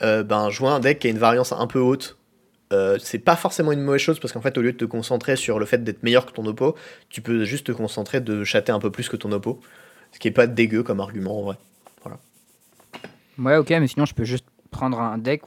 Euh, 0.02 0.24
ben, 0.24 0.50
jouer 0.50 0.70
un 0.70 0.80
deck 0.80 1.00
qui 1.00 1.08
a 1.08 1.10
une 1.10 1.18
variance 1.18 1.52
un 1.52 1.68
peu 1.68 1.80
haute, 1.80 2.18
euh, 2.74 2.98
c'est 3.00 3.20
pas 3.20 3.36
forcément 3.36 3.72
une 3.72 3.82
mauvaise 3.82 4.02
chose 4.02 4.20
parce 4.20 4.34
qu'en 4.34 4.42
fait, 4.42 4.58
au 4.58 4.62
lieu 4.62 4.74
de 4.74 4.78
te 4.78 4.86
concentrer 4.86 5.36
sur 5.36 5.60
le 5.60 5.66
fait 5.66 5.84
d'être 5.84 6.04
meilleur 6.04 6.26
que 6.26 6.32
ton 6.32 6.46
oppo, 6.46 6.76
tu 7.10 7.22
peux 7.22 7.46
juste 7.46 7.68
te 7.68 7.72
concentrer 7.72 8.20
de 8.20 8.44
chatter 8.44 8.72
un 8.72 8.80
peu 8.80 8.92
plus 8.92 9.10
que 9.10 9.16
ton 9.16 9.32
oppo. 9.32 9.60
Ce 10.12 10.20
qui 10.20 10.28
est 10.28 10.32
pas 10.32 10.48
dégueu 10.48 10.84
comme 10.84 11.00
argument 11.00 11.40
en 11.40 11.44
vrai. 11.44 11.56
Ouais, 13.38 13.56
ok, 13.56 13.70
mais 13.70 13.88
sinon 13.88 14.06
je 14.06 14.16
peux 14.16 14.24
juste 14.24 14.46
prendre 14.72 15.00
un 15.00 15.18
deck 15.18 15.44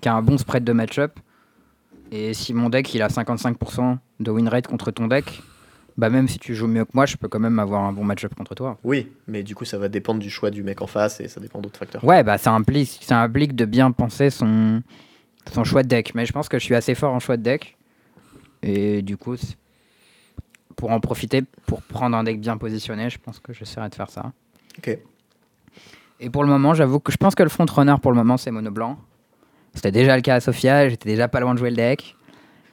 qui 0.00 0.08
a 0.08 0.14
un 0.14 0.22
bon 0.22 0.38
spread 0.38 0.64
de 0.64 0.72
match-up. 0.72 1.18
Et 2.10 2.34
si 2.34 2.52
mon 2.52 2.68
deck 2.68 2.92
il 2.94 3.02
a 3.02 3.08
55% 3.08 3.98
de 4.20 4.30
win 4.30 4.48
rate 4.48 4.66
contre 4.66 4.90
ton 4.90 5.06
deck, 5.06 5.40
bah 5.96 6.10
même 6.10 6.28
si 6.28 6.38
tu 6.38 6.54
joues 6.54 6.66
mieux 6.66 6.84
que 6.84 6.90
moi, 6.94 7.06
je 7.06 7.16
peux 7.16 7.28
quand 7.28 7.38
même 7.38 7.58
avoir 7.58 7.84
un 7.84 7.92
bon 7.92 8.04
match-up 8.04 8.34
contre 8.34 8.54
toi. 8.54 8.78
Oui, 8.84 9.12
mais 9.26 9.42
du 9.42 9.54
coup, 9.54 9.64
ça 9.64 9.78
va 9.78 9.88
dépendre 9.88 10.20
du 10.20 10.30
choix 10.30 10.50
du 10.50 10.62
mec 10.62 10.80
en 10.82 10.86
face 10.86 11.20
et 11.20 11.28
ça 11.28 11.40
dépend 11.40 11.60
d'autres 11.60 11.78
facteurs. 11.78 12.04
Ouais, 12.04 12.22
bah 12.22 12.38
ça 12.38 12.52
implique, 12.52 12.98
ça 13.02 13.20
implique 13.20 13.54
de 13.54 13.64
bien 13.64 13.90
penser 13.92 14.30
son, 14.30 14.82
son 15.52 15.64
choix 15.64 15.82
de 15.82 15.88
deck. 15.88 16.14
Mais 16.14 16.26
je 16.26 16.32
pense 16.32 16.48
que 16.48 16.58
je 16.58 16.64
suis 16.64 16.74
assez 16.74 16.94
fort 16.94 17.12
en 17.12 17.20
choix 17.20 17.36
de 17.36 17.42
deck. 17.42 17.76
Et 18.62 19.02
du 19.02 19.16
coup, 19.16 19.36
pour 20.76 20.90
en 20.90 21.00
profiter, 21.00 21.42
pour 21.66 21.82
prendre 21.82 22.16
un 22.16 22.24
deck 22.24 22.40
bien 22.40 22.56
positionné, 22.56 23.10
je 23.10 23.18
pense 23.18 23.38
que 23.38 23.52
j'essaierai 23.52 23.88
de 23.88 23.94
faire 23.94 24.10
ça. 24.10 24.32
Ok. 24.78 24.98
Et 26.20 26.30
pour 26.30 26.44
le 26.44 26.48
moment, 26.48 26.72
j'avoue 26.72 27.00
que 27.00 27.10
je 27.10 27.16
pense 27.16 27.34
que 27.34 27.42
le 27.42 27.48
frontrunner 27.48 27.96
pour 28.00 28.12
le 28.12 28.16
moment 28.16 28.36
c'est 28.36 28.52
mono 28.52 28.70
blanc. 28.70 28.98
C'était 29.74 29.90
déjà 29.90 30.14
le 30.16 30.22
cas 30.22 30.36
à 30.36 30.40
Sofia, 30.40 30.88
j'étais 30.88 31.08
déjà 31.08 31.28
pas 31.28 31.40
loin 31.40 31.54
de 31.54 31.58
jouer 31.58 31.70
le 31.70 31.76
deck. 31.76 32.16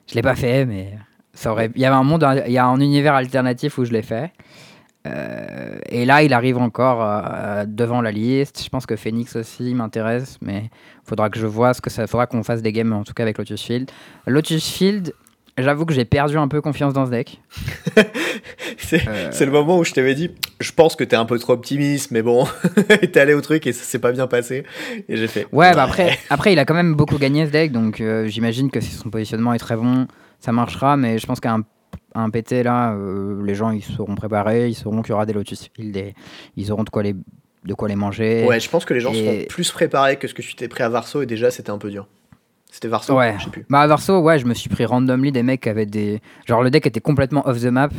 Je 0.07 0.15
l'ai 0.15 0.21
pas 0.21 0.35
fait, 0.35 0.65
mais 0.65 0.97
Ça 1.39 1.53
aurait... 1.53 1.71
Il 1.75 1.81
y 1.81 1.85
avait 1.85 1.95
un 1.95 2.03
monde, 2.03 2.27
il 2.47 2.51
y 2.51 2.57
a 2.57 2.65
un 2.65 2.81
univers 2.81 3.13
alternatif 3.13 3.77
où 3.77 3.85
je 3.85 3.93
l'ai 3.93 4.01
fait. 4.01 4.33
Euh, 5.07 5.79
et 5.87 6.03
là, 6.03 6.21
il 6.21 6.33
arrive 6.33 6.57
encore 6.57 6.99
euh, 7.01 7.63
devant 7.65 8.01
la 8.01 8.11
liste. 8.11 8.61
Je 8.61 8.67
pense 8.67 8.85
que 8.85 8.97
Phoenix 8.97 9.37
aussi 9.37 9.73
m'intéresse, 9.73 10.37
mais 10.41 10.63
il 10.65 11.07
faudra 11.07 11.29
que 11.29 11.39
je 11.39 11.47
vois 11.47 11.73
ce 11.73 11.79
que 11.79 11.89
ça 11.89 12.07
faudra 12.07 12.27
qu'on 12.27 12.43
fasse 12.43 12.61
des 12.61 12.73
games, 12.73 12.91
en 12.91 13.05
tout 13.05 13.13
cas 13.13 13.23
avec 13.23 13.37
Lotus 13.37 13.63
Field. 13.63 13.89
Lotus 14.27 14.67
Field, 14.69 15.13
j'avoue 15.57 15.85
que 15.85 15.93
j'ai 15.93 16.03
perdu 16.03 16.37
un 16.37 16.49
peu 16.49 16.59
confiance 16.59 16.91
dans 16.91 17.05
ce 17.05 17.11
deck. 17.11 17.39
Euh. 18.91 19.27
c'est 19.29 19.45
le 19.45 19.51
moment 19.51 19.77
où 19.77 19.83
je 19.83 19.93
t'avais 19.93 20.15
dit, 20.15 20.31
je 20.59 20.71
pense 20.71 20.95
que 20.95 21.03
t'es 21.03 21.15
un 21.15 21.25
peu 21.25 21.37
trop 21.37 21.53
optimiste, 21.53 22.09
mais 22.09 22.23
bon, 22.23 22.47
t'es 22.87 23.19
allé 23.19 23.35
au 23.35 23.41
truc 23.41 23.67
et 23.67 23.71
ça 23.71 23.83
s'est 23.83 23.99
pas 23.99 24.11
bien 24.11 24.25
passé. 24.25 24.63
Et 25.07 25.15
j'ai 25.15 25.27
fait. 25.27 25.45
Ouais, 25.51 25.75
bah 25.75 25.83
après, 25.83 26.17
après, 26.31 26.53
il 26.53 26.57
a 26.57 26.65
quand 26.65 26.73
même 26.73 26.95
beaucoup 26.95 27.19
gagné 27.19 27.45
ce 27.45 27.51
deck, 27.51 27.71
donc 27.71 28.01
j'imagine 28.25 28.71
que 28.71 28.79
si 28.79 28.89
son 28.93 29.11
positionnement 29.11 29.53
est 29.53 29.59
très 29.59 29.75
bon, 29.75 30.07
ça 30.39 30.51
marchera, 30.51 30.97
mais 30.97 31.17
je 31.17 31.25
pense 31.25 31.39
qu'un 31.39 31.63
un 32.15 32.29
PT 32.29 32.63
là, 32.63 32.93
euh, 32.93 33.43
les 33.45 33.55
gens 33.55 33.69
ils 33.71 33.83
seront 33.83 34.15
préparés, 34.15 34.67
ils 34.67 34.75
sauront 34.75 35.01
qu'il 35.01 35.11
y 35.11 35.13
aura 35.13 35.25
des 35.25 35.33
Lotus 35.33 35.69
Field 35.75 35.95
et 35.95 36.13
ils 36.55 36.71
auront 36.71 36.83
de 36.83 36.89
quoi 36.89 37.03
les, 37.03 37.13
de 37.13 37.73
quoi 37.73 37.87
les 37.87 37.95
manger. 37.95 38.45
Ouais, 38.47 38.59
je 38.59 38.69
pense 38.69 38.85
que 38.85 38.93
les 38.93 38.99
gens 38.99 39.13
seront 39.13 39.45
plus 39.47 39.71
préparés 39.71 40.17
que 40.17 40.27
ce 40.27 40.33
que 40.33 40.41
tu 40.41 40.55
t'es 40.55 40.67
pris 40.67 40.83
à 40.83 40.89
Varso 40.89 41.21
et 41.21 41.25
déjà 41.25 41.51
c'était 41.51 41.69
un 41.69 41.77
peu 41.77 41.91
dur. 41.91 42.07
C'était 42.71 42.87
Varso 42.87 43.15
Ouais. 43.15 43.35
Je 43.39 43.45
sais 43.45 43.49
plus. 43.49 43.65
Bah 43.69 43.81
à 43.81 43.87
Varso, 43.87 44.19
ouais, 44.19 44.39
je 44.39 44.45
me 44.45 44.53
suis 44.53 44.69
pris 44.69 44.85
randomly 44.85 45.31
des 45.31 45.43
mecs 45.43 45.61
qui 45.61 45.69
avaient 45.69 45.85
des. 45.85 46.21
Genre 46.45 46.63
le 46.63 46.69
deck 46.69 46.85
était 46.85 47.01
complètement 47.01 47.47
off 47.47 47.61
the 47.61 47.65
map. 47.65 47.89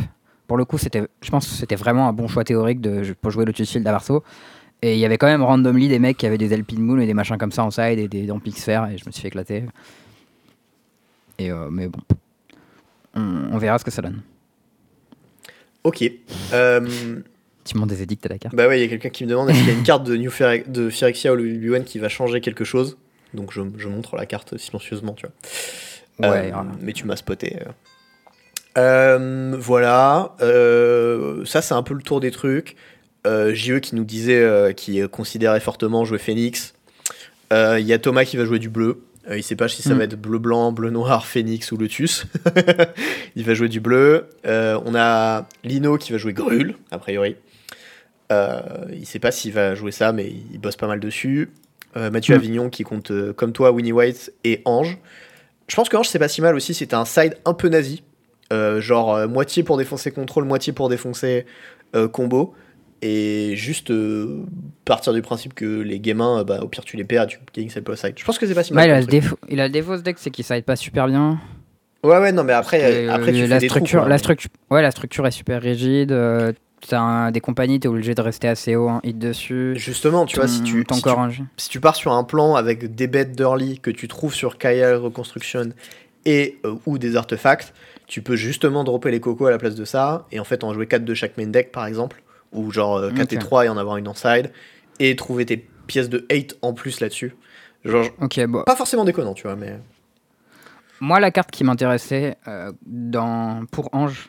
Pour 0.47 0.57
le 0.57 0.64
coup, 0.64 0.78
c'était, 0.78 1.03
je 1.22 1.30
pense 1.30 1.47
que 1.47 1.55
c'était 1.55 1.76
vraiment 1.76 2.09
un 2.09 2.12
bon 2.12 2.26
choix 2.26 2.43
théorique 2.43 2.80
de, 2.80 3.14
pour 3.20 3.30
jouer 3.30 3.45
Lotus 3.45 3.70
Field 3.70 3.86
à 3.86 3.93
Varso. 3.93 4.24
Et 4.82 4.95
il 4.95 4.99
y 4.99 5.05
avait 5.05 5.18
quand 5.18 5.26
même 5.26 5.43
randomly 5.43 5.88
des 5.88 5.99
mecs 5.99 6.16
qui 6.16 6.26
avaient 6.26 6.38
des 6.38 6.53
Alpine 6.53 6.82
Moon 6.82 6.99
et 6.99 7.07
des 7.07 7.14
machins 7.14 7.36
comme 7.36 7.53
ça 7.53 7.62
en 7.62 7.70
side 7.70 7.99
et 7.99 8.09
des 8.09 8.26
Dampix 8.26 8.66
et 8.66 8.97
je 8.97 9.05
me 9.07 9.11
suis 9.12 9.22
fait 9.22 9.28
éclater. 9.28 9.64
Et 11.38 11.51
euh, 11.51 11.68
mais 11.70 11.86
bon, 11.86 12.01
on, 13.14 13.58
verra 13.58 13.78
ce 13.78 13.84
que 13.84 13.90
ça 13.90 14.02
donne. 14.02 14.22
Ok. 15.84 16.04
Euh, 16.52 17.20
tu 17.64 17.76
montes 17.76 17.88
des 17.88 18.02
édicts 18.02 18.24
à 18.26 18.28
la 18.28 18.38
carte 18.38 18.54
Bah 18.54 18.68
ouais, 18.68 18.78
il 18.78 18.82
y 18.82 18.84
a 18.84 18.88
quelqu'un 18.88 19.08
qui 19.08 19.24
me 19.24 19.30
demande 19.30 19.50
est-ce 19.50 19.58
qu'il 19.58 19.68
y 19.68 19.70
a 19.70 19.74
une 19.74 19.82
carte 19.82 20.04
de, 20.04 20.16
New 20.16 20.30
de 20.66 20.90
Phyrexia 20.90 21.32
ou 21.32 21.36
le 21.36 21.78
qui 21.80 21.98
va 21.98 22.08
changer 22.08 22.40
quelque 22.40 22.64
chose? 22.64 22.96
Donc 23.34 23.52
je, 23.52 23.62
je, 23.76 23.88
montre 23.88 24.16
la 24.16 24.26
carte 24.26 24.56
silencieusement, 24.58 25.14
tu 25.14 25.26
vois. 25.26 26.30
Ouais, 26.30 26.52
euh, 26.52 26.62
mais 26.80 26.92
tu 26.92 27.06
m'as 27.06 27.16
spoté. 27.16 27.58
Euh. 28.76 29.56
voilà. 29.58 30.34
ça, 31.44 31.62
c'est 31.62 31.74
un 31.74 31.82
peu 31.82 31.94
le 31.94 32.02
tour 32.02 32.20
des 32.20 32.30
trucs. 32.30 32.76
JE 33.24 33.78
qui 33.78 33.94
nous 33.94 34.04
disait, 34.04 34.74
qui 34.76 35.00
considérait 35.08 35.61
fortement 35.61 36.04
jouer 36.04 36.18
Phoenix. 36.18 36.74
Il 37.52 37.86
y 37.86 37.92
a 37.92 37.98
Thomas 37.98 38.24
qui 38.24 38.36
va 38.36 38.44
jouer 38.44 38.58
du 38.58 38.68
bleu. 38.68 39.02
Euh, 39.31 39.39
il 39.39 39.43
sait 39.43 39.57
pas 39.57 39.68
si 39.68 39.83
ça 39.83 39.95
mm. 39.95 39.99
va 39.99 40.05
être 40.05 40.20
bleu-blanc, 40.20 40.72
bleu-noir, 40.72 41.26
phoenix 41.26 41.70
ou 41.72 41.76
lotus. 41.76 42.26
il 43.37 43.45
va 43.45 43.55
jouer 43.55 43.68
du 43.68 43.81
bleu. 43.81 44.26
Euh, 44.47 44.81
on 44.85 44.95
a 44.95 45.47
Lino 45.64 45.97
qui 45.99 46.12
va 46.12 46.18
jouer 46.18 46.33
Grul, 46.33 46.76
a 46.91 46.99
priori. 46.99 47.37
Euh, 48.33 48.61
il 48.93 49.07
sait 49.07 49.18
pas 49.18 49.31
s'il 49.31 49.53
va 49.53 49.74
jouer 49.74 49.93
ça, 49.93 50.12
mais 50.12 50.26
il 50.28 50.59
bosse 50.59 50.76
pas 50.76 50.87
mal 50.87 51.01
dessus. 51.01 51.51
Mathieu 51.97 52.35
mm. 52.35 52.39
Avignon 52.39 52.70
qui 52.70 52.85
compte 52.85 53.11
comme 53.33 53.53
toi 53.53 53.72
Winnie 53.72 53.93
White 53.93 54.33
et 54.45 54.62
Ange. 54.64 54.99
Je 55.66 55.74
pense 55.74 55.89
que 55.89 55.97
Ange 55.97 56.09
c'est 56.09 56.20
pas 56.20 56.28
si 56.28 56.41
mal 56.41 56.55
aussi, 56.55 56.72
c'est 56.72 56.95
un 56.95 57.05
side 57.05 57.37
un 57.45 57.53
peu 57.53 57.68
nazi. 57.68 58.05
genre 58.78 59.26
moitié 59.26 59.64
pour 59.64 59.76
défoncer 59.76 60.12
contrôle, 60.12 60.45
moitié 60.45 60.72
pour 60.72 60.89
défoncer 60.89 61.47
combo 62.12 62.55
et 63.03 63.55
juste 63.57 63.90
euh, 63.90 64.44
partir 64.84 65.12
du 65.12 65.22
principe 65.22 65.55
que 65.55 65.80
les 65.80 66.01
gamins, 66.01 66.44
bah, 66.44 66.61
au 66.62 66.68
pire 66.68 66.84
tu 66.84 66.96
les 66.96 67.05
perds, 67.05 67.26
tu 67.26 67.38
gagnes 67.55 67.68
cette 67.68 67.94
side. 67.96 68.14
Je 68.16 68.24
pense 68.24 68.38
que 68.38 68.46
c'est 68.46 68.55
pas 68.55 68.62
si 68.62 68.74
mal. 68.74 68.88
il, 68.88 68.92
a 68.92 69.01
le 69.01 69.07
défaut, 69.07 69.38
il 69.48 69.61
a 69.61 69.66
le 69.66 69.72
défaut 69.72 69.96
ce 69.96 70.03
deck, 70.03 70.16
c'est 70.18 70.30
qu'il 70.30 70.44
side 70.44 70.64
pas 70.64 70.76
super 70.76 71.07
bien. 71.07 71.40
Ouais, 72.03 72.18
ouais, 72.18 72.32
non, 72.32 72.44
mais 72.44 72.55
après, 72.55 73.09
après 73.09 73.32
tu 73.32 73.46
la 73.46 73.61
fais 73.61 73.68
structure, 73.68 74.05
des 74.05 74.11
la 74.11 74.18
structure, 74.18 74.51
ouais, 74.70 74.82
la 74.82 74.90
structure 74.90 75.26
est 75.26 75.32
super 75.32 75.61
rigide. 75.61 76.12
Euh, 76.12 76.53
T'as 76.88 77.30
des 77.30 77.40
compagnies, 77.40 77.78
t'es 77.78 77.88
obligé 77.88 78.14
de 78.14 78.22
rester 78.22 78.48
assez 78.48 78.74
haut, 78.74 78.90
hit 79.05 79.18
dessus. 79.18 79.74
Justement, 79.76 80.24
tu 80.24 80.36
vois, 80.36 80.48
si 80.48 80.62
tu, 80.62 80.82
si 80.90 81.03
tu, 81.03 81.11
si, 81.59 81.68
tu, 81.68 81.78
pars 81.78 81.94
sur 81.94 82.12
un 82.12 82.24
plan 82.24 82.55
avec 82.55 82.94
des 82.94 83.07
bêtes 83.07 83.32
d'early 83.32 83.78
que 83.80 83.90
tu 83.90 84.09
trouves 84.09 84.32
sur 84.32 84.57
Kaya 84.57 84.96
Reconstruction 84.96 85.70
et 86.24 86.59
euh, 86.64 86.76
ou 86.86 86.96
des 86.96 87.16
artefacts, 87.16 87.74
tu 88.07 88.22
peux 88.22 88.34
justement 88.34 88.82
dropper 88.82 89.11
les 89.11 89.20
cocos 89.20 89.46
à 89.46 89.51
la 89.51 89.59
place 89.59 89.74
de 89.74 89.84
ça 89.84 90.26
et 90.32 90.40
en 90.40 90.44
fait 90.44 90.64
en 90.64 90.72
jouer 90.72 90.86
4 90.86 91.05
de 91.05 91.12
chaque 91.12 91.36
main 91.36 91.46
deck 91.46 91.70
par 91.70 91.84
exemple 91.84 92.22
ou 92.53 92.70
genre 92.70 93.01
4 93.14 93.18
euh, 93.18 93.36
et 93.36 93.38
3 93.38 93.66
et 93.66 93.68
en 93.68 93.76
avoir 93.76 93.96
une 93.96 94.09
en 94.09 94.14
side, 94.14 94.53
et 94.98 95.14
trouver 95.16 95.46
tes 95.46 95.57
pièces 95.86 96.09
de 96.09 96.26
8 96.30 96.59
en 96.62 96.72
plus 96.72 97.01
là-dessus. 97.01 97.36
Genre, 97.84 98.07
pas 98.66 98.76
forcément 98.76 99.05
déconnant, 99.05 99.34
tu 99.34 99.44
vois, 99.44 99.57
mais. 99.57 99.78
Moi, 101.01 101.18
la 101.18 101.30
carte 101.30 101.51
qui 101.51 101.64
m'intéressait 101.64 102.36
euh, 102.46 102.72
dans... 102.84 103.64
pour 103.70 103.88
Ange, 103.92 104.28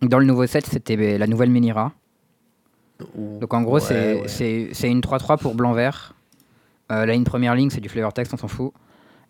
dans 0.00 0.20
le 0.20 0.26
nouveau 0.26 0.46
set, 0.46 0.64
c'était 0.66 1.18
la 1.18 1.26
nouvelle 1.26 1.50
Menira. 1.50 1.92
Donc 3.16 3.52
en 3.54 3.62
gros, 3.62 3.80
c'est 3.80 4.24
une 4.84 5.00
3-3 5.00 5.38
pour 5.38 5.54
blanc-vert. 5.54 6.14
Euh, 6.90 7.04
là, 7.04 7.14
une 7.14 7.24
première 7.24 7.54
ligne, 7.54 7.70
c'est 7.70 7.80
du 7.80 7.88
flavor 7.88 8.12
text, 8.12 8.32
on 8.32 8.36
s'en 8.36 8.48
fout. 8.48 8.72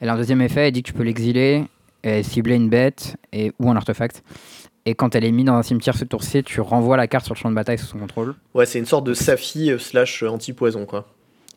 Et 0.01 0.07
là, 0.07 0.12
un 0.12 0.16
deuxième 0.16 0.41
effet, 0.41 0.69
elle 0.69 0.73
dit 0.73 0.83
que 0.83 0.89
tu 0.89 0.95
peux 0.95 1.03
l'exiler 1.03 1.64
et 2.05 2.23
cibler 2.23 2.55
une 2.55 2.69
bête 2.69 3.16
et, 3.33 3.53
ou 3.59 3.71
un 3.71 3.77
artefact. 3.77 4.23
Et 4.89 4.95
quand 4.95 5.14
elle 5.14 5.26
est 5.26 5.32
mise 5.32 5.45
dans 5.45 5.53
un 5.53 5.62
cimetière 5.62 5.95
ce 5.95 6.07
tour-ci, 6.07 6.43
tu 6.43 6.62
renvoies 6.62 6.97
la 6.97 7.07
carte 7.07 7.26
sur 7.26 7.34
le 7.34 7.39
champ 7.39 7.51
de 7.51 7.55
bataille 7.55 7.76
sous 7.76 7.84
son 7.84 7.99
contrôle. 7.99 8.34
Ouais, 8.55 8.64
c'est 8.64 8.78
une 8.78 8.86
sorte 8.86 9.05
de 9.05 9.12
Safi 9.12 9.70
euh, 9.70 9.78
slash 9.78 10.22
euh, 10.22 10.30
anti-poison, 10.30 10.86
quoi. 10.86 11.07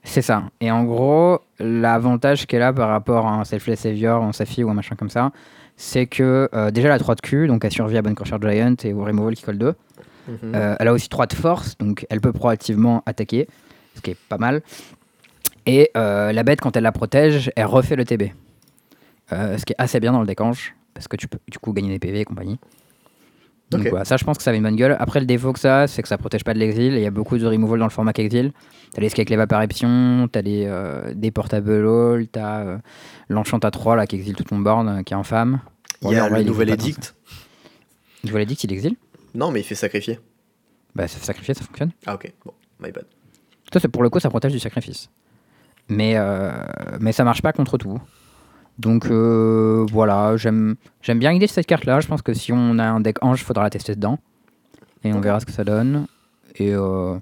C'est 0.03 0.21
ça. 0.21 0.43
Et 0.59 0.69
en 0.69 0.83
gros, 0.83 1.39
l'avantage 1.57 2.45
qu'elle 2.45 2.61
a 2.61 2.73
par 2.73 2.89
rapport 2.89 3.25
à 3.25 3.31
un 3.35 3.45
Selfless 3.45 3.79
Savior, 3.79 4.21
un 4.21 4.33
Safi 4.33 4.65
ou 4.65 4.69
un 4.69 4.73
machin 4.73 4.97
comme 4.97 5.09
ça, 5.09 5.31
c'est 5.77 6.07
que 6.07 6.49
euh, 6.53 6.71
déjà 6.71 6.89
elle 6.89 6.93
a 6.95 6.99
3 6.99 7.15
de 7.15 7.21
Q, 7.21 7.47
donc 7.47 7.63
elle 7.63 7.71
survit 7.71 7.97
à 7.97 8.01
Bonne 8.01 8.15
Crusher 8.15 8.35
Giant 8.41 8.75
et 8.83 8.91
au 8.91 9.05
Removal 9.05 9.33
qui 9.35 9.43
colle 9.43 9.57
2. 9.57 9.75
Mhm. 10.27 10.75
elle 10.79 10.87
a 10.87 10.93
aussi 10.93 11.07
3 11.07 11.27
de 11.27 11.33
force, 11.33 11.77
donc 11.77 12.05
elle 12.09 12.19
peut 12.19 12.33
proactivement 12.33 13.01
attaquer, 13.05 13.47
ce 13.95 14.01
qui 14.01 14.11
est 14.11 14.17
pas 14.27 14.37
mal. 14.37 14.61
Et 15.65 15.89
la 15.95 16.43
bête, 16.43 16.59
quand 16.59 16.75
elle 16.75 16.83
la 16.83 16.91
protège, 16.91 17.49
elle 17.55 17.65
refait 17.65 17.95
le 17.95 18.03
TB. 18.03 18.23
ce 19.31 19.65
qui 19.65 19.71
est 19.71 19.79
assez 19.81 20.01
bien 20.01 20.11
dans 20.11 20.19
le 20.19 20.27
décange, 20.27 20.75
parce 20.93 21.07
que 21.07 21.15
tu 21.15 21.29
peux 21.29 21.39
du 21.49 21.59
coup 21.59 21.71
gagner 21.71 21.89
des 21.89 21.99
PV 21.99 22.19
et 22.19 22.25
compagnie. 22.25 22.59
Donc 23.71 23.87
voilà, 23.87 24.05
ça 24.05 24.17
je 24.17 24.25
pense 24.25 24.37
que 24.37 24.43
ça 24.43 24.49
avait 24.49 24.57
une 24.57 24.63
bonne 24.63 24.75
gueule. 24.75 24.97
Après 24.99 25.19
le 25.19 25.25
défaut 25.25 25.53
que 25.53 25.59
ça, 25.59 25.87
c'est 25.87 26.01
que 26.01 26.07
ça 26.07 26.17
protège 26.17 26.43
pas 26.43 26.53
de 26.53 26.59
l'exil. 26.59 26.93
Il 26.93 26.99
y 26.99 27.05
a 27.05 27.11
beaucoup 27.11 27.37
de 27.37 27.45
removal 27.45 27.79
dans 27.79 27.85
le 27.85 27.91
format 27.91 28.11
qu'exil. 28.11 28.51
T'as 28.93 29.01
les 29.01 29.07
skis 29.07 29.21
avec 29.21 29.29
l'évaporation, 29.29 30.27
t'as 30.29 30.41
des, 30.41 30.65
euh, 30.65 31.13
des 31.15 31.31
portable 31.31 31.87
all, 31.87 32.27
t'as 32.27 32.65
euh, 32.65 32.77
l'enchant 33.29 33.59
à 33.59 33.71
3 33.71 33.95
là 33.95 34.05
qui 34.05 34.17
exile 34.17 34.35
tout 34.35 34.43
ton 34.43 34.59
board, 34.59 34.87
euh, 34.87 35.03
qui 35.03 35.13
est 35.13 35.17
infâme. 35.17 35.61
il 36.01 36.11
y 36.11 36.15
a 36.15 36.27
le 36.27 36.43
nouvel 36.43 36.69
édict. 36.69 37.15
Le 38.23 38.27
nouvel 38.27 38.43
édict, 38.43 38.63
il 38.65 38.73
exile 38.73 38.95
Non, 39.33 39.51
mais 39.51 39.61
il 39.61 39.63
fait 39.63 39.75
sacrifier. 39.75 40.19
Bah, 40.93 41.07
ça 41.07 41.17
fait 41.17 41.25
sacrifier, 41.25 41.53
ça 41.53 41.63
fonctionne. 41.63 41.91
Ah 42.05 42.15
ok, 42.15 42.31
bon, 42.45 42.53
my 42.81 42.91
bad. 42.91 43.05
Toi, 43.71 43.81
pour 43.89 44.03
le 44.03 44.09
coup, 44.09 44.19
ça 44.19 44.29
protège 44.29 44.51
du 44.51 44.59
sacrifice. 44.59 45.09
Mais, 45.87 46.17
mais 46.99 47.13
ça 47.13 47.23
marche 47.23 47.41
pas 47.41 47.53
contre 47.53 47.77
tout. 47.77 47.97
Donc 48.79 49.05
euh, 49.07 49.85
voilà, 49.91 50.37
j'aime 50.37 50.75
bien 51.03 51.31
l'idée 51.31 51.45
de 51.45 51.51
cette 51.51 51.67
carte-là. 51.67 51.99
Je 51.99 52.07
pense 52.07 52.21
que 52.21 52.33
si 52.33 52.51
on 52.51 52.79
a 52.79 52.85
un 52.85 52.99
deck 52.99 53.23
ange, 53.23 53.41
il 53.41 53.43
faudra 53.43 53.63
la 53.63 53.69
tester 53.69 53.95
dedans. 53.95 54.17
Et 55.03 55.13
on 55.13 55.19
verra 55.19 55.39
ce 55.39 55.45
que 55.45 55.51
ça 55.51 55.63
donne. 55.63 56.07
Et 56.55 56.73
euh, 56.73 57.15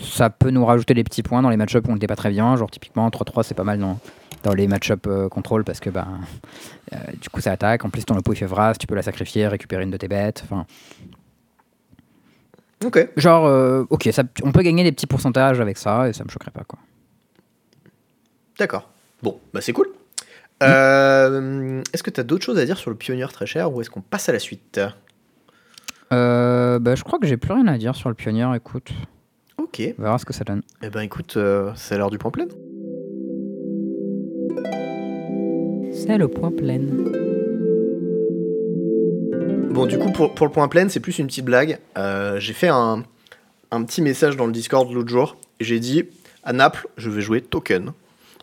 ça 0.00 0.30
peut 0.30 0.50
nous 0.50 0.64
rajouter 0.64 0.94
des 0.94 1.04
petits 1.04 1.22
points 1.22 1.42
dans 1.42 1.50
les 1.50 1.56
match-ups 1.56 1.86
où 1.88 1.90
on 1.90 1.94
n'était 1.94 2.06
pas 2.06 2.16
très 2.16 2.30
bien. 2.30 2.56
Genre 2.56 2.70
typiquement 2.70 3.08
3-3 3.08 3.42
c'est 3.42 3.54
pas 3.54 3.64
mal 3.64 3.78
dans, 3.78 3.98
dans 4.42 4.52
les 4.52 4.68
match-up 4.68 5.06
euh, 5.06 5.28
contrôle 5.28 5.64
parce 5.64 5.80
que 5.80 5.90
bah, 5.90 6.06
du 7.20 7.28
coup 7.28 7.40
ça 7.40 7.52
attaque. 7.52 7.84
En 7.84 7.90
plus 7.90 8.04
ton 8.04 8.16
oppo 8.16 8.32
il 8.32 8.36
fait 8.36 8.46
Vras, 8.46 8.74
tu 8.74 8.86
peux 8.86 8.94
la 8.94 9.02
sacrifier, 9.02 9.48
récupérer 9.48 9.82
une 9.84 9.90
de 9.90 9.96
tes 9.96 10.08
bêtes. 10.08 10.42
Enfin, 10.44 10.66
Ok. 12.82 13.10
Genre, 13.16 13.84
ok, 13.90 14.08
ça, 14.10 14.22
on 14.42 14.52
peut 14.52 14.62
gagner 14.62 14.82
des 14.84 14.92
petits 14.92 15.06
pourcentages 15.06 15.60
avec 15.60 15.76
ça 15.76 16.08
et 16.08 16.14
ça 16.14 16.24
me 16.24 16.30
choquerait 16.30 16.50
pas 16.50 16.64
quoi. 16.64 16.78
D'accord. 18.58 18.88
Bon, 19.22 19.38
bah 19.52 19.60
c'est 19.60 19.74
cool. 19.74 19.88
Euh, 20.62 21.82
est-ce 21.92 22.02
que 22.02 22.10
tu 22.10 22.20
as 22.20 22.24
d'autres 22.24 22.44
choses 22.44 22.58
à 22.58 22.66
dire 22.66 22.76
sur 22.76 22.90
le 22.90 22.96
pionnier 22.96 23.26
très 23.32 23.46
cher 23.46 23.72
ou 23.72 23.80
est-ce 23.80 23.90
qu'on 23.90 24.02
passe 24.02 24.28
à 24.28 24.32
la 24.32 24.38
suite? 24.38 24.80
Euh, 26.12 26.78
bah, 26.78 26.94
Je 26.94 27.02
crois 27.02 27.18
que 27.18 27.26
j'ai 27.26 27.36
plus 27.36 27.52
rien 27.52 27.66
à 27.66 27.78
dire 27.78 27.94
sur 27.94 28.08
le 28.08 28.14
pionnier, 28.14 28.46
écoute. 28.54 28.90
Ok. 29.58 29.82
On 29.98 30.02
verra 30.02 30.18
ce 30.18 30.24
que 30.24 30.32
ça 30.32 30.44
donne. 30.44 30.62
Eh 30.82 30.90
ben 30.90 31.00
écoute, 31.00 31.36
euh, 31.36 31.72
c'est 31.76 31.96
l'heure 31.96 32.10
du 32.10 32.18
point 32.18 32.30
plein. 32.30 32.46
C'est 35.92 36.18
le 36.18 36.28
point 36.28 36.50
plein. 36.50 36.80
Bon, 39.70 39.86
du 39.86 39.98
coup, 39.98 40.10
pour, 40.10 40.34
pour 40.34 40.46
le 40.46 40.52
point 40.52 40.68
plein, 40.68 40.88
c'est 40.88 41.00
plus 41.00 41.18
une 41.18 41.26
petite 41.26 41.44
blague. 41.44 41.78
j'ai 42.38 42.52
fait 42.52 42.68
un, 42.68 43.04
un, 43.70 43.84
petit 43.84 44.02
message 44.02 44.36
dans 44.36 44.46
le 44.46 44.52
Discord 44.52 44.90
l'autre 44.92 45.08
jour. 45.08 45.36
J'ai 45.60 45.78
dit 45.78 46.04
à 46.42 46.52
Naples, 46.52 46.88
je 46.96 47.08
vais 47.08 47.20
jouer 47.20 47.40
token. 47.40 47.92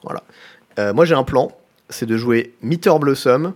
Voilà. 0.04 0.94
moi, 0.94 1.06
j'ai 1.06 1.16
un 1.16 1.24
plan 1.24 1.52
c'est 1.90 2.06
de 2.06 2.18
jouer 2.18 2.54
Meter 2.62 2.94
Blossom 3.00 3.54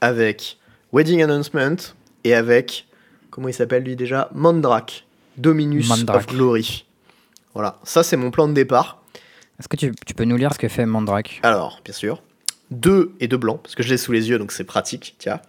avec 0.00 0.58
Wedding 0.92 1.22
Announcement 1.22 1.76
et 2.24 2.34
avec, 2.34 2.86
comment 3.30 3.48
il 3.48 3.54
s'appelle 3.54 3.82
lui 3.84 3.96
déjà? 3.96 4.28
Mandrak, 4.34 5.06
Dominus 5.36 5.90
of 6.08 6.26
Glory. 6.26 6.86
Voilà, 7.54 7.78
ça 7.84 8.02
c'est 8.02 8.16
mon 8.16 8.30
plan 8.30 8.48
de 8.48 8.52
départ. 8.54 9.02
Est-ce 9.58 9.68
que 9.68 9.76
tu, 9.76 9.92
peux 10.14 10.24
nous 10.24 10.36
lire 10.36 10.52
ce 10.52 10.58
que 10.58 10.68
fait 10.68 10.86
Mandrak 10.86 11.40
Alors, 11.44 11.80
bien 11.84 11.94
sûr. 11.94 12.22
Deux 12.70 13.12
et 13.20 13.28
deux 13.28 13.36
blancs, 13.36 13.60
parce 13.62 13.74
que 13.74 13.82
je 13.82 13.88
l'ai 13.88 13.98
sous 13.98 14.10
les 14.10 14.28
yeux, 14.28 14.38
donc 14.38 14.50
c'est 14.50 14.64
pratique, 14.64 15.14
tiens. 15.18 15.40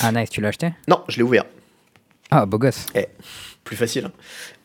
Ah, 0.00 0.10
nice, 0.10 0.30
tu 0.30 0.40
l'as 0.40 0.48
acheté? 0.48 0.72
Non, 0.88 1.04
je 1.08 1.18
l'ai 1.18 1.22
ouvert. 1.22 1.44
Ah, 2.30 2.44
beau 2.46 2.58
gosse. 2.58 2.86
Plus 3.62 3.76
facile. 3.76 4.06
hein. 4.06 4.12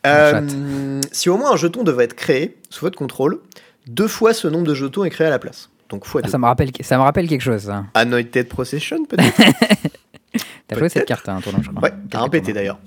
Un 0.04 0.48
Euh, 0.48 1.02
si 1.12 1.30
au 1.30 1.38
moins 1.38 1.52
un 1.54 1.58
jeton 1.58 1.84
devait 1.84 2.06
être 2.06 2.16
créé 2.16 2.58
sous 2.70 2.86
votre 2.86 2.98
contrôle, 2.98 3.40
deux 3.88 4.08
fois 4.08 4.34
ce 4.34 4.48
nombre 4.48 4.66
de 4.66 4.74
jetons 4.74 5.04
est 5.04 5.10
créé 5.10 5.28
à 5.28 5.30
la 5.30 5.40
place. 5.40 5.70
Donc 5.92 6.06
fois 6.06 6.22
Ah, 6.24 6.28
ça, 6.28 6.38
me 6.38 6.46
rappelle, 6.46 6.72
ça 6.82 6.98
me 6.98 7.04
rappelle 7.04 7.28
quelque 7.28 7.42
chose. 7.42 7.64
ça. 7.64 7.86
Anointed 7.94 8.48
Procession 8.48 9.06
peut-être 9.06 9.36
T'as 10.68 10.78
joué 10.80 10.88
cette 10.88 11.06
carte 11.06 11.28
à 11.28 11.34
un 11.34 11.42
tournoi, 11.42 11.62
je 11.64 11.70
crois. 11.70 11.82
Ouais, 11.84 11.94
t'as 12.10 12.22
un 12.22 12.30
pété 12.30 12.54
d'ailleurs. 12.54 12.80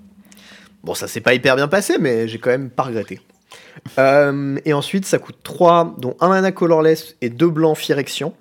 Bon, 0.82 0.94
ça 0.94 1.06
s'est 1.06 1.20
pas 1.20 1.34
hyper 1.34 1.54
bien 1.54 1.68
passé, 1.68 1.98
mais 2.00 2.26
j'ai 2.28 2.38
quand 2.38 2.50
même 2.50 2.70
pas 2.70 2.84
regretté. 2.84 3.20
Euh, 3.98 4.58
et 4.64 4.72
ensuite, 4.72 5.04
ça 5.04 5.18
coûte 5.18 5.36
3, 5.42 5.96
dont 5.98 6.16
un 6.20 6.28
mana 6.28 6.50
colorless 6.50 7.16
et 7.20 7.28
deux 7.28 7.50
blancs 7.50 7.76
Phyrexian. 7.76 8.34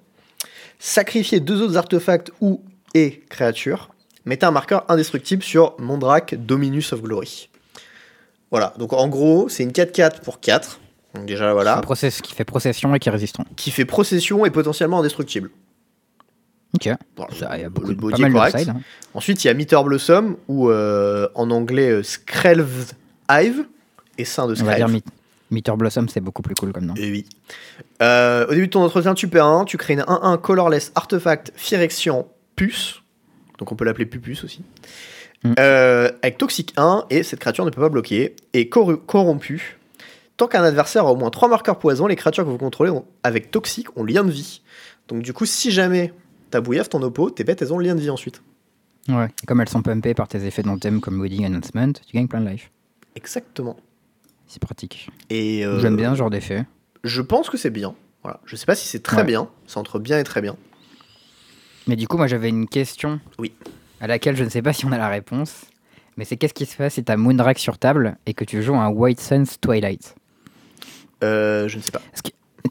Sacrifiez 0.80 1.42
deux 1.42 1.62
autres 1.62 1.76
artefacts 1.76 2.32
ou 2.40 2.64
et 2.94 3.24
créatures. 3.30 3.90
Mettez 4.26 4.46
un 4.46 4.52
marqueur 4.52 4.86
indestructible 4.90 5.44
sur 5.44 5.76
Mondrak 5.80 6.36
Dominus 6.36 6.94
of 6.94 7.02
Glory. 7.02 7.50
Voilà, 8.52 8.74
donc 8.78 8.94
en 8.94 9.10
gros, 9.10 9.50
c'est 9.50 9.64
une 9.64 9.72
4-4 9.72 10.22
pour 10.22 10.40
4. 10.40 10.80
Donc 11.16 11.26
déjà, 11.26 11.54
voilà. 11.54 11.78
Process 11.78 12.22
qui 12.22 12.34
fait 12.34 12.46
procession 12.46 12.94
et 12.96 13.00
qui 13.00 13.10
résisteront. 13.10 13.46
Qui 13.56 13.72
fait 13.72 13.86
procession 13.86 14.46
et 14.46 14.50
potentiellement 14.50 15.00
indestructible. 15.00 15.50
Ok. 16.76 16.90
Voilà, 17.16 17.34
Ça, 17.36 17.50
il 17.56 17.60
y 17.60 17.62
a 17.62 17.66
le 17.66 17.70
beaucoup, 17.70 17.94
body 17.94 18.22
pas 18.22 18.28
est 18.28 18.32
mal 18.32 18.52
correct. 18.52 18.70
hein. 18.70 18.82
Ensuite, 19.14 19.44
il 19.44 19.48
y 19.48 19.50
a 19.50 19.54
Meteor 19.54 19.84
Blossom, 19.84 20.38
ou 20.48 20.70
euh, 20.70 21.28
en 21.36 21.52
anglais 21.52 21.90
euh, 21.90 22.02
Skrelv's 22.04 22.96
Hive, 23.30 23.66
et 24.18 24.26
sein 24.26 24.48
de 24.48 24.60
On 24.60 24.66
va 24.66 24.76
dire 24.76 24.88
Skrelv. 24.88 25.04
Meteor 25.52 25.78
Blossom, 25.78 26.10
c'est 26.10 26.20
beaucoup 26.20 26.42
plus 26.42 26.56
cool 26.56 26.72
comme 26.74 26.86
nom. 26.86 26.96
Eh 26.98 27.12
oui. 27.12 27.26
Euh, 28.02 28.48
au 28.48 28.54
début 28.56 28.66
de 28.66 28.72
ton 28.72 28.82
entretien, 28.84 29.14
tu 29.14 29.28
perds 29.28 29.46
un, 29.46 29.66
tu 29.66 29.78
crées 29.78 29.94
une 29.94 30.02
1-1 30.02 30.42
colorless 30.42 30.92
artefact 30.96 31.52
Phyrexian 31.56 32.28
Puce, 32.56 33.04
donc 33.60 33.72
on 33.72 33.76
peut 33.76 33.86
l'appeler 33.86 34.06
Pupus 34.08 34.44
aussi, 34.44 34.64
Mm. 35.46 35.56
Euh, 35.60 36.10
avec 36.22 36.38
Toxic 36.38 36.72
1, 36.78 37.04
et 37.10 37.22
cette 37.22 37.40
créature 37.42 37.66
ne 37.66 37.70
peut 37.70 37.82
pas 37.82 37.90
bloquer, 37.90 38.34
et 38.54 38.70
corru- 38.70 38.96
corrompu. 38.98 39.78
Tant 40.44 40.50
qu'un 40.50 40.64
adversaire 40.64 41.06
a 41.06 41.12
au 41.14 41.16
moins 41.16 41.30
3 41.30 41.48
marqueurs 41.48 41.80
poison, 41.80 42.06
les 42.06 42.18
créatures 42.18 42.44
que 42.44 42.50
vous 42.50 42.58
contrôlez 42.58 42.90
ont- 42.92 43.06
avec 43.24 43.50
Toxic 43.50 43.96
ont 43.98 44.04
lien 44.04 44.26
de 44.26 44.30
vie. 44.32 44.62
Donc 45.08 45.22
du 45.24 45.32
coup, 45.32 45.46
si 45.46 45.72
jamais 45.72 46.14
t'as 46.50 46.60
bouillaf 46.60 46.90
ton 46.90 47.02
oppo, 47.02 47.30
tes 47.30 47.46
bêtes, 47.46 47.62
elles 47.62 47.72
ont 47.72 47.78
le 47.78 47.86
lien 47.86 47.96
de 47.96 48.02
vie 48.02 48.10
ensuite. 48.10 48.42
Ouais. 49.08 49.30
Comme 49.48 49.62
elles 49.62 49.70
sont 49.70 49.82
pumpées 49.82 50.14
par 50.14 50.28
tes 50.28 50.44
effets 50.46 50.62
d'anthem 50.62 51.00
comme 51.00 51.22
Wedding 51.22 51.46
Announcement, 51.46 51.94
tu 51.94 52.14
gagnes 52.18 52.28
plein 52.28 52.42
de 52.42 52.50
life. 52.50 52.72
Exactement. 53.16 53.78
C'est 54.46 54.62
pratique. 54.62 55.10
Et 55.30 55.66
euh, 55.66 55.80
J'aime 55.80 55.96
bien 55.96 56.12
ce 56.12 56.18
genre 56.18 56.30
d'effet. 56.30 56.66
Je 57.06 57.22
pense 57.22 57.50
que 57.50 57.56
c'est 57.56 57.70
bien. 57.70 57.96
Voilà. 58.22 58.42
Je 58.44 58.58
sais 58.58 58.66
pas 58.66 58.76
si 58.76 58.86
c'est 58.86 59.02
très 59.02 59.20
Ouais. 59.20 59.24
bien. 59.24 59.48
C'est 59.66 59.78
entre 59.78 59.98
bien 59.98 60.20
et 60.20 60.26
très 60.26 60.42
bien. 60.42 60.58
Mais 61.88 61.96
du 61.96 62.06
coup, 62.10 62.18
moi 62.18 62.28
j'avais 62.28 62.50
une 62.50 62.68
question 62.68 63.22
Oui. 63.40 63.54
à 64.02 64.08
laquelle 64.08 64.36
je 64.36 64.44
ne 64.44 64.50
sais 64.50 64.62
pas 64.62 64.74
si 64.74 64.86
on 64.86 64.92
a 64.92 64.98
la 64.98 65.08
réponse. 65.08 65.62
Mais 66.18 66.26
c'est 66.26 66.36
qu'est-ce 66.36 66.54
qui 66.54 66.66
se 66.66 66.76
passe 66.76 66.96
si 66.96 67.04
t'as 67.06 67.16
Moondrake 67.16 67.60
sur 67.60 67.78
table 67.78 68.18
et 68.26 68.34
que 68.34 68.44
tu 68.44 68.62
joues 68.62 68.76
un 68.76 68.90
White 68.90 69.22
Suns 69.22 69.46
Twilight? 69.62 70.16
Euh, 71.24 71.68
je 71.68 71.78
ne 71.78 71.82
sais 71.82 71.92
pas. 71.92 72.02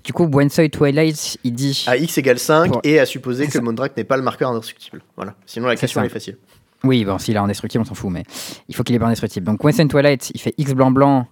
Du 0.04 0.12
coup, 0.12 0.24
Wednesday 0.32 0.68
Twilight, 0.68 1.38
il 1.44 1.52
dit. 1.54 1.84
À 1.86 1.96
x 1.96 2.16
égale 2.18 2.38
5 2.38 2.70
Pour- 2.72 2.80
et 2.84 2.98
à 2.98 3.06
supposer 3.06 3.46
que 3.46 3.58
Mondrak 3.58 3.96
n'est 3.96 4.04
pas 4.04 4.16
le 4.16 4.22
marqueur 4.22 4.50
indestructible. 4.50 5.02
Voilà. 5.16 5.34
Sinon 5.46 5.66
la 5.68 5.76
question 5.76 6.00
elle 6.00 6.06
est 6.06 6.10
facile. 6.10 6.38
Oui, 6.84 7.04
bon, 7.04 7.18
s'il 7.18 7.34
est 7.36 7.38
indestructible, 7.38 7.82
on 7.82 7.84
s'en 7.84 7.94
fout, 7.94 8.10
mais 8.10 8.24
il 8.68 8.74
faut 8.74 8.82
qu'il 8.82 8.94
est 8.96 8.98
pas 8.98 9.06
indestructible. 9.06 9.46
Donc, 9.46 9.62
Wednesday 9.62 9.86
Twilight, 9.86 10.30
il 10.34 10.40
fait 10.40 10.54
X 10.58 10.72
blanc-blanc, 10.72 11.28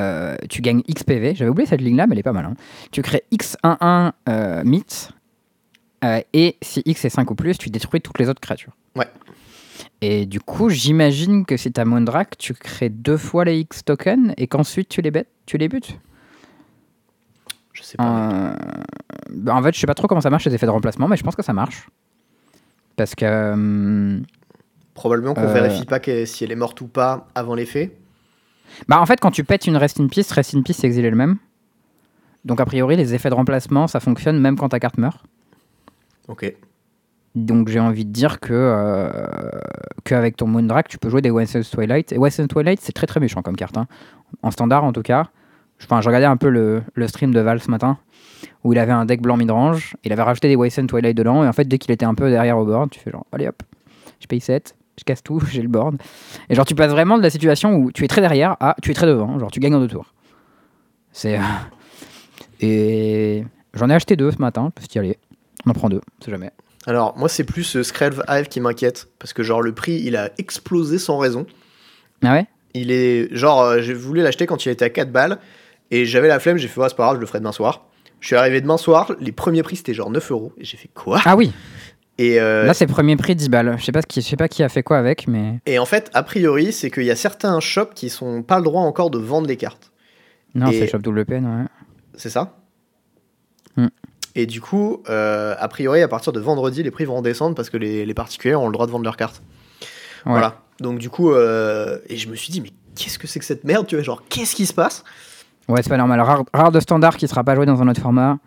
euh, 0.00 0.36
tu 0.48 0.62
gagnes 0.62 0.82
X 0.88 1.04
PV. 1.04 1.34
J'avais 1.34 1.50
oublié 1.50 1.66
cette 1.68 1.82
ligne-là, 1.82 2.06
mais 2.06 2.14
elle 2.14 2.20
est 2.20 2.22
pas 2.22 2.32
mal. 2.32 2.46
hein. 2.46 2.54
Tu 2.90 3.02
crées 3.02 3.24
X11 3.30 4.12
euh, 4.28 4.64
mythe, 4.64 5.10
euh, 6.04 6.20
et 6.32 6.56
si 6.62 6.82
X 6.86 7.04
est 7.04 7.10
5 7.10 7.30
ou 7.30 7.34
plus, 7.34 7.58
tu 7.58 7.68
détruis 7.68 8.00
toutes 8.00 8.18
les 8.18 8.28
autres 8.30 8.40
créatures. 8.40 8.72
Ouais. 8.96 9.06
Et 10.00 10.24
du 10.24 10.40
coup, 10.40 10.70
j'imagine 10.70 11.44
que 11.44 11.56
si 11.58 11.70
t'as 11.72 11.84
Mondrak, 11.84 12.38
tu 12.38 12.54
crées 12.54 12.88
deux 12.88 13.16
fois 13.18 13.44
les 13.44 13.58
X 13.58 13.84
tokens 13.84 14.32
et 14.38 14.46
qu'ensuite 14.46 14.88
tu 14.88 15.02
les 15.02 15.10
bêtes, 15.10 15.28
tu 15.46 15.58
les 15.58 15.68
butes. 15.68 15.98
Je 17.84 17.88
sais 17.90 17.96
pas. 17.98 18.04
Euh, 18.56 19.50
en 19.50 19.62
fait, 19.62 19.74
je 19.74 19.80
sais 19.80 19.86
pas 19.86 19.92
trop 19.94 20.06
comment 20.08 20.22
ça 20.22 20.30
marche 20.30 20.46
les 20.46 20.54
effets 20.54 20.64
de 20.66 20.70
remplacement, 20.70 21.06
mais 21.06 21.16
je 21.18 21.22
pense 21.22 21.36
que 21.36 21.42
ça 21.42 21.52
marche. 21.52 21.86
Parce 22.96 23.14
que. 23.14 23.24
euh, 23.26 24.20
Probablement 24.94 25.34
qu'on 25.34 25.42
euh, 25.42 25.52
vérifie 25.52 25.84
pas 25.84 26.00
que- 26.00 26.24
si 26.24 26.44
elle 26.44 26.52
est 26.52 26.56
morte 26.56 26.80
ou 26.80 26.86
pas 26.86 27.28
avant 27.34 27.54
les 27.54 27.66
faits. 27.66 27.94
Bah 28.88 28.98
en 29.00 29.06
fait 29.06 29.20
quand 29.20 29.30
tu 29.30 29.44
pètes 29.44 29.66
une 29.66 29.76
Rest 29.76 30.00
in 30.00 30.06
Peace, 30.08 30.30
Rest 30.32 30.54
in 30.54 30.62
Peace 30.62 30.74
c'est 30.80 30.86
exilé 30.86 31.10
le 31.10 31.16
même. 31.16 31.36
Donc 32.44 32.60
a 32.60 32.64
priori 32.64 32.96
les 32.96 33.12
effets 33.14 33.28
de 33.28 33.34
remplacement 33.34 33.86
ça 33.88 34.00
fonctionne 34.00 34.38
même 34.40 34.56
quand 34.56 34.68
ta 34.70 34.80
carte 34.80 34.96
meurt. 34.98 35.22
Ok. 36.28 36.54
Donc 37.34 37.68
j'ai 37.68 37.80
envie 37.80 38.04
de 38.04 38.10
dire 38.12 38.38
que 38.40 38.52
euh, 38.54 39.26
qu'avec 40.04 40.36
ton 40.36 40.46
Moondrake 40.46 40.88
tu 40.88 40.98
peux 40.98 41.08
jouer 41.10 41.20
des 41.22 41.30
Western 41.30 41.64
Twilight. 41.64 42.12
Et 42.12 42.18
Western 42.18 42.48
Twilight 42.48 42.80
c'est 42.80 42.92
très 42.92 43.06
très 43.06 43.18
méchant 43.20 43.42
comme 43.42 43.56
carte. 43.56 43.76
hein. 43.76 43.86
En 44.42 44.50
standard 44.52 44.84
en 44.84 44.92
tout 44.92 45.02
cas. 45.02 45.26
Enfin 45.82 46.00
je 46.00 46.06
regardais 46.08 46.26
un 46.26 46.36
peu 46.36 46.48
le, 46.48 46.82
le 46.94 47.08
stream 47.08 47.32
de 47.34 47.40
Val 47.40 47.60
ce 47.60 47.70
matin 47.70 47.98
où 48.62 48.72
il 48.72 48.78
avait 48.78 48.92
un 48.92 49.04
deck 49.04 49.20
blanc 49.20 49.36
midrange. 49.36 49.96
Il 50.04 50.12
avait 50.12 50.22
rajouté 50.22 50.48
des 50.48 50.56
Western 50.56 50.86
Twilight 50.86 51.16
dedans 51.16 51.44
et 51.44 51.48
en 51.48 51.52
fait 51.52 51.66
dès 51.66 51.78
qu'il 51.78 51.90
était 51.92 52.06
un 52.06 52.14
peu 52.14 52.30
derrière 52.30 52.56
au 52.58 52.64
board 52.64 52.90
tu 52.90 53.00
fais 53.00 53.10
genre 53.10 53.26
allez 53.32 53.48
hop 53.48 53.62
je 54.20 54.26
paye 54.26 54.40
7. 54.40 54.74
Je 54.98 55.02
casse 55.04 55.22
tout, 55.24 55.40
j'ai 55.50 55.60
le 55.60 55.68
board. 55.68 55.96
Et 56.48 56.54
genre, 56.54 56.64
tu 56.64 56.76
passes 56.76 56.92
vraiment 56.92 57.18
de 57.18 57.22
la 57.24 57.28
situation 57.28 57.74
où 57.74 57.90
tu 57.90 58.04
es 58.04 58.08
très 58.08 58.20
derrière 58.20 58.56
à 58.60 58.76
tu 58.80 58.92
es 58.92 58.94
très 58.94 59.08
devant. 59.08 59.40
Genre, 59.40 59.50
tu 59.50 59.58
gagnes 59.58 59.74
en 59.74 59.80
deux 59.80 59.88
tours. 59.88 60.14
C'est. 61.10 61.36
euh, 61.36 61.42
Et 62.60 63.44
j'en 63.74 63.90
ai 63.90 63.94
acheté 63.94 64.16
deux 64.16 64.30
ce 64.30 64.38
matin, 64.38 64.70
peut 64.74 64.82
y 64.94 64.98
aller. 64.98 65.18
On 65.66 65.70
en 65.70 65.74
prend 65.74 65.88
deux, 65.88 66.00
c'est 66.24 66.30
jamais. 66.30 66.50
Alors 66.86 67.16
moi 67.16 67.28
c'est 67.30 67.44
plus 67.44 67.76
euh, 67.76 67.82
Skrelv 67.82 68.22
Hive 68.28 68.48
qui 68.48 68.60
m'inquiète 68.60 69.08
parce 69.18 69.32
que 69.32 69.42
genre 69.42 69.62
le 69.62 69.72
prix 69.72 70.02
il 70.04 70.16
a 70.16 70.30
explosé 70.38 70.98
sans 70.98 71.16
raison. 71.18 71.46
Ah 72.22 72.32
ouais? 72.34 72.46
Il 72.74 72.90
est 72.90 73.34
genre 73.34 73.62
euh, 73.62 73.80
j'ai 73.80 73.94
voulu 73.94 74.20
l'acheter 74.22 74.44
quand 74.46 74.64
il 74.66 74.68
était 74.68 74.84
à 74.84 74.90
4 74.90 75.10
balles 75.10 75.38
et 76.00 76.06
j'avais 76.06 76.28
la 76.28 76.40
flemme, 76.40 76.56
j'ai 76.56 76.68
fait 76.68 76.80
ouais, 76.80 76.88
c'est 76.88 76.96
pas 76.96 77.04
grave, 77.04 77.16
je 77.16 77.20
le 77.20 77.26
ferai 77.26 77.38
demain 77.38 77.52
soir. 77.52 77.86
Je 78.20 78.26
suis 78.28 78.36
arrivé 78.36 78.60
demain 78.60 78.78
soir, 78.78 79.12
les 79.20 79.32
premiers 79.32 79.62
prix 79.62 79.76
c'était 79.76 79.94
genre 79.94 80.10
9 80.10 80.30
euros 80.30 80.52
et 80.58 80.64
j'ai 80.64 80.76
fait 80.76 80.88
quoi? 80.92 81.20
Ah 81.24 81.36
oui 81.36 81.52
Et 82.18 82.40
euh, 82.40 82.64
Là, 82.64 82.72
c'est 82.74 82.86
premier 82.86 83.16
prix 83.16 83.34
10 83.36 83.48
balles. 83.50 83.76
Je 83.78 83.84
sais 83.84 83.92
pas, 83.92 84.02
qui, 84.02 84.22
je 84.22 84.26
sais 84.26 84.36
pas 84.36 84.48
qui 84.48 84.62
a 84.62 84.68
fait 84.68 84.82
quoi 84.82 84.98
avec, 84.98 85.28
mais. 85.28 85.60
Et 85.66 85.78
en 85.78 85.84
fait, 85.84 86.10
a 86.14 86.22
priori, 86.22 86.72
c'est 86.72 86.90
qu'il 86.90 87.04
y 87.04 87.10
a 87.10 87.16
certains 87.16 87.60
shops 87.60 87.92
qui 87.94 88.08
sont 88.08 88.42
pas 88.42 88.58
le 88.58 88.64
droit 88.64 88.82
encore 88.82 89.10
de 89.10 89.18
vendre 89.18 89.46
les 89.46 89.56
cartes. 89.56 89.92
Non, 90.54 90.68
Et- 90.68 90.78
c'est 90.78 90.86
Shop 90.88 90.98
WPN, 90.98 91.44
ouais. 91.44 91.66
C'est 92.16 92.30
ça? 92.30 92.56
Hmm. 93.76 93.88
Et 94.36 94.46
du 94.46 94.60
coup, 94.60 95.02
euh, 95.08 95.54
a 95.58 95.68
priori, 95.68 96.00
à 96.02 96.08
partir 96.08 96.32
de 96.32 96.40
vendredi, 96.40 96.82
les 96.82 96.90
prix 96.90 97.04
vont 97.04 97.16
redescendre 97.16 97.54
parce 97.54 97.70
que 97.70 97.76
les, 97.76 98.06
les 98.06 98.14
particuliers 98.14 98.54
ont 98.54 98.66
le 98.66 98.72
droit 98.72 98.86
de 98.86 98.92
vendre 98.92 99.04
leurs 99.04 99.16
cartes. 99.16 99.42
Ouais. 100.24 100.32
Voilà. 100.32 100.62
Donc 100.80 100.98
du 100.98 101.10
coup, 101.10 101.32
euh, 101.32 101.98
et 102.08 102.16
je 102.16 102.28
me 102.28 102.34
suis 102.36 102.50
dit, 102.52 102.60
mais 102.60 102.70
qu'est-ce 102.96 103.18
que 103.18 103.26
c'est 103.26 103.38
que 103.38 103.44
cette 103.44 103.64
merde 103.64 103.86
Tu 103.86 103.96
vois, 103.96 104.04
genre, 104.04 104.22
qu'est-ce 104.28 104.54
qui 104.54 104.66
se 104.66 104.72
passe? 104.74 105.04
Ouais, 105.68 105.82
c'est 105.82 105.88
pas 105.90 105.96
normal. 105.96 106.20
Rare, 106.20 106.44
rare 106.52 106.72
de 106.72 106.80
standard 106.80 107.16
qui 107.16 107.26
sera 107.28 107.42
pas 107.44 107.54
joué 107.54 107.66
dans 107.66 107.80
un 107.82 107.88
autre 107.88 108.00
format. 108.00 108.38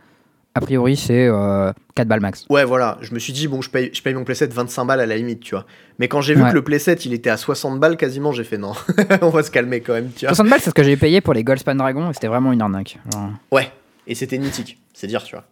A 0.55 0.59
priori, 0.61 0.95
c'est 0.97 1.27
euh, 1.27 1.71
4 1.95 2.07
balles 2.07 2.19
max. 2.19 2.45
Ouais, 2.49 2.63
voilà. 2.63 2.97
Je 3.01 3.13
me 3.13 3.19
suis 3.19 3.31
dit, 3.33 3.47
bon, 3.47 3.61
je 3.61 3.69
paye, 3.69 3.91
je 3.93 4.01
paye 4.01 4.15
mon 4.15 4.23
playset 4.23 4.47
25 4.47 4.85
balles 4.85 4.99
à 5.01 5.05
la 5.05 5.15
limite, 5.15 5.41
tu 5.41 5.53
vois. 5.53 5.65
Mais 5.99 6.07
quand 6.07 6.21
j'ai 6.21 6.33
vu 6.33 6.41
Ouais. 6.41 6.49
que 6.49 6.55
le 6.55 6.63
playset, 6.63 6.93
il 7.05 7.13
était 7.13 7.29
à 7.29 7.37
60 7.37 7.79
balles 7.79 7.95
quasiment, 7.95 8.31
j'ai 8.31 8.43
fait 8.43 8.57
non. 8.57 8.71
On 9.21 9.29
va 9.29 9.43
se 9.43 9.51
calmer 9.51 9.81
quand 9.81 9.93
même, 9.93 10.09
tu 10.15 10.25
vois. 10.25 10.29
60 10.33 10.49
balles, 10.49 10.59
c'est 10.61 10.69
ce 10.71 10.73
que 10.75 10.83
j'ai 10.83 10.97
payé 10.97 11.21
pour 11.21 11.33
les 11.35 11.43
Goldspan 11.43 11.75
Dragon 11.75 12.09
et 12.09 12.13
c'était 12.13 12.27
vraiment 12.27 12.51
une 12.53 12.61
arnaque. 12.61 12.97
Genre- 13.13 13.29
Ouais. 13.51 13.71
Et 14.07 14.15
c'était 14.15 14.37
mythique, 14.39 14.79
c'est 14.93 15.05
dire, 15.05 15.21
tu 15.23 15.35
vois. 15.35 15.43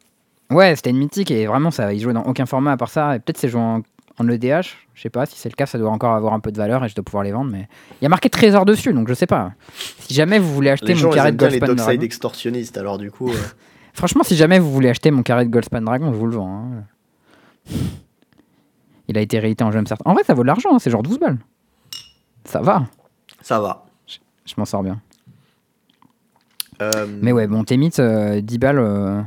Ouais, 0.57 0.75
c'était 0.75 0.89
une 0.91 0.97
mythique 0.97 1.29
et 1.29 1.45
vraiment, 1.45 1.69
ça, 1.71 1.93
il 1.93 1.99
jouait 1.99 2.13
dans 2.13 2.23
aucun 2.23 2.45
format 2.47 2.71
à 2.71 2.77
part 2.77 2.89
ça. 2.89 3.15
Et 3.15 3.19
peut-être 3.19 3.37
c'est 3.37 3.49
joué 3.49 3.61
en, 3.61 3.81
en 4.17 4.27
EDH. 4.29 4.75
Je 4.93 5.01
sais 5.01 5.09
pas 5.09 5.25
si 5.25 5.37
c'est 5.37 5.49
le 5.49 5.55
cas, 5.55 5.65
ça 5.65 5.77
doit 5.77 5.89
encore 5.91 6.13
avoir 6.13 6.33
un 6.33 6.39
peu 6.39 6.51
de 6.51 6.57
valeur 6.57 6.83
et 6.85 6.89
je 6.89 6.95
dois 6.95 7.03
pouvoir 7.03 7.23
les 7.23 7.31
vendre. 7.31 7.51
Mais 7.51 7.67
il 7.99 8.03
y 8.03 8.05
a 8.05 8.09
marqué 8.09 8.29
trésor 8.29 8.65
dessus, 8.65 8.93
donc 8.93 9.07
je 9.09 9.13
sais 9.13 9.27
pas. 9.27 9.51
Si 9.99 10.13
jamais 10.13 10.39
vous 10.39 10.53
voulez 10.53 10.69
acheter 10.69 10.93
Les 10.93 11.01
mon 11.03 11.09
carré 11.09 11.31
de 11.31 11.37
les 11.45 11.49
Goldspan 11.59 11.67
dockside 11.67 11.85
Dragon. 11.85 12.01
extorsionnistes, 12.01 12.77
alors 12.77 12.97
du 12.97 13.11
coup. 13.11 13.29
euh, 13.29 13.35
Franchement, 13.93 14.23
si 14.23 14.35
jamais 14.35 14.59
vous 14.59 14.71
voulez 14.71 14.89
acheter 14.89 15.11
mon 15.11 15.23
carré 15.23 15.45
de 15.45 15.49
Goldspan 15.49 15.81
Dragon, 15.81 16.11
je 16.13 16.17
vous 16.17 16.27
le 16.27 16.35
vends. 16.35 16.49
hein. 16.71 16.83
Il 19.07 19.17
a 19.17 19.21
été 19.21 19.37
réédité 19.39 19.63
en 19.63 19.71
Jumpstart. 19.71 19.99
En 20.05 20.13
vrai, 20.13 20.23
ça 20.23 20.33
vaut 20.33 20.41
de 20.43 20.47
l'argent, 20.47 20.69
hein, 20.73 20.79
c'est 20.79 20.89
genre 20.89 21.03
12 21.03 21.19
balles. 21.19 21.37
Ça 22.45 22.61
va, 22.61 22.85
ça 23.41 23.59
va. 23.59 23.85
je 24.07 24.53
m'en 24.57 24.65
sors 24.65 24.83
bien. 24.83 24.99
Euh, 26.81 27.05
Mais 27.21 27.31
ouais, 27.31 27.47
bon, 27.47 27.63
Témit, 27.63 27.91
euh, 27.99 28.41
10 28.41 28.57
balles. 28.59 29.25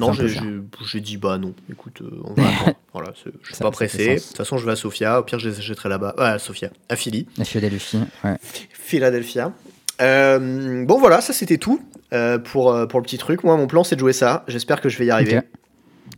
Non, 0.00 0.12
j'ai 0.12 1.00
dit 1.00 1.16
bah 1.18 1.38
non. 1.38 1.54
Écoute, 1.70 2.00
euh, 2.02 2.10
on 2.24 2.34
va 2.34 2.48
attendre. 2.48 2.76
Voilà, 2.94 3.12
je 3.14 3.30
suis 3.46 3.54
Ça- 3.54 3.64
pas 3.64 3.70
pressé. 3.70 4.16
De 4.16 4.20
toute 4.20 4.36
façon, 4.36 4.58
je 4.58 4.66
vais 4.66 4.72
à 4.72 4.76
Sofia. 4.76 5.18
Au 5.20 5.22
pire, 5.22 5.38
je 5.38 5.48
les 5.48 5.58
achèterai 5.58 5.88
là-bas. 5.88 6.14
Ah, 6.18 6.32
à 6.32 6.38
Sofia, 6.38 6.68
à 6.90 6.96
Philly, 6.96 7.26
La 7.38 7.44
Philadelphie, 7.44 8.00
ouais. 8.24 8.36
Philadelphia. 8.70 9.52
Euh, 10.00 10.84
bon, 10.84 10.98
voilà, 10.98 11.20
ça 11.20 11.32
c'était 11.32 11.58
tout 11.58 11.80
euh, 12.12 12.38
pour, 12.38 12.74
pour 12.88 13.00
le 13.00 13.04
petit 13.04 13.18
truc. 13.18 13.44
Moi, 13.44 13.56
mon 13.56 13.66
plan, 13.66 13.84
c'est 13.84 13.94
de 13.94 14.00
jouer 14.00 14.12
ça. 14.12 14.44
J'espère 14.48 14.80
que 14.80 14.88
je 14.88 14.98
vais 14.98 15.06
y 15.06 15.10
arriver. 15.10 15.40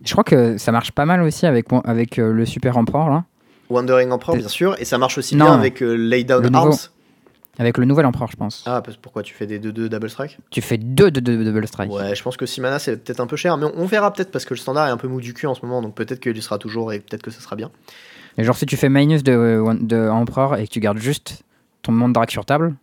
Je 0.04 0.12
crois 0.12 0.24
que 0.24 0.58
ça 0.58 0.72
marche 0.72 0.92
pas 0.92 1.04
mal 1.06 1.22
aussi 1.22 1.46
avec, 1.46 1.66
avec 1.84 2.16
le 2.16 2.44
Super 2.46 2.76
Emperor, 2.76 3.08
là. 3.10 3.24
Wandering 3.70 4.10
Emperor, 4.10 4.36
bien 4.36 4.48
sûr. 4.48 4.76
Et 4.80 4.84
ça 4.84 4.98
marche 4.98 5.16
aussi 5.18 5.36
Non. 5.36 5.46
bien 5.46 5.54
avec 5.54 5.80
Lay 5.80 6.24
Down 6.24 6.42
Le 6.42 6.48
nouveau. 6.50 6.66
Arms. 6.68 6.76
Avec 7.58 7.78
le 7.78 7.84
nouvel 7.84 8.04
Empereur, 8.06 8.30
je 8.30 8.36
pense. 8.36 8.64
Ah, 8.66 8.82
parce- 8.82 8.96
pourquoi 8.96 9.22
tu 9.22 9.34
fais 9.34 9.46
des 9.46 9.58
2-2 9.58 9.88
double 9.88 10.10
strike? 10.10 10.38
Tu 10.50 10.60
fais 10.60 10.76
deux 10.76 11.10
de, 11.10 11.20
de, 11.20 11.36
de 11.36 11.44
double 11.44 11.68
strike. 11.68 11.92
Ouais, 11.92 12.14
je 12.14 12.22
pense 12.22 12.36
que 12.36 12.46
6 12.46 12.60
mana 12.60 12.78
c'est 12.78 12.96
peut-être 12.96 13.20
un 13.20 13.26
peu 13.26 13.36
cher, 13.36 13.56
mais 13.56 13.66
on, 13.76 13.86
verra 13.86 14.12
peut-être 14.12 14.30
parce 14.30 14.44
que 14.44 14.54
le 14.54 14.58
standard 14.58 14.88
est 14.88 14.90
un 14.90 14.96
peu 14.96 15.08
mou 15.08 15.20
du 15.20 15.34
cul 15.34 15.46
en 15.46 15.54
ce 15.54 15.64
moment, 15.64 15.80
donc 15.82 15.94
peut-être 15.94 16.20
qu'il 16.20 16.36
y 16.36 16.42
sera 16.42 16.58
toujours 16.58 16.92
et 16.92 17.00
peut-être 17.00 17.22
que 17.22 17.30
ça 17.30 17.40
sera 17.40 17.56
bien. 17.56 17.70
Et 18.36 18.44
genre, 18.44 18.56
si 18.56 18.66
tu 18.66 18.76
fais 18.76 18.88
minus 18.88 19.22
de, 19.22 19.62
de 19.80 20.08
empereur 20.08 20.58
et 20.58 20.66
que 20.66 20.72
tu 20.72 20.80
gardes 20.80 20.98
juste 20.98 21.44
ton 21.82 21.92
Mandrake 21.92 22.30
sur 22.30 22.44
table, 22.44 22.74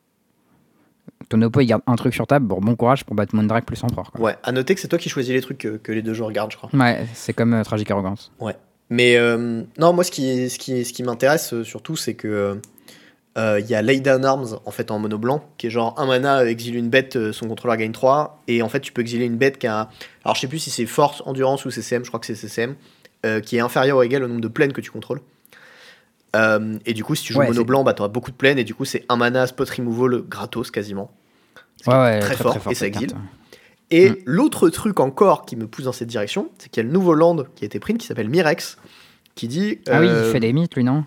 ton 1.29 1.41
oppo 1.41 1.59
il 1.61 1.65
garde 1.65 1.81
un 1.87 1.95
truc 1.95 2.13
sur 2.13 2.27
table, 2.27 2.45
bon, 2.45 2.59
bon 2.59 2.75
courage 2.75 3.03
pour 3.03 3.15
battre 3.15 3.35
Mandrake 3.35 3.65
plus 3.65 3.83
empereur. 3.83 4.11
Quoi. 4.11 4.21
Ouais, 4.21 4.35
à 4.43 4.51
noter 4.51 4.75
que 4.75 4.81
c'est 4.81 4.87
toi 4.87 4.99
qui 4.99 5.09
choisis 5.09 5.33
les 5.33 5.41
trucs 5.41 5.57
que, 5.57 5.77
que 5.77 5.91
les 5.91 6.01
deux 6.01 6.13
joueurs 6.13 6.31
gardent, 6.31 6.51
je 6.51 6.57
crois. 6.57 6.69
Ouais, 6.73 7.05
c'est 7.13 7.33
comme 7.33 7.53
euh, 7.53 7.63
Tragique 7.63 7.91
Arrogance. 7.91 8.31
Ouais. 8.39 8.55
Mais 8.89 9.15
euh, 9.15 9.63
non, 9.77 9.93
moi, 9.93 10.03
ce 10.03 10.11
qui, 10.11 10.49
ce 10.49 10.59
qui, 10.59 10.83
ce 10.83 10.91
qui 10.91 11.03
m'intéresse 11.03 11.53
euh, 11.53 11.63
surtout, 11.63 11.95
c'est 11.95 12.13
que 12.13 12.59
euh, 13.37 13.59
il 13.59 13.67
y 13.69 13.75
a 13.75 13.81
Lay 13.81 13.99
Down 14.01 14.25
Arms 14.25 14.59
en 14.65 14.71
fait 14.71 14.91
en 14.91 14.99
mono 14.99 15.17
blanc, 15.17 15.43
qui 15.57 15.67
est 15.67 15.69
genre 15.69 15.93
un 15.97 16.05
mana, 16.05 16.45
exile 16.45 16.75
une 16.75 16.89
bête, 16.89 17.15
euh, 17.15 17.31
son 17.31 17.47
contrôleur 17.47 17.77
gagne 17.77 17.91
3. 17.93 18.41
Et 18.47 18.61
en 18.61 18.69
fait, 18.69 18.81
tu 18.81 18.91
peux 18.91 19.01
exiler 19.01 19.25
une 19.25 19.37
bête 19.37 19.57
qui 19.57 19.67
a. 19.67 19.89
Alors, 20.25 20.35
je 20.35 20.41
sais 20.41 20.47
plus 20.47 20.59
si 20.59 20.69
c'est 20.69 20.85
force, 20.85 21.21
endurance 21.25 21.63
ou 21.65 21.71
CCM, 21.71 22.03
je 22.03 22.09
crois 22.09 22.19
que 22.19 22.25
c'est 22.25 22.35
CCM, 22.35 22.75
euh, 23.25 23.39
qui 23.39 23.55
est 23.57 23.61
inférieur 23.61 23.97
ou 23.99 24.03
égal 24.03 24.23
au 24.23 24.27
nombre 24.27 24.41
de 24.41 24.47
plaines 24.47 24.73
que 24.73 24.81
tu 24.81 24.91
contrôles. 24.91 25.21
Euh, 26.35 26.77
et 26.85 26.93
du 26.93 27.03
coup, 27.03 27.15
si 27.15 27.23
tu 27.23 27.33
joues 27.33 27.39
Ouais, 27.39 27.47
mono 27.47 27.65
blanc, 27.65 27.83
bah, 27.83 27.93
tu 27.93 28.01
auras 28.01 28.09
beaucoup 28.09 28.31
de 28.31 28.35
plaines, 28.37 28.57
et 28.57 28.63
du 28.63 28.73
coup, 28.73 28.85
c'est 28.85 29.05
un 29.09 29.17
mana 29.17 29.47
spot 29.47 29.69
removal 29.69 30.21
gratos 30.21 30.71
quasiment. 30.71 31.11
Qui 31.77 31.89
Ouais, 31.89 31.95
est 31.95 31.99
ouais, 31.99 32.19
très, 32.19 32.35
fort, 32.35 32.57
et 32.69 32.75
ça 32.75 32.85
exile. 32.87 33.11
Et 33.89 34.11
Mm. 34.11 34.15
l'autre 34.25 34.69
truc 34.69 34.99
encore 35.01 35.45
qui 35.45 35.55
me 35.57 35.67
pousse 35.67 35.83
dans 35.85 35.91
cette 35.91 36.07
direction, 36.07 36.49
c'est 36.57 36.69
qu'il 36.69 36.81
y 36.81 36.85
a 36.85 36.87
le 36.87 36.93
nouveau 36.93 37.13
land 37.13 37.37
qui 37.55 37.63
a 37.63 37.67
été 37.67 37.79
print 37.79 37.97
qui 37.99 38.07
s'appelle 38.07 38.29
Mirex, 38.29 38.77
qui 39.35 39.47
dit. 39.49 39.79
Ah 39.89 39.99
oui, 39.99 40.07
euh, 40.07 40.23
il 40.27 40.31
fait 40.31 40.39
des 40.39 40.53
mythes, 40.53 40.75
lui, 40.75 40.83
non? 40.85 41.03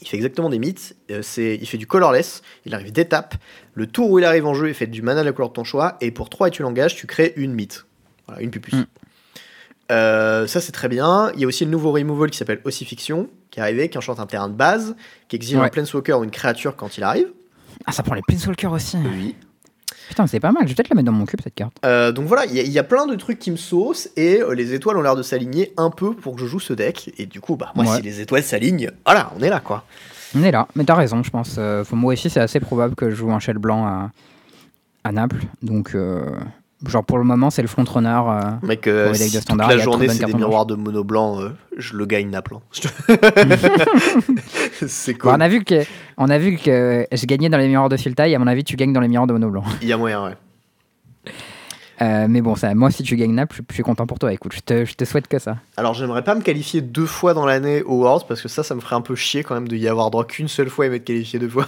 Il 0.00 0.08
fait 0.08 0.16
exactement 0.16 0.48
des 0.50 0.58
mythes. 0.58 0.96
euh, 1.10 1.20
c'est, 1.22 1.56
il 1.60 1.66
fait 1.66 1.78
du 1.78 1.86
colorless. 1.86 2.42
Il 2.64 2.74
arrive 2.74 2.92
d'étape. 2.92 3.34
Le 3.74 3.86
tour 3.86 4.10
où 4.10 4.18
il 4.18 4.24
arrive 4.24 4.46
en 4.46 4.54
jeu, 4.54 4.68
il 4.68 4.74
fait 4.74 4.86
du 4.86 5.02
mana 5.02 5.20
de 5.22 5.26
la 5.26 5.32
couleur 5.32 5.48
de 5.48 5.54
ton 5.54 5.64
choix. 5.64 5.96
Et 6.00 6.10
pour 6.10 6.28
3 6.28 6.48
et 6.48 6.50
tu 6.50 6.62
l'engages, 6.62 6.94
tu 6.96 7.06
crées 7.06 7.32
une 7.36 7.52
mythe. 7.54 7.86
Voilà, 8.26 8.42
une 8.42 8.50
pupus. 8.50 8.74
Mm. 8.74 8.84
Euh, 9.92 10.46
ça, 10.46 10.60
c'est 10.60 10.72
très 10.72 10.88
bien. 10.88 11.30
Il 11.34 11.40
y 11.40 11.44
a 11.44 11.46
aussi 11.46 11.64
le 11.64 11.70
nouveau 11.70 11.92
removal 11.92 12.30
qui 12.30 12.38
s'appelle 12.38 12.60
Ossifiction, 12.64 13.28
qui 13.50 13.60
est 13.60 13.62
arrivé, 13.62 13.88
qui 13.88 13.96
enchante 13.98 14.18
un 14.18 14.26
terrain 14.26 14.48
de 14.48 14.54
base, 14.54 14.96
qui 15.28 15.36
exile 15.36 15.58
un 15.58 15.62
Ouais. 15.62 15.70
planeswalker 15.70 16.14
ou 16.18 16.24
une 16.24 16.30
créature 16.30 16.74
quand 16.76 16.96
il 16.98 17.04
arrive. 17.04 17.28
Ah, 17.84 17.92
ça 17.92 18.02
prend 18.02 18.14
les 18.14 18.22
Planeswalkers 18.22 18.72
aussi. 18.72 18.96
Oui. 18.96 19.36
Putain, 20.08 20.26
c'est 20.26 20.40
pas 20.40 20.52
mal. 20.52 20.62
Je 20.64 20.68
vais 20.68 20.74
peut-être 20.74 20.88
la 20.90 20.94
mettre 20.96 21.06
dans 21.06 21.12
mon 21.12 21.26
cube, 21.26 21.40
cette 21.42 21.54
carte. 21.54 21.76
Euh, 21.84 22.12
donc 22.12 22.26
voilà, 22.26 22.46
il 22.46 22.54
y, 22.54 22.60
a- 22.60 22.62
il 22.62 22.70
y 22.70 22.78
a 22.78 22.84
plein 22.84 23.06
de 23.06 23.14
trucs 23.16 23.38
qui 23.38 23.50
me 23.50 23.56
saucent 23.56 24.08
et 24.16 24.40
euh, 24.40 24.54
les 24.54 24.72
étoiles 24.74 24.96
ont 24.96 25.02
l'air 25.02 25.16
de 25.16 25.22
s'aligner 25.22 25.72
un 25.76 25.90
peu 25.90 26.14
pour 26.14 26.34
que 26.36 26.40
je 26.40 26.46
joue 26.46 26.60
ce 26.60 26.72
deck. 26.72 27.12
Et 27.18 27.26
du 27.26 27.40
coup, 27.40 27.56
bah, 27.56 27.72
moi, 27.74 27.84
Ouais. 27.84 27.96
si 27.96 28.02
les 28.02 28.20
étoiles 28.20 28.42
s'alignent, 28.44 28.90
voilà, 29.04 29.32
on 29.38 29.42
est 29.42 29.50
là, 29.50 29.60
quoi. 29.60 29.84
On 30.36 30.42
est 30.42 30.50
là. 30.50 30.68
Mais 30.74 30.84
t'as 30.84 30.94
raison, 30.94 31.22
je 31.22 31.30
pense. 31.30 31.56
Euh, 31.58 31.82
faut- 31.84 31.96
moi 31.96 32.12
aussi, 32.12 32.30
c'est 32.30 32.40
assez 32.40 32.60
probable 32.60 32.94
que 32.94 33.10
je 33.10 33.14
joue 33.16 33.30
un 33.32 33.38
shell 33.40 33.58
blanc 33.58 33.84
à, 33.86 34.10
à 35.04 35.12
Naples. 35.12 35.42
Donc, 35.62 35.94
euh, 35.94 36.24
genre, 36.84 37.04
pour 37.04 37.18
le 37.18 37.24
moment, 37.24 37.50
c'est 37.50 37.62
le 37.62 37.68
front-runner. 37.68 38.08
euh, 38.28 38.40
Mec, 38.62 38.86
euh, 38.86 39.14
si 39.14 39.34
de 39.34 39.40
standard, 39.40 39.68
toute 39.68 39.78
la 39.78 39.82
journée 39.82 40.08
c'est 40.08 40.24
des 40.24 40.34
miroirs 40.34 40.66
de 40.66 40.74
mono 40.74 41.04
blanc, 41.04 41.40
euh, 41.40 41.50
je 41.76 41.96
le 41.96 42.06
gagne 42.06 42.30
Naples. 42.30 42.54
hein. 43.08 43.16
c'est 44.86 45.12
Bon, 45.14 45.18
cool. 45.20 45.30
on, 45.32 45.40
a 45.40 45.48
vu 45.48 45.64
que, 45.64 45.84
on 46.16 46.28
a 46.28 46.38
vu 46.38 46.56
que 46.56 47.06
je 47.10 47.26
gagnais 47.26 47.48
dans 47.48 47.58
les 47.58 47.68
miroirs 47.68 47.88
de 47.88 47.96
Filtail. 47.96 48.34
À 48.34 48.38
mon 48.38 48.46
avis, 48.46 48.64
tu 48.64 48.76
gagnes 48.76 48.92
dans 48.92 49.00
les 49.00 49.08
miroirs 49.08 49.26
de 49.26 49.32
mono 49.32 49.50
blanc. 49.50 49.64
Il 49.82 49.88
y 49.88 49.92
a 49.92 49.96
moyen, 49.96 50.24
ouais. 50.24 50.34
Euh, 52.02 52.26
mais 52.28 52.42
bon, 52.42 52.54
ça, 52.56 52.74
moi, 52.74 52.90
si 52.90 53.02
tu 53.02 53.16
gagnes 53.16 53.32
Naples, 53.32 53.56
je, 53.56 53.62
je 53.70 53.72
suis 53.72 53.82
content 53.82 54.06
pour 54.06 54.18
toi. 54.18 54.30
Écoute, 54.30 54.52
je 54.54 54.60
te, 54.60 54.84
je 54.84 54.94
te 54.96 55.06
souhaite 55.06 55.28
que 55.28 55.38
ça. 55.38 55.56
Alors, 55.78 55.94
j'aimerais 55.94 56.22
pas 56.22 56.34
me 56.34 56.42
qualifier 56.42 56.82
deux 56.82 57.06
fois 57.06 57.32
dans 57.32 57.46
l'année 57.46 57.82
aux 57.84 58.02
Worlds 58.02 58.26
parce 58.28 58.42
que 58.42 58.48
ça, 58.48 58.62
ça 58.62 58.74
me 58.74 58.80
ferait 58.80 58.96
un 58.96 59.00
peu 59.00 59.14
chier 59.14 59.42
quand 59.42 59.54
même 59.54 59.66
de 59.66 59.76
y 59.76 59.88
avoir 59.88 60.10
droit 60.10 60.26
qu'une 60.26 60.48
seule 60.48 60.68
fois 60.68 60.84
et 60.84 60.90
m'être 60.90 61.04
qualifié 61.06 61.38
deux 61.38 61.48
fois. 61.48 61.66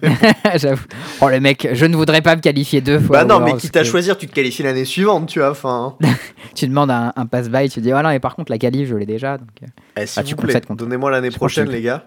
J'avoue. 0.56 0.84
Oh, 1.20 1.28
le 1.28 1.40
mec, 1.40 1.68
je 1.72 1.84
ne 1.86 1.96
voudrais 1.96 2.20
pas 2.22 2.36
me 2.36 2.40
qualifier 2.40 2.80
deux 2.80 2.98
fois. 3.00 3.24
bah 3.24 3.24
non, 3.24 3.40
mais 3.40 3.56
quitte 3.56 3.76
à 3.76 3.80
que 3.82 3.86
choisir, 3.86 4.16
tu 4.16 4.26
te 4.26 4.32
qualifies 4.32 4.62
l'année 4.62 4.84
suivante, 4.84 5.28
tu 5.28 5.38
vois. 5.38 5.50
Enfin, 5.50 5.96
Tu 6.54 6.68
demandes 6.68 6.90
un, 6.90 7.12
un 7.16 7.26
pass-by, 7.26 7.68
tu 7.70 7.80
dis, 7.80 7.92
oh 7.92 8.02
non, 8.02 8.08
mais 8.10 8.20
par 8.20 8.34
contre, 8.36 8.50
la 8.52 8.58
qualif, 8.58 8.88
je 8.88 8.94
l'ai 8.96 9.06
déjà. 9.06 9.38
Donc, 9.38 9.48
euh, 9.62 9.66
eh, 9.96 10.06
s'il 10.06 10.22
Ah, 10.22 10.28
vous 10.28 10.36
plaît, 10.36 10.60
donnez-moi 10.70 11.10
l'année 11.10 11.30
prochaine, 11.30 11.66
que- 11.66 11.72
les 11.72 11.82
gars. 11.82 12.04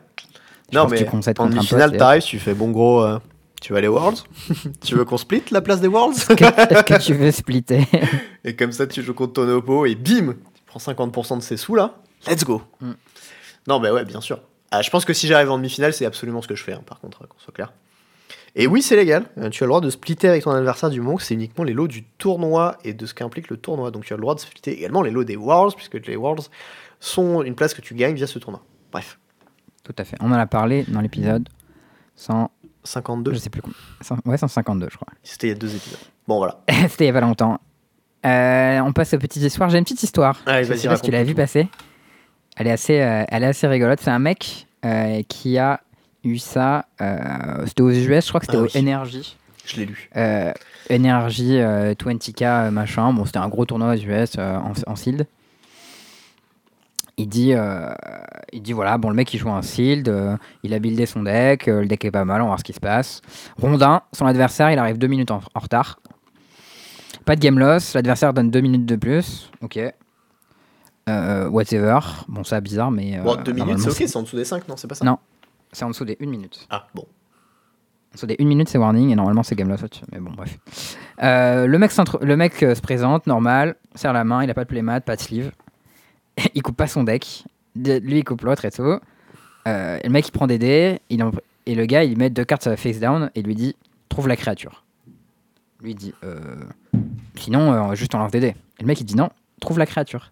je 0.72 0.78
Non, 0.78 0.88
mais 0.88 1.07
en 1.38 1.48
demi-finale, 1.48 1.95
et- 1.95 1.98
t'arrives, 1.98 2.24
tu 2.24 2.40
fais 2.40 2.53
bon 2.53 2.72
gros. 2.72 3.02
euh, 3.03 3.20
tu 3.62 3.74
vas 3.74 3.80
aller 3.80 3.88
Worlds 3.88 4.24
Tu 4.86 4.95
veux 4.95 5.06
qu'on 5.06 5.18
split 5.18 5.41
la 5.52 5.62
place 5.62 5.82
des 5.82 5.88
Worlds 5.88 6.18
Est-ce 6.18 6.84
que, 6.84 7.02
tu 7.02 7.14
veux 7.14 7.32
splitter? 7.32 7.88
Et 8.44 8.56
comme 8.56 8.72
ça, 8.72 8.86
tu 8.86 9.02
joues 9.02 9.14
contre 9.16 9.34
ton 9.34 9.49
oppo 9.49 9.86
et 9.88 9.95
bim, 9.95 10.34
tu 10.53 10.62
prends 10.68 10.80
50% 10.80 11.38
de 11.38 11.41
ces 11.41 11.57
sous 11.57 11.74
là. 11.74 11.95
Let's 12.28 12.44
go. 12.44 12.62
Mm. 12.82 12.91
Non, 13.68 13.80
bah 13.80 13.91
ouais, 13.94 14.06
bien 14.06 14.22
sûr. 14.22 14.40
Ah, 14.77 14.81
je 14.81 14.89
pense 14.89 15.06
que 15.06 15.14
si 15.14 15.27
j'arrive 15.27 15.49
en 15.52 15.57
demi-finale, 15.57 15.93
c'est 15.93 16.06
absolument 16.06 16.41
ce 16.41 16.47
que 16.49 16.56
je 16.56 16.64
fais, 16.64 16.73
hein, 16.73 16.81
par 16.85 16.99
contre, 16.99 17.26
qu'on 17.27 17.39
soit 17.39 17.53
clair. 17.53 17.72
Et 18.57 18.68
oui, 18.68 18.81
c'est 18.81 18.95
légal. 18.97 19.26
Euh, 19.38 19.49
Tu 19.49 19.64
as 19.64 19.68
le 19.68 19.69
droit 19.69 19.80
de 19.81 19.89
splitter 19.89 20.27
avec 20.27 20.43
ton 20.43 20.52
adversaire 20.52 20.89
du 20.89 20.99
moment 20.99 21.15
que 21.15 21.23
c'est 21.23 21.34
uniquement 21.34 21.64
les 21.64 21.73
lots 21.73 21.88
du 21.88 22.03
tournoi 22.03 22.77
et 22.84 22.93
de 22.93 23.06
ce 23.06 23.14
qu'implique 23.14 23.49
le 23.49 23.57
tournoi. 23.57 23.91
Donc 23.91 24.03
tu 24.06 24.14
as 24.14 24.18
le 24.18 24.22
droit 24.22 24.35
de 24.35 24.39
splitter 24.41 24.73
également 24.73 25.02
les 25.02 25.11
lots 25.11 25.23
des 25.23 25.38
Worlds, 25.38 25.76
puisque 25.76 26.06
les 26.06 26.15
Worlds 26.18 26.49
sont 26.99 27.41
une 27.43 27.56
place 27.56 27.73
que 27.73 27.81
tu 27.81 27.95
gagnes 27.95 28.15
via 28.15 28.27
ce 28.27 28.39
tournoi. 28.39 28.61
Bref, 28.91 29.18
Tout 29.84 29.95
à 29.97 30.03
fait. 30.03 30.18
On 30.19 30.27
en 30.31 30.35
a 30.35 30.45
parlé 30.45 30.84
dans 30.88 30.99
l'épisode 31.02 31.47
100, 32.15 32.49
52, 32.84 33.34
je 33.34 33.38
sais 33.39 33.49
plus 33.49 33.61
combien. 33.61 33.77
100 34.02 34.18
ouais, 34.26 34.38
152, 34.38 34.88
je 34.91 34.95
crois. 34.95 35.07
c'était 35.23 35.47
il 35.47 35.49
y 35.52 35.53
a 35.53 35.57
deux 35.57 35.73
épisodes. 35.76 35.99
Bon, 36.27 36.38
voilà. 36.38 36.60
C'était 36.89 37.03
il 37.03 37.07
y 37.07 37.10
a 37.11 37.14
pas 37.14 37.22
longtemps. 37.22 37.60
Euh, 38.26 38.80
on 38.80 38.93
passe 38.93 39.14
aux 39.14 39.19
petites 39.19 39.43
histoires. 39.43 39.69
J'ai 39.69 39.77
une 39.77 39.84
petite 39.84 40.02
histoire. 40.02 40.39
Allez, 40.47 40.64
vas-y, 40.65 40.80
sais 40.80 40.88
pas 40.88 40.95
si 40.95 41.03
tu 41.03 41.11
l'as 41.11 41.19
raconte-nous 41.19 41.35
vu 41.35 41.35
passer. 41.35 41.68
Elle 42.57 42.68
est 42.68 42.72
assez, 42.72 42.99
euh, 42.99 43.26
elle 43.27 43.43
est 43.43 43.47
assez 43.47 43.68
rigolote. 43.68 43.99
C'est 44.02 44.10
un 44.10 44.18
mec 44.18 44.65
qui 45.28 45.57
a 45.57 45.82
eu 46.24 46.38
ça. 46.38 46.86
euh, 47.02 47.66
c'était 47.68 47.82
aux 47.82 47.91
US, 47.91 48.26
je 48.26 48.30
crois 48.30 48.40
que 48.40 48.45
c'était 48.45 48.57
Ah 48.57 48.62
au 48.62 48.66
oui. 48.66 48.72
Energy. 48.80 49.36
Je 49.66 49.78
l'ai 49.78 49.86
lu. 49.86 50.10
Euh, 50.16 50.52
Energy 50.91 51.57
euh, 51.60 51.94
20K 51.95 52.44
euh, 52.68 52.72
machin. 52.72 53.12
Bon, 53.14 53.26
c'était 53.26 53.40
un 53.40 53.48
gros 53.49 53.66
tournoi 53.66 53.94
aux 53.95 53.98
US 53.98 54.34
euh, 54.38 54.57
en, 54.57 54.74
en 54.86 54.95
sealed. 54.95 55.26
Il 57.18 57.30
dit, 57.30 57.53
euh, 57.53 57.90
il 58.52 58.62
dit 58.62 58.74
voilà, 58.74 58.98
bon, 58.98 59.10
le 59.10 59.16
mec 59.16 59.34
il 59.34 59.38
joue 59.40 59.49
un 59.49 59.62
sealed, 59.62 60.10
euh, 60.10 60.36
il 60.64 60.74
a 60.74 60.80
buildé 60.80 61.06
son 61.06 61.24
deck, 61.24 61.70
euh, 61.70 61.80
le 61.82 61.88
deck 61.88 62.03
est 62.03 62.12
pas 62.12 62.26
mal, 62.26 62.41
on 62.41 62.45
va 62.45 62.48
voir 62.49 62.60
ce 62.60 62.66
qui 62.66 62.74
se 62.74 62.80
passe. 62.82 63.22
Rondin, 63.57 64.02
son 64.12 64.26
adversaire, 64.26 64.70
il 64.72 64.78
arrive 64.80 64.98
deux 64.98 65.07
minutes 65.07 65.32
en, 65.32 65.40
en 65.53 65.60
retard. 65.60 65.99
Pas 67.24 67.38
de 67.38 67.40
game 67.41 67.57
loss, 67.57 67.94
l'adversaire 67.94 68.34
donne 68.34 68.52
deux 68.52 68.60
minutes 68.60 68.86
de 68.86 68.98
plus, 68.98 69.49
ok. 69.62 69.80
Euh, 71.07 71.48
whatever, 71.49 71.99
bon, 72.27 72.44
ça 72.44 72.60
bizarre, 72.61 72.90
mais. 72.91 73.19
euh, 73.19 73.22
Bon, 73.23 73.36
deux 73.36 73.52
minutes, 73.52 73.57
normalement, 73.77 73.84
c'est 73.91 74.03
ok, 74.03 74.10
c'est 74.10 74.18
en 74.18 74.23
dessous 74.23 74.36
des 74.38 74.45
5, 74.45 74.68
non 74.68 74.76
C'est 74.77 74.88
pas 74.88 74.95
ça 74.95 75.06
Non. 75.06 75.19
C'est 75.72 75.86
en 75.86 75.90
dessous 75.90 76.06
des 76.06 76.18
une 76.19 76.30
minute. 76.32 76.65
Ah, 76.69 76.88
bon. 76.95 77.03
En 77.03 78.15
dessous 78.15 78.26
des 78.26 78.38
1 78.40 78.45
minute, 78.45 78.69
c'est 78.69 78.77
warning, 78.80 79.10
et 79.11 79.15
normalement, 79.15 79.44
c'est 79.44 79.56
game 79.56 79.69
loss 79.69 79.84
au-dessus. 79.84 80.03
Mais 80.11 80.19
bon, 80.19 80.32
bref. 80.32 80.57
Euh, 81.22 81.68
le 81.68 81.77
mec, 81.77 81.91
le 82.22 82.36
mec 82.38 82.64
euh, 82.64 82.73
se 82.73 82.82
présente, 82.82 83.27
normal, 83.27 83.76
serre 83.94 84.14
la 84.14 84.23
main, 84.23 84.44
il 84.44 84.49
a 84.49 84.53
pas 84.56 84.64
de 84.64 84.69
playmat, 84.69 85.02
pas 85.02 85.15
de 85.15 85.22
sleeve. 85.22 85.52
il 86.56 86.61
coupe 86.64 86.77
pas 86.77 86.88
son 86.88 87.03
deck. 87.03 87.44
De- 87.76 87.99
Lui, 87.99 88.19
il 88.19 88.23
coupe 88.23 88.41
l'autre 88.41 88.65
et 88.65 88.72
tout. 88.72 88.99
Euh, 89.68 89.99
le 90.03 90.10
mec, 90.10 90.27
il 90.27 90.32
prend 90.32 90.48
des 90.48 90.57
dés, 90.57 90.99
il 91.10 91.22
en- 91.23 91.32
et 91.68 91.76
le 91.76 91.86
gars, 91.86 92.03
il 92.03 92.18
met 92.18 92.30
deux 92.30 92.45
cartes 92.45 92.76
face 92.77 92.99
down 92.99 93.30
et 93.36 93.41
lui 93.41 93.53
dit 93.56 93.76
Trouve 94.10 94.27
la 94.27 94.36
créature. 94.38 94.84
Lui, 95.82 95.94
dit 95.94 96.14
euh, 96.23 96.40
Sinon, 97.36 97.73
euh, 97.91 97.95
juste 97.95 98.15
on 98.15 98.19
lance 98.19 98.32
des 98.32 98.40
dés. 98.40 98.56
Et 98.80 98.82
le 98.82 98.88
mec, 98.88 98.99
il 99.02 99.03
dit 99.06 99.15
Non, 99.15 99.30
trouve 99.60 99.77
la 99.80 99.86
créature. 99.86 100.32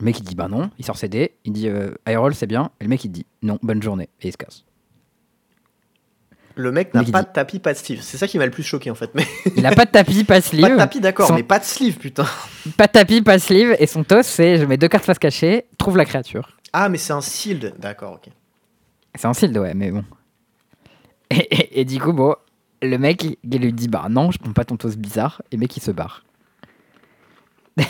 Le 0.00 0.04
mec, 0.06 0.18
il 0.18 0.24
dit 0.24 0.34
Bah 0.34 0.48
non, 0.48 0.70
il 0.78 0.84
sort 0.84 0.96
ses 0.96 1.08
dés, 1.08 1.34
il 1.44 1.52
dit 1.52 1.68
euh, 1.68 1.94
roll, 2.08 2.34
c'est 2.34 2.46
bien. 2.46 2.70
Et 2.80 2.84
le 2.84 2.90
mec, 2.90 3.04
il 3.04 3.10
dit 3.10 3.26
Non, 3.42 3.58
bonne 3.62 3.82
journée. 3.82 4.08
Et 4.22 4.28
il 4.28 4.32
se 4.32 4.36
casse. 4.38 4.64
Le 6.56 6.72
mec 6.72 6.92
n'a 6.94 7.04
pas 7.04 7.22
dit- 7.22 7.28
de 7.28 7.32
tapis, 7.32 7.58
pas 7.58 7.72
de 7.72 7.78
sleeve. 7.78 8.00
C'est 8.02 8.16
ça 8.18 8.26
qui 8.26 8.36
m'a 8.36 8.44
le 8.44 8.50
plus 8.50 8.62
choqué 8.64 8.90
en 8.90 8.94
fait. 8.94 9.10
Mais 9.14 9.24
Il 9.56 9.64
a 9.64 9.70
pas 9.72 9.84
de 9.84 9.90
tapis, 9.90 10.24
pas 10.24 10.40
de 10.40 10.44
sleeve. 10.44 10.62
pas 10.68 10.70
de 10.72 10.76
tapis, 10.76 11.00
d'accord, 11.00 11.28
Son- 11.28 11.34
mais 11.34 11.42
pas 11.42 11.58
de 11.58 11.64
sleeve, 11.64 11.96
putain. 11.96 12.26
Pas 12.76 12.86
de 12.86 12.92
tapis, 12.92 13.22
pas 13.22 13.36
de 13.36 13.42
sleeve. 13.42 13.76
Et 13.78 13.86
son 13.86 14.02
toss, 14.04 14.26
c'est 14.26 14.56
je 14.58 14.64
mets 14.64 14.76
deux 14.76 14.88
cartes 14.88 15.04
face 15.04 15.18
cachée, 15.18 15.66
trouve 15.78 15.96
la 15.96 16.04
créature. 16.04 16.56
Ah, 16.72 16.88
mais 16.88 16.98
c'est 16.98 17.12
un 17.12 17.20
sealed. 17.20 17.74
D'accord, 17.78 18.14
ok. 18.14 18.30
C'est 19.14 19.26
un 19.26 19.32
shield, 19.32 19.56
ouais, 19.58 19.74
mais 19.74 19.90
bon. 19.90 20.04
Et, 21.30 21.36
et- 21.36 21.80
et 21.80 21.84
du 21.84 22.00
coup, 22.00 22.12
bon, 22.12 22.34
le 22.82 22.96
mec, 22.98 23.22
il, 23.24 23.36
il 23.44 23.60
lui 23.60 23.72
dit 23.72 23.86
bah 23.88 24.06
non, 24.10 24.30
je 24.32 24.38
prends 24.38 24.52
pas 24.52 24.64
ton 24.64 24.76
toss 24.76 24.96
bizarre. 24.96 25.42
Et 25.52 25.56
le 25.56 25.60
mec, 25.60 25.76
il 25.76 25.80
se 25.82 25.90
barre. 25.92 26.24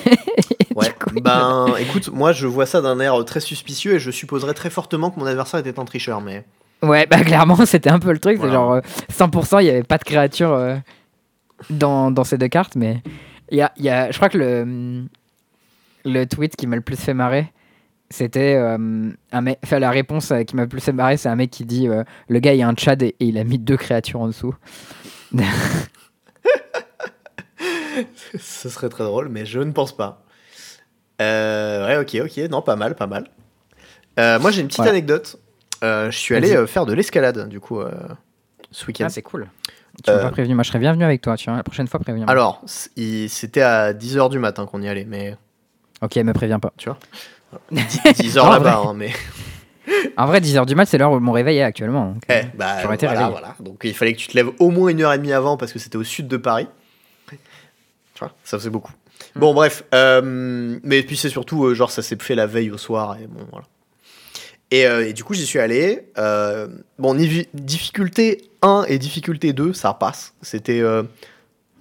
Ouais. 0.80 1.20
ben, 1.22 1.66
écoute, 1.78 2.10
moi 2.12 2.32
je 2.32 2.46
vois 2.46 2.66
ça 2.66 2.80
d'un 2.80 2.98
air 3.00 3.24
très 3.24 3.40
suspicieux 3.40 3.94
et 3.94 3.98
je 3.98 4.10
supposerais 4.10 4.54
très 4.54 4.70
fortement 4.70 5.10
que 5.10 5.20
mon 5.20 5.26
adversaire 5.26 5.60
était 5.60 5.78
un 5.78 5.84
tricheur, 5.84 6.20
mais. 6.20 6.44
Ouais, 6.82 7.06
bah 7.06 7.22
clairement, 7.22 7.56
c'était 7.66 7.90
un 7.90 7.98
peu 7.98 8.12
le 8.12 8.18
truc. 8.18 8.38
C'est 8.40 8.50
genre 8.50 8.72
euh, 8.72 8.80
100%, 9.12 9.60
il 9.62 9.66
y 9.66 9.70
avait 9.70 9.82
pas 9.82 9.98
de 9.98 10.04
créature 10.04 10.52
euh, 10.52 10.76
dans, 11.68 12.10
dans 12.10 12.24
ces 12.24 12.38
deux 12.38 12.48
cartes. 12.48 12.76
Mais 12.76 13.02
il 13.50 13.58
y 13.58 13.62
a, 13.62 13.72
y 13.76 13.88
a, 13.88 14.10
je 14.10 14.16
crois 14.16 14.30
que 14.30 14.38
le, 14.38 15.04
le 16.04 16.24
tweet 16.24 16.56
qui 16.56 16.66
m'a 16.66 16.76
le 16.76 16.82
plus 16.82 16.96
fait 16.96 17.14
marrer, 17.14 17.52
c'était 18.10 18.54
euh, 18.56 19.10
un 19.32 19.40
mec. 19.40 19.58
Enfin, 19.64 19.78
la 19.78 19.90
réponse 19.90 20.32
euh, 20.32 20.42
qui 20.42 20.56
m'a 20.56 20.62
le 20.62 20.68
plus 20.68 20.80
fait 20.80 20.92
marrer, 20.92 21.16
c'est 21.16 21.28
un 21.28 21.36
mec 21.36 21.50
qui 21.50 21.64
dit 21.64 21.88
euh, 21.88 22.02
le 22.28 22.40
gars, 22.40 22.52
il 22.54 22.58
y 22.58 22.62
a 22.62 22.68
un 22.68 22.74
Tchad 22.74 23.02
et, 23.02 23.14
et 23.20 23.26
il 23.26 23.38
a 23.38 23.44
mis 23.44 23.58
deux 23.58 23.76
créatures 23.76 24.20
en 24.20 24.26
dessous. 24.26 24.54
Ce 28.38 28.68
serait 28.68 28.88
très 28.88 29.04
drôle, 29.04 29.28
mais 29.28 29.46
je 29.46 29.60
ne 29.60 29.70
pense 29.72 29.96
pas. 29.96 30.24
Euh, 31.20 31.86
ouais, 31.86 31.96
ok, 31.98 32.22
ok, 32.26 32.50
non, 32.50 32.62
pas 32.62 32.76
mal, 32.76 32.94
pas 32.94 33.06
mal. 33.06 33.26
Euh, 34.18 34.38
moi 34.40 34.50
j'ai 34.50 34.60
une 34.60 34.66
petite 34.68 34.80
Ouais. 34.80 34.88
anecdote. 34.88 35.38
Euh, 35.82 36.10
je 36.10 36.18
suis 36.18 36.34
allé 36.36 36.54
euh, 36.54 36.66
faire 36.66 36.84
de 36.86 36.92
l'escalade, 36.92 37.48
du 37.48 37.58
coup, 37.60 37.80
euh, 37.80 37.90
ce 38.70 38.86
week-end. 38.86 39.04
Ah, 39.06 39.10
c'est 39.10 39.22
cool. 39.22 39.48
Tu 40.04 40.10
m'as 40.10 40.18
pas 40.18 40.30
prévenu. 40.30 40.54
Moi, 40.54 40.62
je 40.62 40.68
serais 40.68 40.78
bienvenu 40.78 41.04
avec 41.04 41.20
toi. 41.20 41.36
Tu 41.36 41.46
vois, 41.46 41.56
la 41.56 41.62
prochaine 41.62 41.88
fois, 41.88 41.98
préviens. 42.00 42.26
Alors, 42.28 42.62
c'était 43.28 43.62
à 43.62 43.92
10h 43.92 44.28
du 44.30 44.38
matin 44.38 44.66
qu'on 44.66 44.80
y 44.82 44.88
allait, 44.88 45.04
mais 45.06 45.36
Ok, 46.02 46.16
me 46.16 46.32
préviens 46.32 46.58
pas. 46.60 46.72
tu 46.76 46.88
vois. 46.88 46.98
10h 47.72 48.36
Non, 48.44 48.50
là-bas, 48.50 48.76
vrai. 48.76 48.88
hein, 48.88 48.94
mais. 48.94 49.10
En 50.16 50.26
vrai, 50.26 50.40
10h 50.40 50.66
du 50.66 50.74
mat, 50.74 50.86
c'est 50.86 50.98
l'heure 50.98 51.10
où 51.12 51.18
mon 51.18 51.32
réveil 51.32 51.58
est 51.58 51.62
actuellement. 51.62 52.12
donc, 52.12 52.22
Eh, 52.28 52.32
euh, 52.32 52.42
bah, 52.54 52.80
j'aurais 52.82 52.94
été 52.94 53.06
voilà, 53.06 53.20
réveillé. 53.26 53.38
voilà. 53.40 53.56
Donc 53.60 53.80
il 53.82 53.94
fallait 53.94 54.12
que 54.12 54.18
tu 54.18 54.28
te 54.28 54.36
lèves 54.36 54.50
au 54.60 54.70
moins 54.70 54.88
une 54.90 55.02
heure 55.02 55.12
et 55.12 55.18
demie 55.18 55.32
avant 55.32 55.56
parce 55.56 55.72
que 55.72 55.78
c'était 55.80 55.96
au 55.96 56.04
sud 56.04 56.28
de 56.28 56.36
Paris. 56.36 56.68
Tu 57.28 57.38
vois, 58.20 58.32
ça 58.44 58.56
faisait 58.58 58.70
beaucoup. 58.70 58.92
Bon, 59.36 59.54
bref. 59.54 59.84
euh, 59.94 60.78
mais 60.82 61.02
puis 61.02 61.16
c'est 61.16 61.28
surtout, 61.28 61.64
euh, 61.64 61.74
genre, 61.74 61.90
ça 61.90 62.02
s'est 62.02 62.16
fait 62.20 62.34
la 62.34 62.46
veille 62.46 62.70
au 62.70 62.78
soir. 62.78 63.16
Et 63.22 63.26
bon, 63.26 63.40
voilà. 63.50 63.66
Et, 64.70 64.86
euh, 64.86 65.08
et 65.08 65.12
du 65.12 65.24
coup, 65.24 65.34
j'y 65.34 65.46
suis 65.46 65.58
allé. 65.58 66.08
bon, 66.98 67.14
difficulté 67.54 68.50
1 68.62 68.84
et 68.88 68.98
difficulté 68.98 69.52
2, 69.52 69.72
ça 69.72 69.94
passe. 69.94 70.34
C'était 70.42 70.82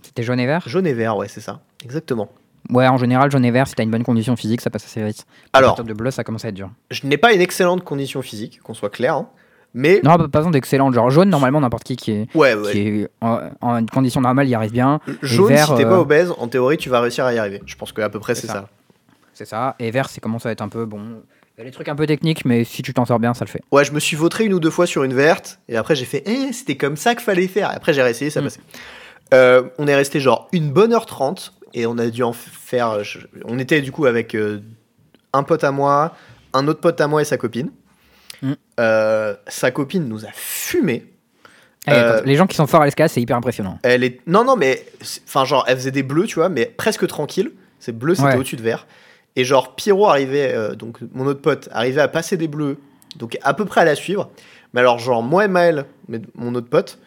C'était 0.04 0.24
jaune 0.24 0.40
et 0.40 0.46
vert? 0.46 0.64
jaune 0.68 0.88
et 0.88 0.94
vert, 0.94 1.18
ouais, 1.18 1.28
c'est 1.28 1.42
ça. 1.42 1.62
Exactement. 1.84 2.30
Ouais, 2.70 2.88
en 2.88 2.98
général, 2.98 3.32
jaune 3.32 3.46
et 3.46 3.52
vert, 3.52 3.68
si 3.68 3.74
t'as 3.74 3.84
une 3.84 3.90
bonne 3.92 4.04
condition 4.04 4.36
physique, 4.36 4.62
ça 4.62 4.70
passe 4.70 4.86
assez 4.86 5.04
vite. 5.04 5.26
Alors, 5.54 5.82
de 5.84 5.94
bleu, 5.94 6.12
ça 6.12 6.24
commence 6.24 6.46
à 6.46 6.50
être 6.50 6.56
dur. 6.56 6.70
je 6.92 7.08
n'ai 7.08 7.18
pas 7.18 7.34
une 7.34 7.42
excellente 7.42 7.84
condition 7.84 8.22
physique, 8.22 8.60
qu'on 8.62 8.74
soit 8.74 8.90
clair. 8.90 9.16
hein, 9.16 9.30
mais, 9.74 10.02
Non, 10.04 10.18
pas 10.18 10.28
besoin 10.40 10.52
d'excellente. 10.52 10.94
Genre 10.94 11.10
jaune, 11.10 11.30
normalement, 11.30 11.62
n'importe 11.62 11.84
qui 11.84 11.96
qui 11.96 12.12
est, 12.12 12.28
ouais, 12.36 12.54
ouais. 12.56 12.72
qui 12.72 12.80
est 12.88 13.10
en, 13.22 13.40
en 13.62 13.86
condition 13.86 14.22
normale 14.22 14.48
y 14.48 14.56
arrive 14.56 14.72
bien. 14.72 15.00
Jaune, 15.22 15.48
vert, 15.50 15.68
si 15.68 15.76
t'es 15.76 15.84
pas 15.84 15.92
euh, 15.92 15.98
obèse, 16.02 16.34
en 16.38 16.48
théorie, 16.48 16.78
tu 16.78 16.90
vas 16.90 17.02
réussir 17.02 17.26
à 17.26 17.34
y 17.34 17.38
arriver. 17.38 17.62
Je 17.66 17.76
pense 17.76 17.92
qu'à 17.92 18.10
peu 18.10 18.20
près, 18.20 18.36
C'est 18.36 18.48
ça. 18.48 18.54
ça. 18.54 18.68
C'est 19.34 19.46
ça. 19.46 19.76
Et 19.80 19.92
vert, 19.92 20.10
c'est 20.10 20.20
commence 20.22 20.46
à 20.46 20.52
être 20.52 20.62
un 20.62 20.70
peu 20.70 20.86
bon. 20.86 21.22
Il 21.58 21.60
y 21.60 21.62
a 21.62 21.66
des 21.66 21.72
trucs 21.72 21.88
un 21.90 21.96
peu 21.96 22.08
techniques, 22.08 22.46
mais 22.46 22.64
si 22.64 22.82
tu 22.82 22.94
t'en 22.94 23.06
sors 23.06 23.20
bien, 23.20 23.34
ça 23.34 23.44
le 23.46 23.50
fait. 23.50 23.62
Ouais, 23.72 23.84
je 23.86 23.92
me 23.92 24.00
suis 24.00 24.16
vautré 24.16 24.46
une 24.46 24.54
ou 24.54 24.60
deux 24.60 24.70
fois 24.70 24.86
sur 24.88 25.04
une 25.04 25.14
verte, 25.14 25.60
et 25.68 25.76
après 25.78 25.94
j'ai 25.96 26.06
fait, 26.06 26.24
eh, 26.26 26.54
c'était 26.54 26.78
comme 26.78 26.96
ça 26.98 27.16
qu'il 27.16 27.24
fallait 27.24 27.48
faire. 27.48 27.70
Et 27.72 27.76
après 27.76 27.94
j'ai 27.94 28.02
réessayé, 28.02 28.32
ça 28.32 28.40
Mm. 28.42 28.44
passait. 28.46 28.60
Euh, 29.34 29.64
on 29.78 29.88
est 29.88 29.96
resté 29.96 30.20
genre 30.20 30.48
une 30.54 30.72
bonne 30.72 30.94
heure 30.94 31.06
trente, 31.06 31.54
et 31.74 31.86
on 31.86 31.98
a 31.98 32.08
dû 32.08 32.24
en 32.24 32.34
faire. 32.34 33.04
je- 33.04 33.20
on 33.46 33.60
était 33.60 33.82
du 33.82 33.92
coup 33.92 34.06
avec 34.06 34.36
euh, 34.36 34.62
un 35.34 35.44
pote 35.44 35.64
à 35.64 35.72
moi, 35.72 36.14
un 36.54 36.68
autre 36.68 36.80
pote 36.80 37.00
à 37.02 37.08
moi 37.08 37.22
et 37.22 37.26
sa 37.26 37.38
copine. 37.38 37.70
Mm. 38.42 38.54
Euh, 38.80 39.36
sa 39.48 39.72
copine 39.72 40.08
nous 40.08 40.26
a 40.26 40.30
fumé. 40.34 41.06
Euh, 41.88 42.22
Les 42.26 42.36
gens 42.36 42.46
qui 42.48 42.56
sont 42.56 42.68
forts 42.68 42.82
à 42.82 42.86
l'escalade, 42.86 43.10
c'est 43.10 43.22
hyper 43.22 43.38
impressionnant. 43.38 43.80
Elle 43.84 44.04
est. 44.04 44.20
Non, 44.28 44.44
non, 44.44 44.56
mais. 44.56 44.86
Enfin, 45.28 45.46
genre, 45.46 45.66
elle 45.68 45.78
faisait 45.78 45.92
des 45.92 46.04
bleus, 46.04 46.26
tu 46.28 46.36
vois, 46.36 46.50
mais 46.50 46.66
presque 46.66 47.08
tranquille. 47.08 47.52
C'est 47.80 47.98
bleu, 47.98 48.14
c'était 48.16 48.28
Ouais. 48.28 48.36
au-dessus 48.36 48.58
de 48.58 48.62
vert. 48.62 48.86
Et 49.36 49.44
genre, 49.46 49.76
Pierrot 49.76 50.08
arrivait, 50.08 50.54
euh, 50.54 50.76
donc 50.76 50.98
mon 51.14 51.26
autre 51.26 51.42
pote, 51.42 51.70
arrivait 51.72 52.02
à 52.02 52.08
passer 52.10 52.36
des 52.36 52.48
bleus, 52.50 52.78
donc 53.16 53.38
à 53.42 53.54
peu 53.54 53.64
près 53.66 53.82
à 53.82 53.86
la 53.86 53.96
suivre. 53.96 54.30
Mais 54.74 54.82
alors, 54.82 55.00
genre, 55.00 55.24
moi 55.24 55.46
et 55.46 55.48
Maël, 55.48 55.86
mais 56.10 56.20
mon 56.36 56.54
autre 56.56 56.68
pote, 56.70 57.00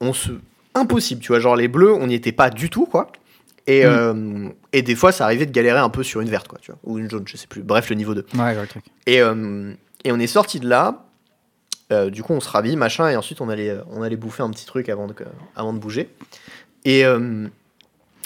on 0.00 0.12
se. 0.12 0.30
Impossible, 0.74 1.20
tu 1.20 1.28
vois, 1.28 1.40
genre, 1.40 1.56
les 1.56 1.66
bleus, 1.68 1.92
on 1.92 2.06
n'y 2.06 2.14
était 2.14 2.30
pas 2.32 2.50
du 2.50 2.70
tout, 2.70 2.86
quoi. 2.86 3.10
Et, 3.66 3.84
Mm. 3.86 4.52
et 4.72 4.82
des 4.82 4.94
fois, 4.94 5.10
ça 5.12 5.24
arrivait 5.24 5.46
de 5.46 5.50
galérer 5.50 5.78
un 5.80 5.88
peu 5.90 6.02
sur 6.04 6.20
une 6.20 6.28
verte, 6.30 6.46
quoi, 6.48 6.58
tu 6.62 6.70
vois, 6.70 6.78
ou 6.84 6.98
une 6.98 7.10
jaune, 7.10 7.24
je 7.26 7.36
sais 7.36 7.46
plus. 7.48 7.62
Bref, 7.62 7.88
le 7.90 7.96
niveau 7.96 8.14
2. 8.14 8.24
Ouais, 8.34 8.52
genre 8.54 8.62
le 8.62 8.66
truc. 8.68 8.84
Et, 9.06 9.20
euh, 9.20 9.72
et 10.04 10.12
on 10.12 10.18
est 10.18 10.26
sorti 10.26 10.60
de 10.60 10.68
là. 10.68 11.04
Euh, 11.92 12.08
du 12.10 12.22
coup, 12.22 12.32
on 12.34 12.40
se 12.40 12.48
rhabille, 12.48 12.76
machin, 12.76 13.08
et 13.08 13.16
ensuite 13.16 13.40
on 13.40 13.48
allait, 13.48 13.70
euh, 13.70 13.80
on 13.90 14.02
allait 14.02 14.16
bouffer 14.16 14.42
un 14.44 14.50
petit 14.50 14.64
truc 14.66 14.88
avant 14.88 15.06
de, 15.08 15.14
avant 15.56 15.72
de 15.72 15.78
bouger. 15.78 16.08
Et, 16.84 17.04
euh, 17.04 17.48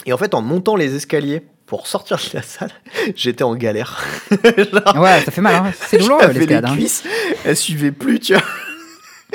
et 0.05 0.13
en 0.13 0.17
fait, 0.17 0.33
en 0.35 0.41
montant 0.41 0.75
les 0.75 0.95
escaliers 0.95 1.41
pour 1.65 1.87
sortir 1.87 2.17
de 2.17 2.29
la 2.35 2.43
salle, 2.43 2.69
j'étais 3.15 3.43
en 3.43 3.55
galère. 3.55 4.03
Genre, 4.31 5.01
Ouais, 5.01 5.19
ça 5.21 5.31
fait 5.31 5.41
mal, 5.41 5.55
hein. 5.55 5.71
c'est 5.79 5.97
douloureux 5.97 6.19
j'avais 6.21 6.33
les 6.33 6.39
l'escalade. 6.41 6.65
hein. 6.65 6.75
cuisses, 6.75 7.03
elles 7.43 7.57
suivaient 7.57 7.91
plus, 7.91 8.19
tu 8.19 8.33
vois. 8.33 8.43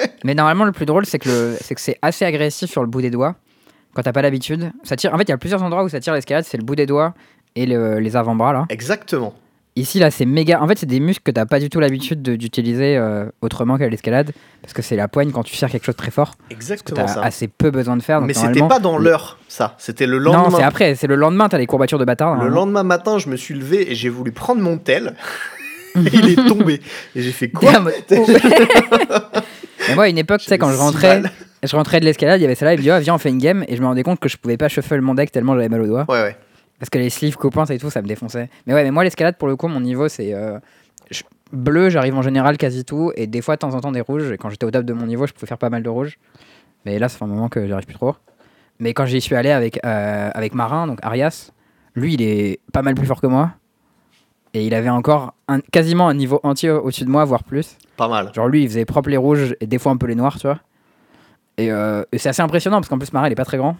Mais 0.25 0.35
normalement, 0.35 0.65
le 0.65 0.71
plus 0.73 0.87
drôle, 0.87 1.07
c'est 1.07 1.19
que 1.19 1.57
c'est 1.61 1.75
que 1.75 1.81
c'est 1.81 1.99
assez 2.01 2.25
agressif 2.25 2.71
sur 2.71 2.83
le 2.83 2.89
bout 2.89 3.01
des 3.03 3.11
doigts. 3.11 3.35
Quand 3.95 4.03
t'as 4.03 4.13
pas 4.13 4.23
l'habitude, 4.23 4.71
ça 4.85 4.95
tire. 4.95 5.13
En 5.13 5.19
fait, 5.19 5.25
il 5.25 5.31
y 5.31 5.35
a 5.35 5.39
plusieurs 5.39 5.65
endroits 5.65 5.83
où 5.83 5.89
ça 5.89 5.99
tire 5.99 6.15
l'escalade, 6.15 6.45
c'est 6.45 6.57
le 6.57 6.63
bout 6.63 6.77
des 6.77 6.87
doigts 6.87 7.13
et 7.57 7.67
le- 7.67 7.99
les 7.99 8.15
avant-bras 8.17 8.53
là. 8.53 8.67
Exactement. 8.69 9.35
Ici, 9.77 9.99
là, 10.01 10.11
c'est 10.11 10.25
méga. 10.27 10.61
En 10.61 10.67
fait, 10.67 10.79
c'est 10.79 10.87
des 10.87 10.99
muscles 11.01 11.23
que 11.25 11.31
t'as 11.31 11.47
pas 11.47 11.61
du 11.61 11.71
tout 11.71 11.79
l'habitude 11.81 12.23
de- 12.23 12.35
d'utiliser 12.37 12.97
euh, 12.97 13.27
autrement 13.41 13.79
qu'à 13.79 13.89
l'escalade, 13.89 14.33
parce 14.63 14.73
que 14.75 14.83
c'est 14.83 14.97
la 14.97 15.07
poigne 15.09 15.31
quand 15.31 15.45
tu 15.45 15.55
serres 15.57 15.71
quelque 15.71 15.85
chose 15.87 15.95
de 15.95 16.01
très 16.03 16.11
fort. 16.11 16.37
que 16.49 16.55
Exactement 16.55 16.97
T'as 16.97 17.07
ça. 17.07 17.23
assez 17.23 17.47
peu 17.49 17.71
besoin 17.71 17.97
de 17.97 18.03
faire. 18.03 18.19
donc 18.19 18.27
Mais 18.27 18.35
c'était 18.35 18.47
normalement- 18.49 18.69
pas 18.69 18.79
dans 18.81 18.99
l'heure, 18.99 19.39
ça. 19.49 19.77
C'était 19.79 20.07
le 20.07 20.19
lendemain. 20.19 20.49
Non, 20.51 20.57
c'est 20.57 20.65
après. 20.65 20.97
C'est 20.97 21.07
le 21.07 21.15
lendemain. 21.15 21.49
T'as 21.49 21.59
les 21.59 21.67
courbatures 21.67 21.99
de 21.99 22.05
bâtard. 22.05 22.33
Le 22.33 22.37
normalement. 22.39 22.57
lendemain 22.63 22.83
matin, 22.83 23.19
je 23.19 23.29
me 23.29 23.37
suis 23.37 23.55
levé 23.55 23.91
et 23.91 23.95
j'ai 23.95 24.09
voulu 24.09 24.33
prendre 24.33 24.61
mon 24.61 24.77
tel. 24.77 25.15
et 25.97 26.01
il 26.15 26.31
est 26.31 26.49
tombé. 26.49 26.81
Et 27.15 27.23
j'ai 27.23 27.33
fait 27.33 27.47
T'es 27.49 27.53
quoi 27.53 27.79
en 27.79 27.83
mode, 27.83 27.95
oh. 28.13 28.27
Mais 29.89 29.95
moi, 29.95 30.05
à 30.05 30.09
une 30.09 30.19
époque, 30.19 30.41
tu 30.41 30.47
sais, 30.47 30.59
quand 30.59 30.69
je 30.71 30.73
J'avais 30.77 30.89
si 30.91 30.93
rentrais, 30.97 31.21
mal. 31.21 31.31
je 31.63 31.77
rentrais 31.77 32.01
de 32.01 32.05
l'escalade, 32.05 32.41
il 32.41 32.43
y 32.43 32.47
avait 32.47 32.55
ça 32.55 32.65
là, 32.67 32.75
il 32.75 32.79
me 32.79 32.83
dit, 32.83 32.91
Ah, 32.91 33.01
viens, 33.01 33.15
on 33.15 33.19
fait 33.19 33.31
une 33.31 33.39
game. 33.39 33.65
Et 33.69 33.77
je 33.77 33.81
me 33.81 33.87
rendais 33.87 34.03
compte 34.03 34.21
que 34.21 34.29
je 34.29 34.37
pouvais 34.37 34.57
pas 34.57 34.69
shuffle 34.69 35.01
mon 35.01 35.15
deck 35.15 35.33
tellement 35.33 35.55
j'avais 35.55 35.69
mal 35.69 35.81
aux 35.83 35.87
doigts. 35.87 36.05
Ouais, 36.09 36.21
ouais. 36.23 36.37
Parce 36.81 36.91
que 36.91 36.99
les 36.99 37.11
sleeves 37.11 37.37
copains 37.37 37.67
et 37.67 37.79
tout, 37.79 37.91
ça 37.91 38.03
me 38.03 38.09
défonçait. 38.09 38.49
Mais 38.67 38.75
ouais, 38.75 38.83
mais 38.83 38.91
moi, 38.91 39.05
l'escalade, 39.05 39.37
pour 39.37 39.47
le 39.47 39.55
coup, 39.55 39.69
mon 39.69 39.81
niveau, 39.81 40.09
c'est 40.09 40.35
euh, 40.35 40.59
je- 41.11 41.23
bleu, 41.53 41.89
j'arrive 41.91 42.17
en 42.17 42.23
général 42.23 42.57
quasi 42.59 42.85
tout. 42.85 43.13
Et 43.15 43.27
des 43.29 43.43
fois, 43.43 43.55
de 43.55 43.61
temps 43.61 43.75
en 43.75 43.81
temps, 43.81 43.93
des 43.93 44.01
rouges. 44.01 44.33
Et 44.33 44.39
quand 44.39 44.51
j'étais 44.51 44.67
au 44.67 44.71
top 44.73 44.85
de 44.85 44.93
mon 44.95 45.07
niveau, 45.07 45.27
je 45.27 45.33
pouvais 45.33 45.47
faire 45.47 45.59
pas 45.59 45.71
mal 45.71 45.83
de 45.85 45.89
rouges. 45.89 46.19
Mais 46.87 46.99
là, 46.99 47.09
ça 47.09 47.19
fait 47.19 47.25
un 47.25 47.29
moment 47.29 47.49
que 47.51 47.67
j'arrive 47.69 47.85
plus 47.87 47.95
trop. 47.95 48.17
Mais 48.79 48.95
quand 48.95 49.05
j'y 49.05 49.21
suis 49.21 49.37
allé 49.37 49.51
avec, 49.51 49.79
euh, 49.85 50.31
avec 50.35 50.55
Marin, 50.55 50.87
donc 50.87 50.99
Arias, 51.03 51.51
lui, 51.95 52.15
il 52.15 52.23
est 52.23 52.61
pas 52.73 52.81
mal 52.83 52.95
plus 52.95 53.07
fort 53.07 53.21
que 53.21 53.27
moi. 53.27 53.51
Et 54.55 54.67
il 54.67 54.75
avait 54.75 54.89
encore 54.89 55.35
un, 55.49 55.61
quasiment 55.61 56.09
un 56.09 56.15
niveau 56.15 56.41
entier 56.43 56.71
au-dessus 56.71 57.05
de 57.05 57.11
moi, 57.11 57.25
voire 57.27 57.45
plus. 57.45 57.77
Pas 57.99 58.09
mal. 58.09 58.33
Genre 58.35 58.49
lui, 58.49 58.63
il 58.63 58.69
faisait 58.69 58.85
propre 58.87 59.11
les 59.11 59.17
rouges 59.19 59.55
et 59.61 59.67
des 59.67 59.79
fois 59.79 59.93
un 59.93 59.97
peu 59.99 60.07
les 60.07 60.15
noirs, 60.15 60.39
tu 60.39 60.47
vois. 60.47 60.59
Et, 61.59 61.71
euh, 61.71 62.03
et 62.11 62.19
c'est 62.19 62.31
assez 62.31 62.41
impressionnant 62.43 62.79
parce 62.79 62.89
qu'en 62.89 62.99
plus, 62.99 63.13
Marin, 63.13 63.29
il 63.29 63.33
est 63.33 63.37
pas 63.37 63.45
très 63.45 63.59
grand. 63.59 63.77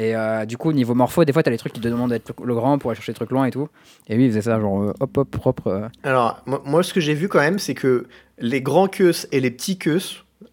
Et 0.00 0.16
euh, 0.16 0.46
du 0.46 0.56
coup, 0.56 0.72
niveau 0.72 0.94
morpho, 0.94 1.26
des 1.26 1.32
fois, 1.34 1.42
t'as 1.42 1.50
les 1.50 1.58
trucs 1.58 1.74
qui 1.74 1.80
te 1.80 1.86
demandent 1.86 2.08
d'être 2.08 2.32
le, 2.42 2.54
grand 2.54 2.78
pour 2.78 2.90
aller 2.90 2.96
chercher 2.96 3.12
des 3.12 3.16
trucs 3.16 3.30
loin 3.30 3.44
et 3.44 3.50
tout. 3.50 3.68
Et 4.08 4.16
lui, 4.16 4.24
il 4.24 4.30
faisait 4.30 4.40
ça, 4.40 4.58
genre 4.58 4.82
euh, 4.82 4.94
hop, 4.98 5.18
hop, 5.18 5.30
propre. 5.30 5.66
euh. 5.66 5.88
Alors, 6.04 6.42
moi, 6.64 6.82
ce 6.82 6.94
que 6.94 7.00
j'ai 7.00 7.12
vu 7.12 7.28
quand 7.28 7.40
même, 7.40 7.58
c'est 7.58 7.74
que 7.74 8.06
les 8.38 8.62
grands 8.62 8.88
queues 8.88 9.12
et 9.30 9.40
les 9.40 9.50
petits 9.50 9.76
queues, 9.76 10.00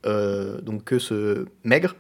euh, 0.06 0.60
donc 0.60 0.84
queues 0.84 1.48
maigres, 1.64 1.96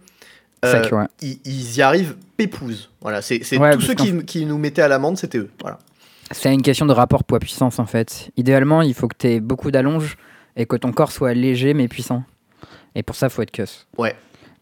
euh, 0.65 0.89
ouais. 0.89 1.05
ils, 1.21 1.39
ils 1.45 1.77
y 1.77 1.81
arrivent 1.81 2.17
pépouze. 2.35 2.89
Voilà, 2.99 3.21
c'est 3.21 3.39
Ouais, 3.57 3.75
tous 3.75 3.81
ceux 3.81 3.93
qui, 3.93 4.25
qui 4.25 4.45
nous 4.45 4.57
mettaient 4.57 4.81
à 4.81 4.89
l'amende, 4.89 5.17
c'était 5.17 5.37
eux. 5.37 5.49
Voilà. 5.61 5.79
C'est 6.31 6.53
une 6.53 6.61
question 6.61 6.85
de 6.85 6.91
rapport 6.91 7.23
poids-puissance 7.23 7.79
en 7.79 7.85
fait. 7.85 8.29
Idéalement, 8.35 8.81
il 8.81 8.93
faut 8.93 9.07
que 9.07 9.15
t'aies 9.15 9.39
beaucoup 9.39 9.71
d'allonge 9.71 10.17
et 10.57 10.65
que 10.65 10.75
ton 10.75 10.91
corps 10.91 11.13
soit 11.13 11.33
léger 11.33 11.73
mais 11.73 11.87
puissant. 11.87 12.23
Et 12.95 13.03
pour 13.03 13.15
ça, 13.15 13.29
faut 13.29 13.41
être 13.41 13.51
cuss. 13.51 13.87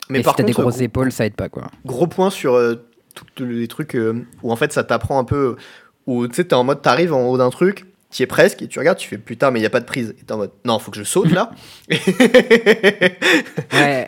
Mais 0.09 0.21
par 0.21 0.33
si 0.33 0.37
t'as 0.37 0.43
des 0.43 0.51
grosses 0.53 0.75
gros, 0.75 0.83
épaules, 0.83 1.11
ça 1.11 1.25
aide 1.25 1.35
pas 1.35 1.49
quoi. 1.49 1.69
gros 1.85 2.07
point 2.07 2.29
sur 2.29 2.53
euh, 2.53 2.75
tous 3.35 3.45
les 3.45 3.67
trucs 3.67 3.95
euh, 3.95 4.25
où 4.43 4.51
en 4.51 4.55
fait 4.55 4.71
ça 4.71 4.83
t'apprend 4.83 5.17
un 5.19 5.23
peu, 5.23 5.55
où 6.05 6.27
tu 6.27 6.35
sais, 6.35 6.43
t'es 6.45 6.53
en 6.53 6.63
mode, 6.63 6.81
t'arrives 6.81 7.13
en 7.13 7.27
haut 7.27 7.37
d'un 7.37 7.49
truc, 7.49 7.85
t'y 8.11 8.23
es 8.23 8.27
presque, 8.27 8.61
et 8.61 8.67
tu 8.67 8.77
regardes, 8.79 8.97
tu 8.97 9.07
fais 9.07 9.17
putain, 9.17 9.51
mais 9.51 9.59
il 9.59 9.63
y 9.63 9.65
a 9.65 9.69
pas 9.69 9.79
de 9.79 9.85
prise. 9.85 10.15
Et 10.19 10.23
t'es 10.23 10.31
en 10.33 10.37
mode, 10.37 10.51
non, 10.63 10.77
faut 10.79 10.91
que 10.91 10.97
je 10.97 11.03
saute 11.03 11.31
là. 11.31 11.51
Ouais, 13.73 14.05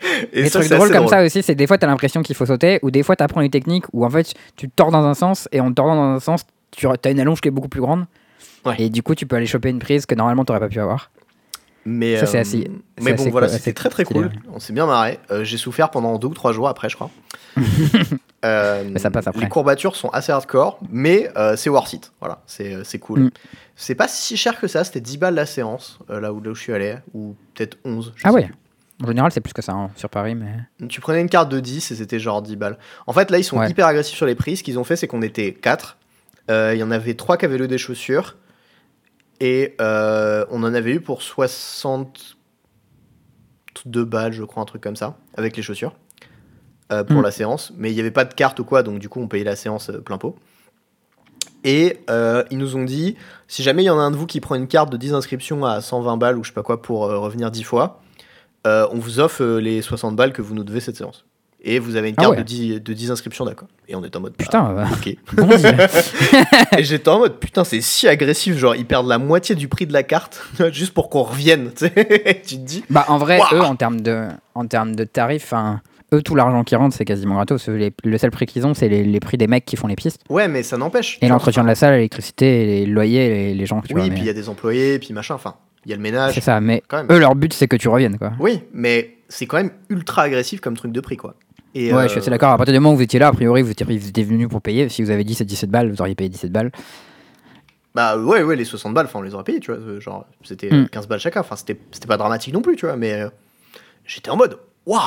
et 0.32 0.42
les 0.42 0.48
ça, 0.48 0.60
trucs 0.60 0.68
c'est 0.68 0.74
drôles 0.76 0.88
assez 0.88 0.92
comme 0.92 1.06
drôle. 1.06 1.08
ça 1.08 1.24
aussi, 1.24 1.42
c'est 1.42 1.54
des 1.54 1.66
fois 1.66 1.78
t'as 1.78 1.86
l'impression 1.88 2.22
qu'il 2.22 2.36
faut 2.36 2.46
sauter, 2.46 2.78
ou 2.82 2.90
des 2.90 3.02
fois 3.02 3.16
t'apprends 3.16 3.40
une 3.40 3.50
technique 3.50 3.84
où 3.92 4.04
en 4.04 4.10
fait 4.10 4.34
tu 4.56 4.68
tords 4.68 4.90
dans 4.92 5.04
un 5.04 5.14
sens, 5.14 5.48
et 5.52 5.60
en 5.60 5.72
tordant 5.72 5.96
dans 5.96 6.14
un 6.14 6.20
sens, 6.20 6.44
tu 6.70 6.86
as 6.86 7.10
une 7.10 7.20
allonge 7.20 7.40
qui 7.40 7.48
est 7.48 7.52
beaucoup 7.52 7.68
plus 7.68 7.80
grande. 7.80 8.06
Ouais. 8.64 8.74
Et 8.78 8.90
du 8.90 9.02
coup, 9.02 9.14
tu 9.14 9.26
peux 9.26 9.36
aller 9.36 9.46
choper 9.46 9.70
une 9.70 9.78
prise 9.78 10.04
que 10.06 10.14
normalement 10.14 10.44
t'aurais 10.44 10.60
pas 10.60 10.68
pu 10.68 10.80
avoir. 10.80 11.10
Mais, 11.86 12.18
Ça, 12.18 12.26
c'est 12.26 12.36
euh, 12.38 12.40
assez- 12.42 12.70
mais 13.00 13.12
bon, 13.14 13.22
assez 13.22 13.30
voilà, 13.30 13.48
c'était 13.48 13.72
très 13.72 13.88
très 13.88 14.04
cool. 14.04 14.30
On 14.52 14.58
s'est 14.60 14.72
bien 14.74 14.84
marré. 14.86 15.18
Euh, 15.30 15.42
J'ai 15.44 15.56
souffert 15.56 15.90
pendant 15.90 16.18
deux 16.18 16.28
ou 16.28 16.34
trois 16.34 16.52
jours 16.52 16.68
après, 16.68 16.88
je 16.88 16.96
crois. 16.96 17.10
Euh, 18.44 18.84
Mais 18.92 19.00
ça 19.00 19.10
passe 19.10 19.26
après. 19.26 19.40
Les 19.42 19.48
courbatures 19.48 19.96
sont 19.96 20.10
assez 20.10 20.30
hardcore, 20.30 20.78
mais 20.92 21.28
c'est 21.56 21.70
worth 21.70 21.92
it. 21.92 22.12
Voilà, 22.20 22.40
c'est 22.46 22.98
cool. 23.00 23.20
Mm. 23.20 23.30
C'est 23.74 23.96
pas 23.96 24.06
si 24.06 24.36
cher 24.36 24.60
que 24.60 24.68
ça, 24.68 24.84
c'était 24.84 25.00
10 25.00 25.18
balles 25.18 25.34
la 25.34 25.44
séance, 25.44 25.98
là, 26.08 26.32
où, 26.32 26.40
là 26.40 26.50
où 26.50 26.54
je 26.54 26.60
suis 26.60 26.72
allé, 26.72 26.94
ou 27.14 27.34
peut-être 27.54 27.78
11. 27.84 28.12
je 28.14 28.22
Ah 28.24 28.28
sais 28.28 28.34
ouais. 28.36 28.50
En 29.02 29.08
général, 29.08 29.32
c'est 29.32 29.40
plus 29.40 29.52
que 29.52 29.60
ça 29.62 29.72
hein, 29.72 29.90
sur 29.96 30.08
Paris, 30.08 30.36
mais. 30.36 30.86
Tu 30.88 31.00
prenais 31.00 31.20
une 31.20 31.28
carte 31.28 31.48
de 31.48 31.58
10 31.58 31.90
et 31.90 31.94
c'était 31.96 32.20
genre 32.20 32.40
10 32.40 32.54
balles. 32.54 32.78
En 33.08 33.12
fait, 33.12 33.30
là, 33.32 33.38
ils 33.38 33.44
sont 33.44 33.58
Ouais. 33.58 33.68
hyper 33.70 33.86
agressifs 33.88 34.16
sur 34.16 34.26
les 34.26 34.36
prix. 34.36 34.56
Ce 34.56 34.62
qu'ils 34.62 34.78
ont 34.78 34.84
fait, 34.84 34.94
c'est 34.94 35.08
qu'on 35.08 35.22
était 35.22 35.52
4. 35.52 35.96
Il 36.48 36.76
y 36.76 36.82
en 36.84 36.92
avait 36.92 37.14
3 37.14 37.38
qui 37.38 37.44
avaient 37.44 37.58
le 37.58 37.66
des 37.66 37.78
chaussures. 37.78 38.36
Et 39.40 39.74
euh, 39.80 40.44
on 40.50 40.62
en 40.64 40.74
avait 40.74 40.92
eu 40.94 41.00
pour 41.00 41.22
62 41.22 44.04
balles, 44.04 44.32
je 44.32 44.42
crois, 44.44 44.62
un 44.62 44.66
truc 44.66 44.82
comme 44.82 44.96
ça, 44.96 45.16
avec 45.36 45.56
les 45.56 45.62
chaussures, 45.62 45.94
euh, 46.92 47.04
pour 47.04 47.20
Mm. 47.20 47.22
la 47.22 47.30
séance. 47.30 47.72
Mais 47.76 47.90
il 47.90 47.94
n'y 47.94 48.00
avait 48.00 48.10
pas 48.10 48.24
de 48.24 48.34
carte 48.34 48.58
ou 48.60 48.64
quoi, 48.64 48.82
donc 48.82 48.98
du 48.98 49.08
coup, 49.08 49.20
on 49.20 49.28
payait 49.28 49.44
la 49.44 49.56
séance 49.56 49.90
euh, 49.90 50.00
plein 50.00 50.18
pot. 50.18 50.36
Et 51.64 51.98
euh, 52.08 52.44
ils 52.50 52.58
nous 52.58 52.76
ont 52.76 52.84
dit, 52.84 53.16
si 53.48 53.62
jamais 53.62 53.82
il 53.82 53.86
y 53.86 53.90
en 53.90 53.98
a 53.98 54.02
un 54.02 54.10
de 54.10 54.16
vous 54.16 54.26
qui 54.26 54.40
prend 54.40 54.54
une 54.54 54.68
carte 54.68 54.90
de 54.90 54.96
10 54.96 55.14
inscriptions 55.14 55.64
à 55.64 55.80
120 55.80 56.16
balles 56.16 56.38
ou 56.38 56.44
je 56.44 56.50
sais 56.50 56.54
pas 56.54 56.62
quoi 56.62 56.80
pour 56.82 57.00
revenir 57.02 57.50
10 57.50 57.62
fois, 57.64 58.00
on 58.64 58.98
vous 58.98 59.18
offre 59.18 59.42
les 59.58 59.80
60 59.82 60.14
balles 60.14 60.32
que 60.34 60.42
vous 60.42 60.54
nous 60.54 60.62
devez 60.62 60.78
cette 60.80 60.96
séance. 60.96 61.24
Et 61.62 61.80
vous 61.80 61.96
avez 61.96 62.10
une 62.10 62.14
Ah 62.18 62.22
carte 62.22 62.32
ouais. 62.34 62.38
de, 62.38 62.42
10, 62.44 62.80
de 62.80 62.92
10 62.92 63.10
inscriptions, 63.10 63.44
d'accord. 63.44 63.66
Et 63.88 63.96
on 63.96 64.04
est 64.04 64.14
en 64.14 64.20
mode, 64.20 64.32
bah, 64.38 64.44
Putain, 64.44 64.70
euh, 64.70 64.84
ok. 64.84 65.16
bon. 65.36 65.48
Et 66.78 66.84
j'étais 66.84 67.08
en 67.08 67.18
mode 67.18 67.38
putain, 67.40 67.64
c'est 67.64 67.80
si 67.80 68.06
agressif, 68.06 68.56
genre 68.56 68.76
ils 68.76 68.86
perdent 68.86 69.08
la 69.08 69.18
moitié 69.18 69.54
du 69.54 69.66
prix 69.68 69.86
de 69.86 69.92
la 69.92 70.02
carte 70.04 70.40
juste 70.72 70.94
pour 70.94 71.10
qu'on 71.10 71.22
revienne, 71.22 71.70
tu 71.74 71.88
te 71.90 72.54
dis. 72.56 72.84
Bah 72.90 73.04
en 73.08 73.18
vrai, 73.18 73.40
eux 73.52 73.60
en 73.60 73.74
termes 73.76 74.00
de 74.00 74.28
en 74.54 74.66
termes 74.66 74.94
de 74.94 75.02
tarifs, 75.04 75.44
enfin, 75.52 75.80
eux 76.14 76.22
tout 76.22 76.34
l'argent 76.36 76.62
qui 76.64 76.76
rentre 76.76 76.94
c'est 76.94 77.04
quasiment 77.04 77.34
gratos. 77.34 77.68
Les- 77.68 77.92
le 78.04 78.18
seul 78.18 78.30
prix 78.30 78.46
qu'ils 78.46 78.64
ont 78.66 78.74
c'est 78.74 78.88
les, 78.88 79.02
les 79.02 79.20
prix 79.20 79.36
des 79.36 79.48
mecs 79.48 79.64
qui 79.64 79.76
font 79.76 79.88
les 79.88 79.96
pistes 79.96 80.20
Ouais, 80.28 80.46
mais 80.48 80.62
ça 80.62 80.76
n'empêche. 80.76 81.18
et 81.22 81.28
l'entretien 81.28 81.62
de 81.64 81.68
la 81.68 81.74
salle, 81.74 81.94
l'électricité, 81.94 82.66
les 82.66 82.86
loyers, 82.86 83.28
les, 83.28 83.54
les 83.54 83.66
gens. 83.66 83.80
Tu 83.80 83.94
Oui, 83.94 84.00
vois, 84.02 84.08
puis 84.10 84.18
il 84.18 84.20
mais- 84.20 84.26
y 84.26 84.30
a 84.30 84.34
des 84.34 84.48
employés, 84.48 84.98
puis 85.00 85.12
machin, 85.12 85.34
enfin. 85.34 85.56
il 85.84 85.90
y 85.90 85.92
a 85.92 85.96
le 85.96 86.02
ménage. 86.02 86.34
C'est 86.34 86.40
ça, 86.40 86.60
mais 86.60 86.82
eux, 87.10 87.18
leur 87.18 87.34
but, 87.34 87.52
c'est 87.52 87.66
que 87.66 87.76
tu 87.76 87.88
reviennes, 87.88 88.16
quoi. 88.16 88.32
Oui, 88.38 88.60
mais 88.72 89.16
c'est 89.28 89.46
quand 89.46 89.56
même 89.56 89.70
ultra 89.90 90.22
agressif 90.22 90.60
comme 90.60 90.76
truc 90.76 90.92
de 90.92 91.00
prix, 91.00 91.16
quoi. 91.16 91.34
Et, 91.74 91.92
Ouais, 91.92 91.98
euh, 92.00 92.02
je 92.04 92.08
suis 92.08 92.18
assez 92.20 92.30
d'accord. 92.30 92.50
À 92.50 92.56
partir 92.56 92.72
du 92.72 92.80
moment 92.80 92.92
où 92.94 92.96
vous 92.96 93.02
étiez 93.02 93.18
là, 93.18 93.28
a 93.28 93.32
priori, 93.32 93.62
vous 93.62 93.70
étiez, 93.70 94.24
venu 94.24 94.48
pour 94.48 94.60
payer. 94.62 94.88
Si 94.88 95.02
vous 95.02 95.10
avez 95.10 95.24
dit 95.24 95.34
c'est 95.34 95.44
17 95.44 95.70
balles, 95.70 95.90
vous 95.90 96.00
auriez 96.00 96.14
payé 96.14 96.28
17 96.30 96.50
balles. 96.50 96.72
Bah 97.94 98.16
ouais, 98.18 98.42
ouais, 98.42 98.56
les 98.56 98.64
60 98.64 98.94
balles, 98.94 99.06
enfin, 99.06 99.18
on 99.18 99.22
les 99.22 99.34
aurait 99.34 99.44
payés, 99.44 99.60
tu 99.60 99.72
vois. 99.72 99.80
euh, 99.80 100.00
Genre, 100.00 100.24
c'était 100.44 100.70
Mm. 100.70 100.88
15 100.88 101.08
balles 101.08 101.20
chacun. 101.20 101.40
Enfin, 101.40 101.56
c'était 101.56 101.74
pas 102.06 102.16
dramatique 102.16 102.54
non 102.54 102.62
plus, 102.62 102.76
tu 102.76 102.86
vois. 102.86 102.96
Mais 102.96 103.12
euh, 103.22 103.28
j'étais 104.04 104.30
en 104.30 104.36
mode, 104.36 104.58
waouh, 104.86 105.00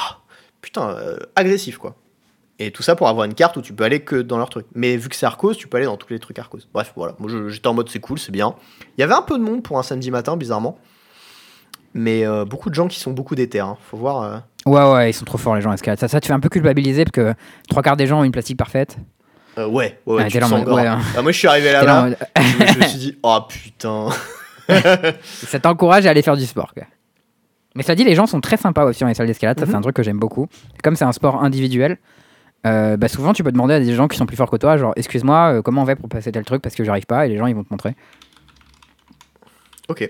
putain, 0.62 0.90
euh, 0.90 1.18
agressif, 1.36 1.78
quoi. 1.78 1.96
Et 2.60 2.70
tout 2.72 2.84
ça 2.84 2.96
pour 2.96 3.08
avoir 3.08 3.26
une 3.26 3.34
carte 3.34 3.58
où 3.58 3.62
tu 3.62 3.74
peux 3.74 3.84
aller 3.84 4.02
que 4.02 4.18
dans 4.18 4.38
leur 4.38 4.50
truc. 4.50 4.68
Mais 4.76 4.96
vu 4.98 5.10
que 5.10 5.16
c'est 5.16 5.26
Arcos, 5.26 5.56
tu 5.56 5.68
peux 5.68 5.78
aller 5.78 5.88
dans 5.88 5.98
tous 5.98 6.12
les 6.14 6.20
trucs 6.20 6.38
Arcos. 6.38 6.60
Bref, 6.74 6.94
voilà. 6.96 7.16
Moi, 7.18 7.32
j'étais 7.50 7.68
en 7.68 7.74
mode, 7.74 7.90
c'est 7.90 8.00
cool, 8.00 8.20
c'est 8.20 8.32
bien. 8.32 8.54
Il 8.98 9.02
y 9.02 9.04
avait 9.04 9.16
un 9.16 9.24
peu 9.24 9.38
de 9.40 9.44
monde 9.44 9.64
pour 9.64 9.80
un 9.80 9.84
samedi 9.84 10.12
matin, 10.12 10.38
bizarrement. 10.38 10.78
Mais 11.94 12.26
euh, 12.26 12.46
beaucoup 12.46 12.70
de 12.70 12.76
gens 12.76 12.88
qui 12.88 13.00
sont 13.00 13.12
beaucoup 13.12 13.36
déter. 13.36 13.60
Hein. 13.60 13.78
Faut 13.90 13.98
voir. 13.98 14.22
euh, 14.24 14.38
Ouais, 14.66 14.92
ouais, 14.94 15.10
ils 15.10 15.14
sont 15.14 15.26
trop 15.26 15.38
forts, 15.38 15.56
les 15.56 15.62
gens 15.62 15.74
escalade. 15.74 16.00
Ça, 16.00 16.08
ça 16.08 16.20
te 16.22 16.26
fait 16.28 16.34
un 16.34 16.40
peu 16.40 16.48
culpabiliser 16.50 17.04
parce 17.04 17.12
que 17.12 17.34
trois 17.68 17.82
quarts 17.84 17.98
des 17.98 18.08
gens 18.08 18.20
ont 18.22 18.24
une 18.24 18.32
plastique 18.32 18.58
parfaite. 18.58 18.98
euh, 19.58 19.66
ouais, 19.68 20.00
ouais, 20.06 20.16
ouais, 20.16 20.24
Ah, 20.24 20.28
tu 20.28 20.34
t'es 20.34 20.40
là 20.40 20.46
en 20.46 20.50
te 20.50 20.56
sens 20.56 20.60
mode, 20.60 20.68
gore. 20.70 20.78
ouais, 20.78 20.88
hein. 20.88 21.00
Ah, 21.18 21.22
moi, 21.22 21.32
je 21.32 21.38
suis 21.38 21.48
arrivé 21.48 21.68
T'es 21.68 21.74
là 21.74 21.82
en 21.82 21.86
là-bas. 21.86 22.02
mode- 22.10 22.18
je, 22.68 22.74
je 22.74 22.80
me 22.80 22.84
suis 22.86 23.00
dit, 23.00 23.18
oh 23.24 23.40
putain. 23.50 24.10
ça 25.24 25.60
t'encourage 25.60 26.06
à 26.06 26.12
aller 26.12 26.22
faire 26.22 26.38
du 26.38 26.46
sport. 26.46 26.74
Quoi. 26.74 26.84
Mais 27.76 27.84
ça 27.84 27.96
dit, 27.96 28.04
les 28.04 28.16
gens 28.16 28.26
sont 28.28 28.40
très 28.42 28.58
sympas 28.58 28.86
aussi 28.86 29.02
dans 29.02 29.08
les 29.08 29.14
salles 29.14 29.28
d'escalade. 29.28 29.60
Ça, 29.60 29.66
c'est 29.66 29.72
Mhm. 29.72 29.78
un 29.80 29.82
truc 29.82 29.96
que 29.96 30.04
j'aime 30.04 30.20
beaucoup. 30.20 30.48
Comme 30.84 30.96
c'est 30.96 31.06
un 31.06 31.12
sport 31.12 31.44
individuel, 31.44 31.98
euh, 32.68 32.96
bah, 32.98 33.08
souvent 33.08 33.34
tu 33.34 33.44
peux 33.44 33.52
demander 33.52 33.74
à 33.74 33.80
des 33.80 33.94
gens 33.94 34.08
qui 34.08 34.18
sont 34.18 34.26
plus 34.28 34.38
forts 34.38 34.52
que 34.52 34.58
toi, 34.58 34.78
genre, 34.78 34.94
excuse-moi, 34.96 35.56
euh, 35.56 35.62
comment 35.62 35.82
on 35.82 35.86
fait 35.86 35.96
pour 35.96 36.08
passer 36.08 36.32
tel 36.32 36.46
truc 36.46 36.62
parce 36.62 36.76
que 36.76 36.84
j'arrive 36.84 37.06
pas, 37.08 37.26
et 37.26 37.30
les 37.30 37.38
gens 37.38 37.48
ils 37.48 37.56
vont 37.56 37.64
te 37.64 37.70
montrer. 37.72 37.96
Ok. 39.90 40.10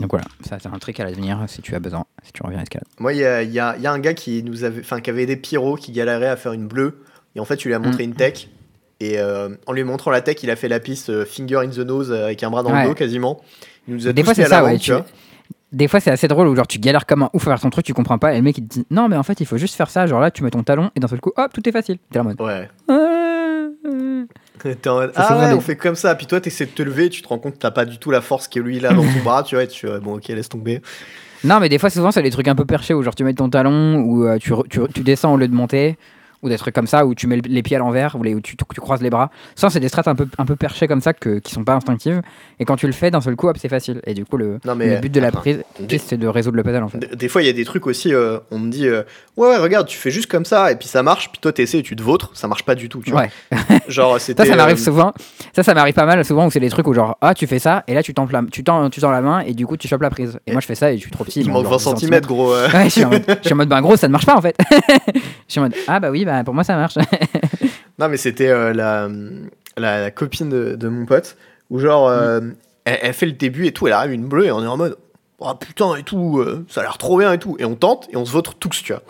Donc 0.00 0.10
voilà, 0.10 0.24
ça 0.48 0.58
c'est 0.60 0.68
un 0.68 0.78
truc 0.78 0.98
à 1.00 1.04
l'avenir 1.04 1.44
si 1.46 1.62
tu 1.62 1.74
as 1.74 1.78
besoin, 1.80 2.04
si 2.24 2.32
tu 2.32 2.42
reviens 2.42 2.58
à 2.58 2.62
l'escalade. 2.62 2.86
Moi, 2.98 3.12
il 3.12 3.20
y 3.20 3.24
a, 3.24 3.42
il 3.42 3.52
y 3.52 3.60
a- 3.60 3.76
il 3.76 3.82
y 3.82 3.86
a 3.86 3.92
un 3.92 3.98
gars 4.00 4.14
qui 4.14 4.42
nous 4.42 4.64
avait, 4.64 4.80
enfin, 4.80 5.00
qui 5.00 5.10
avait 5.10 5.26
des 5.26 5.36
pyros 5.36 5.76
qui 5.76 5.92
galérait 5.92 6.26
à 6.28 6.36
faire 6.36 6.52
une 6.52 6.66
bleue. 6.66 6.98
Et 7.36 7.40
en 7.40 7.44
fait, 7.44 7.56
tu 7.56 7.68
lui 7.68 7.74
as 7.74 7.78
montré 7.78 8.04
Mm. 8.04 8.10
une 8.10 8.14
tech. 8.16 8.48
Et 9.00 9.18
euh, 9.18 9.50
en 9.66 9.72
lui 9.72 9.84
montrant 9.84 10.10
la 10.10 10.20
tech, 10.20 10.36
il 10.42 10.50
a 10.50 10.56
fait 10.56 10.68
la 10.68 10.80
piste 10.80 11.10
euh, 11.10 11.24
finger 11.24 11.56
in 11.58 11.68
the 11.68 11.78
nose 11.78 12.10
euh, 12.10 12.24
avec 12.24 12.42
un 12.42 12.50
bras 12.50 12.62
dans 12.62 12.72
Ouais. 12.72 12.82
le 12.82 12.88
dos 12.88 12.94
quasiment. 12.94 13.40
Il 13.88 13.94
nous 13.94 14.08
a 14.08 14.12
Des 14.12 14.22
fois 14.24 14.34
c'est 14.34 14.46
ça, 14.46 14.64
ouais. 14.64 14.78
tu. 14.78 14.92
Des 15.72 15.88
fois 15.88 15.98
c'est 16.00 16.10
assez 16.12 16.28
drôle 16.28 16.46
où 16.48 16.54
genre 16.54 16.66
tu 16.68 16.78
galères 16.78 17.04
comme 17.04 17.24
un 17.24 17.30
ouf 17.32 17.42
à 17.48 17.50
faire 17.50 17.60
ton 17.60 17.70
truc, 17.70 17.84
tu 17.84 17.92
comprends 17.94 18.18
pas, 18.18 18.32
et 18.32 18.36
le 18.36 18.42
mec 18.42 18.56
il 18.58 18.66
te 18.66 18.74
dit 18.74 18.86
non, 18.90 19.08
mais 19.08 19.16
en 19.16 19.24
fait 19.24 19.40
il 19.40 19.46
faut 19.46 19.56
juste 19.56 19.74
faire 19.74 19.90
ça, 19.90 20.06
genre 20.06 20.20
là 20.20 20.30
tu 20.30 20.44
mets 20.44 20.50
ton 20.50 20.62
talon 20.62 20.90
et 20.94 21.00
d'un 21.00 21.08
seul 21.08 21.20
coup 21.20 21.32
hop, 21.36 21.52
tout 21.52 21.68
est 21.68 21.72
facile. 21.72 21.98
T'es 22.10 22.18
là 22.18 22.20
en 22.20 22.24
mode. 22.28 22.40
Ouais. 22.40 22.68
Ah, 22.88 22.92
euh. 23.86 24.24
T'es 24.62 24.88
en 24.88 24.94
mode, 24.96 25.12
C'est 25.14 25.20
ah 25.20 25.38
ouais, 25.38 25.52
on 25.52 25.60
fait 25.60 25.76
comme 25.76 25.94
ça. 25.94 26.14
Puis 26.14 26.26
toi, 26.26 26.40
t'essaies 26.40 26.66
de 26.66 26.70
te 26.70 26.82
lever, 26.82 27.10
tu 27.10 27.22
te 27.22 27.28
rends 27.28 27.38
compte 27.38 27.54
que 27.54 27.58
t'as 27.58 27.70
pas 27.70 27.84
du 27.84 27.98
tout 27.98 28.10
la 28.10 28.20
force 28.20 28.48
que 28.48 28.60
lui 28.60 28.76
il 28.76 28.86
a 28.86 28.94
dans 28.94 29.02
ton 29.02 29.20
bras, 29.24 29.42
tu 29.42 29.54
vois. 29.56 29.64
Et 29.64 29.68
tu 29.68 29.86
fais, 29.86 29.98
bon, 30.00 30.16
ok, 30.16 30.28
laisse 30.28 30.48
tomber. 30.48 30.80
Non, 31.42 31.60
mais 31.60 31.68
des 31.68 31.78
fois, 31.78 31.90
souvent, 31.90 32.10
c'est 32.10 32.22
des 32.22 32.30
trucs 32.30 32.48
un 32.48 32.54
peu 32.54 32.64
perchés 32.64 32.94
où 32.94 33.02
genre 33.02 33.14
tu 33.14 33.24
mets 33.24 33.34
ton 33.34 33.50
talon 33.50 33.96
ou 34.00 34.24
euh, 34.26 34.38
tu, 34.38 34.52
re- 34.52 34.66
tu, 34.68 34.80
tu 34.94 35.00
descends 35.02 35.34
au 35.34 35.36
lieu 35.36 35.48
de 35.48 35.54
monter 35.54 35.96
ou 36.44 36.48
des 36.48 36.56
trucs 36.58 36.74
comme 36.74 36.86
ça 36.86 37.04
où 37.06 37.14
tu 37.14 37.26
mets 37.26 37.36
le- 37.36 37.42
les 37.46 37.62
pieds 37.62 37.76
à 37.76 37.80
l'envers 37.80 38.14
ou 38.14 38.20
où 38.20 38.40
tu, 38.40 38.56
tu 38.56 38.80
croises 38.80 39.02
les 39.02 39.10
bras. 39.10 39.30
Ça, 39.56 39.70
c'est 39.70 39.80
des 39.80 39.88
strates 39.88 40.06
un 40.08 40.14
peu, 40.14 40.28
un 40.38 40.44
peu 40.46 40.54
perchées 40.56 40.86
comme 40.86 41.00
ça 41.00 41.12
que, 41.12 41.38
qui 41.40 41.52
sont 41.52 41.64
pas 41.64 41.74
instinctives. 41.74 42.20
Et 42.60 42.64
quand 42.64 42.76
tu 42.76 42.86
le 42.86 42.92
fais, 42.92 43.10
d'un 43.10 43.20
seul 43.20 43.34
coup, 43.34 43.48
hop, 43.48 43.56
c'est 43.60 43.68
facile. 43.68 44.00
Et 44.06 44.14
du 44.14 44.24
coup, 44.24 44.36
le, 44.36 44.60
Non, 44.64 44.74
mais, 44.76 44.94
le 44.94 45.00
but 45.00 45.10
de 45.12 45.20
la 45.20 45.32
prise, 45.32 45.62
c'est 45.98 46.16
de 46.18 46.28
résoudre 46.28 46.56
le 46.56 46.62
puzzle 46.62 46.82
en 46.82 46.88
fait. 46.88 46.98
Des, 46.98 47.16
des 47.16 47.28
fois, 47.28 47.42
il 47.42 47.46
y 47.46 47.50
a 47.50 47.52
des 47.52 47.64
trucs 47.64 47.86
aussi, 47.86 48.12
euh, 48.14 48.38
on 48.50 48.58
me 48.58 48.70
dit, 48.70 48.86
euh, 48.86 49.02
ouais, 49.36 49.48
ouais, 49.48 49.56
regarde, 49.56 49.86
tu 49.86 49.96
fais 49.98 50.10
juste 50.10 50.30
comme 50.30 50.44
ça, 50.44 50.70
et 50.70 50.76
puis 50.76 50.86
ça 50.88 51.02
marche, 51.02 51.30
puis 51.30 51.40
toi, 51.40 51.52
t'essaies 51.52 51.78
et 51.78 51.82
tu 51.82 51.96
te 51.96 52.02
vautres, 52.02 52.30
ça 52.34 52.46
marche 52.46 52.64
pas 52.64 52.74
du 52.74 52.88
tout, 52.88 53.00
tu 53.04 53.10
vois. 53.10 53.22
Ouais. 53.22 53.58
Genre, 53.88 54.20
c'était. 54.20 54.44
Ça, 54.44 54.50
ça 54.50 54.56
m'arrive 54.56 54.76
euh, 54.76 54.80
souvent. 54.84 55.12
Ça, 55.54 55.62
ça 55.62 55.74
m'arrive 55.74 55.94
pas 55.94 56.06
mal 56.06 56.24
souvent 56.24 56.46
où 56.46 56.50
c'est 56.50 56.60
des 56.60 56.70
trucs 56.70 56.86
où 56.86 56.94
genre, 56.94 57.16
ah, 57.20 57.34
tu 57.34 57.46
fais 57.46 57.58
ça 57.58 57.84
et 57.86 57.94
là, 57.94 58.02
tu 58.02 58.12
tends 58.14 58.26
la, 58.30 58.42
tu 58.50 58.62
tends, 58.64 58.90
tu 58.90 59.00
tends 59.00 59.10
la 59.10 59.20
main 59.20 59.40
et 59.40 59.54
du 59.54 59.66
coup, 59.66 59.76
tu 59.76 59.88
chopes 59.88 60.02
la 60.02 60.10
prise. 60.10 60.38
Et 60.46 60.52
moi, 60.52 60.60
je 60.60 60.66
fais 60.66 60.74
ça 60.74 60.92
et 60.92 60.96
je 60.96 61.02
suis 61.02 61.10
trop 61.10 61.24
petit. 61.24 61.40
Il 61.40 61.50
manque 61.50 61.64
genre 61.64 61.78
20 61.78 61.94
10 61.94 62.06
cm, 62.06 62.20
gros. 62.22 62.52
euh. 62.52 62.68
Ouais, 62.70 62.84
je 62.84 62.88
suis 62.90 63.04
en 63.04 63.10
mode, 63.10 63.24
je 63.28 63.34
suis 63.44 63.52
en 63.52 63.56
mode, 63.56 63.68
ben 63.68 63.80
gros, 63.80 63.96
ça 63.96 64.08
ne 64.08 64.12
marche 64.12 64.26
pas 64.26 64.36
en 64.36 64.40
fait. 64.42 64.56
je 65.14 65.20
suis 65.48 65.60
en 65.60 65.64
mode, 65.64 65.74
ah 65.86 66.00
bah 66.00 66.10
oui, 66.10 66.24
bah 66.24 66.33
pour 66.42 66.54
moi 66.54 66.64
ça 66.64 66.74
marche. 66.76 66.96
Non, 67.98 68.08
mais 68.08 68.16
c'était 68.16 68.48
euh, 68.48 68.72
la, 68.72 69.08
la, 69.76 70.00
la 70.00 70.10
copine 70.10 70.48
de, 70.48 70.74
de 70.74 70.88
mon 70.88 71.06
pote, 71.06 71.36
où 71.70 71.78
genre, 71.78 72.08
euh, 72.08 72.40
elle, 72.84 72.98
elle 73.02 73.12
fait 73.14 73.26
le 73.26 73.32
début 73.32 73.66
et 73.66 73.72
tout, 73.72 73.86
elle 73.86 73.92
arrive 73.92 74.12
une 74.12 74.26
bleue, 74.26 74.46
et 74.46 74.50
on 74.50 74.64
est 74.64 74.66
en 74.66 74.76
mode, 74.76 74.96
oh 75.38 75.54
putain, 75.54 75.94
et 75.94 76.02
tout, 76.02 76.40
euh, 76.40 76.66
ça 76.68 76.80
a 76.80 76.82
l'air 76.82 76.98
trop 76.98 77.16
bien 77.18 77.32
et 77.32 77.38
tout. 77.38 77.54
Et 77.60 77.64
on 77.64 77.76
tente, 77.76 78.08
et 78.12 78.16
on 78.16 78.24
se 78.24 78.32
vautre 78.32 78.54
tous, 78.58 78.82
tu 78.82 78.92
vois. 78.92 79.02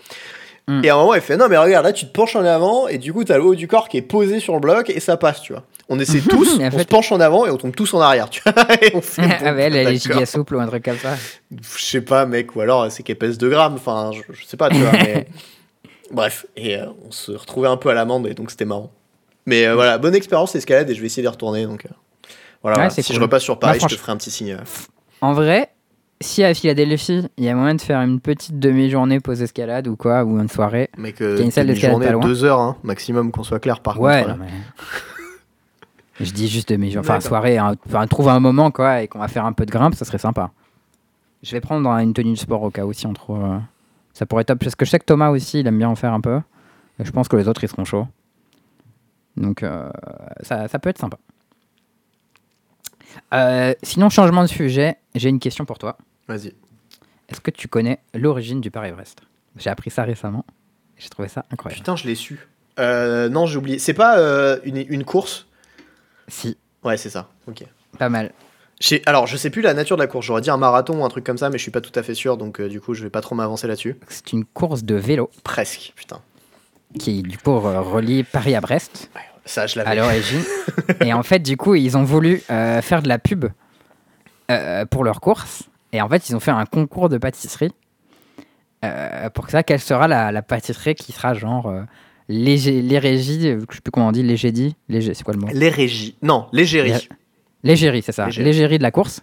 Mm. 0.68 0.84
Et 0.84 0.90
à 0.90 0.94
un 0.94 0.98
moment, 0.98 1.14
elle 1.14 1.22
fait, 1.22 1.38
non, 1.38 1.46
mais 1.48 1.56
regarde, 1.56 1.86
là, 1.86 1.94
tu 1.94 2.04
te 2.04 2.12
penches 2.12 2.36
en 2.36 2.44
avant, 2.44 2.88
et 2.88 2.98
du 2.98 3.10
coup, 3.14 3.24
t'as 3.24 3.38
le 3.38 3.44
haut 3.44 3.54
du 3.54 3.66
corps 3.68 3.88
qui 3.88 3.96
est 3.96 4.02
posé 4.02 4.38
sur 4.38 4.52
le 4.52 4.60
bloc, 4.60 4.90
et 4.90 5.00
ça 5.00 5.16
passe, 5.16 5.40
tu 5.40 5.54
vois. 5.54 5.62
On 5.88 5.98
essaie 5.98 6.20
tous, 6.28 6.58
on 6.60 6.70
fait- 6.70 6.78
se 6.80 6.84
penche 6.84 7.10
en 7.10 7.20
avant, 7.20 7.46
et 7.46 7.50
on 7.50 7.56
tombe 7.56 7.74
tous 7.74 7.94
en 7.94 8.00
arrière, 8.02 8.28
tu 8.28 8.42
vois. 8.44 8.52
et 8.82 8.92
on 8.94 9.00
fait, 9.00 9.22
bon, 9.22 9.34
ah 9.46 9.52
bah 9.54 9.60
elle, 9.62 9.76
elle 9.76 9.88
est 9.88 9.96
giga 10.02 10.26
souple 10.26 10.56
ou 10.56 10.60
un 10.60 10.66
truc 10.66 10.84
comme 10.84 10.98
ça. 10.98 11.14
Je 11.50 11.82
sais 11.82 12.02
pas, 12.02 12.26
mec, 12.26 12.54
ou 12.54 12.60
alors 12.60 12.92
c'est 12.92 13.02
qu'elle 13.02 13.16
pèse 13.16 13.38
2 13.38 13.48
grammes, 13.48 13.76
enfin, 13.76 14.10
je, 14.12 14.20
je 14.34 14.44
sais 14.44 14.58
pas, 14.58 14.68
tu 14.68 14.76
vois, 14.76 14.92
mais. 14.92 15.26
Bref, 16.14 16.46
et 16.56 16.76
euh, 16.78 16.86
on 17.06 17.10
se 17.10 17.32
retrouvait 17.32 17.68
un 17.68 17.76
peu 17.76 17.90
à 17.90 17.94
l'amende, 17.94 18.26
et 18.26 18.34
donc 18.34 18.50
c'était 18.50 18.64
marrant. 18.64 18.90
Mais 19.46 19.66
euh, 19.66 19.74
voilà, 19.74 19.98
bonne 19.98 20.14
expérience 20.14 20.54
escalade, 20.54 20.88
et 20.88 20.94
je 20.94 21.00
vais 21.00 21.06
essayer 21.06 21.22
d'y 21.22 21.28
retourner, 21.28 21.66
donc. 21.66 21.84
euh, 21.86 21.88
voilà, 22.62 22.84
Ouais, 22.84 22.90
si 22.90 23.02
cool. 23.02 23.16
je 23.16 23.20
repasse 23.20 23.42
sur 23.42 23.58
Paris, 23.58 23.78
Moi, 23.80 23.88
je 23.90 23.94
te 23.96 24.00
ferai 24.00 24.12
un 24.12 24.16
petit 24.16 24.30
signe. 24.30 24.56
En 25.20 25.32
vrai, 25.34 25.70
si 26.20 26.42
à 26.44 26.54
Philadelphie, 26.54 27.26
il 27.36 27.44
y 27.44 27.48
a 27.48 27.54
moyen 27.54 27.74
de 27.74 27.80
faire 27.80 28.00
une 28.00 28.20
petite 28.20 28.58
demi-journée 28.58 29.20
pause 29.20 29.42
escalade 29.42 29.86
ou 29.88 29.96
quoi, 29.96 30.24
ou 30.24 30.38
une 30.40 30.48
soirée. 30.48 30.88
Y 30.96 31.00
a 31.22 31.40
une 31.42 31.50
salle 31.50 31.66
d'escalade 31.66 31.92
journée 31.94 32.06
pas 32.06 32.12
loin. 32.12 32.24
2 32.24 32.44
heures, 32.44 32.60
hein, 32.60 32.76
maximum, 32.84 33.32
qu'on 33.32 33.42
soit 33.42 33.58
clair, 33.60 33.80
par 33.80 34.00
ouais, 34.00 34.22
contre. 34.22 34.38
non, 34.38 34.44
mais- 34.44 34.50
Je 36.24 36.30
dis 36.30 36.46
juste 36.48 36.68
demi-journée. 36.68 37.08
Enfin, 37.08 37.20
soirée, 37.20 37.58
hein, 37.58 37.74
enfin, 37.88 38.06
trouve 38.06 38.28
un 38.28 38.38
moment 38.38 38.70
quoi, 38.70 39.02
et 39.02 39.08
qu'on 39.08 39.18
va 39.18 39.26
faire 39.28 39.44
un 39.46 39.52
peu 39.52 39.66
de 39.66 39.70
grimpe, 39.72 39.94
ça 39.96 40.04
serait 40.04 40.18
sympa. 40.18 40.52
Je 41.42 41.50
vais 41.50 41.60
prendre 41.60 41.90
une 41.90 42.14
tenue 42.14 42.34
de 42.34 42.38
sport 42.38 42.62
au 42.62 42.70
cas 42.70 42.84
où 42.84 42.92
si 42.92 43.06
on 43.06 43.12
trouve. 43.12 43.40
Ça 44.14 44.24
pourrait 44.26 44.42
être 44.42 44.48
top. 44.48 44.60
Parce 44.60 44.74
que 44.74 44.84
je 44.86 44.90
sais 44.90 44.98
que 44.98 45.04
Thomas 45.04 45.28
aussi, 45.30 45.60
il 45.60 45.66
aime 45.66 45.76
bien 45.78 45.88
en 45.88 45.94
faire 45.96 46.12
un 46.14 46.20
peu. 46.22 46.40
Et 46.98 47.04
je 47.04 47.10
pense 47.10 47.28
que 47.28 47.36
les 47.36 47.46
autres, 47.48 47.62
ils 47.64 47.68
seront 47.68 47.84
chauds. 47.84 48.06
Donc, 49.36 49.62
euh, 49.62 49.90
ça, 50.42 50.66
ça 50.68 50.78
peut 50.78 50.88
être 50.88 50.98
sympa. 50.98 51.18
Euh, 53.32 53.74
sinon, 53.82 54.08
changement 54.10 54.42
de 54.42 54.48
sujet, 54.48 54.96
j'ai 55.14 55.28
une 55.28 55.40
question 55.40 55.64
pour 55.64 55.78
toi. 55.78 55.98
Vas-y. 56.28 56.54
Est-ce 57.28 57.40
que 57.40 57.50
tu 57.50 57.68
connais 57.68 57.98
l'origine 58.14 58.60
du 58.60 58.70
Paris-Brest? 58.70 59.20
J'ai 59.56 59.70
appris 59.70 59.90
ça 59.90 60.04
récemment. 60.04 60.44
J'ai 60.96 61.08
trouvé 61.08 61.28
ça 61.28 61.44
incroyable. 61.50 61.80
Putain, 61.80 61.96
je 61.96 62.06
l'ai 62.06 62.14
su. 62.14 62.48
Euh, 62.78 63.28
non, 63.28 63.46
j'ai 63.46 63.58
oublié. 63.58 63.78
C'est 63.78 63.94
pas 63.94 64.16
une, 64.64 64.76
une 64.88 65.04
course? 65.04 65.46
Si, 66.28 66.56
Ouais, 66.82 66.96
c'est 66.96 67.10
ça. 67.10 67.28
Ok. 67.48 67.64
pas 67.98 68.08
mal. 68.08 68.32
Alors, 69.06 69.26
je 69.26 69.36
sais 69.36 69.50
plus 69.50 69.62
la 69.62 69.74
nature 69.74 69.96
de 69.96 70.02
la 70.02 70.06
course. 70.06 70.26
J'aurais 70.26 70.40
dit 70.40 70.50
un 70.50 70.56
marathon 70.56 71.00
ou 71.00 71.04
un 71.04 71.08
truc 71.08 71.24
comme 71.24 71.38
ça, 71.38 71.50
mais 71.50 71.58
je 71.58 71.62
suis 71.62 71.70
pas 71.70 71.80
tout 71.80 71.92
à 71.98 72.02
fait 72.02 72.14
sûr, 72.14 72.36
donc 72.36 72.60
euh, 72.60 72.68
du 72.68 72.80
coup, 72.80 72.94
je 72.94 73.02
vais 73.02 73.10
pas 73.10 73.20
trop 73.20 73.34
m'avancer 73.34 73.66
là-dessus. 73.66 73.96
C'est 74.08 74.32
une 74.32 74.44
course 74.44 74.84
de 74.84 74.94
vélo 74.94 75.30
Presque, 75.42 75.92
putain. 75.96 76.20
qui, 76.98 77.22
du 77.22 77.38
coup, 77.38 77.58
relie 77.60 78.24
Paris 78.24 78.54
à 78.54 78.60
Brest 78.60 79.10
Ça, 79.44 79.66
je 79.66 79.78
à 79.80 79.84
l'avais. 79.84 79.96
l'origine. 79.96 80.42
Et 81.04 81.12
en 81.12 81.22
fait, 81.22 81.38
du 81.40 81.56
coup, 81.56 81.74
ils 81.74 81.96
ont 81.96 82.04
voulu 82.04 82.42
euh, 82.50 82.82
faire 82.82 83.02
de 83.02 83.08
la 83.08 83.18
pub 83.18 83.46
euh, 84.50 84.84
pour 84.86 85.04
leur 85.04 85.20
course. 85.20 85.64
Et 85.92 86.00
en 86.02 86.08
fait, 86.08 86.28
ils 86.28 86.34
ont 86.36 86.40
fait 86.40 86.50
un 86.50 86.66
concours 86.66 87.08
de 87.08 87.18
pâtisserie. 87.18 87.72
Pour 89.32 89.48
ça, 89.48 89.62
quelle 89.62 89.80
sera 89.80 90.08
la, 90.08 90.30
la 90.30 90.42
pâtisserie 90.42 90.94
qui 90.94 91.12
sera 91.12 91.32
genre 91.32 91.72
léger, 92.28 92.82
l'hérégie, 92.82 93.48
euh, 93.48 93.60
je 93.70 93.76
sais 93.76 93.80
plus 93.80 93.90
comment 93.90 94.08
on 94.08 94.12
dit, 94.12 94.22
légédie, 94.22 94.76
léger, 94.88 95.14
c'est 95.14 95.24
quoi 95.24 95.34
le 95.34 95.40
mot? 95.40 95.48
Les 95.52 95.68
régies. 95.68 96.16
Non, 96.22 96.46
l'égérie. 96.52 97.08
Légérie, 97.64 98.02
c'est 98.02 98.12
ça. 98.12 98.26
Légérie. 98.28 98.78
De 98.78 98.82
la 98.82 98.90
course. 98.92 99.22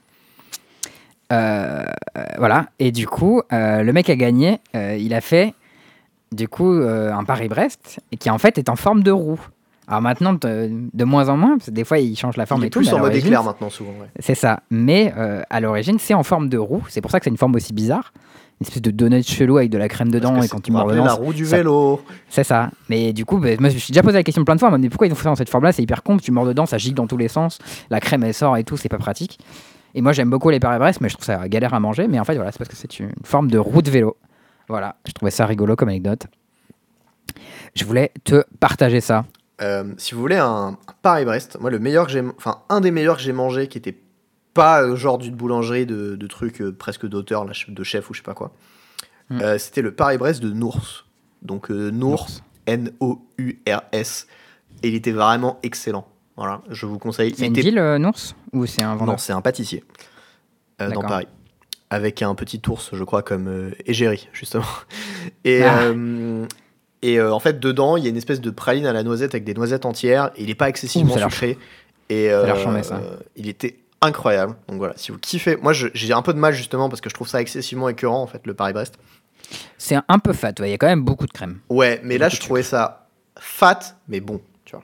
Euh, 1.32 1.86
euh, 2.18 2.24
voilà. 2.38 2.68
Et 2.80 2.92
du 2.92 3.08
coup, 3.08 3.42
euh, 3.54 3.84
le 3.84 3.94
mec 3.94 4.10
a 4.10 4.16
gagné. 4.18 4.60
euh, 4.76 4.98
il 5.00 5.14
a 5.14 5.22
fait, 5.22 5.54
du 6.34 6.48
coup, 6.50 6.72
un 6.74 7.24
Paris-Brest, 7.24 8.02
et 8.12 8.18
qui 8.18 8.30
en 8.30 8.38
fait 8.38 8.58
est 8.58 8.68
en 8.70 8.76
forme 8.76 9.04
de 9.04 9.12
roue. 9.12 9.40
Alors 9.88 10.02
maintenant, 10.02 10.34
de, 10.34 10.70
de 10.94 11.04
moins 11.06 11.30
en 11.30 11.38
moins, 11.38 11.58
parce 11.58 11.66
que 11.70 11.72
des 11.76 11.84
fois, 11.84 12.00
il 12.00 12.16
change 12.18 12.38
la 12.38 12.46
forme 12.46 12.62
Il 12.62 12.66
et 12.66 12.68
est 12.68 12.70
tout. 12.70 12.80
plus 12.80 12.88
mais 12.90 12.94
à 12.94 12.96
en 12.98 13.00
mode 13.00 13.16
éclair 13.16 13.44
maintenant, 13.44 13.70
souvent. 13.70 13.92
ouais. 13.92 14.08
C'est 14.20 14.36
ça. 14.36 14.62
Mais 14.70 15.14
à 15.50 15.60
l'origine, 15.60 16.00
c'est 16.00 16.14
en 16.14 16.24
forme 16.24 16.50
de 16.50 16.58
roue. 16.58 16.84
C'est 16.90 17.02
pour 17.02 17.12
ça 17.12 17.20
que 17.20 17.26
c'est 17.26 17.30
une 17.32 17.38
forme 17.38 17.56
aussi 17.56 17.74
bizarre. 17.74 18.14
Une 18.62 18.68
espèce 18.68 18.82
de 18.84 18.92
donut 18.92 19.24
chelou 19.28 19.58
avec 19.58 19.72
de 19.72 19.78
la 19.80 19.90
crème 19.90 20.12
dedans, 20.12 20.40
et 20.40 20.48
quand 20.48 20.62
tu 20.62 20.72
rappeler 20.72 20.94
dedans, 20.94 21.06
la 21.06 21.14
roue 21.14 21.34
du 21.34 21.46
ça- 21.48 21.58
vélo. 21.58 22.00
c'est 22.30 22.44
ça. 22.44 22.70
Mais 22.90 23.12
du 23.12 23.26
coup, 23.26 23.40
bah, 23.40 23.50
moi, 23.60 23.70
je 23.70 23.74
me 23.74 23.80
suis 23.80 23.92
déjà 23.92 24.04
posé 24.04 24.14
la 24.18 24.24
question 24.24 24.46
plein 24.46 24.54
de 24.54 24.60
fois. 24.60 24.78
Mais 24.78 24.88
pourquoi 24.88 25.08
ils 25.08 25.12
ont 25.12 25.16
fait 25.16 25.24
ça 25.24 25.30
dans 25.30 25.36
cette 25.36 25.50
forme-là? 25.50 25.72
C'est 25.72 25.82
hyper 25.82 26.04
con. 26.04 26.18
Tu 26.18 26.32
mords 26.32 26.46
dedans, 26.46 26.68
ça 26.68 26.78
gicle 26.78 26.94
dans 26.96 27.08
tous 27.08 27.18
les 27.18 27.28
sens. 27.28 27.58
La 27.90 28.00
crème, 28.00 28.24
elle 28.24 28.36
sort 28.36 28.56
et 28.58 28.64
tout. 28.64 28.78
C'est 28.78 28.88
pas 28.88 29.00
pratique. 29.00 29.40
Et 29.96 30.02
moi, 30.02 30.14
j'aime 30.14 30.30
beaucoup 30.30 30.52
les 30.52 30.60
Paris-Brest, 30.60 31.02
mais 31.02 31.10
je 31.10 31.16
trouve 31.16 31.26
ça 31.26 31.50
galère 31.50 31.74
à 31.74 31.80
manger. 31.80 32.08
Mais 32.08 32.20
en 32.20 32.24
fait, 32.24 32.36
voilà, 32.36 32.52
c'est 32.52 32.60
parce 32.60 32.70
que 32.70 32.76
c'est 32.78 33.00
une 33.00 33.12
forme 33.24 33.50
de 33.50 33.58
roue 33.58 33.82
de 33.82 33.90
vélo. 33.90 34.16
Voilà, 34.70 34.96
je 35.08 35.12
trouvais 35.12 35.32
ça 35.32 35.48
rigolo 35.48 35.76
comme 35.76 35.90
anecdote. 35.90 36.28
Je 37.76 37.84
voulais 37.86 38.12
te 38.24 38.44
partager 38.60 39.02
ça. 39.02 39.26
Euh, 39.62 39.86
si 39.98 40.14
vous 40.16 40.22
voulez 40.22 40.38
un, 40.38 40.46
un 40.70 40.78
Paris-Brest, 41.02 41.58
moi 41.60 41.70
le 41.72 41.80
meilleur 41.80 42.06
que 42.06 42.12
j'ai, 42.12 42.24
enfin 42.38 42.60
un 42.70 42.82
des 42.82 42.92
meilleurs 42.92 43.18
que 43.18 43.24
j'ai 43.24 43.34
mangé, 43.34 43.68
qui 43.68 43.78
était 43.78 43.98
pas 44.54 44.84
euh, 44.84 44.96
genre 44.96 45.18
d'une 45.18 45.36
boulangerie 45.36 45.86
de, 45.86 46.16
de 46.16 46.28
trucs 46.28 46.62
euh, 46.62 46.72
presque 46.72 47.06
d'auteur, 47.08 47.46
de 47.46 47.84
chef 47.84 48.10
ou 48.10 48.14
je 48.14 48.20
sais 48.20 48.24
pas 48.24 48.34
quoi. 48.34 48.52
Mm. 49.30 49.42
Euh, 49.42 49.58
C'était 49.58 49.82
le 49.82 49.94
Paris-Brest 49.94 50.42
de 50.42 50.52
Nours. 50.52 51.06
Donc 51.42 51.70
Nours, 51.70 52.28
Nours. 52.68 52.70
Et 54.84 54.88
il 54.88 54.96
était 54.96 55.12
vraiment 55.12 55.60
excellent. 55.64 56.08
Voilà, 56.38 56.62
je 56.70 56.86
vous 56.86 57.00
conseille. 57.00 57.34
C'est 57.36 57.46
une 57.48 57.52
était- 57.54 57.62
ville, 57.62 57.82
Nours 58.00 58.36
Ou 58.54 58.66
c'est 58.66 58.82
un 58.84 58.96
vendeur 58.96 59.16
Non, 59.16 59.18
c'est 59.18 59.34
un 59.34 59.42
pâtissier 59.42 59.84
dans. 60.80 61.02
Paris. 61.02 61.28
avec 61.92 62.22
un 62.22 62.34
petit 62.36 62.62
ours, 62.68 62.90
je 62.94 63.04
crois, 63.04 63.22
comme 63.22 63.48
euh, 63.48 63.72
égérie, 63.86 64.28
justement. 64.34 64.64
Et, 65.44 65.64
Ah. 65.64 65.82
euh, 65.84 66.46
et 67.04 67.20
euh, 67.20 67.34
en 67.34 67.40
fait, 67.40 67.60
dedans, 67.60 67.98
il 67.98 68.04
y 68.04 68.08
a 68.08 68.10
une 68.10 68.18
espèce 68.18 68.42
de 68.42 68.50
praline 68.50 68.86
à 68.86 68.94
la 68.94 69.04
noisette 69.04 69.34
avec 69.36 69.44
des 69.44 69.54
noisettes 69.54 69.86
entières. 69.86 70.32
Et 70.38 70.44
il 70.44 70.48
n'est 70.48 70.56
pas 70.56 70.70
excessivement 70.70 71.14
Ouh, 71.16 71.20
ça 71.20 71.30
sucré. 71.30 71.58
Et 72.10 72.30
a 72.30 72.46
l'air 72.46 72.56
euh, 72.56 72.64
chambé, 72.64 72.84
ça. 72.84 73.02
il 73.36 73.50
était 73.50 73.78
incroyable. 74.02 74.56
Donc 74.68 74.78
voilà, 74.78 74.94
si 74.98 75.12
vous 75.12 75.18
kiffez. 75.18 75.56
Moi, 75.58 75.74
j'ai 75.74 76.14
un 76.14 76.22
peu 76.22 76.34
de 76.34 76.40
mal, 76.40 76.54
justement, 76.54 76.90
parce 76.90 77.02
que 77.02 77.10
je 77.10 77.14
trouve 77.16 77.28
ça 77.28 77.42
excessivement 77.42 77.90
écœurant, 77.90 78.22
en 78.22 78.28
fait, 78.28 78.42
le 78.46 78.54
Paris-Brest. 78.54 78.96
C'est 79.78 79.98
un 80.08 80.20
peu 80.20 80.34
fat, 80.34 80.54
ouais. 80.60 80.70
Il 80.70 80.72
y 80.72 80.74
a 80.74 80.78
quand 80.78 80.88
même 80.88 81.04
beaucoup 81.04 81.26
de 81.26 81.32
crème. 81.32 81.60
Ouais, 81.70 82.00
mais 82.04 82.18
là, 82.18 82.30
je 82.30 82.40
trouvais 82.40 82.64
ça 82.64 83.08
fat, 83.40 83.80
mais 84.08 84.20
bon, 84.20 84.42
tu 84.66 84.76
vois. 84.76 84.84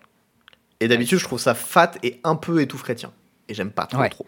Et 0.80 0.88
d'habitude, 0.88 1.20
je 1.20 1.24
trouve 1.24 1.40
ça 1.40 1.54
fat 1.54 1.92
et 2.04 2.20
un 2.24 2.36
peu 2.36 2.62
étouffe 2.62 2.84
chrétien. 2.84 3.12
Et 3.50 3.54
j'aime 3.54 3.72
pas 3.72 3.86
trop, 3.86 4.00
Ouais. 4.02 4.10
trop. 4.10 4.26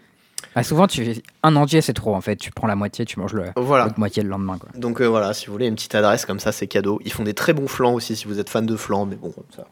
Ah, 0.56 0.64
souvent, 0.64 0.88
tu 0.88 1.06
un 1.44 1.56
entier, 1.58 1.82
c'est 1.82 1.94
trop 1.94 2.16
en 2.16 2.22
fait. 2.22 2.38
Tu 2.38 2.50
prends 2.52 2.66
la 2.66 2.76
moitié, 2.76 3.06
tu 3.06 3.20
manges 3.20 3.34
le 3.34 3.44
Voilà. 3.58 3.84
l'autre 3.86 4.00
moitié 4.00 4.24
le 4.24 4.30
lendemain. 4.30 4.58
Quoi. 4.58 4.70
Donc 4.74 5.02
euh, 5.02 5.06
voilà, 5.06 5.34
si 5.34 5.46
vous 5.46 5.52
voulez 5.52 5.68
une 5.68 5.76
petite 5.76 5.94
adresse 5.96 6.26
comme 6.26 6.40
ça, 6.40 6.52
c'est 6.54 6.66
cadeau. 6.66 7.00
Ils 7.04 7.12
font 7.12 7.24
des 7.24 7.34
très 7.34 7.54
bons 7.54 7.68
flancs 7.68 7.94
aussi 7.94 8.16
si 8.16 8.26
vous 8.26 8.40
êtes 8.40 8.50
fan 8.50 8.66
de 8.66 8.76
flancs, 8.78 9.06
mais 9.06 9.18
bon, 9.18 9.34
ça. 9.56 9.68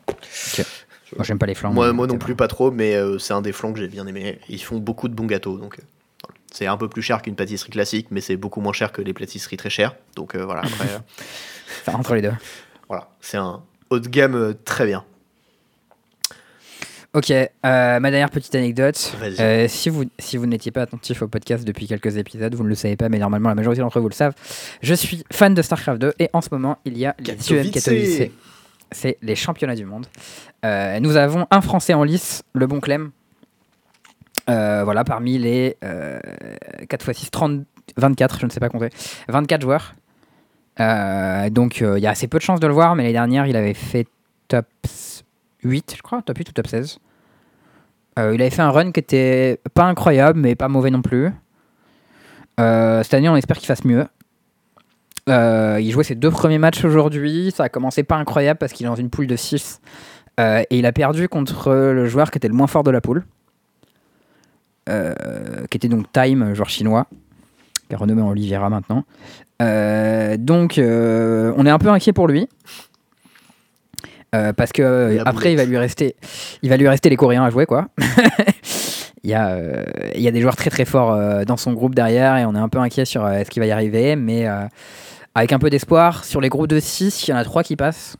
Moi, 1.15 1.23
j'aime 1.23 1.39
pas 1.39 1.45
les 1.45 1.55
flancs. 1.55 1.71
moi, 1.71 1.93
moi 1.93 2.07
non 2.07 2.17
plus, 2.17 2.35
pas 2.35 2.47
trop, 2.47 2.71
mais 2.71 2.95
euh, 2.95 3.17
c'est 3.17 3.33
un 3.33 3.41
des 3.41 3.51
flancs 3.51 3.73
que 3.73 3.79
j'ai 3.79 3.87
bien 3.87 4.05
aimé. 4.07 4.39
Ils 4.49 4.61
font 4.61 4.77
beaucoup 4.77 5.07
de 5.07 5.13
bons 5.13 5.25
gâteaux, 5.25 5.57
donc 5.57 5.79
euh, 5.79 6.27
c'est 6.51 6.67
un 6.67 6.77
peu 6.77 6.89
plus 6.89 7.01
cher 7.01 7.21
qu'une 7.21 7.35
pâtisserie 7.35 7.71
classique, 7.71 8.07
mais 8.11 8.21
c'est 8.21 8.35
beaucoup 8.35 8.61
moins 8.61 8.73
cher 8.73 8.91
que 8.91 9.01
les 9.01 9.13
pâtisseries 9.13 9.57
très 9.57 9.69
chères. 9.69 9.95
Donc 10.15 10.35
euh, 10.35 10.43
voilà, 10.43 10.61
après. 10.61 10.87
Enfin, 11.85 11.99
entre 11.99 12.15
les 12.15 12.21
deux. 12.21 12.31
voilà, 12.87 13.09
c'est 13.19 13.35
un 13.35 13.61
haut 13.89 13.99
de 13.99 14.07
gamme 14.07 14.55
très 14.63 14.85
bien. 14.85 15.03
Ok, 17.13 17.29
ma 17.63 17.99
dernière 17.99 18.29
petite 18.29 18.55
anecdote. 18.55 18.95
Si 19.67 19.89
vous, 19.89 20.05
si 20.17 20.37
vous 20.37 20.45
n'étiez 20.45 20.71
pas 20.71 20.81
attentif 20.81 21.21
au 21.21 21.27
podcast 21.27 21.65
depuis 21.65 21.87
quelques 21.87 22.15
épisodes, 22.17 22.53
vous 22.55 22.63
ne 22.63 22.69
le 22.69 22.75
savez 22.75 22.95
pas, 22.95 23.09
mais 23.09 23.19
normalement 23.19 23.49
la 23.49 23.55
majorité 23.55 23.81
d'entre 23.81 23.99
vous 23.99 24.09
le 24.09 24.13
savent. 24.13 24.33
Je 24.81 24.93
suis 24.93 25.23
fan 25.31 25.53
de 25.53 25.61
StarCraft 25.61 25.99
2 25.99 26.13
et 26.19 26.29
en 26.31 26.41
ce 26.41 26.49
moment 26.51 26.77
il 26.85 26.97
y 26.97 27.05
a 27.05 27.15
les 27.19 27.51
UM 27.51 27.69
Katowice. 27.69 28.29
C'est 28.91 29.17
les 29.21 29.35
championnats 29.35 29.75
du 29.75 29.85
monde. 29.85 30.07
Euh, 30.65 30.99
nous 30.99 31.15
avons 31.15 31.45
un 31.51 31.61
Français 31.61 31.93
en 31.93 32.03
lice, 32.03 32.43
le 32.53 32.67
bon 32.67 32.79
Clem. 32.79 33.11
Euh, 34.49 34.83
voilà, 34.83 35.03
parmi 35.03 35.37
les 35.37 35.77
euh, 35.83 36.19
4 36.87 37.09
x 37.09 37.19
6, 37.19 37.31
30, 37.31 37.65
24, 37.97 38.39
je 38.39 38.45
ne 38.45 38.51
sais 38.51 38.59
pas 38.59 38.69
compter, 38.69 38.89
24 39.27 39.61
joueurs. 39.61 39.95
Euh, 40.79 41.49
donc 41.49 41.81
il 41.81 41.99
y 41.99 42.07
a 42.07 42.11
assez 42.11 42.27
peu 42.27 42.37
de 42.37 42.43
chances 42.43 42.59
de 42.59 42.67
le 42.67 42.73
voir, 42.73 42.95
mais 42.95 43.03
l'année 43.03 43.13
dernière 43.13 43.45
il 43.47 43.55
avait 43.57 43.73
fait 43.73 44.07
top 44.47 44.67
8, 45.63 45.95
je 45.97 46.01
crois, 46.01 46.21
top 46.21 46.37
8 46.37 46.49
ou 46.49 46.51
top 46.53 46.67
16. 46.67 46.99
Euh, 48.19 48.33
il 48.33 48.41
avait 48.41 48.49
fait 48.49 48.61
un 48.61 48.71
run 48.71 48.91
qui 48.91 48.99
était 48.99 49.59
pas 49.73 49.83
incroyable, 49.83 50.39
mais 50.39 50.55
pas 50.55 50.69
mauvais 50.69 50.91
non 50.91 51.01
plus. 51.01 51.31
Cette 52.57 53.13
année, 53.13 53.29
on 53.29 53.35
espère 53.35 53.57
qu'il 53.57 53.67
fasse 53.67 53.85
mieux. 53.85 54.07
Euh, 55.27 55.79
il 55.81 55.91
jouait 55.91 56.03
ses 56.03 56.15
deux 56.15 56.31
premiers 56.31 56.57
matchs 56.57 56.85
aujourd'hui. 56.85 57.51
Ça 57.55 57.65
a 57.65 57.69
commencé 57.69 58.03
pas 58.03 58.15
incroyable 58.15 58.57
parce 58.57 58.73
qu'il 58.73 58.85
est 58.85 58.89
dans 58.89 58.95
une 58.95 59.09
poule 59.09 59.27
de 59.27 59.35
6. 59.35 59.81
Euh, 60.39 60.63
et 60.69 60.77
il 60.77 60.85
a 60.85 60.91
perdu 60.91 61.27
contre 61.27 61.71
le 61.71 62.05
joueur 62.07 62.31
qui 62.31 62.37
était 62.37 62.47
le 62.47 62.53
moins 62.53 62.67
fort 62.67 62.83
de 62.83 62.91
la 62.91 63.01
poule. 63.01 63.25
Euh, 64.89 65.13
qui 65.69 65.77
était 65.77 65.89
donc 65.89 66.11
Time, 66.11 66.53
joueur 66.53 66.69
chinois. 66.69 67.07
Qui 67.87 67.93
est 67.93 67.97
renommé 67.97 68.21
en 68.21 68.29
Oliveira 68.29 68.69
maintenant. 68.69 69.03
Donc, 69.59 70.75
on 70.77 71.65
est 71.65 71.69
un 71.69 71.79
peu 71.79 71.89
inquiet 71.89 72.13
pour 72.13 72.27
lui. 72.27 72.47
Parce 74.31 74.71
que 74.71 75.17
après, 75.25 75.53
il 75.53 75.57
va 75.57 75.65
lui 75.65 75.77
rester, 75.77 76.15
il 76.61 76.69
va 76.69 76.77
lui 76.77 76.87
rester 76.87 77.09
les 77.09 77.15
Coréens 77.15 77.43
à 77.43 77.49
jouer, 77.49 77.65
quoi. 77.65 77.87
il, 79.27 79.31
y 79.31 79.33
a, 79.33 79.49
euh, 79.49 79.83
il 80.15 80.21
y 80.21 80.27
a 80.27 80.31
des 80.31 80.41
joueurs 80.41 80.55
très 80.55 80.69
très 80.69 80.85
forts 80.85 81.11
euh, 81.11 81.43
dans 81.43 81.57
son 81.57 81.73
groupe 81.73 81.93
derrière 81.95 82.37
et 82.37 82.45
on 82.45 82.55
est 82.55 82.59
un 82.59 82.69
peu 82.69 82.79
inquiet 82.79 83.05
sur 83.05 83.25
euh, 83.25 83.43
ce 83.43 83.49
qui 83.49 83.59
va 83.59 83.65
y 83.65 83.71
arriver, 83.71 84.15
mais 84.15 84.47
avec 85.37 85.53
un 85.53 85.59
peu 85.59 85.69
d'espoir, 85.69 86.23
sur 86.25 86.41
les 86.41 86.49
groupes 86.49 86.67
de 86.67 86.79
6, 86.79 87.27
il 87.27 87.31
y 87.31 87.33
en 87.33 87.37
a 87.37 87.43
3 87.43 87.63
qui 87.63 87.75
passent. 87.75 88.17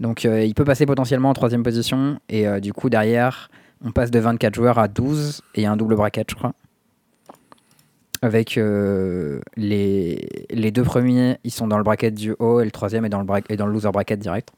Donc 0.00 0.24
euh, 0.24 0.44
il 0.44 0.54
peut 0.54 0.64
passer 0.64 0.86
potentiellement 0.86 1.30
en 1.30 1.34
troisième 1.34 1.62
position 1.62 2.20
et 2.28 2.46
euh, 2.46 2.60
du 2.60 2.72
coup 2.72 2.88
derrière, 2.88 3.50
on 3.84 3.90
passe 3.90 4.10
de 4.10 4.18
24 4.18 4.54
joueurs 4.54 4.78
à 4.78 4.86
12 4.88 5.42
et 5.54 5.60
il 5.60 5.62
y 5.64 5.66
a 5.66 5.72
un 5.72 5.76
double 5.76 5.96
bracket, 5.96 6.30
je 6.30 6.34
crois. 6.36 6.52
Avec 8.20 8.58
euh, 8.58 9.40
les, 9.56 10.28
les 10.50 10.70
deux 10.72 10.82
premiers, 10.82 11.38
ils 11.44 11.52
sont 11.52 11.68
dans 11.68 11.78
le 11.78 11.84
bracket 11.84 12.14
du 12.14 12.34
haut 12.40 12.60
et 12.60 12.64
le 12.64 12.70
troisième 12.72 13.04
est 13.04 13.08
dans 13.08 13.20
le, 13.20 13.24
bra- 13.24 13.40
dans 13.56 13.66
le 13.66 13.72
loser 13.72 13.90
bracket 13.92 14.18
direct. 14.18 14.48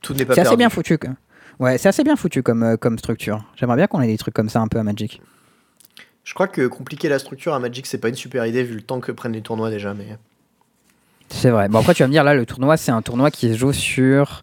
Tout 0.00 0.14
n'est 0.14 0.24
pas 0.24 0.34
C'est 0.34 0.40
assez 0.42 0.56
bien 0.56 0.70
foutu. 0.70 0.96
quoi. 0.98 1.10
Ouais, 1.58 1.76
c'est 1.78 1.88
assez 1.88 2.04
bien 2.04 2.16
foutu 2.16 2.42
comme, 2.42 2.76
comme 2.78 2.98
structure. 2.98 3.44
J'aimerais 3.56 3.76
bien 3.76 3.86
qu'on 3.86 4.00
ait 4.00 4.06
des 4.06 4.16
trucs 4.18 4.34
comme 4.34 4.48
ça 4.48 4.60
un 4.60 4.68
peu 4.68 4.78
à 4.78 4.82
Magic. 4.82 5.20
Je 6.24 6.32
crois 6.34 6.48
que 6.48 6.66
compliquer 6.66 7.08
la 7.08 7.18
structure 7.18 7.52
à 7.54 7.58
Magic, 7.58 7.86
c'est 7.86 7.98
pas 7.98 8.08
une 8.08 8.14
super 8.14 8.46
idée 8.46 8.62
vu 8.62 8.74
le 8.74 8.82
temps 8.82 9.00
que 9.00 9.12
prennent 9.12 9.32
les 9.32 9.42
tournois 9.42 9.70
déjà, 9.70 9.92
mais. 9.94 10.16
C'est 11.28 11.50
vrai. 11.50 11.68
Bon, 11.68 11.80
après, 11.80 11.94
tu 11.94 12.02
vas 12.02 12.06
me 12.08 12.12
dire, 12.12 12.24
là, 12.24 12.34
le 12.34 12.46
tournoi, 12.46 12.76
c'est 12.76 12.92
un 12.92 13.02
tournoi 13.02 13.30
qui 13.30 13.52
se 13.52 13.58
joue 13.58 13.72
sur 13.72 14.42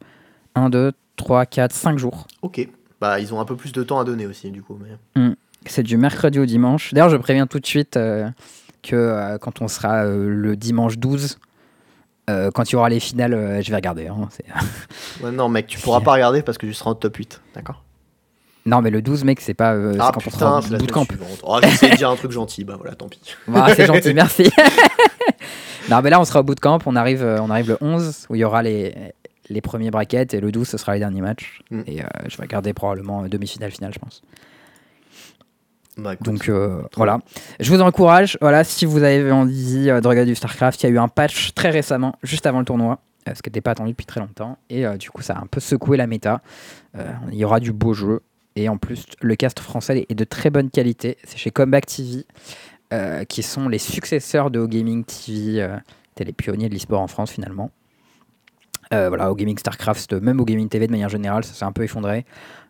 1, 0.56 0.70
2, 0.70 0.92
3, 1.16 1.46
4, 1.46 1.72
5 1.74 1.98
jours. 1.98 2.28
Ok. 2.42 2.68
Bah, 3.02 3.20
ils 3.20 3.34
ont 3.34 3.40
un 3.40 3.46
peu 3.46 3.56
plus 3.56 3.72
de 3.72 3.84
temps 3.84 4.00
à 4.00 4.04
donner 4.04 4.26
aussi, 4.26 4.52
du 4.52 4.62
coup. 4.62 4.80
Mais... 5.16 5.32
C'est 5.66 5.84
du 5.84 5.98
mercredi 5.98 6.40
au 6.40 6.46
dimanche. 6.46 6.94
D'ailleurs, 6.94 7.10
je 7.10 7.18
préviens 7.18 7.48
tout 7.48 7.60
de 7.60 7.66
suite 7.66 7.96
euh, 7.98 8.30
que 8.82 8.96
euh, 8.96 9.38
quand 9.38 9.62
on 9.62 9.68
sera 9.70 10.04
euh, 10.06 10.28
le 10.30 10.56
dimanche 10.58 10.98
12, 10.98 11.38
euh, 12.30 12.52
quand 12.52 12.70
il 12.70 12.74
y 12.74 12.76
aura 12.76 12.90
les 12.90 13.00
finales, 13.00 13.62
je 13.64 13.70
vais 13.70 13.76
regarder. 13.76 14.08
hein. 14.08 14.28
Ouais, 15.22 15.32
non, 15.32 15.48
mec, 15.50 15.68
tu 15.68 15.80
pourras 15.80 16.02
pas 16.06 16.14
regarder 16.14 16.42
parce 16.42 16.58
que 16.58 16.66
tu 16.66 16.74
seras 16.74 16.92
en 16.92 16.96
top 16.96 17.16
8. 17.16 17.42
D'accord? 17.56 17.84
Non, 18.66 18.82
mais 18.82 18.90
le 18.90 19.02
12, 19.02 19.24
mec, 19.26 19.42
c'est 19.42 19.54
pas. 19.54 19.74
euh, 19.74 19.96
Ah 20.00 20.12
c'est 20.14 20.24
quand 20.24 20.32
putain, 20.32 20.58
au 20.58 20.62
c'est 20.62 20.70
la 20.72 20.78
bootcamp. 20.78 21.04
suivante. 21.06 21.40
Oh, 21.44 21.60
J'essayais 21.62 21.92
de 21.94 21.98
dire 21.98 22.10
un 22.10 22.16
truc 22.16 22.32
gentil, 22.32 22.64
bah 22.64 22.76
voilà, 22.78 22.96
tant 22.96 23.10
pis. 23.10 23.20
Voilà, 23.48 23.76
c'est 23.76 23.86
gentil, 23.86 24.14
merci. 24.16 24.50
non, 25.90 26.02
mais 26.02 26.10
là, 26.10 26.20
on 26.22 26.26
sera 26.26 26.40
au 26.40 26.44
bootcamp. 26.44 26.80
On 26.86 26.96
arrive, 26.96 27.24
euh, 27.24 27.40
on 27.42 27.50
arrive 27.50 27.68
le 27.70 27.78
11 27.82 28.28
où 28.30 28.36
il 28.36 28.40
y 28.40 28.44
aura 28.46 28.64
les, 28.64 28.96
les 29.50 29.62
premiers 29.62 29.92
brackets 29.92 30.34
et 30.34 30.40
le 30.40 30.52
12, 30.52 30.68
ce 30.68 30.78
sera 30.78 30.94
les 30.94 31.00
derniers 31.00 31.22
matchs. 31.22 31.62
Mm. 31.72 31.82
Et 31.88 32.02
euh, 32.02 32.06
je 32.28 32.38
vais 32.38 32.44
regarder 32.44 32.74
probablement 32.74 33.24
euh, 33.24 33.28
demi-finale, 33.28 33.72
finale, 33.72 33.92
je 33.94 34.00
pense. 34.00 34.22
Bah, 35.98 36.14
écoute, 36.14 36.26
Donc 36.26 36.48
euh, 36.50 36.82
voilà. 36.96 37.20
Je 37.60 37.70
vous 37.70 37.82
encourage. 37.82 38.38
Voilà, 38.42 38.64
si 38.64 38.86
vous 38.86 39.04
avez 39.04 39.30
envie 39.32 39.86
de 39.88 40.08
regarder 40.08 40.26
du 40.32 40.36
StarCraft, 40.36 40.82
il 40.84 40.86
y 40.86 40.90
a 40.90 40.94
eu 40.94 40.98
un 41.00 41.08
patch 41.10 41.54
très 41.54 41.70
récemment, 41.70 42.16
juste 42.24 42.46
avant 42.48 42.60
le 42.60 42.66
tournoi, 42.66 43.00
ce 43.28 43.42
qui 43.42 43.50
n'était 43.50 43.62
pas 43.62 43.72
attendu 43.72 43.92
depuis 43.92 44.06
très 44.06 44.20
longtemps. 44.22 44.58
Et 44.72 44.86
du 44.98 45.12
coup, 45.12 45.22
ça 45.22 45.34
a 45.34 45.40
un 45.42 45.46
peu 45.48 45.60
secoué 45.60 45.98
la 45.98 46.08
méta. 46.08 46.42
Il 47.32 47.36
y 47.38 47.46
aura 47.46 47.60
du 47.60 47.72
beau 47.74 47.94
jeu. 47.94 48.22
Et 48.56 48.70
en 48.70 48.78
plus, 48.78 49.06
le 49.22 49.36
cast 49.36 49.60
français 49.60 50.06
est 50.10 50.16
de 50.16 50.24
très 50.24 50.50
bonne 50.50 50.70
qualité. 50.70 51.18
C'est 51.24 51.38
chez 51.38 51.52
Comeback 51.52 51.88
TV, 51.88 52.26
euh, 52.94 53.24
qui 53.26 53.42
sont 53.42 53.70
les 53.70 53.80
successeurs 53.80 54.52
de 54.52 54.60
O-Gaming 54.60 55.04
TV. 55.06 55.62
Euh, 55.62 55.78
C'était 56.10 56.26
les 56.26 56.34
pionniers 56.34 56.70
de 56.70 56.74
l'e-sport 56.76 57.02
en 57.02 57.08
France 57.08 57.32
finalement. 57.32 57.72
Euh, 58.94 59.08
voilà, 59.08 59.32
au 59.32 59.36
gaming 59.36 59.58
StarCraft, 59.58 60.14
même 60.14 60.40
au 60.40 60.46
gaming 60.46 60.70
TV 60.70 60.86
de 60.86 60.92
manière 60.92 61.10
générale, 61.10 61.44
ça 61.44 61.54
s'est 61.54 61.66
un 61.66 61.72
peu 61.72 61.84
effondré 61.84 62.26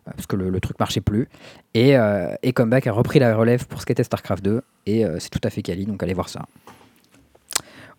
euh, 0.08 0.12
parce 0.12 0.26
que 0.26 0.36
le, 0.36 0.48
le 0.48 0.60
truc 0.60 0.78
marchait 0.80 1.02
plus. 1.02 1.28
Et, 1.74 1.96
et 2.42 2.52
Comeback 2.54 2.86
a 2.86 2.92
repris 2.92 3.18
la 3.18 3.36
relève 3.36 3.66
pour 3.66 3.80
ce 3.80 3.86
qu'était 3.86 4.04
StarCraft 4.04 4.42
2 4.42 4.62
et 4.86 5.04
c'est 5.18 5.28
tout 5.28 5.40
à 5.44 5.50
fait 5.50 5.60
quali, 5.60 5.84
donc 5.84 6.02
allez 6.02 6.14
voir 6.14 6.30
ça. 6.30 6.46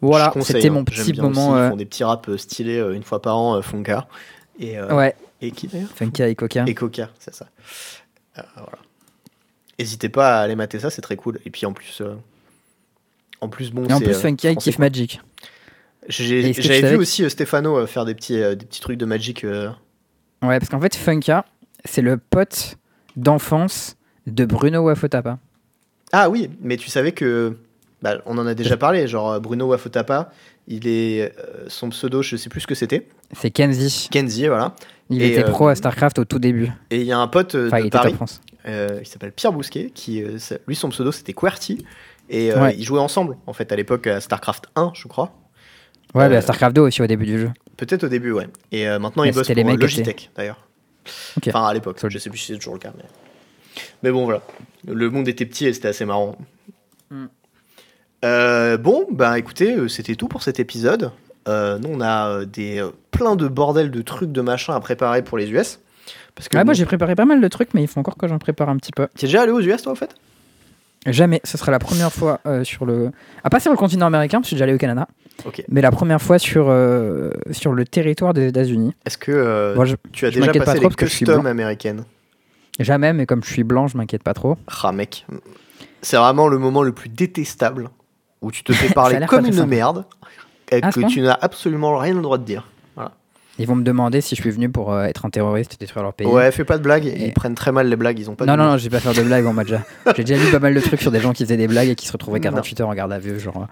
Voilà, 0.02 0.34
c'était 0.42 0.70
hein. 0.70 0.72
mon 0.72 0.86
J'aime 0.90 1.06
petit 1.06 1.22
moment. 1.22 1.52
Aussi, 1.52 1.66
ils 1.66 1.70
font 1.70 1.76
des 1.76 1.86
petits 1.86 2.04
raps 2.04 2.36
stylés 2.38 2.80
une 2.94 3.04
fois 3.04 3.22
par 3.22 3.38
an, 3.38 3.62
Fonka. 3.62 4.08
Et, 4.60 4.82
ouais, 4.82 5.14
et 5.42 5.52
qui 5.52 5.68
d'ailleurs 5.68 5.90
Funky 5.96 6.24
avec 6.24 6.38
Coca. 6.38 6.64
Et 6.68 6.74
Coca, 6.74 7.10
c'est 7.20 7.34
ça. 7.34 7.48
Euh, 8.38 8.42
voilà. 8.56 8.80
N'hésitez 9.78 10.10
pas 10.10 10.40
à 10.40 10.42
aller 10.42 10.56
mater 10.56 10.80
ça, 10.80 10.90
c'est 10.90 11.02
très 11.02 11.18
cool. 11.18 11.40
Et 11.46 11.50
puis 11.50 11.66
en 11.66 11.74
plus, 11.74 12.00
euh, 12.02 12.16
en 13.42 13.50
plus 13.50 13.72
bon, 13.72 13.86
Et 13.86 13.94
en 13.94 14.00
plus, 14.00 14.12
euh, 14.12 14.20
Funky 14.20 14.48
il 14.48 14.56
kiffe. 14.56 14.80
Magic. 14.80 15.22
J'avais 16.08 16.92
vu 16.92 16.96
aussi 16.96 17.24
euh, 17.24 17.88
faire 17.88 18.06
des 18.06 18.16
petits, 18.16 18.38
des 18.38 18.56
petits 18.56 18.80
trucs 18.80 18.98
de 18.98 19.06
Magic. 19.06 19.44
Ouais, 19.44 20.60
parce 20.60 20.70
qu'en 20.70 20.80
fait, 20.80 20.96
Funka, 20.96 21.46
c'est 21.84 22.02
le 22.02 22.18
pote 22.18 22.78
d'enfance 23.16 23.98
de 24.28 24.46
Bruno 24.46 24.82
Wafotapa. 24.82 25.40
Ah 26.12 26.30
oui, 26.30 26.50
mais 26.62 26.78
tu 26.78 26.90
savais 26.90 27.12
que. 27.12 27.58
bah, 28.02 28.22
on 28.26 28.38
en 28.38 28.48
a 28.48 28.54
déjà 28.54 28.78
parlé, 28.78 29.08
genre 29.08 29.42
Bruno 29.42 29.66
Wafotapa, 29.68 30.32
il 30.68 30.88
est. 30.88 31.34
son 31.68 31.90
pseudo, 31.90 32.22
je 32.22 32.38
sais 32.38 32.50
plus 32.50 32.62
ce 32.62 32.68
que 32.68 32.76
c'était. 32.76 33.08
C'est 33.40 33.52
Kenzie. 33.52 34.08
Kenzie, 34.12 34.48
voilà. 34.48 34.76
Il 35.10 35.22
Et, 35.22 35.32
était 35.34 35.44
euh, 35.46 35.50
pro 35.50 35.68
à 35.68 35.76
StarCraft 35.76 36.20
au 36.20 36.26
tout 36.26 36.40
début. 36.40 36.70
Et 36.90 37.02
il 37.02 37.06
y 37.06 37.12
a 37.12 37.20
un 37.20 37.28
pote 37.28 37.56
euh, 37.56 37.68
Enfin, 37.68 37.78
il 37.78 37.84
de 37.84 37.88
était 37.88 37.98
Paris, 37.98 38.14
France. 38.14 38.42
euh, 38.68 38.98
il 39.02 39.06
s'appelle 39.08 39.32
Pierre 39.32 39.52
Bousquet, 39.54 39.92
qui, 39.94 40.24
euh, 40.24 40.38
lui, 40.68 40.76
son 40.76 40.90
pseudo, 40.90 41.12
c'était 41.12 41.34
QWERTY. 41.34 41.86
Et 42.30 42.52
euh, 42.52 42.60
Ouais. 42.62 42.76
ils 42.78 42.84
jouaient 42.84 43.00
ensemble, 43.00 43.38
en 43.46 43.54
fait, 43.54 43.72
à 43.72 43.76
l'époque, 43.76 44.08
à 44.08 44.20
StarCraft 44.20 44.66
1, 44.76 44.92
je 44.96 45.08
crois. 45.08 45.32
Ouais, 46.16 46.24
Euh, 46.26 46.30
bah, 46.30 46.42
StarCraft 46.42 46.76
2 46.76 46.82
aussi 46.82 47.02
au 47.04 47.08
début 47.08 47.26
du 47.26 47.38
jeu. 47.40 47.52
Peut-être 47.78 48.06
au 48.06 48.08
début, 48.08 48.32
ouais. 48.32 48.48
Et 48.72 48.88
euh, 48.88 48.98
maintenant, 49.00 49.24
Mais 49.24 49.30
il 49.30 49.36
bosse 49.36 49.46
c'était 49.48 49.62
pour 49.62 49.70
les 49.72 49.78
mecs 49.78 49.90
qui 49.90 49.98
Logitech, 49.98 50.32
d'ailleurs. 50.36 50.66
Ok. 51.38 51.48
Enfin, 51.50 51.66
à 51.68 51.74
l'époque. 51.74 52.00
Je 52.08 52.18
sais 52.18 52.30
plus 52.32 52.40
si 52.40 52.54
c'est 52.54 52.58
toujours 52.58 52.74
le 52.74 52.80
cas. 52.80 52.94
Mais... 52.98 53.04
mais 54.02 54.12
bon, 54.12 54.24
voilà. 54.26 54.42
Le 54.88 55.10
monde 55.12 55.28
était 55.28 55.46
petit 55.46 55.68
et 55.68 55.74
c'était 55.74 55.90
assez 55.90 56.06
marrant. 56.06 56.36
Mm. 57.12 57.26
Euh, 58.24 58.78
bon, 58.78 59.06
bah 59.12 59.38
écoutez, 59.38 59.76
c'était 59.88 60.16
tout 60.16 60.28
pour 60.28 60.42
cet 60.42 60.60
épisode. 60.60 61.12
Euh, 61.48 61.78
nous, 61.80 61.90
on 61.94 62.02
a 62.02 62.28
euh, 62.30 62.46
des, 62.46 62.80
euh, 62.80 62.90
plein 63.12 63.36
de 63.36 63.48
bordel 63.48 63.92
de 63.92 64.02
trucs, 64.02 64.32
de 64.32 64.42
machins 64.42 64.74
à 64.74 64.80
préparer 64.80 65.22
pour 65.24 65.38
les 65.38 65.50
US. 65.52 65.80
Parce 66.34 66.50
que 66.50 66.58
Ouais, 66.58 66.64
bon, 66.64 66.68
moi 66.70 66.74
j'ai 66.74 66.86
préparé 66.86 67.16
pas 67.16 67.26
mal 67.26 67.40
de 67.42 67.48
trucs, 67.48 67.74
mais 67.74 67.82
il 67.84 67.88
faut 67.88 68.00
encore 68.00 68.18
que 68.18 68.28
j'en 68.28 68.40
prépare 68.40 68.70
un 68.70 68.78
petit 68.78 68.92
peu. 68.92 69.08
T'es 69.16 69.28
déjà 69.28 69.44
allé 69.44 69.52
aux 69.52 69.62
US, 69.62 69.82
toi, 69.84 69.92
en 69.92 69.96
fait? 69.96 70.16
Jamais. 71.06 71.40
Ce 71.44 71.58
sera 71.58 71.72
la 71.72 71.78
première 71.80 72.12
fois 72.12 72.40
euh, 72.48 72.64
sur 72.64 72.86
le. 72.86 73.12
Ah, 73.44 73.50
pas 73.52 73.60
sur 73.60 73.72
le 73.72 73.78
continent 73.78 74.08
américain, 74.08 74.40
parce 74.40 74.46
que 74.46 74.46
je 74.46 74.48
suis 74.50 74.56
déjà 74.56 74.64
allé 74.66 74.74
au 74.74 74.78
Canada. 74.80 75.08
Mais 75.70 75.82
la 75.82 75.92
première 75.92 76.22
fois 76.22 76.40
sur, 76.40 76.66
euh, 76.70 77.30
sur 77.52 77.74
le 77.74 77.86
territoire 77.86 78.34
des 78.34 78.48
États-Unis. 78.48 78.94
Est-ce 79.06 79.18
que 79.18 79.32
je- 79.86 79.96
tu 80.12 80.26
as 80.26 80.30
je 80.30 80.36
déjà 80.36 80.48
m'inquiète 80.48 80.62
pas 80.64 80.66
passé 80.66 80.78
trop 80.80 80.84
les 80.90 80.90
parce 80.90 80.96
que 80.96 81.06
je 81.06 81.12
suis 81.12 81.26
customs 81.26 81.42
blanc. 81.42 81.52
américaines? 81.52 82.06
Jamais, 82.80 83.14
mais 83.14 83.26
comme 83.28 83.44
je 83.44 83.50
suis 83.52 83.64
blanc, 83.64 83.88
je 83.88 83.98
m'inquiète 83.98 84.24
pas 84.24 84.34
trop. 84.34 84.58
Ah 84.84 84.92
mec, 84.92 85.26
c'est 86.02 86.18
vraiment 86.18 86.48
le 86.48 86.58
moment 86.58 86.82
le 86.82 86.92
plus 86.94 87.10
détestable 87.10 87.90
où 88.42 88.52
tu 88.52 88.64
te 88.64 88.74
fais 88.74 88.90
parler 88.94 89.20
comme 89.28 89.46
une 89.46 89.54
sympa. 89.54 89.68
merde 89.68 90.06
Ah, 90.72 90.92
que 90.92 91.08
tu 91.08 91.22
n'as 91.22 91.38
absolument 91.40 91.98
rien 91.98 92.14
le 92.16 92.22
droit 92.22 92.38
de 92.38 92.44
dire. 92.44 92.68
Ils 93.58 93.66
vont 93.68 93.76
me 93.76 93.84
demander 93.84 94.20
si 94.20 94.36
je 94.36 94.42
suis 94.42 94.52
venu 94.52 94.70
pour 94.70 94.92
euh, 94.92 95.06
être 95.06 95.26
un 95.26 95.30
terroriste 95.30 95.76
et 95.76 95.78
détruire 95.78 96.04
leur 96.04 96.14
pays. 96.14 96.28
Ouais, 96.28 96.52
fais 96.52 96.66
pas 96.66 96.78
de 96.78 96.84
blagues, 96.84 97.06
Et- 97.06 97.28
ils 97.28 97.34
prennent 97.34 97.56
très 97.56 97.72
mal 97.72 97.88
les 97.88 97.96
blagues, 97.96 98.20
ils 98.20 98.30
ont 98.30 98.36
pas 98.36 98.46
non, 98.46 98.52
de 98.52 98.58
non, 98.58 98.66
non, 98.72 98.78
je 98.78 98.84
vais 98.84 98.90
pas 98.90 99.00
faire 99.00 99.14
de 99.14 99.22
blagues. 99.26 99.46
On 99.46 99.54
m'a 99.54 99.64
déjà. 99.64 99.82
J'ai 100.14 100.26
déjà 100.26 100.44
lu 100.44 100.52
pas 100.52 100.60
mal 100.60 100.74
de 100.74 100.80
trucs 100.82 101.00
sur 101.02 101.10
des 101.10 101.22
gens 101.22 101.32
qui 101.32 101.46
faisaient 101.46 101.56
des 101.56 101.70
blagues 101.70 101.88
et 101.88 101.96
qui 101.96 102.06
se 102.06 102.12
retrouvaient 102.12 102.40
Non. 102.40 102.50
48 102.52 102.82
heures 102.82 102.90
en 102.90 102.94
garde 102.94 103.14
à 103.14 103.18
vue. 103.20 103.40
Genre, 103.40 103.56
euh, 103.56 103.66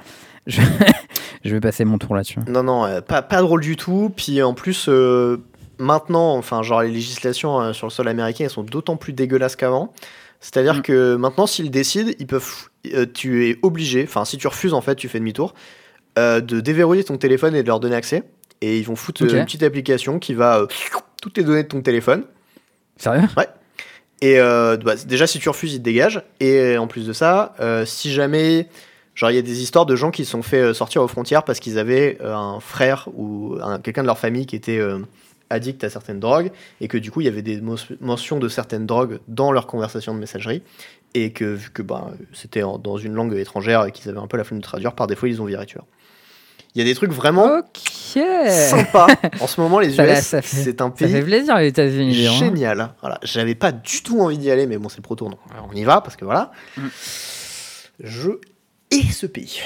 je... 0.48 0.62
je 1.44 1.50
vais 1.54 1.60
passer 1.60 1.84
mon 1.84 1.98
tour 1.98 2.16
là-dessus. 2.16 2.40
Non, 2.48 2.64
non, 2.64 2.86
euh, 2.86 3.02
pas, 3.02 3.22
pas 3.22 3.42
drôle 3.42 3.60
du 3.60 3.76
tout. 3.76 4.10
Puis 4.16 4.42
en 4.42 4.54
plus, 4.54 4.86
euh, 4.88 5.44
maintenant, 5.80 6.38
enfin, 6.38 6.64
genre 6.64 6.82
les 6.82 6.90
législations 6.92 7.60
euh, 7.60 7.74
sur 7.74 7.86
le 7.88 7.92
sol 7.92 8.08
américain, 8.08 8.46
elles 8.46 8.50
sont 8.52 8.64
d'autant 8.64 8.96
plus 8.96 9.12
dégueulasses 9.12 9.58
qu'avant. 9.58 9.92
C'est-à-dire 10.40 10.76
Mm. 10.76 10.82
que 10.84 11.16
maintenant, 11.18 11.46
s'ils 11.46 11.72
décident, 11.72 12.12
ils 12.20 12.28
peuvent, 12.28 12.70
tu 13.14 13.50
es 13.50 13.58
obligé, 13.64 14.06
enfin, 14.08 14.24
si 14.24 14.38
tu 14.38 14.48
refuses, 14.48 14.74
en 14.74 14.82
fait, 14.82 14.96
tu 14.96 15.10
fais 15.10 15.20
demi-tour, 15.20 15.54
euh, 16.18 16.42
de 16.42 16.60
déverrouiller 16.60 17.04
ton 17.04 17.18
téléphone 17.18 17.56
et 17.56 17.64
de 17.64 17.68
leur 17.68 17.80
donner 17.80 17.96
accès. 17.96 18.24
Et 18.62 18.78
ils 18.78 18.86
vont 18.86 18.96
foutre 18.96 19.24
euh, 19.24 19.40
une 19.40 19.46
petite 19.46 19.64
application 19.64 20.20
qui 20.20 20.34
va 20.34 20.60
euh, 20.60 20.68
toutes 21.22 21.38
les 21.38 21.44
données 21.44 21.64
de 21.64 21.68
ton 21.68 21.82
téléphone. 21.82 22.24
Sérieux? 22.98 23.24
Et 24.22 24.40
euh, 24.40 24.78
bah, 24.78 24.96
déjà, 25.06 25.28
si 25.28 25.40
tu 25.40 25.50
refuses, 25.50 25.74
ils 25.74 25.80
te 25.80 25.84
dégagent. 25.84 26.22
Et 26.40 26.78
en 26.78 26.88
plus 26.88 27.06
de 27.06 27.14
ça, 27.14 27.56
si 27.86 28.12
jamais. 28.14 28.68
Genre, 29.16 29.30
il 29.30 29.36
y 29.36 29.40
a 29.40 29.44
des 29.44 29.62
histoires 29.62 29.86
de 29.86 29.96
gens 29.96 30.10
qui 30.10 30.26
se 30.26 30.32
sont 30.32 30.42
fait 30.42 30.74
sortir 30.74 31.04
aux 31.04 31.08
frontières 31.08 31.44
parce 31.44 31.60
qu'ils 31.60 31.78
avaient 31.78 32.18
un 32.24 32.60
frère 32.60 33.10
ou 33.14 33.58
un- 33.62 33.80
quelqu'un 33.80 34.02
de 34.02 34.08
leur 34.08 34.18
famille 34.18 34.48
qui 34.48 34.56
était 34.56 34.82
addict 35.52 35.84
à 35.84 35.92
certaines 35.92 36.20
drogues 36.20 36.52
et 36.82 36.88
que 36.88 36.98
du 36.98 37.12
coup, 37.12 37.22
il 37.22 37.26
y 37.26 37.28
avait 37.28 37.44
des 37.44 37.62
mentions 38.02 38.40
de 38.40 38.48
certaines 38.50 38.88
drogues 38.88 39.20
dans 39.28 39.52
leur 39.52 39.68
conversation 39.68 40.16
de 40.16 40.20
messagerie. 40.20 40.64
Et 41.14 41.32
que 41.32 41.46
vu 41.46 41.70
que 41.70 41.84
bah, 41.84 42.10
c'était 42.34 42.62
dans 42.62 42.98
une 42.98 43.14
langue 43.14 43.36
étrangère 43.36 43.86
et 43.86 43.92
qu'ils 43.92 44.10
avaient 44.10 44.18
un 44.20 44.26
peu 44.26 44.38
la 44.38 44.44
flemme 44.44 44.62
de 44.62 44.64
traduire, 44.66 44.94
par 44.94 45.06
défaut, 45.06 45.28
ils 45.28 45.40
ont 45.44 45.46
viré 45.46 45.68
tueur. 45.68 45.86
Il 46.76 46.80
y 46.80 46.82
a 46.82 46.86
des 46.86 46.96
trucs 46.96 47.12
vraiment 47.12 47.62
sympas. 48.50 49.08
En 49.40 49.48
ce 49.48 49.62
moment, 49.62 49.80
les 49.80 49.92
Ça 49.96 50.06
US, 50.08 50.20
ça 50.22 50.42
c'est 50.42 50.82
un 50.82 50.86
Ça 50.86 50.92
pays 50.92 51.12
fait 51.12 51.22
plaisir 51.22 51.58
les 51.58 51.68
États-Unis. 51.68 52.28
hein. 52.28 52.32
Génial. 52.34 52.94
Voilà, 53.02 53.20
j'avais 53.24 53.56
pas 53.56 53.72
du 53.72 54.02
tout 54.02 54.20
envie 54.22 54.38
d'y 54.38 54.50
aller, 54.50 54.66
mais 54.66 54.78
bon, 54.78 54.90
c'est 54.90 54.98
le 54.98 55.04
proto, 55.04 55.30
donc 55.30 55.40
on 55.72 55.76
y 55.76 55.84
va 55.84 56.02
parce 56.02 56.16
que 56.16 56.26
voilà. 56.26 56.52
Mm. 56.78 56.88
Je 58.00 58.32
hais 58.92 59.04
ce 59.12 59.26
pays. 59.28 59.60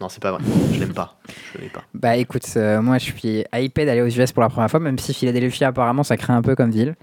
Non, 0.00 0.08
c'est 0.08 0.22
pas 0.22 0.32
vrai. 0.32 0.40
Je 0.72 0.78
l'aime 0.80 0.92
pas. 0.92 1.16
Je 1.54 1.60
l'aime 1.60 1.70
pas. 1.70 1.84
Bah 1.94 2.16
écoute, 2.16 2.44
euh, 2.56 2.82
moi 2.82 2.98
je 2.98 3.04
suis 3.04 3.44
hypé 3.54 3.84
d'aller 3.84 4.02
aux 4.02 4.08
US 4.08 4.32
pour 4.32 4.42
la 4.42 4.48
première 4.48 4.70
fois, 4.70 4.80
même 4.80 4.98
si 4.98 5.14
Philadelphie 5.14 5.64
apparemment 5.64 6.02
ça 6.02 6.16
craint 6.16 6.36
un 6.36 6.42
peu 6.42 6.54
comme 6.56 6.70
ville. 6.70 6.94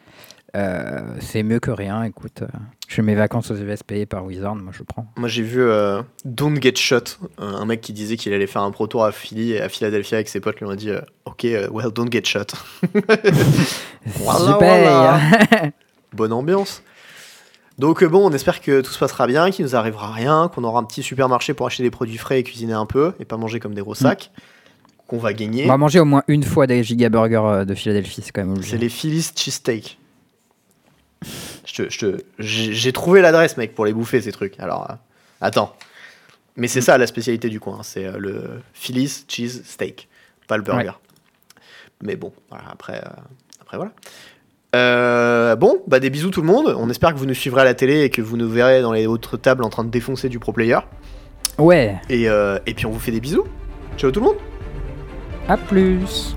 Euh, 0.56 1.00
c'est 1.22 1.44
mieux 1.44 1.60
que 1.60 1.72
rien, 1.72 2.04
écoute. 2.04 2.42
euh, 2.42 2.48
je 2.90 2.96
fais 2.96 3.02
mes 3.02 3.16
vacances 3.16 3.50
aux 3.52 3.56
US 3.56 3.84
payées 3.84 4.06
par 4.06 4.26
Wizard, 4.26 4.56
moi 4.56 4.74
je 4.76 4.84
prends. 4.84 5.06
Moi, 5.16 5.30
j'ai 5.30 5.44
vu 5.44 5.62
euh, 5.62 6.02
Don't 6.26 6.62
Get 6.62 6.76
Shot, 6.76 7.04
un 7.38 7.64
mec 7.66 7.80
qui 7.80 7.94
disait 7.94 8.18
qu'il 8.18 8.34
allait 8.34 8.48
faire 8.48 8.62
un 8.64 8.72
pro-tour 8.72 9.06
à 9.06 9.14
Philly 9.14 9.54
et 9.54 9.62
à 9.62 9.70
Philadelphie 9.70 10.16
avec 10.16 10.28
ses 10.28 10.42
potes 10.42 10.60
lui 10.60 10.66
ont 10.66 10.76
dit 10.76 10.90
euh, 10.90 11.00
Ok, 11.24 11.44
well, 11.72 11.92
don't 11.94 12.12
get 12.12 12.24
shot. 12.26 12.48
Voilà, 14.06 14.40
Super 14.40 14.58
voilà. 14.58 15.20
Bonne 16.14 16.34
ambiance. 16.34 16.82
Donc 17.78 18.04
bon, 18.04 18.30
on 18.30 18.34
espère 18.34 18.60
que 18.62 18.82
tout 18.82 18.92
se 18.92 19.00
passera 19.00 19.28
bien, 19.28 19.50
qu'il 19.52 19.64
nous 19.66 19.76
arrivera 19.76 20.12
rien, 20.12 20.50
qu'on 20.54 20.64
aura 20.64 20.80
un 20.80 20.84
petit 20.84 21.02
supermarché 21.04 21.54
pour 21.54 21.66
acheter 21.68 21.84
des 21.84 21.92
produits 21.92 22.18
frais 22.18 22.40
et 22.40 22.44
cuisiner 22.44 22.74
un 22.74 22.86
peu, 22.86 23.14
et 23.20 23.26
pas 23.26 23.38
manger 23.38 23.60
comme 23.60 23.74
des 23.74 23.82
gros 23.82 23.96
sacs, 23.96 24.32
qu'on 25.08 25.18
va 25.18 25.34
gagner. 25.34 25.66
On 25.66 25.70
va 25.70 25.78
manger 25.78 26.00
au 26.00 26.06
moins 26.06 26.24
une 26.28 26.44
fois 26.44 26.68
des 26.68 26.84
giga 26.84 27.10
burgers 27.10 27.64
de 27.66 27.74
Philadelphie, 27.74 28.22
c'est 28.24 28.32
quand 28.32 28.42
même 28.42 28.52
obligé. 28.52 28.72
C'est 28.72 28.78
les 28.78 28.90
Phillies 28.90 29.32
Cheesesteak. 29.36 29.98
Je 31.66 31.84
je 31.90 32.18
J'ai 32.40 32.92
trouvé 32.94 33.22
l'adresse, 33.22 33.58
mec, 33.58 33.76
pour 33.76 33.86
les 33.86 33.94
bouffer, 33.94 34.22
ces 34.22 34.32
trucs. 34.32 34.60
Alors, 34.60 34.90
euh, 34.90 34.94
attends. 35.42 35.76
Mais 36.58 36.68
c'est 36.68 36.82
ça 36.82 36.98
la 36.98 37.08
spécialité 37.08 37.48
du 37.50 37.60
coin, 37.60 37.82
c'est 37.84 38.06
euh, 38.06 38.18
le 38.18 38.44
Phillies 38.74 39.24
Cheese 39.28 39.62
Steak, 39.64 40.10
pas 40.48 40.58
le 40.58 40.64
burger. 40.64 40.92
Mais 42.04 42.16
bon, 42.16 42.34
voilà, 42.50 42.66
après, 42.70 42.98
euh, 42.98 43.10
après 43.62 43.78
voilà. 43.78 43.92
Euh, 44.76 45.56
bon, 45.56 45.82
bah 45.88 46.00
des 46.00 46.10
bisous 46.10 46.30
tout 46.30 46.42
le 46.42 46.48
monde. 46.48 46.74
On 46.78 46.90
espère 46.90 47.14
que 47.14 47.20
vous 47.20 47.26
nous 47.26 47.34
suivrez 47.34 47.62
à 47.62 47.66
la 47.66 47.74
télé 47.74 48.02
et 48.02 48.10
que 48.10 48.22
vous 48.22 48.38
nous 48.38 48.50
verrez 48.50 48.82
dans 48.82 48.92
les 48.92 49.06
autres 49.08 49.38
tables 49.38 49.64
en 49.64 49.70
train 49.70 49.84
de 49.84 49.90
défoncer 49.90 50.30
du 50.30 50.40
pro 50.40 50.52
player. 50.52 50.80
Ouais, 51.58 52.00
Et, 52.10 52.28
euh, 52.30 52.58
et 52.66 52.74
puis 52.74 52.86
on 52.86 52.92
vous 52.92 53.00
fait 53.00 53.12
des 53.12 53.20
bisous. 53.20 53.46
Ciao 53.98 54.12
tout 54.12 54.20
le 54.20 54.26
monde. 54.28 54.38
à 55.48 55.58
plus 55.58 56.36